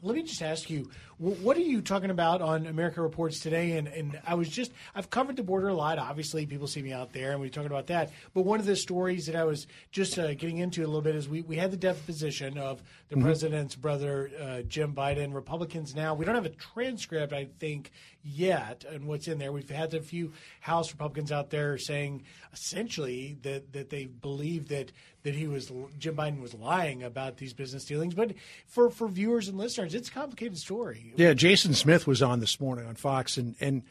let 0.02 0.16
me 0.16 0.22
just 0.22 0.42
ask 0.42 0.68
you, 0.70 0.90
what 1.18 1.56
are 1.56 1.60
you 1.60 1.80
talking 1.80 2.10
about 2.10 2.42
on 2.42 2.66
America 2.66 3.00
Reports 3.00 3.38
today? 3.40 3.72
And, 3.78 3.86
and 3.88 4.20
I 4.26 4.34
was 4.34 4.48
just, 4.48 4.72
I've 4.94 5.10
covered 5.10 5.36
the 5.36 5.42
border 5.42 5.68
a 5.68 5.74
lot. 5.74 5.98
Obviously, 5.98 6.44
people 6.44 6.66
see 6.66 6.82
me 6.82 6.92
out 6.92 7.12
there 7.12 7.32
and 7.32 7.40
we're 7.40 7.50
talking 7.50 7.70
about 7.70 7.86
that. 7.86 8.10
But 8.34 8.42
one 8.42 8.58
of 8.60 8.66
the 8.66 8.74
stories 8.76 9.26
that 9.26 9.36
I 9.36 9.44
was 9.44 9.66
just 9.92 10.18
uh, 10.18 10.34
getting 10.34 10.58
into 10.58 10.80
a 10.82 10.86
little 10.86 11.02
bit 11.02 11.14
is 11.14 11.28
we, 11.28 11.42
we 11.42 11.56
had 11.56 11.70
the 11.70 11.76
deposition 11.76 12.58
of 12.58 12.82
the 13.08 13.16
Mhm. 13.16 13.22
president's 13.22 13.76
brother, 13.76 14.30
uh, 14.40 14.62
Jim 14.62 14.94
Biden. 14.94 15.32
Republicans 15.34 15.94
now, 15.94 16.14
we 16.14 16.24
don't 16.24 16.34
have 16.34 16.46
a 16.46 16.50
transcript, 16.50 17.32
I 17.32 17.46
think, 17.58 17.92
yet, 18.24 18.84
and 18.90 19.04
what's 19.06 19.28
in 19.28 19.38
there. 19.38 19.52
We've 19.52 19.68
had 19.70 19.94
a 19.94 20.00
few 20.00 20.32
House 20.60 20.90
Republicans 20.92 21.30
out 21.30 21.50
there 21.50 21.78
saying 21.78 22.24
essentially 22.52 23.36
that, 23.42 23.72
that 23.72 23.90
they 23.90 24.06
believe 24.06 24.68
that 24.68 24.90
that 25.24 25.34
he 25.34 25.46
was 25.46 25.72
Jim 25.98 26.16
Biden 26.16 26.40
was 26.40 26.54
lying 26.54 27.02
about 27.02 27.38
these 27.38 27.52
business 27.52 27.84
dealings. 27.84 28.14
But 28.14 28.34
for 28.66 28.90
for 28.90 29.08
viewers 29.08 29.48
and 29.48 29.58
listeners, 29.58 29.94
it's 29.94 30.08
a 30.08 30.12
complicated 30.12 30.56
story. 30.58 31.12
Yeah, 31.16 31.34
Jason 31.34 31.74
Smith 31.74 32.06
was 32.06 32.22
on 32.22 32.40
this 32.40 32.60
morning 32.60 32.86
on 32.86 32.94
Fox, 32.94 33.36
and 33.36 33.56
and 33.60 33.82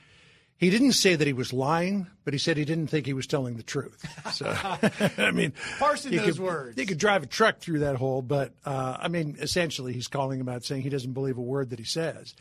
he 0.58 0.70
didn't 0.70 0.94
say 0.94 1.16
that 1.16 1.28
he 1.28 1.34
was 1.34 1.52
lying, 1.52 2.08
but 2.24 2.34
he 2.34 2.38
said 2.38 2.56
he 2.56 2.66
didn't 2.66 2.88
think 2.88 3.06
he 3.06 3.14
was 3.14 3.28
telling 3.28 3.58
the 3.58 3.64
truth. 3.64 4.06
So, 4.32 4.46
I 5.18 5.32
mean, 5.32 5.54
Parsing 5.80 6.16
those 6.16 6.38
could, 6.38 6.40
words. 6.40 6.78
You 6.78 6.86
could 6.86 7.00
drive 7.00 7.24
a 7.24 7.28
truck 7.28 7.60
through 7.60 7.80
that 7.80 7.96
hole, 7.96 8.22
but 8.22 8.54
uh, 8.64 8.98
I 9.00 9.08
mean, 9.08 9.36
essentially, 9.42 9.92
he's 9.92 10.08
calling 10.08 10.40
him 10.40 10.48
out, 10.48 10.64
saying 10.64 10.84
he 10.84 10.90
doesn't 10.90 11.14
believe 11.14 11.38
a 11.38 11.42
word 11.42 11.72
that 11.72 11.80
he 11.80 11.86
says. 11.86 12.36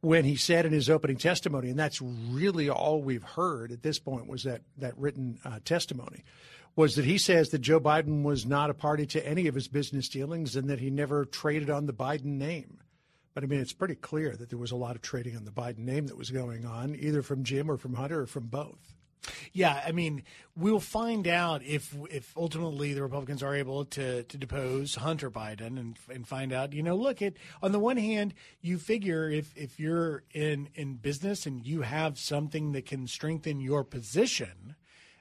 When 0.00 0.24
he 0.24 0.36
said 0.36 0.64
in 0.64 0.72
his 0.72 0.88
opening 0.88 1.18
testimony, 1.18 1.68
and 1.68 1.78
that's 1.78 2.00
really 2.00 2.70
all 2.70 3.02
we've 3.02 3.22
heard 3.22 3.70
at 3.70 3.82
this 3.82 3.98
point 3.98 4.26
was 4.26 4.44
that 4.44 4.62
that 4.78 4.96
written 4.96 5.38
uh, 5.44 5.58
testimony, 5.62 6.24
was 6.80 6.94
that 6.94 7.04
he 7.04 7.18
says 7.18 7.50
that 7.50 7.58
Joe 7.58 7.78
Biden 7.78 8.22
was 8.22 8.46
not 8.46 8.70
a 8.70 8.74
party 8.74 9.04
to 9.04 9.28
any 9.28 9.46
of 9.48 9.54
his 9.54 9.68
business 9.68 10.08
dealings 10.08 10.56
and 10.56 10.70
that 10.70 10.80
he 10.80 10.88
never 10.88 11.26
traded 11.26 11.68
on 11.68 11.84
the 11.84 11.92
Biden 11.92 12.38
name. 12.38 12.78
But 13.34 13.44
I 13.44 13.48
mean, 13.48 13.60
it's 13.60 13.74
pretty 13.74 13.96
clear 13.96 14.34
that 14.34 14.48
there 14.48 14.58
was 14.58 14.70
a 14.70 14.76
lot 14.76 14.96
of 14.96 15.02
trading 15.02 15.36
on 15.36 15.44
the 15.44 15.50
Biden 15.50 15.80
name 15.80 16.06
that 16.06 16.16
was 16.16 16.30
going 16.30 16.64
on, 16.64 16.96
either 16.96 17.20
from 17.20 17.44
Jim 17.44 17.70
or 17.70 17.76
from 17.76 17.92
Hunter 17.92 18.22
or 18.22 18.26
from 18.26 18.46
both. 18.46 18.94
Yeah, 19.52 19.82
I 19.86 19.92
mean, 19.92 20.22
we'll 20.56 20.80
find 20.80 21.28
out 21.28 21.62
if 21.62 21.94
if 22.10 22.34
ultimately 22.34 22.94
the 22.94 23.02
Republicans 23.02 23.42
are 23.42 23.54
able 23.54 23.84
to 23.84 24.22
to 24.22 24.38
depose 24.38 24.94
Hunter 24.94 25.30
Biden 25.30 25.78
and 25.78 25.98
and 26.08 26.26
find 26.26 26.50
out. 26.50 26.72
You 26.72 26.82
know, 26.82 26.96
look 26.96 27.20
at 27.20 27.34
on 27.62 27.72
the 27.72 27.78
one 27.78 27.98
hand, 27.98 28.32
you 28.62 28.78
figure 28.78 29.28
if 29.28 29.54
if 29.54 29.78
you're 29.78 30.22
in 30.32 30.70
in 30.74 30.94
business 30.94 31.44
and 31.44 31.62
you 31.66 31.82
have 31.82 32.18
something 32.18 32.72
that 32.72 32.86
can 32.86 33.06
strengthen 33.06 33.60
your 33.60 33.84
position, 33.84 34.76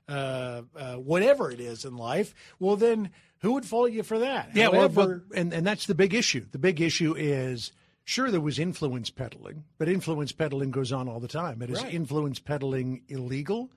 uh, 0.09 0.61
uh, 0.75 0.95
whatever 0.95 1.51
it 1.51 1.59
is 1.59 1.85
in 1.85 1.95
life, 1.95 2.33
well 2.59 2.75
then 2.75 3.11
who 3.41 3.53
would 3.53 3.65
fault 3.65 3.91
you 3.91 4.03
for 4.03 4.19
that? 4.19 4.49
Yeah, 4.53 4.67
well, 4.69 4.89
but, 4.89 5.09
and 5.33 5.53
and 5.53 5.65
that's 5.65 5.85
the 5.85 5.95
big 5.95 6.13
issue. 6.13 6.45
The 6.51 6.57
big 6.59 6.81
issue 6.81 7.15
is 7.17 7.71
Sure, 8.09 8.31
there 8.31 8.41
was 8.41 8.57
influence 8.57 9.11
peddling, 9.11 9.65
but 9.77 9.87
influence 9.87 10.31
peddling 10.31 10.71
goes 10.71 10.91
on 10.91 11.07
all 11.07 11.19
the 11.19 11.27
time. 11.27 11.61
It 11.61 11.69
is 11.69 11.83
Right. 11.83 11.93
influence 11.93 12.39
peddling 12.39 13.03
illegal? 13.07 13.69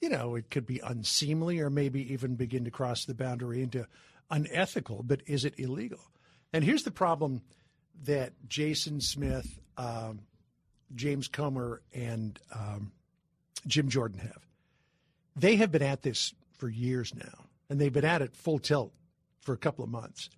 You 0.00 0.08
know, 0.08 0.34
it 0.34 0.50
could 0.50 0.66
be 0.66 0.80
unseemly 0.80 1.60
or 1.60 1.70
maybe 1.70 2.12
even 2.12 2.34
begin 2.34 2.64
to 2.64 2.70
cross 2.72 3.04
the 3.04 3.14
boundary 3.14 3.62
into 3.62 3.86
unethical, 4.28 5.04
but 5.04 5.22
is 5.26 5.44
it 5.44 5.54
illegal? 5.56 6.00
And 6.52 6.64
here's 6.64 6.82
the 6.82 6.90
problem 6.90 7.42
that 8.02 8.32
Jason 8.48 9.00
Smith, 9.00 9.60
um, 9.76 10.22
James 10.96 11.28
Comer, 11.28 11.80
and 11.94 12.40
um, 12.52 12.90
Jim 13.68 13.88
Jordan 13.88 14.18
have. 14.18 14.45
They 15.36 15.56
have 15.56 15.70
been 15.70 15.82
at 15.82 16.02
this 16.02 16.32
for 16.56 16.68
years 16.68 17.14
now, 17.14 17.44
and 17.68 17.78
they've 17.78 17.92
been 17.92 18.04
at 18.04 18.22
it 18.22 18.34
full 18.34 18.58
tilt 18.58 18.92
for 19.40 19.52
a 19.52 19.58
couple 19.58 19.84
of 19.84 19.90
months. 19.90 20.30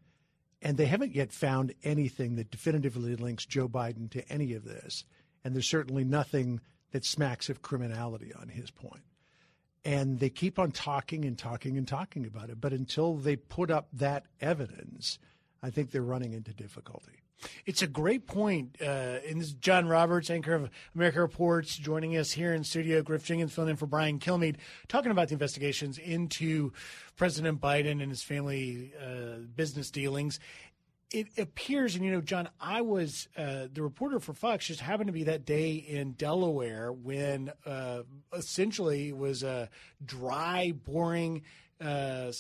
And 0.60 0.76
they 0.76 0.86
haven't 0.86 1.14
yet 1.14 1.32
found 1.32 1.72
anything 1.84 2.34
that 2.34 2.50
definitively 2.50 3.14
links 3.14 3.46
Joe 3.46 3.68
Biden 3.68 4.10
to 4.10 4.28
any 4.28 4.54
of 4.54 4.64
this. 4.64 5.04
And 5.44 5.54
there's 5.54 5.68
certainly 5.68 6.02
nothing 6.02 6.60
that 6.90 7.04
smacks 7.04 7.48
of 7.48 7.62
criminality 7.62 8.32
on 8.34 8.48
his 8.48 8.70
point. 8.72 9.04
And 9.84 10.18
they 10.18 10.30
keep 10.30 10.58
on 10.58 10.72
talking 10.72 11.24
and 11.24 11.38
talking 11.38 11.78
and 11.78 11.86
talking 11.86 12.26
about 12.26 12.50
it. 12.50 12.60
But 12.60 12.72
until 12.72 13.14
they 13.14 13.36
put 13.36 13.70
up 13.70 13.86
that 13.92 14.24
evidence, 14.40 15.20
I 15.62 15.70
think 15.70 15.92
they're 15.92 16.02
running 16.02 16.32
into 16.32 16.52
difficulty. 16.52 17.22
It's 17.66 17.82
a 17.82 17.86
great 17.86 18.26
point. 18.26 18.76
Uh, 18.80 19.18
and 19.28 19.40
this 19.40 19.48
is 19.48 19.54
John 19.54 19.86
Roberts, 19.86 20.30
anchor 20.30 20.54
of 20.54 20.70
America 20.94 21.20
Reports, 21.20 21.76
joining 21.76 22.16
us 22.16 22.32
here 22.32 22.52
in 22.52 22.64
studio. 22.64 23.02
Griff 23.02 23.24
Jenkins 23.24 23.52
filling 23.52 23.70
in 23.70 23.76
for 23.76 23.86
Brian 23.86 24.18
Kilmeade, 24.18 24.56
talking 24.88 25.10
about 25.10 25.28
the 25.28 25.34
investigations 25.34 25.98
into 25.98 26.72
President 27.16 27.60
Biden 27.60 28.02
and 28.02 28.10
his 28.10 28.22
family 28.22 28.92
uh, 29.00 29.38
business 29.54 29.90
dealings. 29.90 30.40
It 31.10 31.28
appears, 31.38 31.94
and 31.94 32.04
you 32.04 32.10
know, 32.12 32.20
John, 32.20 32.50
I 32.60 32.82
was 32.82 33.28
uh, 33.34 33.68
the 33.72 33.82
reporter 33.82 34.20
for 34.20 34.34
Fox. 34.34 34.66
Just 34.66 34.80
happened 34.80 35.06
to 35.06 35.12
be 35.12 35.24
that 35.24 35.46
day 35.46 35.72
in 35.72 36.12
Delaware 36.12 36.92
when 36.92 37.50
uh, 37.64 38.02
essentially 38.36 39.08
it 39.08 39.16
was 39.16 39.42
a 39.42 39.70
dry, 40.04 40.72
boring 40.84 41.42
uh, 41.80 42.32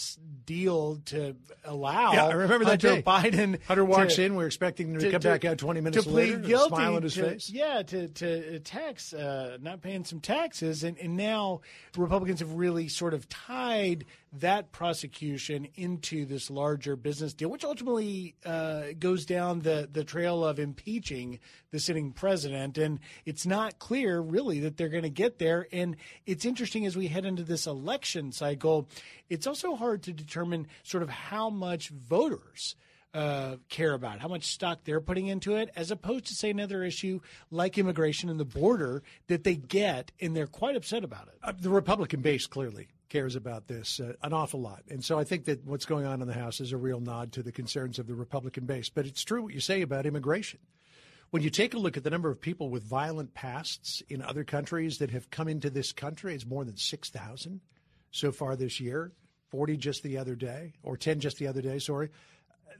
deal 0.46 0.96
to 1.06 1.36
allow. 1.64 2.12
Yeah, 2.12 2.26
I 2.26 2.32
remember 2.32 2.64
that 2.64 2.82
Hunter 2.82 2.96
day. 2.96 3.02
Biden. 3.02 3.62
Hunter 3.64 3.84
walks 3.84 4.16
to- 4.16 4.24
in. 4.24 4.34
We're 4.34 4.46
expecting 4.46 4.92
him 4.94 4.98
to, 5.00 5.10
come 5.12 5.20
back 5.20 5.44
out 5.44 5.58
20 5.58 5.80
minutes 5.80 6.04
to 6.04 6.10
plead 6.10 6.24
later. 6.26 6.38
with 6.38 6.46
guilty, 6.46 6.68
smile 6.68 6.96
on 6.96 7.02
his 7.02 7.14
to- 7.14 7.22
face. 7.22 7.50
Yeah, 7.50 7.82
to 7.82 8.08
to 8.08 8.58
tax 8.60 9.12
uh, 9.12 9.58
not 9.60 9.80
paying 9.80 10.04
some 10.04 10.20
taxes, 10.20 10.82
and 10.84 10.98
and 10.98 11.16
now 11.16 11.60
Republicans 11.96 12.40
have 12.40 12.52
really 12.54 12.88
sort 12.88 13.14
of 13.14 13.28
tied 13.28 14.04
that 14.32 14.72
prosecution 14.72 15.68
into 15.74 16.24
this 16.24 16.50
larger 16.50 16.96
business 16.96 17.34
deal, 17.34 17.50
which 17.50 17.64
ultimately 17.64 18.34
uh, 18.44 18.82
goes 18.98 19.24
down 19.24 19.60
the 19.60 19.88
the 19.90 20.04
trail 20.04 20.44
of 20.44 20.58
impeaching 20.58 21.38
the 21.70 21.80
sitting 21.80 22.12
president, 22.12 22.78
and 22.78 23.00
it's 23.24 23.46
not 23.46 23.78
clear 23.78 24.20
really 24.20 24.60
that 24.60 24.76
they're 24.76 24.88
going 24.88 25.02
to 25.02 25.10
get 25.10 25.38
there. 25.38 25.66
And 25.72 25.96
it's 26.26 26.44
interesting 26.44 26.86
as 26.86 26.96
we 26.96 27.08
head 27.08 27.24
into 27.24 27.42
this 27.42 27.66
election 27.66 28.32
cycle, 28.32 28.88
it's 29.28 29.46
also 29.46 29.76
hard 29.76 30.02
to 30.04 30.12
determine 30.12 30.66
sort 30.82 31.02
of 31.02 31.08
how 31.08 31.50
much 31.50 31.88
voters 31.88 32.76
uh, 33.14 33.56
care 33.68 33.94
about, 33.94 34.20
how 34.20 34.28
much 34.28 34.44
stock 34.44 34.80
they're 34.84 35.00
putting 35.00 35.26
into 35.26 35.56
it, 35.56 35.70
as 35.74 35.90
opposed 35.90 36.26
to, 36.26 36.34
say, 36.34 36.50
another 36.50 36.84
issue 36.84 37.20
like 37.50 37.78
immigration 37.78 38.28
and 38.28 38.38
the 38.38 38.44
border 38.44 39.02
that 39.28 39.44
they 39.44 39.56
get 39.56 40.12
and 40.20 40.36
they're 40.36 40.46
quite 40.46 40.76
upset 40.76 41.04
about 41.04 41.28
it. 41.28 41.38
Uh, 41.42 41.52
the 41.58 41.70
Republican 41.70 42.20
base 42.20 42.46
clearly 42.46 42.88
cares 43.08 43.36
about 43.36 43.68
this 43.68 44.00
uh, 44.00 44.12
an 44.22 44.32
awful 44.32 44.60
lot. 44.60 44.82
And 44.88 45.04
so 45.04 45.18
I 45.18 45.24
think 45.24 45.44
that 45.46 45.64
what's 45.64 45.86
going 45.86 46.06
on 46.06 46.20
in 46.20 46.28
the 46.28 46.34
House 46.34 46.60
is 46.60 46.72
a 46.72 46.76
real 46.76 47.00
nod 47.00 47.32
to 47.32 47.42
the 47.42 47.52
concerns 47.52 47.98
of 47.98 48.06
the 48.06 48.14
Republican 48.14 48.66
base. 48.66 48.88
But 48.88 49.06
it's 49.06 49.24
true 49.24 49.42
what 49.42 49.54
you 49.54 49.60
say 49.60 49.82
about 49.82 50.06
immigration. 50.06 50.60
When 51.30 51.42
you 51.42 51.50
take 51.50 51.74
a 51.74 51.78
look 51.78 51.96
at 51.96 52.04
the 52.04 52.10
number 52.10 52.30
of 52.30 52.40
people 52.40 52.70
with 52.70 52.82
violent 52.82 53.34
pasts 53.34 54.02
in 54.08 54.22
other 54.22 54.44
countries 54.44 54.98
that 54.98 55.10
have 55.10 55.30
come 55.30 55.48
into 55.48 55.68
this 55.68 55.92
country, 55.92 56.34
it's 56.34 56.46
more 56.46 56.64
than 56.64 56.76
6,000 56.76 57.60
so 58.10 58.32
far 58.32 58.56
this 58.56 58.80
year, 58.80 59.12
40 59.50 59.76
just 59.76 60.02
the 60.02 60.16
other 60.16 60.34
day, 60.34 60.72
or 60.82 60.96
10 60.96 61.20
just 61.20 61.36
the 61.36 61.46
other 61.46 61.60
day, 61.60 61.78
sorry. 61.78 62.08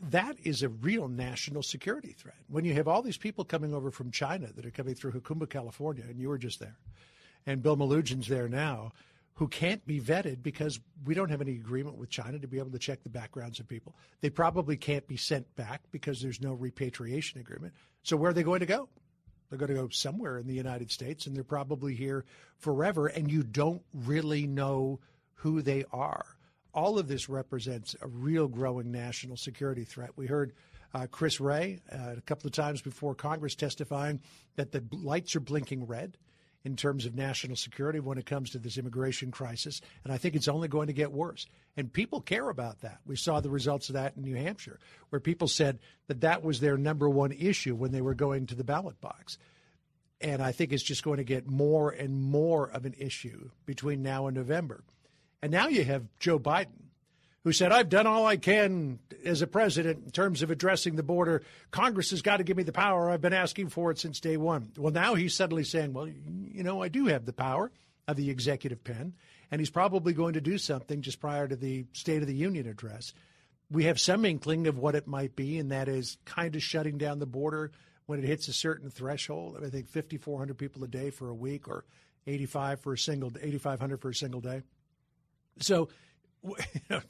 That 0.01 0.37
is 0.45 0.63
a 0.63 0.71
real 0.71 1.09
national 1.09 1.63
security 1.63 2.13
threat. 2.13 2.37
When 2.49 2.65
you 2.65 2.73
have 2.75 2.89
all 2.89 3.03
these 3.03 3.19
people 3.19 3.45
coming 3.45 3.75
over 3.75 3.91
from 3.91 4.11
China 4.11 4.49
that 4.55 4.65
are 4.65 4.71
coming 4.71 4.95
through 4.95 5.13
Jacumba, 5.13 5.51
California, 5.51 6.05
and 6.09 6.19
you 6.19 6.29
were 6.29 6.39
just 6.39 6.61
there, 6.61 6.79
and 7.47 7.63
Bill 7.63 7.77
Melugin's 7.77 8.29
there 8.29 8.49
now, 8.49 8.93
who 9.39 9.47
can't 9.47 9.87
be 9.87 10.01
vetted 10.01 10.43
because 10.43 10.81
we 11.05 11.15
don't 11.15 11.31
have 11.31 11.41
any 11.41 11.53
agreement 11.53 11.97
with 11.97 12.11
China 12.11 12.41
to 12.41 12.49
be 12.49 12.59
able 12.59 12.73
to 12.73 12.79
check 12.79 13.05
the 13.05 13.09
backgrounds 13.09 13.61
of 13.61 13.69
people. 13.69 13.95
They 14.21 14.31
probably 14.31 14.77
can't 14.77 15.07
be 15.07 15.17
sent 15.17 15.55
back 15.55 15.83
because 15.93 16.21
there's 16.21 16.41
no 16.41 16.55
repatriation 16.55 17.39
agreement. 17.39 17.73
So 18.03 18.17
where 18.17 18.31
are 18.31 18.35
they 18.35 18.43
going 18.43 18.61
to 18.61 18.67
go? 18.67 18.89
They're 19.49 19.59
going 19.59 19.69
to 19.69 19.77
go 19.77 19.89
somewhere 19.91 20.39
in 20.39 20.49
the 20.49 20.55
United 20.55 20.91
States, 20.91 21.27
and 21.27 21.37
they're 21.37 21.45
probably 21.45 21.95
here 21.95 22.25
forever, 22.57 23.07
and 23.07 23.31
you 23.31 23.45
don't 23.45 23.83
really 23.95 24.49
know 24.49 24.99
who 25.35 25.63
they 25.63 25.85
are. 25.93 26.27
All 26.75 26.99
of 26.99 27.07
this 27.07 27.29
represents 27.29 27.95
a 28.03 28.09
real 28.09 28.49
growing 28.49 28.91
national 28.91 29.37
security 29.37 29.85
threat. 29.85 30.11
We 30.17 30.27
heard 30.27 30.53
uh, 30.95 31.07
Chris 31.09 31.39
Wray 31.39 31.79
uh, 31.93 32.15
a 32.17 32.21
couple 32.23 32.49
of 32.49 32.55
times 32.55 32.83
before 32.83 33.15
Congress 33.15 33.55
testifying 33.55 34.21
that 34.57 34.73
the 34.73 34.83
lights 34.91 35.37
are 35.37 35.41
blinking 35.41 35.87
red 35.87 36.17
in 36.65 36.77
terms 36.77 37.07
of 37.07 37.15
national 37.15 37.57
security 37.57 38.01
when 38.01 38.19
it 38.19 38.27
comes 38.27 38.51
to 38.51 38.59
this 38.59 38.79
immigration 38.79 39.31
crisis. 39.31 39.81
And 40.05 40.13
I 40.13 40.19
think 40.19 40.35
it's 40.35 40.49
only 40.49 40.69
going 40.69 40.89
to 40.89 40.93
get 40.93 41.13
worse. 41.13 41.47
And 41.77 41.93
people 41.93 42.21
care 42.21 42.49
about 42.49 42.81
that. 42.81 42.99
We 43.07 43.17
saw 43.17 43.41
the 43.41 43.51
results 43.51 43.89
of 43.89 43.95
that 43.95 44.17
in 44.17 44.23
New 44.23 44.35
Hampshire, 44.35 44.79
where 45.11 45.21
people 45.21 45.49
said 45.49 45.79
that 46.09 46.23
that 46.23 46.43
was 46.43 46.61
their 46.61 46.77
number 46.77 47.09
one 47.09 47.33
issue 47.33 47.75
when 47.75 47.93
they 47.93 48.01
were 48.01 48.15
going 48.15 48.47
to 48.47 48.55
the 48.55 48.65
ballot 48.65 49.01
box. 49.01 49.39
And 50.21 50.43
I 50.43 50.51
think 50.51 50.73
it's 50.73 50.83
just 50.83 51.05
going 51.05 51.19
to 51.19 51.25
get 51.25 51.47
more 51.47 51.91
and 51.91 52.21
more 52.21 52.69
of 52.69 52.85
an 52.85 52.95
issue 52.99 53.51
between 53.65 54.03
now 54.03 54.27
and 54.27 54.37
November. 54.37 54.83
And 55.41 55.53
now 55.53 55.69
you 55.69 55.85
have 55.85 56.07
Joe 56.19 56.41
Biden, 56.41 56.88
who 57.45 57.53
said, 57.53 57.73
I've 57.73 57.89
done 57.89 58.07
all 58.07 58.27
I 58.27 58.37
can 58.37 58.99
as 59.25 59.43
a 59.43 59.47
president 59.47 60.05
in 60.05 60.11
terms 60.11 60.43
of 60.43 60.51
addressing 60.51 60.97
the 60.97 61.03
border. 61.03 61.43
Congress 61.71 62.11
has 62.11 62.23
got 62.23 62.39
to 62.39 62.45
give 62.45 62.57
me 62.57 62.63
the 62.63 62.73
power. 62.73 63.11
I've 63.11 63.21
been 63.21 63.33
asking 63.33 63.69
for 63.69 63.91
it 63.91 63.99
since 63.99 64.21
day 64.21 64.37
one. 64.37 64.73
Well, 64.77 64.93
now 64.93 65.15
he's 65.15 65.35
suddenly 65.35 65.65
saying, 65.65 65.93
Well, 65.93 66.09
you 66.09 66.63
know, 66.63 66.83
I 66.83 66.89
do 66.89 67.07
have 67.07 67.25
the 67.25 67.33
power 67.33 67.71
of 68.07 68.17
the 68.17 68.31
executive 68.31 68.83
pen. 68.83 69.15
And 69.51 69.61
he's 69.61 69.71
probably 69.71 70.13
going 70.13 70.35
to 70.35 70.41
do 70.41 70.59
something 70.59 71.03
just 71.03 71.21
prior 71.21 71.47
to 71.47 71.57
the 71.57 71.87
State 71.93 72.21
of 72.23 72.27
the 72.27 72.35
Union 72.35 72.67
address. 72.67 73.15
We 73.71 73.85
have 73.85 74.01
some 74.01 74.25
inkling 74.25 74.67
of 74.67 74.79
what 74.79 74.95
it 74.95 75.07
might 75.07 75.37
be, 75.37 75.59
and 75.59 75.71
that 75.71 75.89
is 75.89 76.19
kind 76.25 76.57
of 76.57 76.63
shutting 76.63 76.99
down 76.99 77.19
the 77.19 77.27
border 77.27 77.71
when 78.07 78.19
it 78.19 78.25
hits 78.25 78.49
a 78.49 78.53
certain 78.53 78.91
threshold. 78.91 79.59
I 79.63 79.69
think 79.69 79.89
5,400 79.89 80.57
people 80.57 80.85
a 80.85 80.89
day 80.89 81.11
for 81.11 81.29
a 81.29 81.35
week 81.35 81.69
or 81.69 81.85
85 82.27 82.81
for 82.81 82.93
a 82.95 82.99
single 82.99 83.31
8,500 83.41 84.01
for 84.01 84.09
a 84.11 84.15
single 84.15 84.41
day. 84.41 84.63
So, 85.61 85.89
you 86.45 86.57
know, 86.91 87.01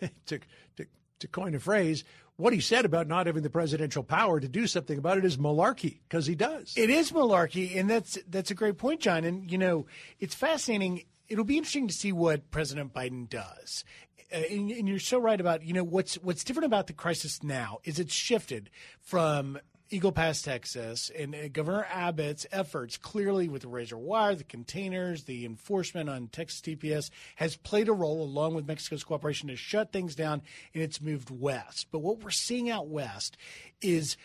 to, 0.26 0.38
to, 0.76 0.86
to 1.20 1.28
coin 1.28 1.54
a 1.54 1.60
phrase, 1.60 2.04
what 2.36 2.52
he 2.52 2.60
said 2.60 2.84
about 2.84 3.08
not 3.08 3.26
having 3.26 3.42
the 3.42 3.50
presidential 3.50 4.04
power 4.04 4.38
to 4.38 4.48
do 4.48 4.66
something 4.66 4.96
about 4.96 5.18
it 5.18 5.24
is 5.24 5.36
malarkey 5.36 5.98
because 6.08 6.26
he 6.26 6.34
does. 6.34 6.72
It 6.76 6.88
is 6.88 7.10
malarkey, 7.10 7.76
and 7.76 7.90
that's 7.90 8.16
that's 8.28 8.50
a 8.50 8.54
great 8.54 8.78
point, 8.78 9.00
John. 9.00 9.24
And 9.24 9.50
you 9.50 9.58
know, 9.58 9.86
it's 10.20 10.34
fascinating. 10.34 11.02
It'll 11.28 11.44
be 11.44 11.58
interesting 11.58 11.88
to 11.88 11.94
see 11.94 12.12
what 12.12 12.50
President 12.50 12.94
Biden 12.94 13.28
does. 13.28 13.84
Uh, 14.32 14.36
and, 14.50 14.70
and 14.70 14.88
you're 14.88 15.00
so 15.00 15.18
right 15.18 15.40
about 15.40 15.64
you 15.64 15.72
know 15.72 15.84
what's 15.84 16.14
what's 16.16 16.44
different 16.44 16.66
about 16.66 16.86
the 16.86 16.92
crisis 16.92 17.42
now 17.42 17.78
is 17.84 17.98
it's 17.98 18.14
shifted 18.14 18.70
from 19.00 19.58
Eagle 19.90 20.12
Pass, 20.12 20.42
Texas, 20.42 21.10
and 21.18 21.34
uh, 21.34 21.48
Governor 21.48 21.86
Abbott's 21.90 22.46
efforts 22.52 22.98
clearly 22.98 23.48
with 23.48 23.62
the 23.62 23.68
razor 23.68 23.96
wire, 23.96 24.34
the 24.34 24.44
containers, 24.44 25.24
the 25.24 25.46
enforcement 25.46 26.10
on 26.10 26.28
Texas 26.28 26.60
DPS 26.60 27.08
has 27.36 27.56
played 27.56 27.88
a 27.88 27.94
role 27.94 28.22
along 28.22 28.52
with 28.52 28.66
Mexico's 28.68 29.02
cooperation 29.02 29.48
to 29.48 29.56
shut 29.56 29.90
things 29.90 30.14
down, 30.14 30.42
and 30.74 30.82
it's 30.82 31.00
moved 31.00 31.30
west. 31.30 31.86
But 31.90 32.00
what 32.00 32.22
we're 32.22 32.30
seeing 32.30 32.68
out 32.68 32.88
west 32.88 33.38
is 33.80 34.18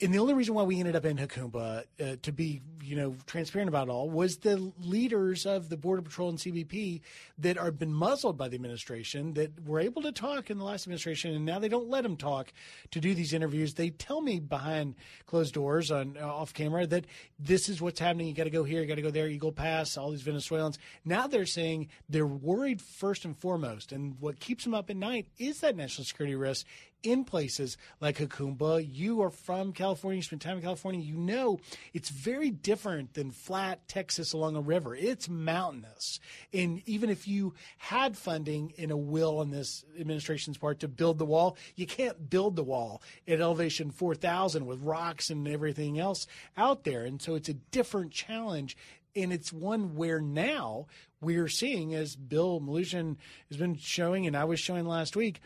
and 0.00 0.14
the 0.14 0.18
only 0.18 0.34
reason 0.34 0.54
why 0.54 0.62
we 0.62 0.78
ended 0.78 0.94
up 0.94 1.04
in 1.04 1.16
Jacumba, 1.16 1.84
uh, 2.00 2.16
to 2.22 2.32
be 2.32 2.60
you 2.82 2.94
know 2.94 3.16
transparent 3.26 3.68
about 3.68 3.88
all, 3.88 4.08
was 4.08 4.38
the 4.38 4.72
leaders 4.78 5.44
of 5.44 5.68
the 5.68 5.76
Border 5.76 6.02
Patrol 6.02 6.28
and 6.28 6.38
CBP 6.38 7.00
that 7.38 7.58
are 7.58 7.72
been 7.72 7.92
muzzled 7.92 8.38
by 8.38 8.48
the 8.48 8.54
administration 8.54 9.34
that 9.34 9.66
were 9.66 9.80
able 9.80 10.02
to 10.02 10.12
talk 10.12 10.50
in 10.50 10.58
the 10.58 10.64
last 10.64 10.86
administration, 10.86 11.34
and 11.34 11.44
now 11.44 11.58
they 11.58 11.68
don't 11.68 11.88
let 11.88 12.04
them 12.04 12.16
talk 12.16 12.52
to 12.92 13.00
do 13.00 13.12
these 13.12 13.32
interviews. 13.32 13.74
They 13.74 13.90
tell 13.90 14.20
me 14.20 14.38
behind 14.38 14.94
closed 15.26 15.54
doors 15.54 15.90
on 15.90 16.16
uh, 16.20 16.26
off 16.26 16.54
camera 16.54 16.86
that 16.86 17.06
this 17.38 17.68
is 17.68 17.82
what's 17.82 17.98
happening. 17.98 18.28
You 18.28 18.34
got 18.34 18.44
to 18.44 18.50
go 18.50 18.62
here, 18.62 18.80
you 18.80 18.86
got 18.86 18.96
to 18.96 19.02
go 19.02 19.10
there. 19.10 19.28
Eagle 19.28 19.52
Pass, 19.52 19.96
all 19.96 20.12
these 20.12 20.22
Venezuelans. 20.22 20.78
Now 21.04 21.26
they're 21.26 21.46
saying 21.46 21.88
they're 22.08 22.26
worried 22.26 22.80
first 22.80 23.24
and 23.24 23.36
foremost, 23.36 23.90
and 23.90 24.16
what 24.20 24.38
keeps 24.38 24.62
them 24.62 24.74
up 24.74 24.90
at 24.90 24.96
night 24.96 25.26
is 25.38 25.60
that 25.60 25.76
national 25.76 26.04
security 26.04 26.36
risk 26.36 26.66
in 27.02 27.24
places 27.24 27.76
like 28.00 28.18
Jacumba. 28.18 28.86
You 28.90 29.22
are 29.22 29.30
from 29.30 29.72
California, 29.72 30.16
you 30.16 30.22
spent 30.22 30.42
time 30.42 30.56
in 30.56 30.62
California. 30.62 31.00
You 31.00 31.16
know 31.16 31.60
it's 31.94 32.08
very 32.08 32.50
different 32.50 33.14
than 33.14 33.30
flat 33.30 33.86
Texas 33.88 34.32
along 34.32 34.56
a 34.56 34.60
river. 34.60 34.94
It's 34.94 35.28
mountainous. 35.28 36.20
And 36.52 36.82
even 36.86 37.10
if 37.10 37.28
you 37.28 37.54
had 37.78 38.16
funding 38.16 38.72
in 38.76 38.90
a 38.90 38.96
will 38.96 39.38
on 39.38 39.50
this 39.50 39.84
administration's 39.98 40.58
part 40.58 40.80
to 40.80 40.88
build 40.88 41.18
the 41.18 41.24
wall, 41.24 41.56
you 41.76 41.86
can't 41.86 42.30
build 42.30 42.56
the 42.56 42.64
wall 42.64 43.02
at 43.26 43.40
elevation 43.40 43.90
4,000 43.90 44.66
with 44.66 44.82
rocks 44.82 45.30
and 45.30 45.46
everything 45.46 45.98
else 45.98 46.26
out 46.56 46.84
there. 46.84 47.04
And 47.04 47.20
so 47.20 47.34
it's 47.34 47.48
a 47.48 47.54
different 47.54 48.12
challenge 48.12 48.76
and 49.16 49.32
it's 49.32 49.52
one 49.52 49.96
where 49.96 50.20
now 50.20 50.86
we're 51.20 51.48
seeing, 51.48 51.94
as 51.94 52.14
Bill 52.14 52.60
Melugin 52.60 53.16
has 53.48 53.56
been 53.56 53.76
showing, 53.76 54.26
and 54.26 54.36
I 54.36 54.44
was 54.44 54.60
showing 54.60 54.86
last 54.86 55.16
week, 55.16 55.40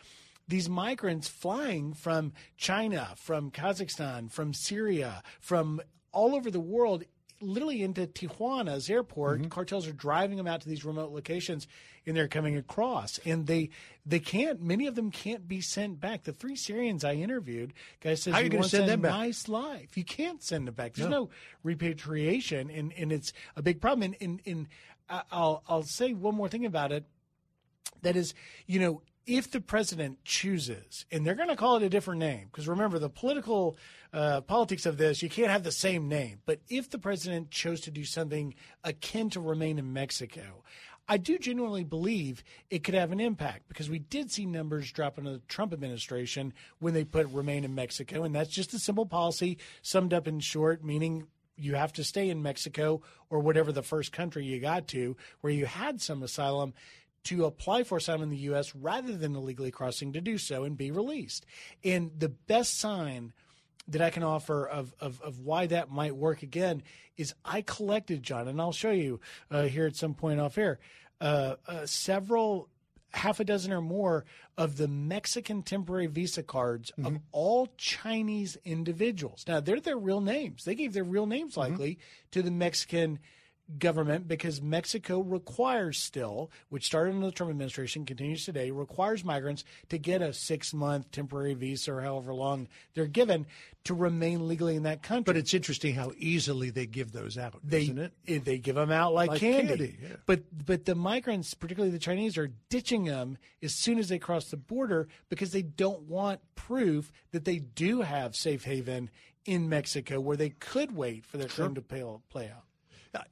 these 0.48 0.68
migrants 0.68 1.28
flying 1.28 1.94
from 1.94 2.32
China, 2.56 3.14
from 3.16 3.50
Kazakhstan, 3.50 4.30
from 4.30 4.52
Syria, 4.52 5.22
from 5.40 5.80
all 6.12 6.34
over 6.34 6.50
the 6.50 6.60
world, 6.60 7.04
literally 7.40 7.82
into 7.82 8.06
Tijuana's 8.06 8.88
airport. 8.90 9.40
Mm-hmm. 9.40 9.48
Cartels 9.48 9.86
are 9.86 9.92
driving 9.92 10.36
them 10.36 10.46
out 10.46 10.60
to 10.60 10.68
these 10.68 10.84
remote 10.84 11.10
locations, 11.12 11.66
and 12.06 12.16
they're 12.16 12.28
coming 12.28 12.56
across. 12.56 13.18
And 13.24 13.46
they 13.46 13.70
they 14.04 14.18
can't. 14.20 14.60
Many 14.60 14.86
of 14.86 14.94
them 14.94 15.10
can't 15.10 15.48
be 15.48 15.60
sent 15.60 16.00
back. 16.00 16.24
The 16.24 16.32
three 16.32 16.56
Syrians 16.56 17.04
I 17.04 17.14
interviewed, 17.14 17.72
guy 18.00 18.14
says 18.14 18.34
How 18.34 18.40
are 18.40 18.42
you 18.42 18.48
gonna 18.50 18.64
send 18.68 18.88
them 18.88 19.00
back? 19.00 19.12
nice 19.12 19.48
life. 19.48 19.96
You 19.96 20.04
can't 20.04 20.42
send 20.42 20.66
them 20.68 20.74
back. 20.74 20.94
There's 20.94 21.08
No. 21.08 21.24
no, 21.24 21.30
repatriation, 21.62 22.70
and 22.70 22.92
and 22.92 23.12
it's 23.12 23.32
a 23.56 23.62
big 23.62 23.80
problem. 23.80 24.02
And, 24.02 24.16
and, 24.20 24.40
and 24.46 24.68
I'll 25.30 25.62
I'll 25.68 25.82
say 25.82 26.12
one 26.12 26.34
more 26.34 26.48
thing 26.48 26.66
about 26.66 26.92
it. 26.92 27.04
That 28.02 28.16
is, 28.16 28.34
you 28.66 28.80
know, 28.80 29.02
if 29.26 29.50
the 29.50 29.60
president 29.60 30.24
chooses, 30.24 31.06
and 31.10 31.24
they're 31.24 31.34
going 31.34 31.48
to 31.48 31.56
call 31.56 31.76
it 31.76 31.82
a 31.82 31.88
different 31.88 32.20
name, 32.20 32.48
because 32.50 32.66
remember 32.66 32.98
the 32.98 33.08
political 33.08 33.76
uh, 34.12 34.40
politics 34.42 34.86
of 34.86 34.96
this, 34.96 35.22
you 35.22 35.28
can't 35.28 35.50
have 35.50 35.62
the 35.62 35.72
same 35.72 36.08
name. 36.08 36.40
But 36.44 36.60
if 36.68 36.90
the 36.90 36.98
president 36.98 37.50
chose 37.50 37.80
to 37.82 37.90
do 37.90 38.04
something 38.04 38.54
akin 38.84 39.30
to 39.30 39.40
remain 39.40 39.78
in 39.78 39.92
Mexico, 39.92 40.64
I 41.08 41.16
do 41.16 41.38
genuinely 41.38 41.84
believe 41.84 42.42
it 42.70 42.84
could 42.84 42.94
have 42.94 43.12
an 43.12 43.20
impact 43.20 43.68
because 43.68 43.90
we 43.90 43.98
did 43.98 44.30
see 44.30 44.46
numbers 44.46 44.90
drop 44.92 45.18
in 45.18 45.24
the 45.24 45.40
Trump 45.48 45.72
administration 45.72 46.52
when 46.78 46.94
they 46.94 47.04
put 47.04 47.26
remain 47.28 47.64
in 47.64 47.74
Mexico. 47.74 48.22
And 48.22 48.34
that's 48.34 48.50
just 48.50 48.74
a 48.74 48.78
simple 48.78 49.06
policy 49.06 49.58
summed 49.82 50.14
up 50.14 50.28
in 50.28 50.40
short, 50.40 50.84
meaning 50.84 51.26
you 51.56 51.74
have 51.74 51.92
to 51.94 52.04
stay 52.04 52.30
in 52.30 52.42
Mexico 52.42 53.02
or 53.30 53.40
whatever 53.40 53.72
the 53.72 53.82
first 53.82 54.12
country 54.12 54.44
you 54.44 54.60
got 54.60 54.88
to 54.88 55.16
where 55.40 55.52
you 55.52 55.66
had 55.66 56.00
some 56.00 56.22
asylum 56.22 56.72
to 57.24 57.44
apply 57.44 57.84
for 57.84 57.98
asylum 57.98 58.22
in 58.22 58.30
the 58.30 58.36
U.S. 58.38 58.74
rather 58.74 59.16
than 59.16 59.36
illegally 59.36 59.70
crossing 59.70 60.12
to 60.12 60.20
do 60.20 60.38
so 60.38 60.64
and 60.64 60.76
be 60.76 60.90
released. 60.90 61.46
And 61.84 62.10
the 62.18 62.28
best 62.28 62.78
sign 62.78 63.32
that 63.88 64.00
I 64.00 64.10
can 64.10 64.22
offer 64.22 64.66
of, 64.66 64.94
of, 65.00 65.20
of 65.22 65.40
why 65.40 65.66
that 65.66 65.90
might 65.90 66.16
work 66.16 66.42
again 66.42 66.82
is 67.16 67.34
I 67.44 67.62
collected, 67.62 68.22
John, 68.22 68.48
and 68.48 68.60
I'll 68.60 68.72
show 68.72 68.90
you 68.90 69.20
uh, 69.50 69.62
here 69.62 69.86
at 69.86 69.96
some 69.96 70.14
point 70.14 70.40
off 70.40 70.58
air, 70.58 70.78
uh, 71.20 71.56
uh, 71.66 71.86
several, 71.86 72.68
half 73.10 73.40
a 73.40 73.44
dozen 73.44 73.72
or 73.72 73.82
more 73.82 74.24
of 74.56 74.76
the 74.76 74.88
Mexican 74.88 75.62
temporary 75.62 76.06
visa 76.06 76.42
cards 76.42 76.92
of 77.04 77.18
all 77.30 77.68
Chinese 77.76 78.56
individuals. 78.64 79.44
Now, 79.46 79.60
they're 79.60 79.80
their 79.80 79.98
real 79.98 80.20
names. 80.20 80.64
They 80.64 80.74
gave 80.74 80.92
their 80.94 81.04
real 81.04 81.26
names 81.26 81.56
likely 81.56 81.98
to 82.30 82.42
the 82.42 82.50
Mexican 82.50 83.18
government 83.78 84.28
because 84.28 84.60
Mexico 84.60 85.20
requires 85.20 85.98
still, 85.98 86.50
which 86.68 86.84
started 86.86 87.14
under 87.14 87.26
the 87.26 87.32
Trump 87.32 87.50
administration, 87.50 88.04
continues 88.04 88.44
today, 88.44 88.70
requires 88.70 89.24
migrants 89.24 89.64
to 89.88 89.98
get 89.98 90.20
a 90.20 90.32
six 90.32 90.74
month 90.74 91.10
temporary 91.10 91.54
visa 91.54 91.92
or 91.92 92.00
however 92.02 92.34
long 92.34 92.68
they're 92.94 93.06
given 93.06 93.46
to 93.84 93.94
remain 93.94 94.46
legally 94.46 94.76
in 94.76 94.82
that 94.84 95.02
country. 95.02 95.24
But 95.32 95.36
it's 95.36 95.54
interesting 95.54 95.94
how 95.94 96.12
easily 96.16 96.70
they 96.70 96.86
give 96.86 97.12
those 97.12 97.36
out, 97.38 97.54
they, 97.64 97.82
isn't 97.82 97.98
it? 97.98 98.12
eh, 98.28 98.38
They 98.44 98.58
give 98.58 98.76
them 98.76 98.90
out 98.92 99.14
like, 99.14 99.30
Like 99.30 99.40
candy. 99.40 99.68
candy, 99.68 99.96
yeah. 100.02 100.16
But 100.26 100.42
but 100.66 100.84
the 100.84 100.94
migrants, 100.94 101.54
particularly 101.54 101.90
the 101.92 101.98
Chinese, 101.98 102.36
are 102.38 102.50
ditching 102.68 103.04
them 103.04 103.38
as 103.62 103.74
soon 103.74 103.98
as 103.98 104.08
they 104.08 104.18
cross 104.18 104.50
the 104.50 104.56
border 104.56 105.08
because 105.28 105.52
they 105.52 105.62
don't 105.62 106.02
want 106.02 106.40
proof 106.54 107.10
that 107.32 107.44
they 107.44 107.58
do 107.58 108.02
have 108.02 108.36
safe 108.36 108.64
haven 108.64 109.10
in 109.44 109.68
Mexico 109.68 110.20
where 110.20 110.36
they 110.36 110.50
could 110.50 110.94
wait 110.94 111.24
for 111.26 111.36
their 111.36 111.48
claim 111.48 111.74
to 111.74 111.82
pay, 111.82 112.04
play 112.30 112.48
out. 112.48 112.64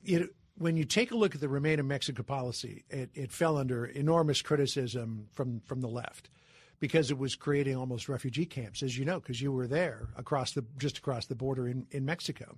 It, 0.05 0.31
when 0.57 0.77
you 0.77 0.85
take 0.85 1.11
a 1.11 1.17
look 1.17 1.35
at 1.35 1.41
the 1.41 1.49
Remain 1.49 1.79
in 1.79 1.89
Mexico 1.89 2.23
policy, 2.23 2.85
it, 2.91 3.11
it 3.15 3.33
fell 3.33 3.57
under 3.57 3.87
enormous 3.87 4.43
criticism 4.43 5.27
from, 5.33 5.61
from 5.65 5.81
the 5.81 5.89
left 5.89 6.29
because 6.81 7.11
it 7.11 7.19
was 7.19 7.35
creating 7.35 7.77
almost 7.77 8.09
refugee 8.09 8.47
camps, 8.47 8.83
as 8.83 8.99
you 8.99 9.05
know, 9.05 9.21
because 9.21 9.41
you 9.41 9.53
were 9.53 9.67
there 9.67 10.09
across 10.17 10.53
the 10.53 10.65
just 10.79 10.99
across 10.99 11.27
the 11.27 11.35
border 11.35 11.69
in, 11.69 11.87
in 11.91 12.05
Mexico. 12.05 12.57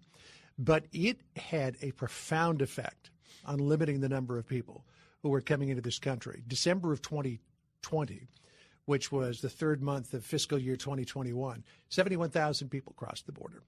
But 0.58 0.84
it 0.92 1.20
had 1.36 1.76
a 1.80 1.92
profound 1.92 2.62
effect 2.62 3.10
on 3.44 3.58
limiting 3.58 4.00
the 4.00 4.08
number 4.08 4.38
of 4.38 4.46
people 4.46 4.84
who 5.22 5.28
were 5.28 5.40
coming 5.40 5.68
into 5.68 5.82
this 5.82 5.98
country. 5.98 6.42
December 6.46 6.92
of 6.92 7.02
2020, 7.02 8.28
which 8.84 9.10
was 9.10 9.40
the 9.40 9.48
third 9.48 9.82
month 9.82 10.14
of 10.14 10.24
fiscal 10.24 10.58
year 10.58 10.76
2021, 10.76 11.64
71,000 11.88 12.68
people 12.68 12.92
crossed 12.96 13.26
the 13.26 13.32
border 13.32 13.62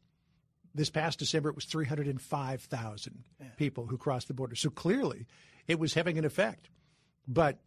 this 0.75 0.91
past 0.91 1.19
December, 1.19 1.49
it 1.49 1.55
was 1.55 1.67
305,000 1.67 3.25
people 3.57 3.87
who 3.87 3.97
crossed 3.97 4.29
the 4.29 4.35
border. 4.35 4.57
So 4.57 4.71
clearly, 4.71 5.27
it 5.69 5.79
was 5.79 5.95
having 5.95 6.19
an 6.19 6.25
effect. 6.25 6.69
But 7.29 7.61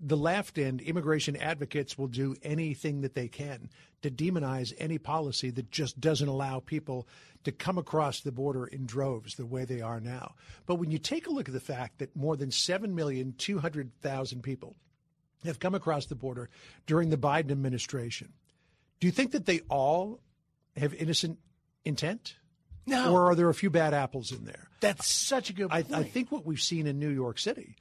the 0.00 0.16
left 0.16 0.58
and 0.58 0.80
immigration 0.80 1.36
advocates 1.36 1.96
will 1.96 2.08
do 2.08 2.34
anything 2.42 3.00
that 3.02 3.14
they 3.14 3.28
can 3.28 3.70
to 4.02 4.10
demonize 4.10 4.72
any 4.78 4.98
policy 4.98 5.50
that 5.50 5.70
just 5.70 6.00
doesn't 6.00 6.28
allow 6.28 6.60
people 6.60 7.06
to 7.44 7.52
come 7.52 7.78
across 7.78 8.20
the 8.20 8.32
border 8.32 8.66
in 8.66 8.86
droves 8.86 9.36
the 9.36 9.46
way 9.46 9.64
they 9.64 9.80
are 9.80 10.00
now. 10.00 10.34
But 10.66 10.76
when 10.76 10.90
you 10.90 10.98
take 10.98 11.26
a 11.26 11.30
look 11.30 11.48
at 11.48 11.54
the 11.54 11.60
fact 11.60 11.98
that 11.98 12.14
more 12.16 12.36
than 12.36 12.50
7,200,000 12.50 14.42
people 14.42 14.76
have 15.44 15.58
come 15.58 15.74
across 15.74 16.06
the 16.06 16.14
border 16.14 16.48
during 16.86 17.10
the 17.10 17.16
Biden 17.16 17.50
administration, 17.50 18.32
do 19.00 19.06
you 19.06 19.12
think 19.12 19.32
that 19.32 19.46
they 19.46 19.60
all 19.70 20.20
have 20.76 20.94
innocent 20.94 21.38
intent? 21.84 22.36
No. 22.86 23.12
Or 23.12 23.30
are 23.30 23.34
there 23.34 23.48
a 23.48 23.54
few 23.54 23.70
bad 23.70 23.94
apples 23.94 24.32
in 24.32 24.44
there? 24.44 24.68
That's 24.80 25.06
such 25.06 25.50
a 25.50 25.52
good 25.52 25.68
I. 25.70 25.84
I 25.92 26.02
think 26.02 26.30
what 26.30 26.44
we've 26.44 26.60
seen 26.60 26.86
in 26.86 26.98
New 26.98 27.08
York 27.08 27.38
City 27.38 27.76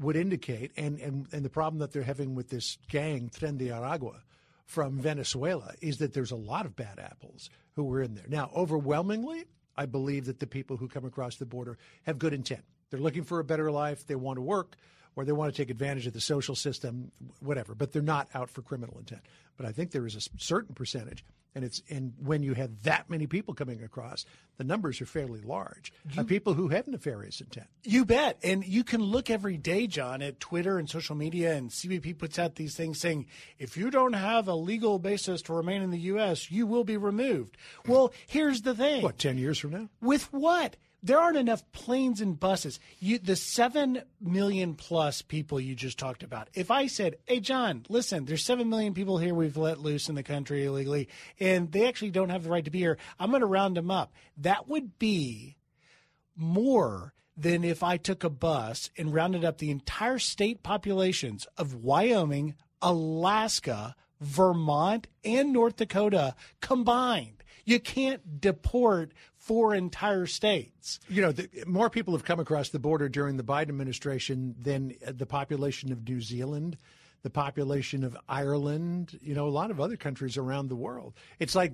would 0.00 0.16
indicate, 0.16 0.72
and, 0.76 0.98
and, 0.98 1.26
and 1.32 1.44
the 1.44 1.50
problem 1.50 1.78
that 1.80 1.92
they're 1.92 2.02
having 2.02 2.34
with 2.34 2.48
this 2.48 2.78
gang, 2.88 3.30
Tren 3.30 3.58
de 3.58 3.68
Aragua, 3.68 4.22
from 4.64 4.98
Venezuela, 4.98 5.74
is 5.80 5.98
that 5.98 6.14
there's 6.14 6.30
a 6.30 6.36
lot 6.36 6.64
of 6.64 6.74
bad 6.74 6.98
apples 6.98 7.50
who 7.76 7.84
were 7.84 8.00
in 8.02 8.14
there. 8.14 8.24
Now, 8.28 8.50
overwhelmingly, 8.56 9.44
I 9.76 9.86
believe 9.86 10.24
that 10.24 10.40
the 10.40 10.46
people 10.46 10.76
who 10.76 10.88
come 10.88 11.04
across 11.04 11.36
the 11.36 11.46
border 11.46 11.78
have 12.04 12.18
good 12.18 12.32
intent. 12.32 12.64
They're 12.90 13.00
looking 13.00 13.24
for 13.24 13.38
a 13.40 13.44
better 13.44 13.70
life, 13.70 14.06
they 14.06 14.16
want 14.16 14.38
to 14.38 14.42
work, 14.42 14.76
or 15.16 15.24
they 15.24 15.32
want 15.32 15.52
to 15.52 15.62
take 15.62 15.70
advantage 15.70 16.06
of 16.06 16.12
the 16.12 16.20
social 16.20 16.54
system, 16.54 17.10
whatever, 17.40 17.74
but 17.74 17.92
they're 17.92 18.02
not 18.02 18.28
out 18.34 18.50
for 18.50 18.62
criminal 18.62 18.96
intent. 18.98 19.22
But 19.56 19.66
I 19.66 19.72
think 19.72 19.90
there 19.90 20.06
is 20.06 20.16
a 20.16 20.20
certain 20.38 20.74
percentage, 20.74 21.24
and 21.54 21.64
it's 21.64 21.82
and 21.90 22.14
when 22.18 22.42
you 22.42 22.54
have 22.54 22.84
that 22.84 23.10
many 23.10 23.26
people 23.26 23.54
coming 23.54 23.82
across, 23.82 24.24
the 24.56 24.64
numbers 24.64 25.00
are 25.00 25.06
fairly 25.06 25.40
large. 25.40 25.92
Of 26.16 26.26
people 26.26 26.54
who 26.54 26.68
have 26.68 26.86
nefarious 26.86 27.40
intent. 27.40 27.66
You 27.82 28.04
bet. 28.04 28.38
And 28.42 28.64
you 28.64 28.84
can 28.84 29.02
look 29.02 29.30
every 29.30 29.56
day, 29.56 29.86
John, 29.86 30.22
at 30.22 30.38
Twitter 30.40 30.78
and 30.78 30.88
social 30.88 31.16
media, 31.16 31.54
and 31.54 31.70
CBP 31.70 32.18
puts 32.18 32.38
out 32.38 32.54
these 32.54 32.76
things 32.76 33.00
saying, 33.00 33.26
if 33.58 33.76
you 33.76 33.90
don't 33.90 34.12
have 34.12 34.48
a 34.48 34.54
legal 34.54 34.98
basis 34.98 35.42
to 35.42 35.52
remain 35.52 35.82
in 35.82 35.90
the 35.90 35.98
U.S., 35.98 36.50
you 36.50 36.66
will 36.66 36.84
be 36.84 36.96
removed. 36.96 37.56
Well, 37.86 38.12
here's 38.26 38.62
the 38.62 38.74
thing. 38.74 39.02
What, 39.02 39.18
10 39.18 39.38
years 39.38 39.58
from 39.58 39.72
now? 39.72 39.88
With 40.00 40.32
what? 40.32 40.76
There 41.02 41.18
aren't 41.18 41.38
enough 41.38 41.70
planes 41.72 42.20
and 42.20 42.38
buses. 42.38 42.78
You, 42.98 43.18
the 43.18 43.36
7 43.36 44.02
million 44.20 44.74
plus 44.74 45.22
people 45.22 45.58
you 45.58 45.74
just 45.74 45.98
talked 45.98 46.22
about. 46.22 46.48
If 46.52 46.70
I 46.70 46.88
said, 46.88 47.16
hey, 47.26 47.40
John, 47.40 47.86
listen, 47.88 48.26
there's 48.26 48.44
7 48.44 48.68
million 48.68 48.92
people 48.92 49.16
here 49.16 49.34
we've 49.34 49.56
let 49.56 49.80
loose 49.80 50.08
in 50.08 50.14
the 50.14 50.22
country 50.22 50.64
illegally, 50.64 51.08
and 51.38 51.72
they 51.72 51.88
actually 51.88 52.10
don't 52.10 52.28
have 52.28 52.44
the 52.44 52.50
right 52.50 52.64
to 52.64 52.70
be 52.70 52.80
here, 52.80 52.98
I'm 53.18 53.30
going 53.30 53.40
to 53.40 53.46
round 53.46 53.76
them 53.76 53.90
up. 53.90 54.12
That 54.36 54.68
would 54.68 54.98
be 54.98 55.56
more 56.36 57.14
than 57.36 57.64
if 57.64 57.82
I 57.82 57.96
took 57.96 58.22
a 58.22 58.30
bus 58.30 58.90
and 58.98 59.14
rounded 59.14 59.44
up 59.44 59.58
the 59.58 59.70
entire 59.70 60.18
state 60.18 60.62
populations 60.62 61.46
of 61.56 61.74
Wyoming, 61.74 62.54
Alaska, 62.82 63.96
Vermont, 64.20 65.06
and 65.24 65.52
North 65.52 65.76
Dakota 65.76 66.34
combined. 66.60 67.42
You 67.64 67.80
can't 67.80 68.40
deport 68.40 69.12
four 69.40 69.74
entire 69.74 70.26
states. 70.26 71.00
You 71.08 71.22
know, 71.22 71.32
the, 71.32 71.48
more 71.66 71.90
people 71.90 72.14
have 72.14 72.24
come 72.24 72.38
across 72.38 72.68
the 72.68 72.78
border 72.78 73.08
during 73.08 73.36
the 73.36 73.42
Biden 73.42 73.70
administration 73.70 74.54
than 74.60 74.94
the 75.04 75.26
population 75.26 75.90
of 75.92 76.06
New 76.06 76.20
Zealand, 76.20 76.76
the 77.22 77.30
population 77.30 78.04
of 78.04 78.16
Ireland, 78.28 79.18
you 79.22 79.34
know, 79.34 79.48
a 79.48 79.50
lot 79.50 79.70
of 79.70 79.80
other 79.80 79.96
countries 79.96 80.36
around 80.36 80.68
the 80.68 80.76
world. 80.76 81.14
It's 81.38 81.54
like 81.54 81.72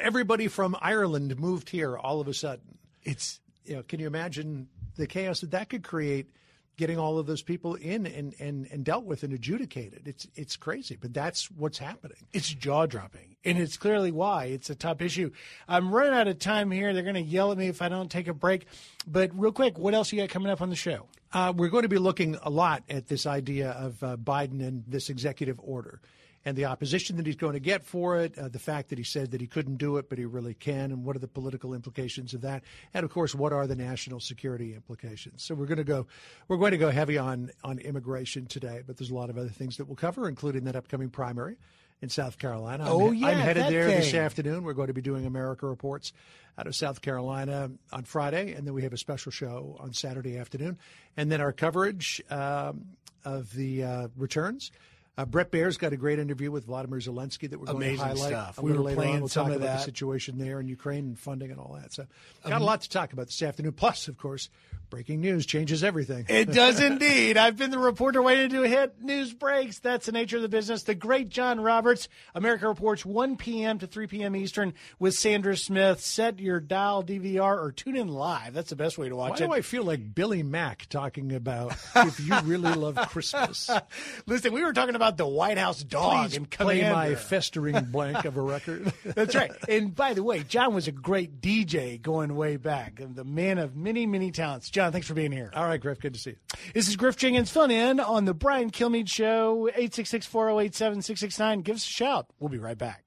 everybody 0.00 0.46
from 0.46 0.76
Ireland 0.80 1.38
moved 1.38 1.68
here 1.68 1.98
all 1.98 2.20
of 2.20 2.28
a 2.28 2.34
sudden. 2.34 2.78
It's 3.02 3.40
you 3.64 3.76
know, 3.76 3.82
can 3.82 3.98
you 3.98 4.06
imagine 4.06 4.68
the 4.96 5.06
chaos 5.08 5.40
that 5.40 5.50
that 5.50 5.68
could 5.68 5.82
create 5.82 6.30
getting 6.76 6.98
all 6.98 7.18
of 7.18 7.26
those 7.26 7.42
people 7.42 7.74
in 7.74 8.06
and, 8.06 8.34
and, 8.38 8.66
and 8.70 8.84
dealt 8.84 9.04
with 9.04 9.22
and 9.22 9.32
adjudicated. 9.32 10.02
It's 10.06 10.26
it's 10.34 10.56
crazy, 10.56 10.96
but 11.00 11.12
that's 11.12 11.50
what's 11.50 11.78
happening. 11.78 12.18
It's 12.32 12.48
jaw 12.48 12.86
dropping, 12.86 13.36
and 13.44 13.58
it's 13.58 13.76
clearly 13.76 14.12
why 14.12 14.46
it's 14.46 14.70
a 14.70 14.74
top 14.74 15.02
issue. 15.02 15.30
I'm 15.68 15.92
running 15.92 16.14
out 16.14 16.28
of 16.28 16.38
time 16.38 16.70
here. 16.70 16.92
They're 16.92 17.02
going 17.02 17.14
to 17.14 17.20
yell 17.20 17.52
at 17.52 17.58
me 17.58 17.68
if 17.68 17.82
I 17.82 17.88
don't 17.88 18.10
take 18.10 18.28
a 18.28 18.34
break. 18.34 18.66
But 19.06 19.30
real 19.34 19.52
quick, 19.52 19.78
what 19.78 19.94
else 19.94 20.12
you 20.12 20.20
got 20.20 20.28
coming 20.28 20.50
up 20.50 20.62
on 20.62 20.70
the 20.70 20.76
show? 20.76 21.06
Uh, 21.32 21.52
we're 21.56 21.68
going 21.68 21.82
to 21.82 21.88
be 21.88 21.98
looking 21.98 22.36
a 22.42 22.50
lot 22.50 22.82
at 22.90 23.08
this 23.08 23.26
idea 23.26 23.70
of 23.70 24.02
uh, 24.02 24.16
Biden 24.16 24.60
and 24.66 24.84
this 24.86 25.08
executive 25.08 25.58
order 25.62 26.00
and 26.44 26.56
the 26.56 26.64
opposition 26.64 27.16
that 27.16 27.26
he's 27.26 27.36
going 27.36 27.52
to 27.54 27.60
get 27.60 27.84
for 27.84 28.18
it, 28.18 28.36
uh, 28.38 28.48
the 28.48 28.58
fact 28.58 28.88
that 28.90 28.98
he 28.98 29.04
said 29.04 29.30
that 29.30 29.40
he 29.40 29.46
couldn't 29.46 29.76
do 29.76 29.96
it, 29.96 30.08
but 30.08 30.18
he 30.18 30.24
really 30.24 30.54
can, 30.54 30.90
and 30.90 31.04
what 31.04 31.16
are 31.16 31.20
the 31.20 31.28
political 31.28 31.74
implications 31.74 32.34
of 32.34 32.40
that, 32.42 32.62
and 32.94 33.04
of 33.04 33.10
course, 33.10 33.34
what 33.34 33.52
are 33.52 33.66
the 33.66 33.76
national 33.76 34.20
security 34.20 34.74
implications. 34.74 35.42
So 35.42 35.54
we're 35.54 35.66
going 35.66 35.78
to 35.78 35.84
go, 35.84 36.06
we're 36.48 36.56
going 36.56 36.72
to 36.72 36.78
go 36.78 36.90
heavy 36.90 37.18
on 37.18 37.50
on 37.62 37.78
immigration 37.78 38.46
today, 38.46 38.82
but 38.86 38.96
there's 38.96 39.10
a 39.10 39.14
lot 39.14 39.30
of 39.30 39.38
other 39.38 39.48
things 39.48 39.76
that 39.76 39.86
we'll 39.86 39.96
cover, 39.96 40.28
including 40.28 40.64
that 40.64 40.76
upcoming 40.76 41.10
primary 41.10 41.56
in 42.00 42.08
South 42.08 42.38
Carolina. 42.38 42.84
Oh, 42.86 43.08
I'm, 43.08 43.14
yeah, 43.14 43.28
I'm 43.28 43.38
headed 43.38 43.72
there 43.72 43.86
this 43.86 44.12
afternoon. 44.12 44.64
We're 44.64 44.72
going 44.72 44.88
to 44.88 44.92
be 44.92 45.02
doing 45.02 45.24
America 45.24 45.66
Reports 45.66 46.12
out 46.58 46.66
of 46.66 46.74
South 46.74 47.00
Carolina 47.00 47.70
on 47.92 48.04
Friday, 48.04 48.52
and 48.52 48.66
then 48.66 48.74
we 48.74 48.82
have 48.82 48.92
a 48.92 48.98
special 48.98 49.30
show 49.32 49.76
on 49.80 49.92
Saturday 49.94 50.36
afternoon, 50.36 50.78
and 51.16 51.30
then 51.30 51.40
our 51.40 51.52
coverage 51.52 52.20
um, 52.28 52.86
of 53.24 53.54
the 53.54 53.84
uh, 53.84 54.08
returns. 54.16 54.72
Uh, 55.18 55.26
Bret 55.26 55.50
Baier's 55.50 55.76
got 55.76 55.92
a 55.92 55.96
great 55.98 56.18
interview 56.18 56.50
with 56.50 56.64
Vladimir 56.64 56.98
Zelensky 56.98 57.50
that 57.50 57.60
we're 57.60 57.66
going 57.66 57.76
Amazing 57.76 57.98
to 57.98 58.04
highlight. 58.04 58.28
stuff. 58.30 58.58
We 58.62 58.72
were 58.72 58.78
later 58.78 58.88
on, 59.00 59.04
playing 59.04 59.20
we'll 59.20 59.28
some 59.28 59.46
talk 59.46 59.56
of 59.56 59.62
about 59.62 59.78
the 59.78 59.84
situation 59.84 60.38
there 60.38 60.58
in 60.58 60.68
Ukraine 60.68 61.04
and 61.04 61.18
funding 61.18 61.50
and 61.50 61.60
all 61.60 61.78
that. 61.80 61.92
So, 61.92 62.06
got 62.44 62.54
Um, 62.54 62.62
a 62.62 62.64
lot 62.64 62.80
to 62.82 62.88
talk 62.88 63.12
about 63.12 63.26
this 63.26 63.42
afternoon. 63.42 63.72
Plus, 63.72 64.08
of 64.08 64.16
course, 64.16 64.48
breaking 64.88 65.20
news 65.20 65.44
changes 65.44 65.84
everything. 65.84 66.24
It 66.30 66.46
does 66.52 66.80
indeed. 66.80 67.36
I've 67.36 67.58
been 67.58 67.70
the 67.70 67.78
reporter 67.78 68.22
waiting 68.22 68.50
to 68.50 68.62
hit 68.62 69.02
news 69.02 69.34
breaks. 69.34 69.80
That's 69.80 70.06
the 70.06 70.12
nature 70.12 70.36
of 70.36 70.42
the 70.42 70.48
business. 70.48 70.84
The 70.84 70.94
great 70.94 71.28
John 71.28 71.60
Roberts, 71.60 72.08
America 72.34 72.66
Reports, 72.66 73.04
1 73.04 73.36
p.m. 73.36 73.78
to 73.80 73.86
3 73.86 74.06
p.m. 74.06 74.34
Eastern 74.34 74.72
with 74.98 75.12
Sandra 75.14 75.58
Smith. 75.58 76.00
Set 76.00 76.40
your 76.40 76.58
dial 76.58 77.02
DVR 77.04 77.62
or 77.62 77.70
tune 77.70 77.96
in 77.96 78.08
live. 78.08 78.54
That's 78.54 78.70
the 78.70 78.76
best 78.76 78.96
way 78.96 79.10
to 79.10 79.16
Why 79.16 79.28
watch 79.28 79.42
it. 79.42 79.44
Why 79.48 79.56
do 79.56 79.58
I 79.58 79.62
feel 79.62 79.84
like 79.84 80.14
Billy 80.14 80.42
Mack 80.42 80.86
talking 80.88 81.34
about 81.34 81.74
if 81.96 82.18
you 82.18 82.34
really 82.44 82.72
love 82.72 82.96
Christmas? 83.10 83.68
Listen, 84.26 84.54
we 84.54 84.64
were 84.64 84.72
talking 84.72 84.94
about 84.94 85.01
the 85.10 85.26
White 85.26 85.58
House 85.58 85.82
dog 85.82 86.28
Please 86.30 86.36
and 86.36 86.48
play 86.50 86.78
Commander. 86.80 86.96
my 86.96 87.14
festering 87.14 87.84
blank 87.86 88.24
of 88.24 88.36
a 88.36 88.40
record. 88.40 88.92
That's 89.04 89.34
right. 89.34 89.50
And 89.68 89.94
by 89.94 90.14
the 90.14 90.22
way, 90.22 90.42
John 90.42 90.74
was 90.74 90.88
a 90.88 90.92
great 90.92 91.40
DJ 91.40 92.00
going 92.00 92.34
way 92.36 92.56
back, 92.56 93.00
and 93.00 93.14
the 93.14 93.24
man 93.24 93.58
of 93.58 93.76
many, 93.76 94.06
many 94.06 94.30
talents. 94.30 94.70
John, 94.70 94.92
thanks 94.92 95.06
for 95.06 95.14
being 95.14 95.32
here. 95.32 95.50
All 95.54 95.64
right, 95.64 95.80
Griff, 95.80 96.00
good 96.00 96.14
to 96.14 96.20
see 96.20 96.30
you. 96.30 96.36
This 96.74 96.88
is 96.88 96.96
Griff 96.96 97.16
Jenkins 97.16 97.50
filling 97.50 97.70
in 97.70 98.00
on 98.00 98.24
the 98.24 98.34
Brian 98.34 98.70
Kilmeade 98.70 99.08
Show, 99.08 99.68
866 99.68 100.26
408 100.26 100.74
7669. 100.74 101.62
Give 101.62 101.76
us 101.76 101.84
a 101.84 101.88
shout. 101.90 102.26
We'll 102.40 102.48
be 102.50 102.58
right 102.58 102.78
back. 102.78 103.04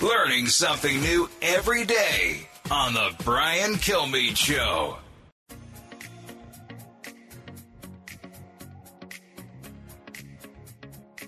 Learning 0.00 0.46
something 0.46 1.00
new 1.00 1.28
every 1.42 1.84
day 1.84 2.48
on 2.70 2.94
the 2.94 3.14
Brian 3.24 3.74
Kilmeade 3.74 4.36
Show. 4.36 4.96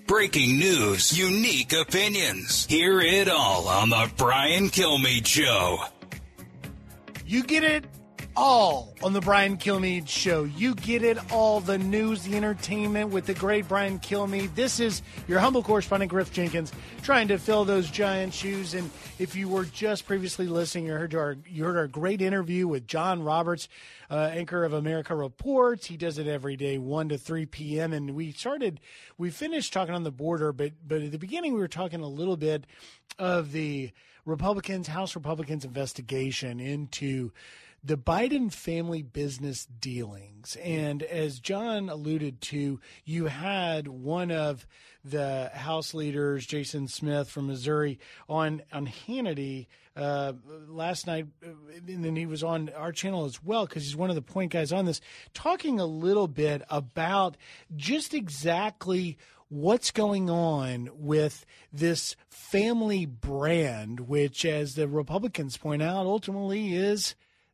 Breaking 0.05 0.59
news, 0.59 1.17
unique 1.17 1.71
opinions. 1.71 2.65
Hear 2.65 2.99
it 2.99 3.29
all 3.29 3.67
on 3.69 3.89
the 3.89 4.11
Brian 4.17 4.69
Kilmeade 4.69 5.25
Show. 5.25 5.79
You 7.25 7.43
get 7.43 7.63
it 7.63 7.85
all 8.35 8.93
on 9.03 9.13
the 9.13 9.21
Brian 9.21 9.57
Kilmeade 9.57 10.07
Show. 10.07 10.43
You 10.43 10.75
get 10.75 11.03
it 11.03 11.17
all 11.31 11.59
the 11.59 11.77
news, 11.77 12.23
the 12.23 12.35
entertainment 12.35 13.11
with 13.11 13.25
the 13.25 13.33
great 13.33 13.67
Brian 13.67 13.99
Kilmeade. 13.99 14.55
This 14.55 14.79
is 14.79 15.01
your 15.27 15.39
humble 15.39 15.63
correspondent, 15.63 16.09
Griff 16.09 16.31
Jenkins, 16.31 16.71
trying 17.01 17.27
to 17.27 17.37
fill 17.37 17.65
those 17.65 17.89
giant 17.89 18.33
shoes. 18.33 18.73
And 18.73 18.89
if 19.19 19.35
you 19.35 19.47
were 19.47 19.65
just 19.65 20.05
previously 20.05 20.47
listening, 20.47 20.87
you 20.87 20.93
heard 20.93 21.15
our, 21.15 21.37
you 21.47 21.63
heard 21.63 21.77
our 21.77 21.87
great 21.87 22.21
interview 22.21 22.67
with 22.67 22.87
John 22.87 23.23
Roberts, 23.23 23.67
uh, 24.09 24.29
anchor 24.31 24.63
of 24.63 24.73
America 24.73 25.15
Reports. 25.15 25.85
He 25.85 25.97
does 25.97 26.17
it 26.17 26.27
every 26.27 26.55
day, 26.55 26.77
1 26.77 27.09
to 27.09 27.17
3 27.17 27.45
p.m. 27.45 27.93
And 27.93 28.11
we 28.11 28.31
started, 28.31 28.79
we 29.17 29.29
finished 29.29 29.73
talking 29.73 29.93
on 29.95 30.03
the 30.03 30.11
border, 30.11 30.51
but, 30.51 30.73
but 30.87 31.01
at 31.01 31.11
the 31.11 31.19
beginning, 31.19 31.53
we 31.53 31.59
were 31.59 31.67
talking 31.67 32.01
a 32.01 32.07
little 32.07 32.37
bit 32.37 32.65
of 33.19 33.51
the 33.51 33.91
Republicans, 34.25 34.87
House 34.87 35.15
Republicans 35.15 35.65
investigation 35.65 36.59
into 36.59 37.31
the 37.83 37.97
Biden 37.97 38.51
family 38.51 39.01
business 39.01 39.65
dealings. 39.65 40.55
And 40.63 41.03
as 41.03 41.39
John 41.39 41.89
alluded 41.89 42.39
to, 42.41 42.79
you 43.03 43.25
had 43.25 43.87
one 43.87 44.31
of 44.31 44.65
the 45.03 45.51
House 45.53 45.93
leaders, 45.93 46.45
Jason 46.45 46.87
Smith 46.87 47.29
from 47.29 47.47
Missouri, 47.47 47.99
on 48.29 48.61
on 48.71 48.87
Hannity 48.87 49.67
uh, 49.97 50.33
last 50.67 51.07
night, 51.07 51.27
uh, 51.45 51.49
and 51.87 52.05
then 52.05 52.15
he 52.15 52.25
was 52.25 52.43
on 52.43 52.69
our 52.69 52.93
channel 52.93 53.25
as 53.25 53.43
well 53.43 53.65
because 53.65 53.83
he's 53.83 53.95
one 53.95 54.09
of 54.09 54.15
the 54.15 54.21
point 54.21 54.53
guys 54.53 54.71
on 54.71 54.85
this, 54.85 55.01
talking 55.33 55.79
a 55.79 55.85
little 55.85 56.27
bit 56.27 56.63
about 56.69 57.35
just 57.75 58.13
exactly 58.13 59.17
what's 59.49 59.91
going 59.91 60.29
on 60.29 60.89
with 60.93 61.45
this 61.71 62.15
family 62.29 63.05
brand, 63.05 63.99
which, 63.99 64.45
as 64.45 64.75
the 64.75 64.87
Republicans 64.87 65.57
point 65.57 65.81
out, 65.81 66.05
ultimately 66.05 66.73
is 66.73 67.13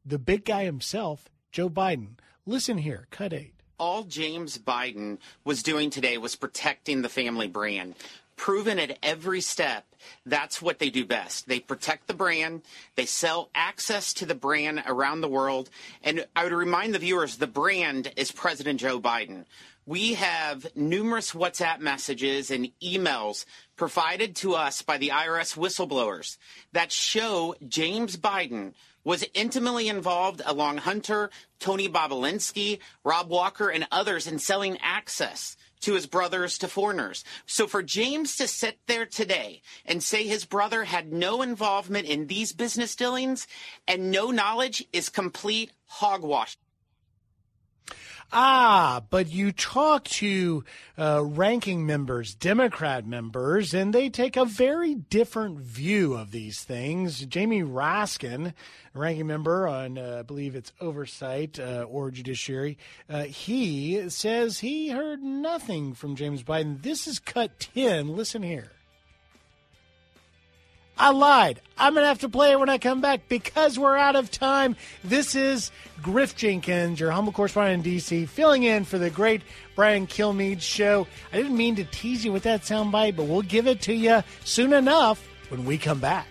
the 0.09 0.19
big 0.19 0.43
guy 0.43 0.63
himself, 0.65 1.29
Joe 1.51 1.69
Biden. 1.69 2.17
Listen 2.45 2.79
here, 2.79 3.07
cut 3.11 3.31
eight. 3.31 3.53
all 3.79 4.03
James 4.03 4.57
Biden 4.57 5.19
was 5.45 5.63
doing 5.63 5.89
today 5.89 6.17
was 6.17 6.35
protecting 6.35 7.01
the 7.01 7.09
family 7.09 7.47
brand. 7.47 7.95
Proven 8.35 8.79
at 8.79 8.97
every 9.03 9.39
step, 9.41 9.85
that's 10.25 10.61
what 10.61 10.79
they 10.79 10.89
do 10.89 11.05
best. 11.05 11.47
They 11.47 11.59
protect 11.59 12.07
the 12.07 12.13
brand, 12.13 12.63
they 12.95 13.05
sell 13.05 13.49
access 13.53 14.13
to 14.15 14.25
the 14.25 14.35
brand 14.35 14.81
around 14.85 15.21
the 15.21 15.27
world. 15.29 15.69
And 16.03 16.25
I 16.35 16.43
would 16.43 16.53
remind 16.53 16.93
the 16.93 16.99
viewers 16.99 17.37
the 17.37 17.47
brand 17.47 18.11
is 18.15 18.31
President 18.31 18.79
Joe 18.79 18.99
Biden. 18.99 19.45
We 19.85 20.13
have 20.15 20.67
numerous 20.75 21.31
WhatsApp 21.31 21.79
messages 21.79 22.51
and 22.51 22.71
emails 22.81 23.45
provided 23.75 24.35
to 24.37 24.53
us 24.55 24.81
by 24.81 24.97
the 24.97 25.09
IRS 25.09 25.57
whistleblowers 25.57 26.37
that 26.73 26.91
show 26.91 27.55
James 27.67 28.15
Biden 28.15 28.73
was 29.03 29.25
intimately 29.33 29.87
involved 29.87 30.41
along 30.45 30.77
Hunter, 30.77 31.29
Tony 31.59 31.89
Bobulinski, 31.89 32.79
Rob 33.03 33.29
Walker, 33.29 33.69
and 33.69 33.87
others 33.91 34.27
in 34.27 34.39
selling 34.39 34.77
access 34.81 35.55
to 35.81 35.93
his 35.93 36.05
brothers 36.05 36.57
to 36.57 36.67
foreigners. 36.67 37.23
So 37.45 37.67
for 37.67 37.81
James 37.81 38.35
to 38.37 38.47
sit 38.47 38.79
there 38.87 39.05
today 39.05 39.61
and 39.85 40.03
say 40.03 40.23
his 40.27 40.45
brother 40.45 40.83
had 40.83 41.13
no 41.13 41.41
involvement 41.41 42.07
in 42.07 42.27
these 42.27 42.53
business 42.53 42.95
dealings 42.95 43.47
and 43.87 44.11
no 44.11 44.31
knowledge 44.31 44.85
is 44.91 45.09
complete 45.09 45.71
hogwash. 45.85 46.57
Ah, 48.31 49.01
but 49.09 49.31
you 49.31 49.51
talk 49.51 50.03
to 50.03 50.63
uh, 50.99 51.23
ranking 51.25 51.85
members, 51.87 52.35
Democrat 52.35 53.07
members, 53.07 53.73
and 53.73 53.91
they 53.91 54.09
take 54.09 54.37
a 54.37 54.45
very 54.45 54.93
different 54.93 55.59
view 55.59 56.13
of 56.13 56.29
these 56.29 56.63
things. 56.63 57.25
Jamie 57.25 57.63
Raskin, 57.63 58.53
ranking 58.93 59.25
member 59.25 59.67
on, 59.67 59.97
uh, 59.97 60.17
I 60.19 60.21
believe 60.21 60.55
it's 60.55 60.71
Oversight 60.79 61.59
uh, 61.59 61.87
or 61.89 62.11
Judiciary, 62.11 62.77
uh, 63.09 63.23
he 63.23 64.09
says 64.09 64.59
he 64.59 64.89
heard 64.89 65.23
nothing 65.23 65.95
from 65.95 66.15
James 66.15 66.43
Biden. 66.43 66.83
This 66.83 67.07
is 67.07 67.17
cut 67.17 67.59
10. 67.59 68.15
Listen 68.15 68.43
here. 68.43 68.71
I 70.99 71.11
lied. 71.11 71.61
I'm 71.77 71.93
going 71.93 72.03
to 72.03 72.09
have 72.09 72.19
to 72.19 72.29
play 72.29 72.51
it 72.51 72.59
when 72.59 72.67
I 72.67 72.77
come 72.77 72.99
back 72.99 73.29
because 73.29 73.79
we're 73.79 73.95
out 73.95 74.17
of 74.17 74.29
time. 74.29 74.75
This 75.01 75.33
is 75.33 75.71
Griff 76.01 76.35
Jenkins, 76.35 76.99
your 76.99 77.11
humble 77.11 77.31
correspondent 77.31 77.85
in 77.85 77.93
D.C., 77.93 78.25
filling 78.25 78.63
in 78.63 78.83
for 78.83 78.97
the 78.97 79.09
great 79.09 79.41
Brian 79.77 80.07
Kilmeade 80.07 80.59
show. 80.59 81.07
I 81.31 81.37
didn't 81.37 81.55
mean 81.55 81.77
to 81.77 81.85
tease 81.85 82.25
you 82.25 82.33
with 82.33 82.43
that 82.43 82.63
soundbite, 82.63 83.15
but 83.15 83.27
we'll 83.27 83.43
give 83.43 83.65
it 83.65 83.79
to 83.83 83.93
you 83.93 84.23
soon 84.43 84.73
enough 84.73 85.25
when 85.47 85.63
we 85.63 85.77
come 85.77 85.99
back. 86.01 86.27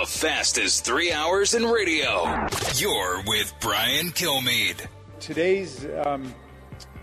The 0.00 0.06
fastest 0.06 0.84
three 0.84 1.10
hours 1.10 1.54
in 1.54 1.64
radio. 1.64 2.46
You're 2.74 3.22
with 3.26 3.54
Brian 3.60 4.10
Kilmeade. 4.10 4.86
Today's 5.20 5.86
um, 6.04 6.34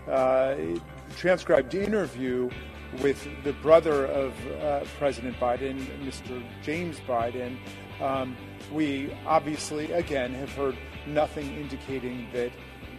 uh, 0.08 0.54
transcribed 1.16 1.74
interview 1.74 2.48
with 3.02 3.26
the 3.42 3.52
brother 3.54 4.06
of 4.06 4.32
uh, 4.46 4.84
President 4.98 5.36
Biden, 5.40 5.84
Mr. 6.06 6.40
James 6.62 7.00
Biden, 7.00 7.56
um, 8.00 8.36
we 8.72 9.12
obviously, 9.26 9.90
again, 9.90 10.32
have 10.32 10.52
heard 10.52 10.76
nothing 11.08 11.52
indicating 11.56 12.28
that 12.32 12.52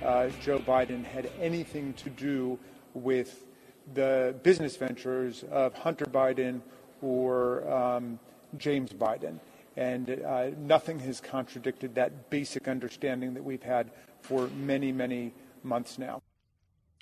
uh, 0.04 0.30
Joe 0.42 0.60
Biden 0.60 1.06
had 1.06 1.32
anything 1.40 1.94
to 1.94 2.10
do 2.10 2.60
with 2.94 3.46
the 3.94 4.36
business 4.44 4.76
ventures 4.76 5.46
of 5.52 5.74
Hunter 5.74 6.06
Biden 6.06 6.60
or 7.02 7.66
um, 7.72 8.20
James 8.58 8.92
Biden. 8.92 9.40
And 9.77 10.10
uh, 10.10 10.52
nothing 10.57 10.99
has 10.99 11.19
contradicted 11.19 11.95
that 11.95 12.30
basic 12.30 12.68
understanding 12.68 13.34
that 13.34 13.43
we've 13.43 13.64
had 13.64 13.91
for 14.22 14.47
many, 14.47 14.91
many 14.91 15.34
months 15.64 15.97
now. 15.97 16.22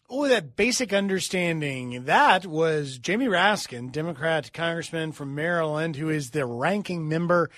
Oh, 0.09 0.27
that 0.27 0.55
basic 0.55 0.91
understanding. 0.91 2.05
That 2.05 2.45
was 2.45 2.97
Jamie 2.97 3.27
Raskin, 3.27 3.91
Democrat 3.91 4.51
congressman 4.53 5.11
from 5.11 5.33
Maryland, 5.33 5.95
who 5.95 6.09
is 6.09 6.31
the 6.31 6.45
ranking 6.45 7.07
member 7.07 7.49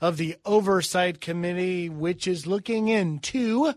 of 0.00 0.16
the 0.16 0.36
Oversight 0.44 1.20
Committee, 1.20 1.88
which 1.88 2.28
is 2.28 2.46
looking 2.46 2.88
into 2.88 3.72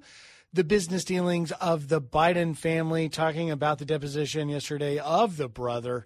the 0.54 0.64
business 0.64 1.06
dealings 1.06 1.52
of 1.54 1.88
the 1.88 2.02
Biden 2.02 2.56
family, 2.56 3.10
talking 3.10 3.50
about 3.50 3.80
the 3.80 3.86
deposition 3.86 4.50
yesterday 4.50 4.98
of 4.98 5.38
the 5.38 5.48
brother 5.48 6.06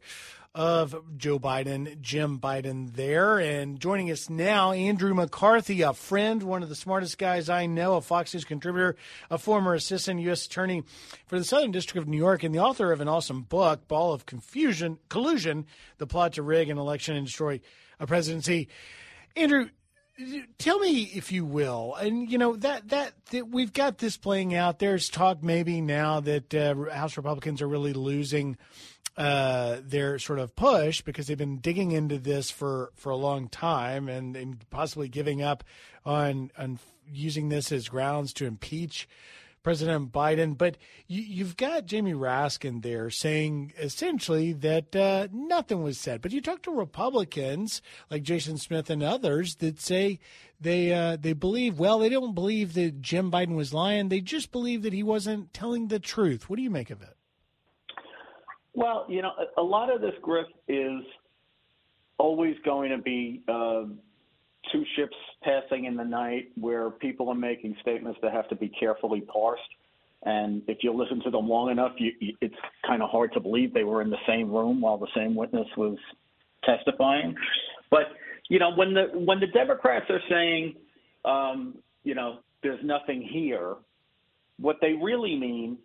of 0.53 0.95
Joe 1.18 1.40
Biden, 1.40 2.02
Jim 2.02 2.40
Biden, 2.40 2.94
there. 2.94 3.40
And 3.40 3.80
joining 3.80 4.11
us 4.11 4.30
now, 4.30 4.72
Andrew 4.72 5.14
McCarthy, 5.14 5.82
a 5.82 5.94
friend, 5.94 6.44
one 6.44 6.61
of 6.61 6.69
the 6.69 6.76
smartest 6.76 7.18
guys 7.18 7.49
I 7.49 7.65
know, 7.65 7.95
a 7.95 8.02
Fox 8.02 8.34
News 8.34 8.44
contributor, 8.44 8.95
a 9.30 9.38
former 9.38 9.73
assistant 9.73 10.19
U.S. 10.22 10.45
attorney 10.45 10.84
for 11.28 11.40
the 11.40 11.45
Southern 11.45 11.72
District 11.72 12.02
of 12.02 12.07
New 12.07 12.18
York, 12.18 12.44
and 12.44 12.53
the 12.53 12.60
author 12.60 12.91
of 12.91 13.02
an 13.02 13.07
awesome 13.07 13.44
book, 13.44 13.88
Ball 13.88 14.14
of 14.14 14.26
Confusion, 14.26 14.99
Collusion, 15.10 15.65
The 15.98 16.07
Plot 16.07 16.34
to 16.34 16.44
Rig 16.44 16.69
an 16.69 16.78
Election 16.78 17.15
and 17.15 17.26
Destroy 17.26 17.61
a 17.99 18.07
Presidency. 18.07 18.68
Andrew, 19.36 19.69
tell 20.58 20.80
me 20.80 21.04
if 21.14 21.32
you 21.32 21.46
will 21.46 21.96
and 21.96 22.30
you 22.32 22.38
know 22.38 22.56
that, 22.58 22.90
that 22.90 23.14
that 23.32 23.48
we've 23.50 23.74
got 23.74 23.98
this 23.98 24.18
playing 24.18 24.54
out. 24.54 24.80
There's 24.80 25.10
talk 25.10 25.44
maybe 25.44 25.82
now 25.82 26.20
that 26.22 26.54
uh, 26.54 26.76
house 26.92 27.18
republicans 27.18 27.62
are 27.62 27.68
really 27.68 27.94
losing 27.94 28.58
uh, 29.18 29.78
their 29.84 30.20
sort 30.20 30.40
of 30.40 30.56
push 30.56 31.02
because 31.02 31.28
they've 31.28 31.38
been 31.38 31.60
digging 31.60 31.92
into 31.92 32.18
this 32.18 32.50
for 32.50 32.92
for 32.96 33.10
a 33.10 33.16
long 33.16 33.48
time 33.50 34.08
and, 34.08 34.36
and 34.36 34.70
possibly 34.70 35.10
giving 35.10 35.42
up 35.42 35.64
on 36.06 36.52
on 36.58 36.80
using 37.08 37.50
this 37.50 37.72
as 37.72 37.90
grounds 37.90 38.34
to 38.34 38.46
impeach 38.46 39.08
President 39.64 40.12
Biden. 40.12 40.58
But 40.58 40.78
you, 41.08 41.46
have 41.46 41.58
got 41.58 41.86
Jamie 41.86 42.14
Raskin 42.14 42.82
there 42.82 43.10
saying 43.10 43.74
essentially 43.78 44.54
that 44.54 44.96
uh, 44.96 45.28
nothing 45.32 45.84
was 45.84 46.00
said. 46.00 46.22
But 46.22 46.32
you 46.32 46.42
talk 46.42 46.62
to 46.64 46.72
Republicans 46.72 47.82
like 48.10 48.24
Jason 48.24 48.58
Smith 48.58 48.90
and 48.90 49.04
others 49.04 49.56
that 49.56 49.80
say 49.80 50.20
they 50.60 50.94
uh, 50.94 51.18
they 51.20 51.34
believe 51.34 51.80
well 51.80 52.00
they 52.00 52.10
don't 52.10 52.36
believe 52.36 52.74
that 52.74 53.02
Jim 53.02 53.32
Biden 53.32 53.56
was 53.56 53.74
lying. 53.74 54.10
They 54.10 54.22
just 54.22 54.52
believe 54.52 54.84
that 54.84 54.94
he 54.94 55.04
wasn't 55.04 55.54
telling 55.54 55.88
the 55.88 56.00
truth. 56.00 56.50
What 56.50 56.58
do 56.58 56.62
you 56.62 56.70
make 56.70 56.90
of 56.90 57.02
it? 57.02 57.16
Well, 58.74 59.06
you 59.10 59.22
know, 59.22 59.32
a, 59.58 59.62
lot 59.62 59.94
of 59.94 60.02
this, 60.02 60.14
Griff, 60.22 60.48
is 60.68 61.04
always 62.18 62.56
going 62.64 62.92
to 62.92 62.98
be. 62.98 63.42
Uh, 63.48 63.84
two 64.72 64.84
ships 64.96 65.16
passing 65.44 65.86
in 65.86 65.96
the 65.96 66.04
night 66.04 66.50
where 66.60 66.90
people 66.90 67.30
are 67.30 67.36
making 67.36 67.76
statements 67.82 68.20
that 68.22 68.32
have 68.32 68.48
to 68.50 68.56
be 68.56 68.70
carefully 68.70 69.22
parsed. 69.22 69.62
And 70.24 70.62
if 70.68 70.80
you 70.82 70.94
listen 70.94 71.22
to 71.24 71.32
them 71.32 71.50
long 71.50 71.72
enough, 71.72 71.94
you, 71.98 72.12
you, 72.20 72.34
it's 72.42 72.56
kind 72.86 73.02
of 73.02 73.10
hard 73.10 73.34
to 73.34 73.40
believe 73.40 73.74
they 73.74 73.84
were 73.84 74.02
in 74.02 74.10
the 74.12 74.20
same 74.28 74.52
room 74.52 74.80
while 74.82 74.98
the 74.98 75.08
same 75.16 75.36
witness 75.36 75.68
was 75.76 75.98
testifying. 76.64 77.36
But 77.90 78.04
you 78.50 78.60
know, 78.60 78.72
when 78.76 78.94
the 78.94 79.06
when 79.14 79.40
the 79.40 79.48
Democrats 79.48 80.06
are 80.10 80.22
saying, 80.30 80.76
um, 81.26 81.78
you 82.04 82.14
know, 82.14 82.40
there's 82.62 82.84
nothing 82.84 83.22
here, 83.22 83.76
what 84.60 84.78
they 84.82 84.94
really 84.94 85.36
mean 85.36 85.78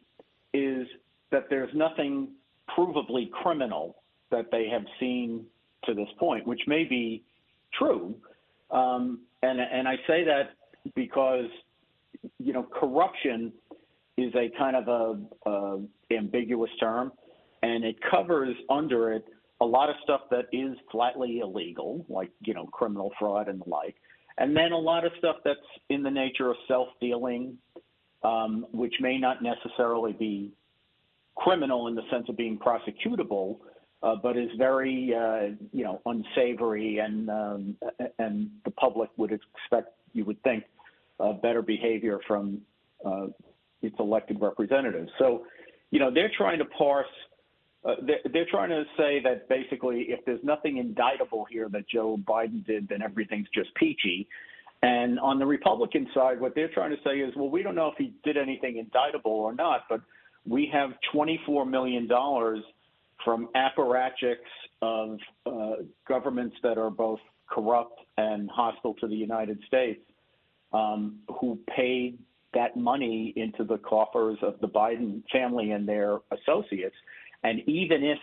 is 0.53 0.87
that 1.31 1.45
there's 1.49 1.75
nothing 1.75 2.29
provably 2.77 3.31
criminal 3.31 3.97
that 4.31 4.51
they 4.51 4.69
have 4.69 4.85
seen 5.01 5.47
to 5.85 5.95
this 5.95 6.09
point, 6.19 6.47
which 6.47 6.61
may 6.67 6.85
be 6.85 7.23
true, 7.79 8.15
um, 8.71 9.21
and 9.43 9.61
and 9.61 9.87
I 9.87 9.97
say 10.07 10.25
that 10.25 10.51
because 10.95 11.47
you 12.39 12.53
know 12.53 12.63
corruption 12.63 13.53
is 14.17 14.33
a 14.35 14.51
kind 14.59 14.77
of 14.77 14.89
a, 14.89 15.51
a 15.51 16.17
ambiguous 16.17 16.71
term, 16.81 17.13
and 17.63 17.85
it 17.85 17.97
covers 18.11 18.57
under 18.71 19.13
it 19.13 19.25
a 19.61 19.65
lot 19.65 19.89
of 19.89 19.97
stuff 20.03 20.23
that 20.31 20.47
is 20.53 20.77
flatly 20.91 21.41
illegal, 21.41 22.05
like 22.09 22.31
you 22.45 22.55
know 22.55 22.67
criminal 22.67 23.13
fraud 23.19 23.49
and 23.49 23.61
the 23.61 23.69
like, 23.69 23.97
and 24.39 24.57
then 24.57 24.73
a 24.73 24.79
lot 24.79 25.05
of 25.05 25.13
stuff 25.19 25.37
that's 25.45 25.59
in 25.89 26.03
the 26.03 26.11
nature 26.11 26.51
of 26.51 26.57
self-dealing, 26.69 27.57
um, 28.23 28.67
which 28.73 28.95
may 29.01 29.19
not 29.19 29.43
necessarily 29.43 30.13
be 30.13 30.53
criminal 31.37 31.89
in 31.89 31.95
the 31.95 32.03
sense 32.11 32.27
of 32.29 32.37
being 32.37 32.59
prosecutable, 32.59 33.59
but 34.15 34.37
is 34.37 34.51
very 34.57 35.15
uh, 35.15 35.55
you 35.73 35.85
know 35.85 36.01
unsavory 36.07 36.99
and 36.99 37.29
um, 37.29 37.77
and 38.19 38.51
the 38.65 38.71
public 38.71 39.11
would 39.17 39.33
expect 39.33 39.95
you 40.13 40.25
would 40.25 40.41
think 40.43 40.65
uh, 41.19 41.33
better 41.33 41.63
behavior 41.63 42.21
from 42.27 42.61
uh, 43.05 43.27
its 43.83 43.97
elected 43.99 44.41
representatives. 44.41 45.11
So 45.19 45.47
you 45.91 45.99
know 45.99 46.11
they're 46.13 46.33
trying 46.37 46.59
to 46.59 46.65
parse. 46.65 47.07
Uh, 47.85 47.95
they're, 48.03 48.33
they're 48.33 48.51
trying 48.51 48.71
to 48.71 48.85
say 48.97 49.21
that 49.23 49.49
basically, 49.49 50.07
if 50.09 50.25
there's 50.25 50.43
nothing 50.43 50.79
indictable 50.79 51.47
here 51.49 51.69
that 51.69 51.89
Joe 51.89 52.19
Biden 52.29 52.67
did, 52.67 52.89
then 52.89 53.01
everything's 53.01 53.49
just 53.55 53.73
peachy. 53.77 54.29
And 54.83 55.19
on 55.21 55.39
the 55.39 55.47
Republican 55.47 56.09
side, 56.13 56.41
what 56.41 56.55
they're 56.55 56.73
trying 56.73 56.91
to 56.91 56.97
say 57.05 57.19
is, 57.19 57.33
well, 57.37 57.49
we 57.49 57.63
don't 57.63 57.75
know 57.75 57.89
if 57.89 57.95
he 57.97 58.13
did 58.25 58.37
anything 58.37 58.77
indictable 58.77 59.33
or 59.33 59.55
not, 59.55 59.85
but 59.89 60.01
we 60.47 60.71
have 60.73 60.91
$24 61.15 61.69
million 61.69 62.09
from 63.25 63.49
apparatchiks 63.55 64.37
of 64.83 65.19
uh, 65.47 65.83
governments 66.07 66.57
that 66.63 66.79
are 66.79 66.91
both 66.91 67.21
corrupt 67.49 68.01
and 68.17 68.51
hostile 68.51 68.95
to 68.95 69.07
the 69.07 69.17
United 69.17 69.59
States 69.67 70.01
um, 70.73 71.21
who 71.41 71.59
paid 71.75 72.19
that 72.55 72.77
money 72.77 73.33
into 73.37 73.65
the 73.65 73.79
coffers 73.79 74.39
of 74.43 74.59
the 74.61 74.69
Biden 74.69 75.23
family 75.31 75.73
and 75.73 75.89
their 75.89 76.19
associates. 76.31 76.97
And 77.43 77.61
even 77.67 78.03
if 78.03 78.19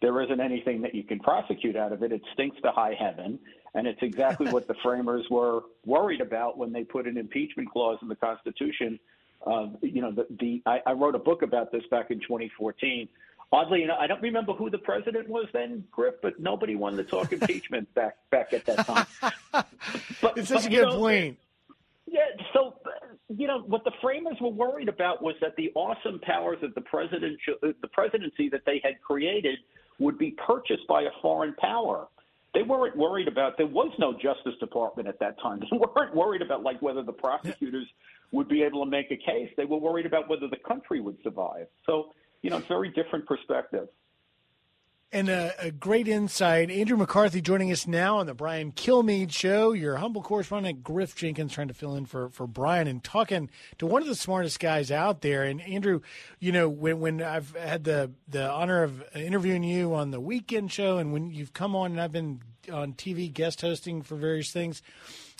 there 0.00 0.20
isn't 0.22 0.40
anything 0.40 0.82
that 0.82 0.94
you 0.94 1.02
can 1.02 1.18
prosecute 1.18 1.76
out 1.76 1.92
of 1.92 2.02
it, 2.02 2.12
it 2.12 2.22
stinks 2.32 2.60
to 2.62 2.70
high 2.70 2.94
heaven. 2.98 3.38
And 3.74 3.86
it's 3.86 4.02
exactly 4.02 4.50
what 4.50 4.68
the 4.68 4.74
framers 4.82 5.24
were 5.30 5.62
worried 5.84 6.20
about 6.20 6.56
when 6.58 6.72
they 6.72 6.84
put 6.84 7.06
an 7.06 7.16
impeachment 7.16 7.70
clause 7.70 7.98
in 8.02 8.08
the 8.08 8.16
Constitution. 8.16 8.98
Uh, 9.46 9.66
you 9.82 10.00
know, 10.00 10.12
the, 10.12 10.26
the 10.38 10.62
I, 10.66 10.80
I 10.86 10.92
wrote 10.92 11.14
a 11.14 11.18
book 11.18 11.42
about 11.42 11.72
this 11.72 11.82
back 11.90 12.10
in 12.10 12.20
2014 12.20 13.08
oddly 13.54 13.84
enough, 13.84 13.98
I 14.00 14.06
don't 14.06 14.22
remember 14.22 14.52
who 14.52 14.68
the 14.68 14.78
president 14.78 15.28
was 15.28 15.46
then, 15.52 15.84
Griff, 15.90 16.14
but 16.22 16.40
nobody 16.40 16.74
wanted 16.74 16.96
to 16.98 17.04
talk 17.04 17.32
impeachment 17.32 17.92
back 17.94 18.16
back 18.30 18.52
at 18.52 18.66
that 18.66 18.86
time. 18.86 19.06
But, 19.52 19.66
it's 20.36 20.48
such 20.48 20.66
a 20.66 20.70
good 20.70 20.90
point. 20.90 21.38
Yeah, 22.06 22.20
so 22.52 22.74
you 23.28 23.46
know 23.46 23.60
what 23.60 23.84
the 23.84 23.92
framers 24.02 24.36
were 24.40 24.50
worried 24.50 24.88
about 24.88 25.22
was 25.22 25.34
that 25.40 25.56
the 25.56 25.72
awesome 25.74 26.18
powers 26.20 26.58
of 26.62 26.74
the 26.74 26.80
president, 26.80 27.38
the 27.62 27.88
presidency 27.92 28.48
that 28.50 28.62
they 28.66 28.80
had 28.84 29.00
created, 29.00 29.58
would 29.98 30.18
be 30.18 30.32
purchased 30.46 30.86
by 30.88 31.02
a 31.02 31.10
foreign 31.22 31.54
power. 31.54 32.08
They 32.52 32.62
weren't 32.62 32.96
worried 32.96 33.26
about. 33.26 33.56
There 33.56 33.66
was 33.66 33.92
no 33.98 34.12
Justice 34.12 34.54
Department 34.60 35.08
at 35.08 35.18
that 35.20 35.40
time. 35.40 35.60
They 35.70 35.78
weren't 35.78 36.14
worried 36.14 36.42
about 36.42 36.62
like 36.62 36.80
whether 36.82 37.02
the 37.02 37.12
prosecutors 37.12 37.86
would 38.32 38.48
be 38.48 38.62
able 38.62 38.84
to 38.84 38.90
make 38.90 39.10
a 39.10 39.16
case. 39.16 39.50
They 39.56 39.64
were 39.64 39.78
worried 39.78 40.06
about 40.06 40.28
whether 40.28 40.48
the 40.48 40.56
country 40.56 41.00
would 41.00 41.16
survive. 41.22 41.66
So 41.86 42.12
you 42.44 42.50
know, 42.50 42.58
very 42.68 42.90
different 42.90 43.24
perspective. 43.24 43.88
And 45.10 45.30
a, 45.30 45.54
a, 45.58 45.70
great 45.70 46.08
insight. 46.08 46.70
Andrew 46.70 46.96
McCarthy 46.98 47.40
joining 47.40 47.72
us 47.72 47.86
now 47.86 48.18
on 48.18 48.26
the 48.26 48.34
Brian 48.34 48.70
Kilmeade 48.72 49.32
Show. 49.32 49.72
Your 49.72 49.96
humble 49.96 50.20
correspondent, 50.20 50.82
Griff 50.82 51.16
Jenkins, 51.16 51.54
trying 51.54 51.68
to 51.68 51.74
fill 51.74 51.94
in 51.94 52.04
for, 52.04 52.28
for 52.28 52.46
Brian 52.46 52.86
and 52.86 53.02
talking 53.02 53.48
to 53.78 53.86
one 53.86 54.02
of 54.02 54.08
the 54.08 54.14
smartest 54.14 54.60
guys 54.60 54.90
out 54.90 55.22
there. 55.22 55.44
And 55.44 55.62
Andrew, 55.62 56.00
you 56.38 56.52
know, 56.52 56.68
when, 56.68 57.00
when 57.00 57.22
I've 57.22 57.56
had 57.56 57.84
the, 57.84 58.10
the 58.28 58.50
honor 58.50 58.82
of 58.82 59.02
interviewing 59.14 59.62
you 59.62 59.94
on 59.94 60.10
the 60.10 60.20
weekend 60.20 60.70
show 60.70 60.98
and 60.98 61.14
when 61.14 61.30
you've 61.30 61.54
come 61.54 61.74
on 61.74 61.92
and 61.92 62.00
I've 62.00 62.12
been 62.12 62.42
on 62.70 62.92
TV 62.92 63.32
guest 63.32 63.62
hosting 63.62 64.02
for 64.02 64.16
various 64.16 64.50
things, 64.50 64.82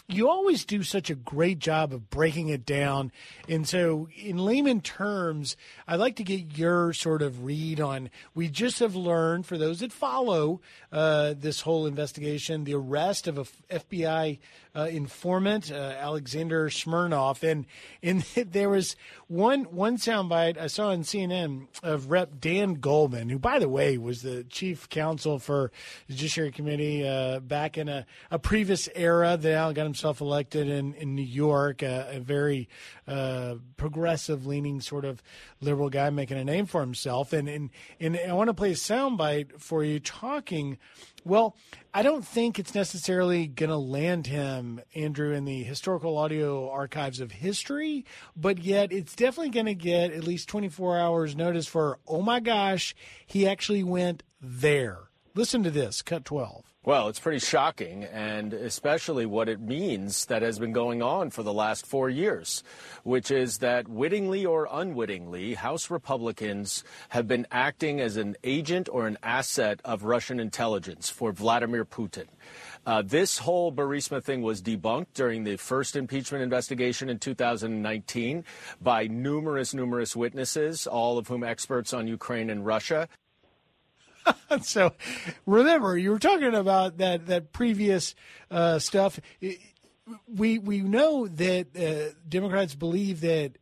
you 0.07 0.29
always 0.29 0.67
do 0.67 0.83
such 0.83 1.09
a 1.09 1.15
great 1.15 1.59
job 1.59 1.93
of 1.93 2.11
breaking 2.11 2.49
it 2.49 2.67
down. 2.67 3.11
And 3.49 3.67
so, 3.67 4.09
in 4.15 4.37
layman 4.37 4.83
terms, 4.83 5.57
I'd 5.89 6.01
like 6.01 6.17
to 6.17 6.25
get 6.25 6.59
your 6.59 6.93
sort 6.93 7.23
of 7.23 7.45
read 7.45 7.81
on. 7.81 8.11
We 8.35 8.49
just 8.49 8.81
have 8.81 8.95
learned, 8.95 9.47
for 9.47 9.57
those 9.57 9.81
that 9.81 9.93
follow 9.93 10.61
uh, 10.93 11.35
this 11.39 11.63
whole 11.63 11.87
investigation, 11.87 12.65
the 12.65 12.75
arrest 12.75 13.27
of 13.27 13.39
a 13.39 13.45
FBI 13.75 14.39
uh, 14.77 14.89
informant, 14.91 15.71
uh, 15.71 15.75
Alexander 15.75 16.69
Smirnov, 16.69 17.43
and 17.43 17.65
and 18.03 18.23
there 18.37 18.69
was 18.69 18.97
one 19.29 19.65
one 19.65 19.97
soundbite 19.97 20.59
I 20.59 20.67
saw 20.67 20.89
on 20.89 21.03
CNN 21.03 21.69
of 21.83 22.11
Rep 22.11 22.41
Dan 22.41 22.75
Goldman, 22.75 23.31
who, 23.31 23.39
by 23.39 23.59
the 23.59 23.69
way, 23.69 23.97
was 23.97 24.23
the 24.23 24.45
chief 24.45 24.89
counsel 24.89 25.39
for 25.39 25.71
the 26.09 26.15
Judiciary 26.15 26.51
Committee 26.51 27.07
uh, 27.07 27.41
back 27.41 27.79
in 27.79 27.89
a, 27.89 28.05
a 28.31 28.39
previous 28.39 28.89
era 28.95 29.37
that 29.37 29.53
Al 29.53 29.73
got 29.73 29.94
himself 29.95 30.21
elected 30.21 30.69
in, 30.69 30.93
in 30.95 31.15
New 31.15 31.23
York, 31.23 31.81
a, 31.81 32.17
a 32.17 32.19
very 32.19 32.69
uh, 33.07 33.55
progressive 33.77 34.45
leaning 34.45 34.81
sort 34.81 35.05
of 35.05 35.23
liberal 35.61 35.89
guy 35.89 36.11
making 36.11 36.37
a 36.37 36.43
name 36.43 36.67
for 36.67 36.81
himself. 36.81 37.33
And, 37.33 37.49
and, 37.49 37.71
and 38.01 38.19
I 38.19 38.33
want 38.33 38.49
to 38.49 38.55
play 38.55 38.73
a 38.73 38.75
soundbite 38.75 39.61
for 39.61 39.85
you 39.85 40.01
talking. 40.01 40.79
Well, 41.25 41.57
I 41.95 42.03
don't 42.03 42.27
think 42.27 42.59
it's 42.59 42.75
necessarily 42.75 43.47
going 43.47 43.71
to 43.71 43.77
land 43.77 44.27
him, 44.27 44.81
Andrew, 44.97 45.31
in 45.31 45.45
the 45.45 45.63
historical 45.63 46.19
audio 46.19 46.69
archives 46.69 47.21
of 47.21 47.31
history, 47.31 48.05
but 48.35 48.59
yet 48.59 48.91
it's 48.91 49.15
definitely 49.15 49.51
going 49.51 49.67
to 49.67 49.77
get 49.77 50.11
at 50.11 50.25
least 50.25 50.49
24 50.49 50.99
hours 50.99 51.37
notice 51.37 51.69
for, 51.69 52.01
oh 52.09 52.21
my 52.21 52.41
gosh, 52.41 52.97
he 53.25 53.47
actually 53.47 53.85
went 53.85 54.25
there. 54.41 54.99
Listen 55.37 55.63
to 55.63 55.71
this, 55.71 56.03
cut 56.03 56.25
12. 56.25 56.74
Well, 56.87 57.09
it's 57.09 57.19
pretty 57.19 57.39
shocking, 57.39 58.05
and 58.05 58.53
especially 58.53 59.25
what 59.25 59.49
it 59.49 59.59
means 59.59 60.27
that 60.27 60.43
has 60.43 60.59
been 60.59 60.75
going 60.75 61.01
on 61.01 61.31
for 61.31 61.43
the 61.43 61.51
last 61.51 61.87
four 61.87 62.11
years, 62.11 62.63
which 63.05 63.31
is 63.31 63.57
that 63.59 63.89
wittingly 63.89 64.45
or 64.45 64.69
unwittingly, 64.71 65.55
House 65.55 65.89
Republicans 65.89 66.85
have 67.09 67.27
been 67.27 67.47
acting 67.51 68.03
as 68.03 68.19
an 68.19 68.37
agent 68.45 68.91
or 68.93 69.07
an 69.07 69.17
asset 69.23 69.81
of 69.83 70.05
Russian 70.05 70.39
intelligence 70.39 71.09
for 71.09 71.33
Vladimir 71.33 71.87
Putin. 71.87 72.27
Uh, 72.85 73.01
this 73.01 73.39
whole 73.39 73.73
Burisma 73.73 74.23
thing 74.23 74.43
was 74.43 74.61
debunked 74.61 75.15
during 75.15 75.45
the 75.45 75.57
first 75.57 75.97
impeachment 75.97 76.45
investigation 76.45 77.09
in 77.09 77.19
2019 77.19 78.45
by 78.83 79.07
numerous, 79.07 79.73
numerous 79.73 80.15
witnesses, 80.15 80.87
all 80.87 81.17
of 81.17 81.29
whom 81.29 81.45
experts 81.45 81.95
on 81.95 82.07
Ukraine 82.07 82.51
and 82.51 82.67
Russia. 82.67 83.09
so 84.63 84.93
remember, 85.47 85.97
you 85.97 86.11
were 86.11 86.19
talking 86.19 86.55
about 86.55 86.99
that 86.99 87.27
that 87.27 87.53
previous 87.53 88.15
uh, 88.51 88.79
stuff. 88.79 89.21
We 90.29 90.59
we 90.59 90.81
know 90.81 91.27
that 91.27 91.77
uh, 91.77 92.15
Democrats 92.29 92.75
believe 92.75 93.21
that 93.23 93.53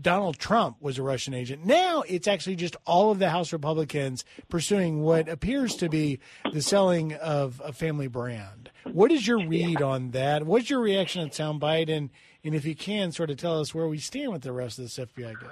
Donald 0.00 0.38
Trump 0.38 0.76
was 0.80 0.98
a 0.98 1.02
Russian 1.02 1.34
agent. 1.34 1.64
Now 1.64 2.02
it's 2.02 2.26
actually 2.26 2.56
just 2.56 2.76
all 2.86 3.10
of 3.10 3.18
the 3.18 3.30
House 3.30 3.52
Republicans 3.52 4.24
pursuing 4.48 5.02
what 5.02 5.28
appears 5.28 5.76
to 5.76 5.88
be 5.88 6.20
the 6.52 6.62
selling 6.62 7.14
of 7.14 7.60
a 7.64 7.72
family 7.72 8.06
brand. 8.06 8.70
What 8.84 9.12
is 9.12 9.26
your 9.26 9.46
read 9.46 9.82
on 9.82 10.12
that? 10.12 10.44
What's 10.44 10.70
your 10.70 10.80
reaction 10.80 11.22
at 11.26 11.32
soundbite? 11.32 11.90
And 11.90 12.10
and 12.42 12.54
if 12.54 12.64
you 12.64 12.74
can, 12.74 13.12
sort 13.12 13.30
of 13.30 13.36
tell 13.36 13.60
us 13.60 13.74
where 13.74 13.86
we 13.86 13.98
stand 13.98 14.32
with 14.32 14.42
the 14.42 14.52
rest 14.52 14.78
of 14.78 14.84
this 14.84 14.98
FBI 14.98 15.34
guy. 15.34 15.48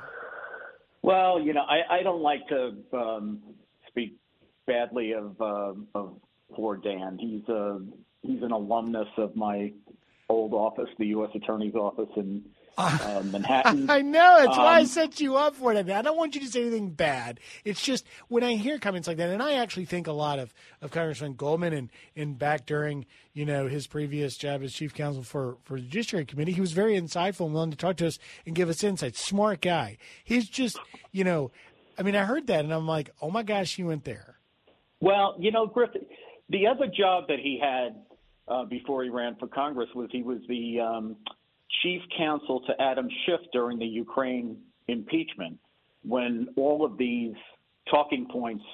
Well, 1.03 1.41
you 1.41 1.53
know, 1.53 1.63
I, 1.63 1.99
I 1.99 2.03
don't 2.03 2.23
like 2.23 2.49
to 2.49 2.75
um, 2.93 3.41
speak 3.89 4.17
badly 4.67 5.13
of 5.13 5.41
uh, 5.41 5.73
of 5.95 6.17
poor 6.53 6.77
Dan. 6.77 7.19
He's 7.19 7.49
a 7.49 7.81
he's 8.23 8.43
an 8.43 8.53
alumnus 8.53 9.09
of 9.17 9.35
my 9.37 9.73
old 10.29 10.53
office, 10.55 10.89
the 10.99 11.07
U.S. 11.07 11.31
Attorney's 11.35 11.75
office 11.75 12.11
in 12.17 12.45
uh, 12.79 13.23
Manhattan. 13.25 13.91
I 13.91 14.03
know. 14.03 14.37
That's 14.39 14.57
um, 14.57 14.65
why 14.65 14.79
I 14.79 14.85
set 14.85 15.21
you 15.21 15.37
up 15.37 15.57
for 15.57 15.73
it. 15.73 15.91
I 15.91 16.03
don't 16.03 16.17
want 16.17 16.35
you 16.35 16.41
to 16.43 16.47
say 16.47 16.63
anything 16.63 16.91
bad. 16.91 17.41
It's 17.65 17.83
just 17.83 18.07
when 18.29 18.45
I 18.45 18.55
hear 18.55 18.79
comments 18.79 19.09
like 19.09 19.17
that, 19.17 19.31
and 19.31 19.43
I 19.43 19.55
actually 19.55 19.87
think 19.87 20.07
a 20.07 20.13
lot 20.13 20.39
of, 20.39 20.55
of 20.81 20.91
Congressman 20.91 21.35
Goldman 21.35 21.73
and, 21.73 21.91
and 22.15 22.39
back 22.39 22.67
during, 22.67 23.07
you 23.33 23.45
know, 23.45 23.67
his 23.67 23.87
previous 23.87 24.37
job 24.37 24.63
as 24.63 24.73
chief 24.73 24.95
counsel 24.95 25.23
for, 25.23 25.57
for 25.65 25.81
the 25.81 25.87
Judiciary 25.87 26.25
Committee, 26.25 26.53
he 26.53 26.61
was 26.61 26.73
very 26.73 26.99
insightful 26.99 27.47
and 27.47 27.55
willing 27.55 27.71
to 27.71 27.77
talk 27.77 27.97
to 27.97 28.07
us 28.07 28.19
and 28.47 28.55
give 28.55 28.69
us 28.69 28.85
insight. 28.85 29.17
Smart 29.17 29.61
guy. 29.61 29.99
He's 30.23 30.49
just, 30.49 30.79
you 31.11 31.25
know, 31.25 31.51
I 31.99 32.03
mean, 32.03 32.15
I 32.15 32.25
heard 32.25 32.47
that 32.47 32.65
and 32.65 32.73
I'm 32.73 32.87
like, 32.87 33.11
oh 33.21 33.31
my 33.31 33.43
gosh, 33.43 33.75
he 33.75 33.83
went 33.83 34.05
there. 34.05 34.39
Well, 35.01 35.35
you 35.39 35.51
know, 35.51 35.67
Griffin, 35.67 36.07
the 36.49 36.67
other 36.67 36.87
job 36.87 37.25
that 37.29 37.41
he 37.41 37.61
had 37.61 37.97
uh, 38.47 38.65
before 38.65 39.03
he 39.03 39.11
ran 39.11 39.37
for 39.37 39.49
Congress 39.49 39.89
was 39.95 40.09
he 40.13 40.23
was 40.23 40.39
the 40.49 40.81
um, 40.81 41.17
chief 41.83 42.01
counsel 42.17 42.61
to 42.67 42.81
Adam 42.81 43.09
Schiff 43.25 43.41
during 43.53 43.79
the 43.79 43.87
Ukraine 43.87 44.57
impeachment 44.87 45.59
when 46.05 46.49
all 46.57 46.85
of 46.85 46.97
these 46.97 47.35
talking 47.91 48.27
points 48.31 48.65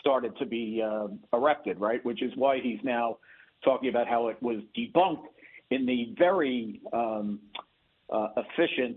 started 0.00 0.36
to 0.38 0.46
be 0.46 0.82
uh, 0.84 1.08
erected, 1.32 1.80
right? 1.80 2.04
Which 2.04 2.22
is 2.22 2.32
why 2.36 2.60
he's 2.62 2.78
now 2.82 3.18
talking 3.64 3.88
about 3.88 4.06
how 4.06 4.28
it 4.28 4.40
was 4.42 4.58
debunked 4.76 5.24
in 5.70 5.84
the 5.84 6.14
very 6.18 6.80
um, 6.92 7.40
uh, 8.10 8.28
efficient 8.36 8.96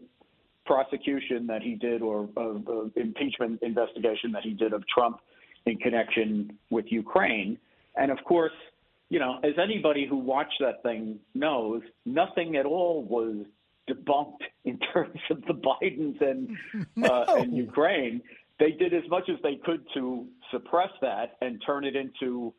prosecution 0.72 1.48
that 1.48 1.62
he 1.62 1.76
did 1.76 2.02
or 2.02 2.30
uh, 2.38 2.86
impeachment 2.96 3.62
investigation 3.62 4.32
that 4.32 4.42
he 4.42 4.54
did 4.54 4.72
of 4.72 4.82
Trump 4.88 5.20
in 5.66 5.76
connection 5.78 6.58
with 6.70 6.86
Ukraine. 6.90 7.58
And 7.98 8.10
of 8.10 8.20
course, 8.24 8.54
you 9.10 9.20
know, 9.20 9.40
as 9.44 9.52
anybody 9.62 10.08
who 10.10 10.16
watched 10.16 10.62
that 10.62 10.82
thing 10.82 11.20
knows, 11.36 11.82
nothing 12.06 12.56
at 12.56 12.66
all 12.66 13.04
was 13.04 13.46
debunked 13.90 14.44
in 14.64 14.80
terms 14.94 15.20
of 15.30 15.42
the 15.42 15.54
Bidens 15.54 16.22
and 16.22 16.58
uh, 17.04 17.36
and 17.42 17.54
Ukraine. 17.54 18.22
They 18.58 18.72
did 18.72 18.94
as 18.94 19.04
much 19.10 19.28
as 19.28 19.38
they 19.44 19.56
could 19.66 19.84
to 19.96 20.26
suppress 20.52 20.92
that 21.02 21.36
and 21.42 21.62
turn 21.66 21.84
it 21.84 21.98
into 21.98 22.54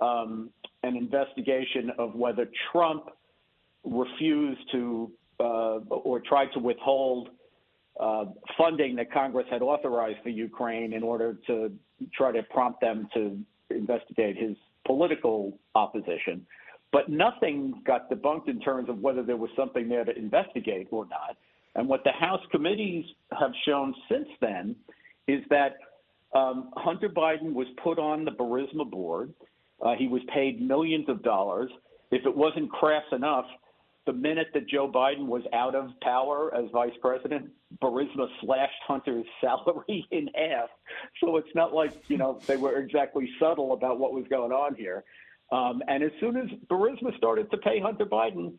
um, 0.00 0.50
an 0.84 0.96
investigation 0.96 1.90
of 1.98 2.14
whether 2.14 2.46
Trump 2.70 3.06
refused 3.82 4.60
to 4.70 5.10
uh, 5.40 5.78
or 5.88 6.20
tried 6.20 6.52
to 6.52 6.60
withhold 6.60 7.30
uh, 8.00 8.26
funding 8.58 8.96
that 8.96 9.12
Congress 9.12 9.46
had 9.50 9.62
authorized 9.62 10.18
for 10.22 10.28
Ukraine 10.28 10.92
in 10.92 11.02
order 11.02 11.38
to 11.46 11.72
try 12.12 12.32
to 12.32 12.42
prompt 12.44 12.80
them 12.80 13.08
to 13.14 13.38
investigate 13.70 14.36
his 14.36 14.56
political 14.86 15.58
opposition. 15.74 16.46
But 16.92 17.08
nothing 17.08 17.82
got 17.86 18.10
debunked 18.10 18.48
in 18.48 18.60
terms 18.60 18.88
of 18.88 19.00
whether 19.00 19.22
there 19.22 19.36
was 19.36 19.50
something 19.56 19.88
there 19.88 20.04
to 20.04 20.16
investigate 20.16 20.88
or 20.90 21.06
not. 21.06 21.36
And 21.74 21.88
what 21.88 22.04
the 22.04 22.12
House 22.12 22.40
committees 22.50 23.04
have 23.38 23.50
shown 23.66 23.94
since 24.10 24.28
then 24.40 24.76
is 25.26 25.42
that 25.50 25.76
um, 26.34 26.70
Hunter 26.76 27.08
Biden 27.08 27.52
was 27.52 27.66
put 27.82 27.98
on 27.98 28.24
the 28.24 28.30
Burisma 28.30 28.88
board. 28.88 29.32
Uh, 29.84 29.94
he 29.98 30.08
was 30.08 30.22
paid 30.32 30.60
millions 30.60 31.08
of 31.08 31.22
dollars. 31.22 31.70
If 32.10 32.24
it 32.24 32.34
wasn't 32.34 32.70
crass 32.70 33.04
enough, 33.12 33.44
the 34.06 34.12
minute 34.12 34.48
that 34.54 34.68
Joe 34.68 34.90
Biden 34.90 35.26
was 35.26 35.42
out 35.52 35.74
of 35.74 35.90
power 36.00 36.54
as 36.54 36.70
vice 36.72 36.94
president, 37.00 37.50
Burisma 37.82 38.28
slashed 38.40 38.82
Hunter's 38.86 39.26
salary 39.40 40.06
in 40.10 40.30
half. 40.34 40.70
So 41.20 41.36
it's 41.36 41.54
not 41.54 41.74
like, 41.74 41.92
you 42.08 42.16
know, 42.16 42.40
they 42.46 42.56
were 42.56 42.78
exactly 42.78 43.28
subtle 43.38 43.72
about 43.72 43.98
what 43.98 44.12
was 44.12 44.24
going 44.30 44.52
on 44.52 44.74
here. 44.76 45.04
Um, 45.52 45.82
and 45.88 46.02
as 46.02 46.10
soon 46.20 46.36
as 46.36 46.48
Burisma 46.68 47.16
started 47.16 47.50
to 47.50 47.56
pay 47.58 47.80
Hunter 47.80 48.06
Biden, 48.06 48.54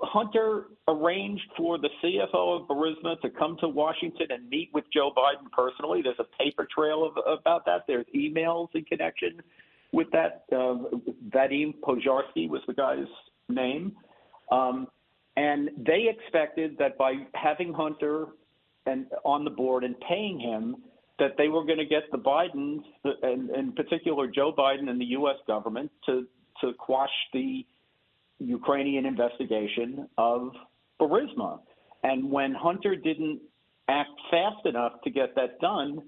Hunter 0.00 0.66
arranged 0.88 1.48
for 1.56 1.78
the 1.78 1.88
CFO 2.02 2.60
of 2.60 2.68
Burisma 2.68 3.20
to 3.22 3.30
come 3.30 3.56
to 3.60 3.68
Washington 3.68 4.26
and 4.30 4.48
meet 4.48 4.70
with 4.74 4.84
Joe 4.92 5.10
Biden 5.16 5.50
personally. 5.52 6.02
There's 6.02 6.18
a 6.18 6.42
paper 6.42 6.68
trail 6.72 7.04
of, 7.04 7.16
about 7.26 7.64
that. 7.66 7.84
There's 7.86 8.06
emails 8.14 8.68
in 8.74 8.84
connection 8.84 9.40
with 9.92 10.10
that. 10.12 10.44
Uh, 10.52 10.96
Vadim 11.28 11.74
Pozharskyi 11.80 12.48
was 12.48 12.60
the 12.66 12.74
guy's 12.74 13.06
name. 13.48 13.96
Um, 14.50 14.88
and 15.36 15.70
they 15.76 16.06
expected 16.08 16.76
that 16.78 16.96
by 16.96 17.14
having 17.34 17.72
Hunter 17.72 18.26
and 18.86 19.06
on 19.24 19.44
the 19.44 19.50
board 19.50 19.84
and 19.84 19.94
paying 20.00 20.40
him, 20.40 20.76
that 21.18 21.32
they 21.38 21.48
were 21.48 21.64
going 21.64 21.78
to 21.78 21.86
get 21.86 22.04
the 22.12 22.18
Bidens, 22.18 22.80
and 23.22 23.50
in 23.50 23.72
particular 23.72 24.26
Joe 24.26 24.52
Biden 24.56 24.88
and 24.90 25.00
the 25.00 25.06
U.S. 25.06 25.36
government, 25.46 25.90
to 26.06 26.26
to 26.60 26.72
quash 26.78 27.10
the 27.32 27.66
Ukrainian 28.38 29.04
investigation 29.04 30.08
of 30.16 30.52
Burisma. 31.00 31.60
And 32.02 32.30
when 32.30 32.54
Hunter 32.54 32.96
didn't 32.96 33.40
act 33.88 34.10
fast 34.30 34.64
enough 34.64 34.92
to 35.04 35.10
get 35.10 35.34
that 35.34 35.58
done, 35.60 36.00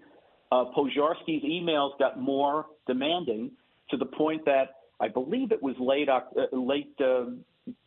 uh, 0.52 0.64
Pozharskyi's 0.76 1.44
emails 1.44 1.98
got 1.98 2.20
more 2.20 2.66
demanding 2.86 3.50
to 3.90 3.96
the 3.96 4.06
point 4.06 4.44
that 4.46 4.68
I 5.00 5.08
believe 5.08 5.52
it 5.52 5.62
was 5.62 5.76
late 5.78 6.08
uh, 6.08 6.20
late 6.52 6.94
uh, 7.00 7.26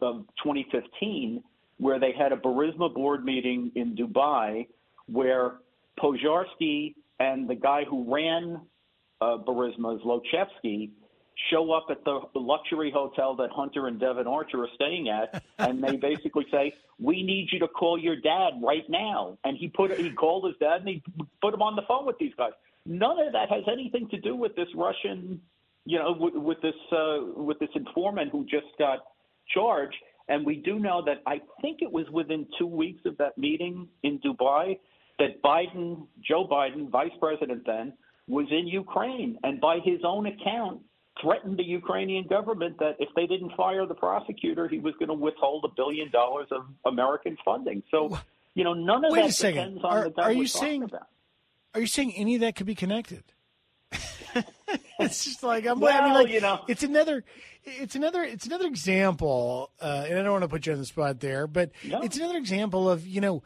of 0.02 0.26
2015, 0.44 1.44
where 1.78 2.00
they 2.00 2.12
had 2.12 2.32
a 2.32 2.38
Burisma 2.38 2.94
board 2.94 3.24
meeting 3.24 3.72
in 3.76 3.96
Dubai, 3.96 4.68
where 5.08 5.56
Pozharskyi 6.00 6.96
and 7.20 7.50
the 7.50 7.56
guy 7.56 7.84
who 7.86 8.14
ran 8.14 8.62
uh, 9.22 9.38
Burisma, 9.38 10.00
Zlochevsky, 10.04 10.92
show 11.50 11.72
up 11.72 11.88
at 11.90 12.04
the 12.04 12.22
luxury 12.36 12.92
hotel 12.92 13.36
that 13.36 13.50
Hunter 13.52 13.88
and 13.88 14.00
Devon 14.00 14.28
Archer 14.28 14.64
are 14.64 14.70
staying 14.76 15.10
at, 15.10 15.44
and 15.60 15.84
they 15.84 15.96
basically 15.96 16.46
say, 16.52 16.74
"We 17.00 17.24
need 17.24 17.50
you 17.52 17.60
to 17.60 17.68
call 17.68 17.98
your 17.98 18.16
dad 18.16 18.54
right 18.62 18.88
now." 18.90 19.38
And 19.44 19.58
he 19.58 19.68
put 19.68 19.98
he 19.98 20.12
called 20.12 20.46
his 20.46 20.56
dad 20.60 20.82
and 20.82 20.90
he 20.90 21.04
put 21.42 21.54
him 21.54 21.62
on 21.62 21.76
the 21.76 21.84
phone 21.88 22.06
with 22.06 22.18
these 22.20 22.34
guys. 22.38 22.52
None 22.86 23.20
of 23.20 23.34
that 23.34 23.50
has 23.50 23.64
anything 23.72 24.10
to 24.10 24.20
do 24.20 24.36
with 24.36 24.56
this 24.56 24.68
Russian, 24.76 25.40
you 25.86 26.00
know, 26.00 26.16
with, 26.20 26.34
with 26.34 26.62
this 26.62 26.76
uh, 26.92 27.20
with 27.36 27.60
this 27.60 27.70
informant 27.76 28.32
who 28.32 28.44
just 28.46 28.68
got 28.78 29.00
charge. 29.48 29.94
And 30.28 30.46
we 30.46 30.56
do 30.56 30.80
know 30.80 31.04
that 31.06 31.22
I 31.26 31.42
think 31.62 31.82
it 31.82 31.92
was 31.92 32.06
within 32.12 32.48
two 32.58 32.68
weeks 32.68 33.02
of 33.06 33.18
that 33.18 33.38
meeting 33.38 33.88
in 34.04 34.20
Dubai 34.20 34.80
that 35.20 35.42
Biden, 35.44 36.08
Joe 36.26 36.48
Biden, 36.48 36.90
vice 36.90 37.12
president 37.20 37.64
then, 37.66 37.94
was 38.28 38.48
in 38.50 38.68
Ukraine 38.68 39.38
and 39.44 39.60
by 39.60 39.80
his 39.84 40.00
own 40.06 40.26
account 40.26 40.82
threatened 41.22 41.58
the 41.58 41.64
Ukrainian 41.64 42.26
government 42.28 42.78
that 42.80 42.96
if 43.00 43.10
they 43.16 43.28
didn't 43.28 43.52
fire 43.56 43.86
the 43.86 43.94
prosecutor, 43.94 44.68
he 44.68 44.80
was 44.80 44.94
going 45.00 45.10
to 45.10 45.14
withhold 45.14 45.66
a 45.66 45.74
billion 45.76 46.10
dollars 46.12 46.48
of 46.52 46.66
American 46.86 47.38
funding. 47.44 47.84
So, 47.92 48.18
you 48.56 48.64
know, 48.64 48.74
none 48.74 49.04
of 49.04 49.12
Wait 49.12 49.28
that 49.28 49.38
depends 49.38 49.84
on 49.84 49.92
Are, 49.92 50.10
the 50.10 50.22
are 50.22 50.32
you 50.32 50.48
saying? 50.48 50.90
Are 51.74 51.82
you 51.82 51.88
saying 51.88 52.14
any 52.16 52.36
of 52.36 52.42
that 52.42 52.56
could 52.56 52.66
be 52.66 52.76
connected? 52.76 53.24
it's 55.00 55.26
just 55.26 55.44
like 55.44 55.66
I'm. 55.66 55.78
I 55.80 55.82
Well, 55.82 56.04
mean, 56.04 56.14
like 56.14 56.30
you 56.30 56.42
know. 56.42 56.64
it's 56.68 56.84
another, 56.84 57.24
it's 57.64 57.96
another, 57.96 58.24
it's 58.24 58.46
another 58.46 58.66
example. 58.68 59.72
Uh, 59.82 60.06
and 60.08 60.20
I 60.20 60.24
don't 60.24 60.32
want 60.32 60.44
to 60.44 60.48
put 60.48 60.66
you 60.66 60.74
on 60.74 60.80
the 60.80 60.86
spot 60.86 61.20
there, 61.20 61.48
but 61.48 61.72
it's 61.84 62.18
another 62.18 62.38
example 62.38 62.90
of 62.90 63.06
you 63.06 63.22
know, 63.22 63.44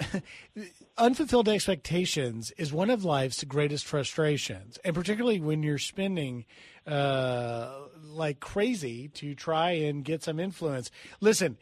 unfulfilled 0.98 1.48
expectations 1.48 2.52
is 2.56 2.72
one 2.72 2.90
of 2.90 3.04
life's 3.04 3.42
greatest 3.44 3.86
frustrations, 3.86 4.78
and 4.84 4.94
particularly 4.94 5.40
when 5.40 5.62
you're 5.62 5.78
spending 5.78 6.44
uh, 6.86 7.72
like 8.02 8.40
crazy 8.40 9.08
to 9.08 9.34
try 9.34 9.70
and 9.72 10.04
get 10.04 10.22
some 10.22 10.38
influence. 10.40 10.90
Listen. 11.20 11.56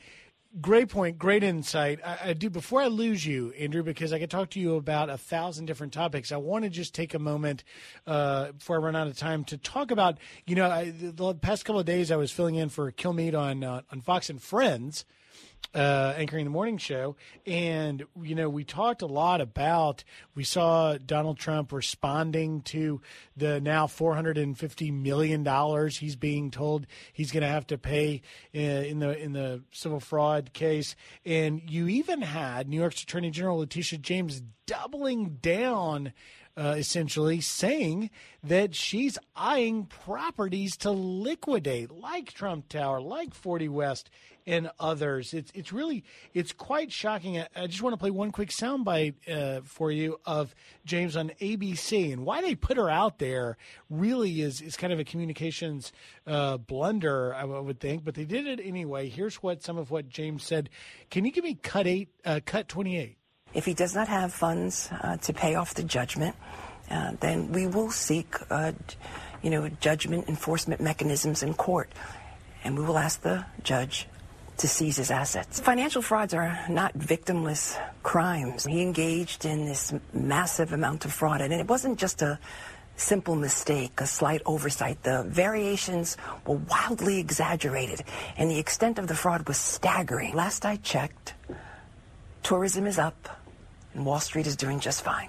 Great 0.62 0.89
point, 0.89 1.19
great 1.19 1.43
insight. 1.43 2.01
I, 2.03 2.31
I 2.31 2.33
do. 2.33 2.49
Before 2.49 2.81
I 2.81 2.87
lose 2.87 3.25
you, 3.27 3.53
Andrew, 3.53 3.83
because 3.83 4.15
I 4.15 4.19
could 4.19 4.31
talk 4.31 4.49
to 4.51 4.61
you 4.61 4.77
about 4.77 5.11
a 5.11 5.19
thousand 5.19 5.66
different 5.66 5.93
topics. 5.93 6.33
I 6.33 6.39
want 6.39 6.65
to 6.65 6.70
just 6.70 6.95
take 6.95 7.12
a 7.12 7.19
moment 7.19 7.65
uh, 8.07 8.53
before 8.53 8.77
I 8.77 8.79
run 8.79 8.97
out 8.97 9.07
of 9.07 9.16
time 9.19 9.45
to 9.45 9.59
talk 9.59 9.91
about. 9.91 10.16
You 10.47 10.57
know, 10.57 10.70
I, 10.70 10.91
the, 10.97 11.35
past 11.35 11.66
couple 11.66 11.81
of 11.81 11.87
days 11.87 12.11
I 12.11 12.16
was 12.16 12.33
filling 12.33 12.55
in 12.55 12.70
for 12.70 12.91
Kilmeade 12.91 13.39
on 13.39 13.62
uh, 13.62 13.83
on 13.93 14.01
Fox 14.01 14.31
and 14.31 14.43
Friends, 14.43 15.05
uh, 15.75 16.15
anchoring 16.17 16.45
the 16.45 16.51
morning 16.51 16.79
show. 16.79 17.17
And, 17.47 18.05
you 18.21 18.35
know, 18.35 18.49
we 18.49 18.65
talked 18.65 19.03
a 19.03 19.07
lot 19.07 19.41
about, 19.41 20.03
we 20.35 20.45
saw 20.45 20.97
Donald 20.97 21.39
Trump 21.39 21.73
responding 21.73 22.63
to 22.63 23.01
the 23.37 23.61
now 23.61 23.87
$450 23.87 24.93
million 24.93 25.91
he's 25.91 26.17
being 26.17 26.51
told 26.51 26.87
he's 27.13 27.33
going 27.33 27.43
to 27.43 27.49
have 27.49 27.67
to 27.69 27.79
pay 27.79 28.23
uh, 28.55 28.59
in 28.59 28.99
the, 28.99 29.17
in 29.19 29.33
the 29.33 29.63
civil 29.71 30.01
fraud 30.01 30.53
case. 30.53 30.97
And 31.25 31.63
you 31.69 31.89
even 31.89 32.23
had 32.23 32.69
New 32.69 32.79
York's 32.79 33.03
Attorney 33.03 33.31
General 33.31 33.59
Letitia 33.59 33.99
James 33.99 34.43
doubling 34.67 35.39
down 35.41 36.13
uh, 36.59 36.75
essentially 36.77 37.41
saying 37.41 38.11
that 38.43 38.75
she's 38.75 39.17
eyeing 39.37 39.85
properties 39.85 40.77
to 40.79 40.91
liquidate, 40.91 41.91
like 41.91 42.33
Trump 42.33 42.69
Tower, 42.69 43.01
like 43.01 43.33
40 43.33 43.69
West, 43.69 44.11
and 44.49 44.71
others. 44.81 45.35
It's 45.35 45.53
it's 45.55 45.73
really 45.75 46.05
it's 46.33 46.53
quite 46.53 46.91
shocking. 46.91 47.39
I, 47.39 47.49
I 47.55 47.67
just 47.67 47.83
want 47.83 47.93
to 47.93 47.99
play 47.99 48.11
one 48.11 48.33
quick 48.33 48.49
soundbite 48.49 49.15
uh, 49.31 49.61
for 49.63 49.93
you 49.93 50.19
of 50.25 50.55
James 50.87 51.17
on 51.17 51.31
ABC 51.41 52.13
and 52.13 52.25
why 52.25 52.41
they 52.41 52.55
put 52.55 52.79
her 52.79 52.89
out 52.89 53.19
there. 53.19 53.59
Really 53.91 54.41
is 54.41 54.63
is 54.63 54.77
kind 54.77 54.93
of 54.93 54.99
a 54.99 55.05
communications 55.05 55.93
uh, 56.27 56.57
blunder, 56.57 57.35
I 57.35 57.45
would 57.45 57.79
think, 57.79 58.05
but 58.05 58.15
they 58.15 58.25
did 58.25 58.47
it 58.47 58.59
anyway. 58.65 59.11
Here's 59.11 59.37
what 59.37 59.63
some 59.63 59.77
of 59.77 59.91
what 59.91 60.09
James 60.09 60.45
said. 60.45 60.71
Can 61.11 61.27
you 61.27 61.31
give 61.31 61.45
me 61.45 61.55
cut 61.55 61.87
eight, 61.87 62.09
uh, 62.25 62.41
cut 62.45 62.69
28? 62.69 63.18
If 63.55 63.65
he 63.65 63.75
does 63.75 63.95
not 63.95 64.09
have 64.09 64.33
funds 64.33 64.89
uh, 64.93 65.16
to 65.19 65.33
pay 65.33 65.55
off 65.55 65.75
the 65.75 65.83
judgment, 65.83 66.37
uh, 66.91 67.12
then 67.20 67.53
we 67.53 67.66
will 67.66 67.91
seek, 67.91 68.35
uh, 68.51 68.73
you 69.43 69.51
know, 69.51 69.69
judgment 69.81 70.29
enforcement 70.29 70.81
mechanisms 70.81 71.43
in 71.43 71.55
court, 71.55 71.91
and 72.65 72.79
we 72.79 72.85
will 72.85 72.99
ask 72.99 73.23
the 73.23 73.45
judge 73.62 74.07
to 74.59 74.69
seize 74.69 74.97
his 74.97 75.11
assets. 75.11 75.61
Financial 75.61 76.03
frauds 76.03 76.35
are 76.35 76.59
not 76.69 76.97
victimless 76.99 77.81
crimes. 78.03 78.65
He 78.65 78.83
engaged 78.83 79.45
in 79.45 79.66
this 79.66 79.95
massive 80.12 80.73
amount 80.73 81.05
of 81.05 81.12
fraud, 81.12 81.41
and 81.41 81.53
it 81.53 81.69
wasn't 81.69 81.99
just 81.99 82.23
a 82.23 82.39
simple 82.97 83.37
mistake, 83.37 84.01
a 84.01 84.07
slight 84.07 84.43
oversight. 84.45 85.03
The 85.05 85.23
variations 85.23 86.16
were 86.45 86.57
wildly 86.57 87.20
exaggerated, 87.20 88.03
and 88.37 88.51
the 88.51 88.59
extent 88.59 88.99
of 88.99 89.07
the 89.07 89.15
fraud 89.15 89.47
was 89.47 89.57
staggering. 89.57 90.35
Last 90.35 90.66
I 90.66 90.77
checked, 90.77 91.35
tourism 92.43 92.87
is 92.87 92.99
up, 92.99 93.38
and 93.99 94.07
Wall 94.07 94.20
Street 94.20 94.47
is 94.47 94.55
doing 94.55 94.79
just 94.79 95.03
fine. 95.03 95.29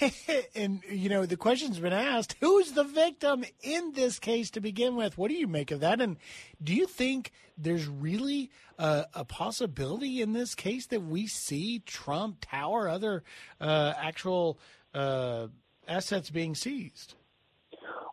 and 0.54 0.80
you 0.88 1.08
know 1.08 1.26
the 1.26 1.36
question's 1.36 1.80
been 1.80 1.92
asked: 1.92 2.36
Who's 2.40 2.70
the 2.70 2.84
victim 2.84 3.44
in 3.62 3.92
this 3.94 4.20
case 4.20 4.48
to 4.52 4.60
begin 4.60 4.94
with? 4.94 5.18
What 5.18 5.28
do 5.28 5.34
you 5.34 5.48
make 5.48 5.72
of 5.72 5.80
that? 5.80 6.00
And 6.00 6.18
do 6.62 6.72
you 6.72 6.86
think 6.86 7.32
there's 7.58 7.88
really 7.88 8.52
a, 8.78 9.06
a 9.12 9.24
possibility 9.24 10.22
in 10.22 10.34
this 10.34 10.54
case 10.54 10.86
that 10.86 11.02
we 11.02 11.26
see 11.26 11.80
Trump 11.80 12.38
Tower, 12.40 12.88
other 12.88 13.24
uh, 13.60 13.92
actual 14.00 14.60
uh, 14.94 15.48
assets 15.88 16.30
being 16.30 16.54
seized? 16.54 17.14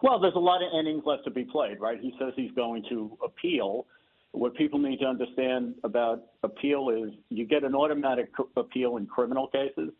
Well, 0.01 0.19
there's 0.19 0.35
a 0.35 0.39
lot 0.39 0.63
of 0.63 0.69
innings 0.77 1.03
left 1.05 1.23
to 1.25 1.31
be 1.31 1.43
played, 1.43 1.79
right? 1.79 1.99
He 2.01 2.15
says 2.19 2.33
he's 2.35 2.51
going 2.51 2.83
to 2.89 3.15
appeal. 3.23 3.85
What 4.35 4.53
people 4.55 4.79
need 4.79 4.99
to 4.99 5.05
understand 5.05 5.75
about 5.83 6.23
appeal 6.43 6.89
is 6.89 7.13
you 7.29 7.45
get 7.45 7.63
an 7.63 7.73
automatic 7.73 8.29
appeal 8.57 8.97
in 8.97 9.05
criminal 9.05 9.47
cases, 9.47 9.91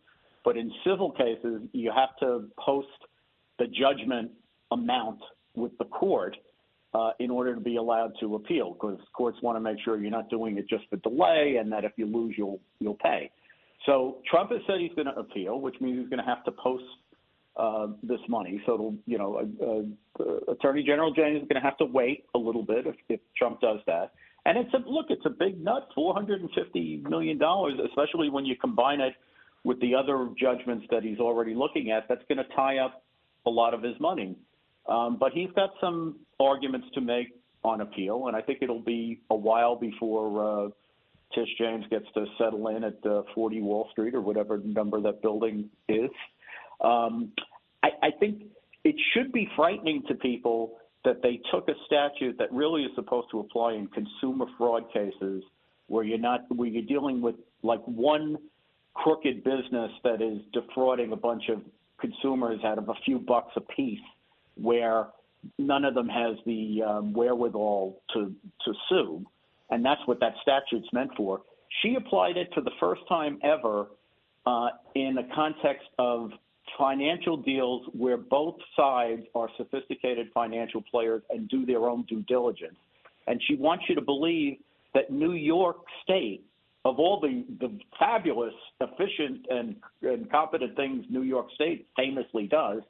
but 0.44 0.56
in 0.56 0.70
civil 0.86 1.10
cases, 1.10 1.62
you 1.72 1.90
have 1.90 2.10
to 2.20 2.48
post 2.58 2.88
the 3.58 3.66
judgment 3.66 4.30
amount 4.70 5.20
with 5.54 5.76
the 5.78 5.86
court 5.86 6.36
uh, 6.92 7.12
in 7.18 7.30
order 7.30 7.54
to 7.54 7.60
be 7.60 7.76
allowed 7.76 8.12
to 8.20 8.34
appeal, 8.34 8.74
because 8.74 8.98
courts 9.14 9.38
want 9.42 9.56
to 9.56 9.60
make 9.60 9.78
sure 9.82 9.98
you're 9.98 10.10
not 10.10 10.28
doing 10.28 10.58
it 10.58 10.68
just 10.68 10.84
for 10.90 10.96
delay, 10.96 11.56
and 11.58 11.72
that 11.72 11.84
if 11.84 11.92
you 11.96 12.06
lose, 12.06 12.34
you'll 12.36 12.60
you'll 12.78 12.94
pay. 12.94 13.30
So 13.86 14.18
Trump 14.30 14.50
has 14.50 14.60
said 14.66 14.76
he's 14.80 14.94
going 14.94 15.06
to 15.06 15.16
appeal, 15.18 15.60
which 15.60 15.76
means 15.80 15.98
he's 15.98 16.08
going 16.08 16.22
to 16.22 16.28
have 16.28 16.44
to 16.44 16.52
post 16.52 16.84
uh, 17.56 17.88
this 18.02 18.20
money. 18.28 18.60
So, 18.66 18.74
it'll, 18.74 18.94
you 19.06 19.18
know, 19.18 19.30
uh, 19.38 20.22
uh, 20.22 20.52
Attorney 20.52 20.82
General 20.82 21.12
James 21.12 21.42
is 21.42 21.48
going 21.48 21.60
to 21.60 21.66
have 21.66 21.78
to 21.78 21.86
wait 21.86 22.24
a 22.34 22.38
little 22.38 22.62
bit 22.62 22.86
if, 22.86 22.96
if 23.08 23.20
Trump 23.36 23.60
does 23.60 23.80
that. 23.86 24.12
And 24.46 24.56
it's 24.56 24.72
a 24.74 24.88
look, 24.88 25.06
it's 25.08 25.26
a 25.26 25.30
big 25.30 25.60
nut, 25.60 25.88
four 25.92 26.14
hundred 26.14 26.40
and 26.40 26.48
fifty 26.54 27.02
million 27.08 27.36
dollars, 27.36 27.74
especially 27.84 28.30
when 28.30 28.46
you 28.46 28.54
combine 28.54 29.00
it 29.00 29.12
with 29.64 29.80
the 29.80 29.96
other 29.96 30.28
judgments 30.38 30.86
that 30.92 31.02
he's 31.02 31.18
already 31.18 31.52
looking 31.52 31.90
at. 31.90 32.06
That's 32.08 32.22
going 32.28 32.38
to 32.38 32.54
tie 32.54 32.78
up 32.78 33.02
a 33.44 33.50
lot 33.50 33.74
of 33.74 33.82
his 33.82 33.98
money. 33.98 34.36
Um, 34.88 35.16
but 35.18 35.32
he's 35.32 35.50
got 35.56 35.70
some 35.80 36.20
arguments 36.38 36.86
to 36.94 37.00
make 37.00 37.34
on 37.64 37.80
appeal, 37.80 38.28
and 38.28 38.36
I 38.36 38.40
think 38.40 38.60
it'll 38.62 38.78
be 38.78 39.18
a 39.30 39.34
while 39.34 39.74
before 39.74 40.66
uh, 40.66 40.68
Tish 41.34 41.48
James 41.58 41.84
gets 41.90 42.06
to 42.14 42.26
settle 42.38 42.68
in 42.68 42.84
at 42.84 43.04
uh, 43.04 43.22
40 43.34 43.62
Wall 43.62 43.88
Street 43.90 44.14
or 44.14 44.20
whatever 44.20 44.58
number 44.58 45.00
that 45.00 45.22
building 45.22 45.70
is. 45.88 46.10
Um, 46.80 47.32
I, 47.82 47.88
I 48.00 48.10
think 48.20 48.44
it 48.84 48.94
should 49.12 49.32
be 49.32 49.48
frightening 49.56 50.04
to 50.06 50.14
people 50.14 50.78
that 51.06 51.22
they 51.22 51.40
took 51.50 51.68
a 51.68 51.74
statute 51.86 52.36
that 52.38 52.52
really 52.52 52.82
is 52.82 52.90
supposed 52.94 53.28
to 53.30 53.40
apply 53.40 53.72
in 53.72 53.86
consumer 53.86 54.44
fraud 54.58 54.92
cases 54.92 55.42
where 55.86 56.04
you're 56.04 56.18
not 56.18 56.40
where 56.54 56.68
you're 56.68 56.82
dealing 56.82 57.22
with 57.22 57.36
like 57.62 57.80
one 57.84 58.36
crooked 58.94 59.44
business 59.44 59.90
that 60.02 60.20
is 60.20 60.38
defrauding 60.52 61.12
a 61.12 61.16
bunch 61.16 61.44
of 61.48 61.62
consumers 62.00 62.58
out 62.64 62.76
of 62.76 62.88
a 62.88 62.94
few 63.04 63.18
bucks 63.20 63.52
a 63.56 63.60
piece 63.60 64.00
where 64.60 65.06
none 65.58 65.84
of 65.84 65.94
them 65.94 66.08
has 66.08 66.36
the 66.44 66.82
um, 66.82 67.12
wherewithal 67.12 68.02
to 68.12 68.34
to 68.64 68.72
sue. 68.88 69.24
And 69.70 69.84
that's 69.84 70.00
what 70.06 70.20
that 70.20 70.34
statute's 70.42 70.88
meant 70.92 71.10
for. 71.16 71.42
She 71.82 71.94
applied 71.94 72.36
it 72.36 72.48
for 72.54 72.62
the 72.62 72.70
first 72.80 73.02
time 73.08 73.38
ever 73.42 73.86
uh, 74.44 74.68
in 74.94 75.14
the 75.14 75.28
context 75.34 75.88
of 75.98 76.30
financial 76.78 77.36
deals 77.36 77.86
where 77.92 78.16
both 78.16 78.56
sides 78.76 79.22
are 79.34 79.48
sophisticated 79.56 80.28
financial 80.32 80.82
players 80.82 81.22
and 81.30 81.48
do 81.48 81.64
their 81.66 81.88
own 81.88 82.02
due 82.02 82.22
diligence. 82.22 82.76
And 83.26 83.40
she 83.46 83.56
wants 83.56 83.84
you 83.88 83.94
to 83.94 84.00
believe 84.00 84.58
that 84.94 85.10
New 85.10 85.32
York 85.32 85.78
State, 86.02 86.44
of 86.84 86.98
all 86.98 87.20
the, 87.20 87.44
the 87.60 87.78
fabulous, 87.98 88.54
efficient, 88.80 89.46
and, 89.50 89.76
and 90.02 90.30
competent 90.30 90.76
things 90.76 91.04
New 91.10 91.22
York 91.22 91.48
State 91.54 91.86
famously 91.96 92.46
does, 92.46 92.82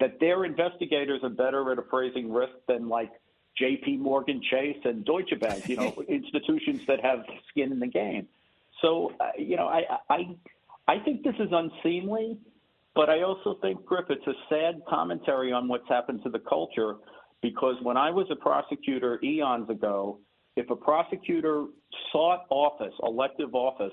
that 0.00 0.20
their 0.20 0.44
investigators 0.44 1.20
are 1.22 1.30
better 1.30 1.72
at 1.72 1.78
appraising 1.78 2.32
risk 2.32 2.52
than 2.68 2.88
like 2.88 3.10
J.P. 3.56 3.96
Morgan 3.96 4.40
Chase 4.50 4.78
and 4.84 5.04
Deutsche 5.04 5.38
Bank, 5.40 5.68
you 5.68 5.76
know, 5.76 5.94
institutions 6.08 6.82
that 6.86 7.04
have 7.04 7.24
skin 7.48 7.72
in 7.72 7.80
the 7.80 7.88
game. 7.88 8.28
So, 8.80 9.12
uh, 9.18 9.30
you 9.36 9.56
know, 9.56 9.66
I, 9.66 9.82
I, 10.08 10.36
I 10.86 10.98
think 11.00 11.24
this 11.24 11.34
is 11.40 11.48
unseemly. 11.50 12.38
But 12.98 13.08
I 13.08 13.22
also 13.22 13.56
think, 13.62 13.86
Griff, 13.86 14.06
it's 14.10 14.26
a 14.26 14.32
sad 14.48 14.82
commentary 14.88 15.52
on 15.52 15.68
what's 15.68 15.88
happened 15.88 16.20
to 16.24 16.30
the 16.30 16.40
culture 16.40 16.96
because 17.42 17.76
when 17.84 17.96
I 17.96 18.10
was 18.10 18.26
a 18.28 18.34
prosecutor 18.34 19.20
eons 19.22 19.70
ago, 19.70 20.18
if 20.56 20.68
a 20.68 20.74
prosecutor 20.74 21.66
sought 22.10 22.46
office, 22.50 22.92
elective 23.04 23.54
office, 23.54 23.92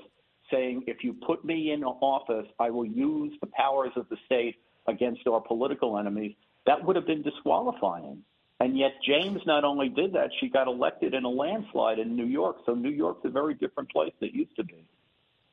saying, 0.52 0.86
if 0.88 1.04
you 1.04 1.14
put 1.14 1.46
me 1.46 1.72
in 1.72 1.84
office, 1.84 2.48
I 2.60 2.72
will 2.72 2.88
use 2.88 3.32
the 3.42 3.48
powers 3.56 3.92
of 3.96 4.10
the 4.10 4.18
state 4.26 4.56
against 4.88 5.22
our 5.28 5.40
political 5.40 6.00
enemies, 6.00 6.34
that 6.66 6.84
would 6.84 6.96
have 6.96 7.06
been 7.06 7.22
disqualifying. 7.22 8.24
And 8.60 8.76
yet, 8.76 8.94
James 9.08 9.40
not 9.46 9.64
only 9.64 9.90
did 9.90 10.14
that, 10.14 10.32
she 10.40 10.50
got 10.50 10.66
elected 10.66 11.14
in 11.14 11.26
a 11.26 11.30
landslide 11.30 12.00
in 12.00 12.16
New 12.16 12.26
York. 12.26 12.58
So, 12.66 12.74
New 12.74 12.90
York's 12.90 13.24
a 13.24 13.30
very 13.30 13.54
different 13.54 13.92
place 13.92 14.14
than 14.20 14.30
it 14.30 14.36
used 14.36 14.56
to 14.56 14.64
be 14.64 14.84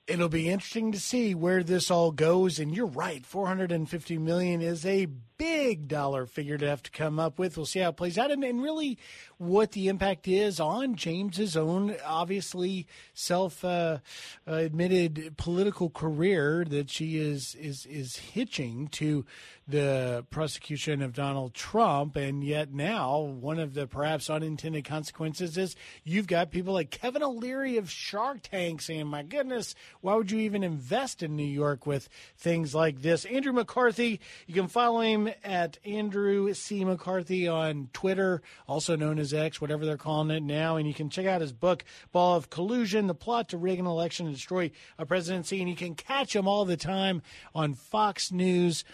it'll 0.06 0.28
be 0.28 0.48
interesting 0.48 0.92
to 0.92 1.00
see 1.00 1.34
where 1.34 1.62
this 1.62 1.90
all 1.90 2.10
goes 2.10 2.58
and 2.58 2.74
you're 2.74 2.86
right 2.86 3.24
450 3.24 4.18
million 4.18 4.60
is 4.60 4.84
a 4.84 5.06
big 5.42 5.88
dollar 5.88 6.24
figure 6.24 6.56
to 6.56 6.68
have 6.68 6.84
to 6.84 6.90
come 6.92 7.18
up 7.18 7.36
with. 7.36 7.56
We'll 7.56 7.66
see 7.66 7.80
how 7.80 7.88
it 7.88 7.96
plays 7.96 8.16
out, 8.16 8.30
and, 8.30 8.44
and 8.44 8.62
really 8.62 8.96
what 9.38 9.72
the 9.72 9.88
impact 9.88 10.28
is 10.28 10.60
on 10.60 10.94
James's 10.94 11.56
own, 11.56 11.96
obviously 12.06 12.86
self 13.12 13.64
uh, 13.64 13.98
admitted 14.46 15.34
political 15.36 15.90
career 15.90 16.64
that 16.68 16.90
she 16.90 17.18
is 17.18 17.56
is 17.56 17.86
is 17.86 18.16
hitching 18.16 18.86
to 18.88 19.24
the 19.66 20.24
prosecution 20.30 21.02
of 21.02 21.12
Donald 21.12 21.54
Trump, 21.54 22.14
and 22.14 22.44
yet 22.44 22.72
now 22.72 23.20
one 23.20 23.58
of 23.58 23.74
the 23.74 23.86
perhaps 23.86 24.30
unintended 24.30 24.84
consequences 24.84 25.56
is 25.56 25.74
you've 26.04 26.26
got 26.26 26.50
people 26.50 26.74
like 26.74 26.90
Kevin 26.90 27.22
O'Leary 27.22 27.78
of 27.78 27.90
Shark 27.90 28.42
Tank 28.42 28.80
saying, 28.80 29.08
"My 29.08 29.24
goodness, 29.24 29.74
why 30.02 30.14
would 30.14 30.30
you 30.30 30.38
even 30.38 30.62
invest 30.62 31.22
in 31.22 31.34
New 31.34 31.42
York 31.42 31.84
with 31.84 32.08
things 32.36 32.76
like 32.76 33.02
this?" 33.02 33.24
Andrew 33.24 33.52
McCarthy, 33.52 34.20
you 34.46 34.54
can 34.54 34.68
follow 34.68 35.00
him 35.00 35.31
at 35.44 35.78
Andrew 35.84 36.52
C 36.54 36.84
McCarthy 36.84 37.48
on 37.48 37.88
Twitter, 37.92 38.42
also 38.66 38.96
known 38.96 39.18
as 39.18 39.34
X, 39.34 39.60
whatever 39.60 39.84
they're 39.84 39.96
calling 39.96 40.30
it 40.30 40.42
now, 40.42 40.76
and 40.76 40.86
you 40.86 40.94
can 40.94 41.10
check 41.10 41.26
out 41.26 41.40
his 41.40 41.52
book, 41.52 41.84
Ball 42.12 42.36
of 42.36 42.50
Collusion: 42.50 43.06
The 43.06 43.14
Plot 43.14 43.48
to 43.50 43.58
Rig 43.58 43.78
an 43.78 43.86
Election 43.86 44.26
and 44.26 44.34
Destroy 44.34 44.70
a 44.98 45.06
Presidency, 45.06 45.60
and 45.60 45.68
you 45.68 45.76
can 45.76 45.94
catch 45.94 46.34
him 46.34 46.46
all 46.46 46.64
the 46.64 46.76
time 46.76 47.22
on 47.54 47.74
Fox 47.74 48.32
News. 48.32 48.84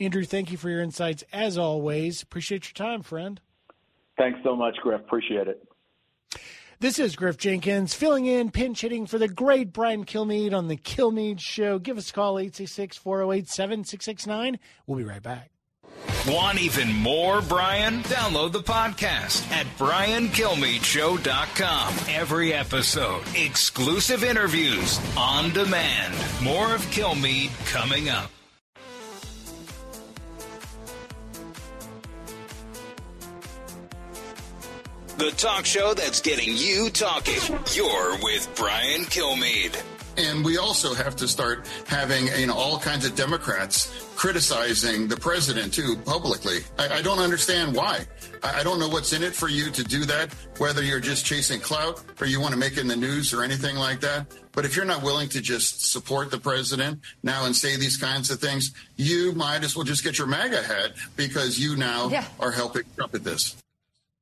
Andrew, 0.00 0.24
thank 0.24 0.50
you 0.50 0.56
for 0.56 0.70
your 0.70 0.82
insights 0.82 1.24
as 1.32 1.58
always. 1.58 2.22
Appreciate 2.22 2.66
your 2.66 2.86
time, 2.86 3.02
friend. 3.02 3.40
Thanks 4.16 4.40
so 4.44 4.56
much, 4.56 4.76
Griff. 4.82 5.00
Appreciate 5.00 5.48
it. 5.48 5.68
This 6.80 7.00
is 7.00 7.16
Griff 7.16 7.36
Jenkins 7.36 7.92
filling 7.92 8.26
in, 8.26 8.52
pinch 8.52 8.82
hitting 8.82 9.06
for 9.06 9.18
the 9.18 9.26
great 9.26 9.72
Brian 9.72 10.04
Kilmeade 10.04 10.52
on 10.52 10.68
The 10.68 10.76
Kilmeade 10.76 11.40
Show. 11.40 11.80
Give 11.80 11.98
us 11.98 12.10
a 12.10 12.12
call, 12.12 12.38
866 12.38 12.96
408 12.96 13.48
7669. 13.48 14.60
We'll 14.86 14.98
be 14.98 15.04
right 15.04 15.20
back. 15.20 15.50
Want 16.26 16.58
even 16.60 16.92
more, 16.92 17.40
Brian? 17.40 18.02
Download 18.02 18.52
the 18.52 18.62
podcast 18.62 19.50
at 19.50 19.66
briankilmeadeshow.com. 19.78 21.94
Every 22.08 22.52
episode, 22.52 23.22
exclusive 23.34 24.22
interviews 24.22 25.00
on 25.16 25.50
demand. 25.52 26.12
More 26.42 26.74
of 26.74 26.82
Kilmeade 26.90 27.50
coming 27.66 28.10
up. 28.10 28.30
The 35.16 35.30
talk 35.32 35.64
show 35.64 35.94
that's 35.94 36.20
getting 36.20 36.54
you 36.54 36.90
talking. 36.90 37.40
You're 37.74 38.18
with 38.22 38.48
Brian 38.54 39.02
Kilmeade. 39.02 39.76
And 40.18 40.44
we 40.44 40.58
also 40.58 40.94
have 40.94 41.14
to 41.16 41.28
start 41.28 41.68
having 41.86 42.26
you 42.38 42.48
know 42.48 42.54
all 42.54 42.78
kinds 42.78 43.06
of 43.06 43.14
Democrats 43.14 44.08
criticizing 44.16 45.06
the 45.06 45.16
president 45.16 45.72
too 45.72 45.96
publicly. 46.04 46.58
I, 46.76 46.98
I 46.98 47.02
don't 47.02 47.20
understand 47.20 47.76
why. 47.76 48.04
I, 48.42 48.60
I, 48.60 48.62
don't 48.64 48.80
know 48.80 48.88
what's 48.88 49.12
in 49.12 49.22
it 49.22 49.32
for 49.32 49.48
you 49.48 49.70
to 49.70 49.84
do 49.84 50.04
that, 50.06 50.34
whether 50.58 50.82
you're 50.82 50.98
just 50.98 51.24
chasing 51.24 51.60
clout 51.60 52.02
or 52.20 52.26
you 52.26 52.40
want 52.40 52.52
to 52.52 52.58
make 52.58 52.72
it 52.72 52.80
in 52.80 52.88
the 52.88 52.96
news 52.96 53.32
or 53.32 53.44
anything 53.44 53.76
like 53.76 54.00
that. 54.00 54.26
But 54.50 54.64
if 54.64 54.74
you're 54.74 54.84
not 54.84 55.04
willing 55.04 55.28
to 55.28 55.40
just 55.40 55.88
support 55.92 56.32
the 56.32 56.38
president 56.38 57.00
now 57.22 57.46
and 57.46 57.54
say 57.54 57.76
these 57.76 57.96
kinds 57.96 58.28
of 58.32 58.40
things, 58.40 58.74
you 58.96 59.30
might 59.32 59.62
as 59.62 59.76
well 59.76 59.84
just 59.84 60.02
get 60.02 60.18
your 60.18 60.26
MAGA 60.26 60.64
hat 60.64 60.94
because 61.14 61.60
you 61.60 61.76
now 61.76 62.08
yeah. 62.08 62.24
are 62.40 62.50
helping 62.50 62.82
Trump 62.96 63.14
at 63.14 63.22
this. 63.22 63.54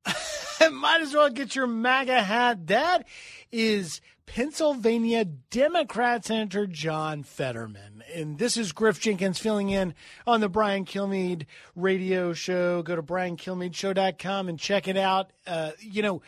Might 0.71 1.01
as 1.01 1.13
well 1.13 1.29
get 1.29 1.55
your 1.55 1.67
MAGA 1.67 2.21
hat. 2.21 2.67
That 2.67 3.07
is 3.51 4.01
Pennsylvania 4.27 5.25
Democrat 5.25 6.25
Senator 6.25 6.67
John 6.67 7.23
Fetterman. 7.23 8.03
And 8.13 8.37
this 8.37 8.55
is 8.57 8.71
Griff 8.71 8.99
Jenkins 8.99 9.39
filling 9.39 9.69
in 9.71 9.95
on 10.27 10.41
the 10.41 10.49
Brian 10.49 10.85
Kilmeade 10.85 11.45
radio 11.75 12.33
show. 12.33 12.83
Go 12.83 12.95
to 12.95 13.01
briankilmeadeshow.com 13.01 14.49
and 14.49 14.59
check 14.59 14.87
it 14.87 14.97
out. 14.97 15.31
Uh, 15.47 15.71
you 15.79 16.03
know, 16.03 16.21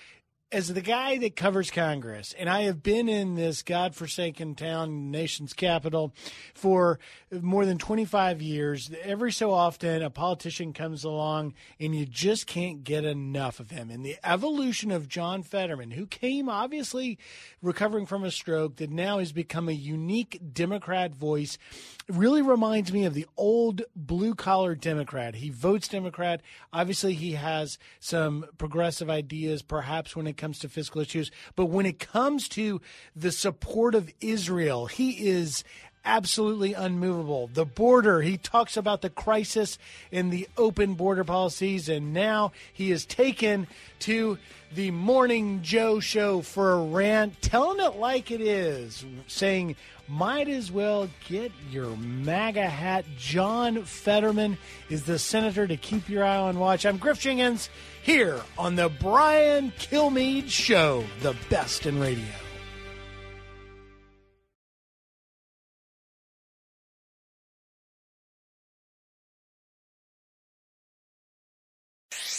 as 0.51 0.73
the 0.73 0.81
guy 0.81 1.17
that 1.19 1.35
covers 1.35 1.69
Congress, 1.69 2.33
and 2.37 2.49
I 2.49 2.63
have 2.63 2.81
been 2.81 3.07
in 3.07 3.35
this 3.35 3.61
godforsaken 3.61 4.55
town, 4.55 5.11
nation's 5.11 5.53
capital, 5.53 6.11
for 6.55 6.97
more 7.31 7.67
than 7.67 7.77
25 7.77 8.41
years, 8.41 8.89
every 9.03 9.31
so 9.31 9.51
often 9.51 10.01
a 10.01 10.09
politician 10.09 10.73
comes 10.73 11.03
along 11.03 11.53
and 11.79 11.95
you 11.95 12.07
just 12.07 12.47
can't 12.47 12.83
get 12.83 13.05
enough 13.05 13.59
of 13.59 13.69
him. 13.69 13.91
And 13.91 14.03
the 14.03 14.17
evolution 14.23 14.89
of 14.89 15.07
John 15.07 15.43
Fetterman, 15.43 15.91
who 15.91 16.07
came 16.07 16.49
obviously 16.49 17.19
recovering 17.61 18.07
from 18.07 18.23
a 18.23 18.31
stroke, 18.31 18.77
that 18.77 18.89
now 18.89 19.19
has 19.19 19.31
become 19.31 19.69
a 19.69 19.73
unique 19.73 20.39
Democrat 20.51 21.13
voice, 21.13 21.59
really 22.07 22.41
reminds 22.41 22.91
me 22.91 23.05
of 23.05 23.13
the 23.13 23.27
old 23.37 23.83
blue 23.95 24.33
collar 24.33 24.73
Democrat. 24.73 25.35
He 25.35 25.51
votes 25.51 25.87
Democrat. 25.87 26.41
Obviously, 26.73 27.13
he 27.13 27.33
has 27.33 27.77
some 27.99 28.47
progressive 28.57 29.11
ideas, 29.11 29.61
perhaps 29.61 30.15
when 30.15 30.25
it 30.25 30.38
comes 30.39 30.57
to 30.59 30.69
fiscal 30.69 31.01
issues. 31.01 31.29
But 31.55 31.67
when 31.67 31.85
it 31.85 31.99
comes 31.99 32.47
to 32.49 32.81
the 33.15 33.31
support 33.31 33.93
of 33.93 34.11
Israel, 34.21 34.87
he 34.87 35.27
is 35.27 35.63
absolutely 36.05 36.73
unmovable. 36.73 37.49
The 37.53 37.65
border, 37.65 38.21
he 38.21 38.37
talks 38.37 38.77
about 38.77 39.01
the 39.01 39.09
crisis 39.09 39.77
in 40.11 40.29
the 40.29 40.47
open 40.57 40.95
border 40.95 41.23
policies, 41.23 41.89
and 41.89 42.13
now 42.13 42.51
he 42.73 42.91
is 42.91 43.05
taken 43.05 43.67
to 43.99 44.37
the 44.73 44.91
Morning 44.91 45.61
Joe 45.61 45.99
show 45.99 46.41
for 46.41 46.71
a 46.71 46.83
rant, 46.83 47.41
telling 47.41 47.85
it 47.85 47.97
like 47.97 48.31
it 48.31 48.41
is, 48.41 49.05
saying, 49.27 49.75
might 50.07 50.47
as 50.47 50.71
well 50.71 51.09
get 51.27 51.51
your 51.69 51.95
MAGA 51.97 52.67
hat. 52.67 53.05
John 53.17 53.83
Fetterman 53.83 54.57
is 54.89 55.03
the 55.03 55.19
senator 55.19 55.67
to 55.67 55.77
keep 55.77 56.09
your 56.09 56.23
eye 56.23 56.37
on 56.37 56.57
watch. 56.57 56.85
I'm 56.85 56.97
Griff 56.97 57.19
Jenkins 57.19 57.69
here 58.09 58.41
on 58.57 58.75
the 58.75 58.89
Brian 58.99 59.71
Kilmeade 59.73 60.49
Show, 60.49 61.03
the 61.21 61.35
best 61.51 61.85
in 61.85 61.99
radio. 61.99 62.25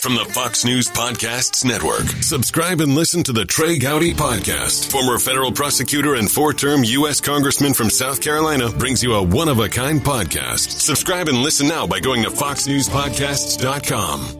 From 0.00 0.16
the 0.16 0.24
Fox 0.24 0.64
News 0.64 0.88
Podcasts 0.88 1.64
Network. 1.64 2.08
Subscribe 2.22 2.80
and 2.80 2.96
listen 2.96 3.22
to 3.24 3.32
the 3.32 3.44
Trey 3.44 3.78
Gowdy 3.78 4.14
Podcast. 4.14 4.90
Former 4.90 5.18
federal 5.18 5.52
prosecutor 5.52 6.14
and 6.16 6.28
four 6.28 6.52
term 6.52 6.82
U.S. 6.82 7.20
Congressman 7.20 7.74
from 7.74 7.90
South 7.90 8.20
Carolina 8.20 8.70
brings 8.70 9.04
you 9.04 9.12
a 9.12 9.22
one 9.22 9.48
of 9.48 9.60
a 9.60 9.68
kind 9.68 10.00
podcast. 10.00 10.80
Subscribe 10.80 11.28
and 11.28 11.38
listen 11.38 11.68
now 11.68 11.86
by 11.86 12.00
going 12.00 12.22
to 12.22 12.30
FoxNewsPodcasts.com. 12.30 14.39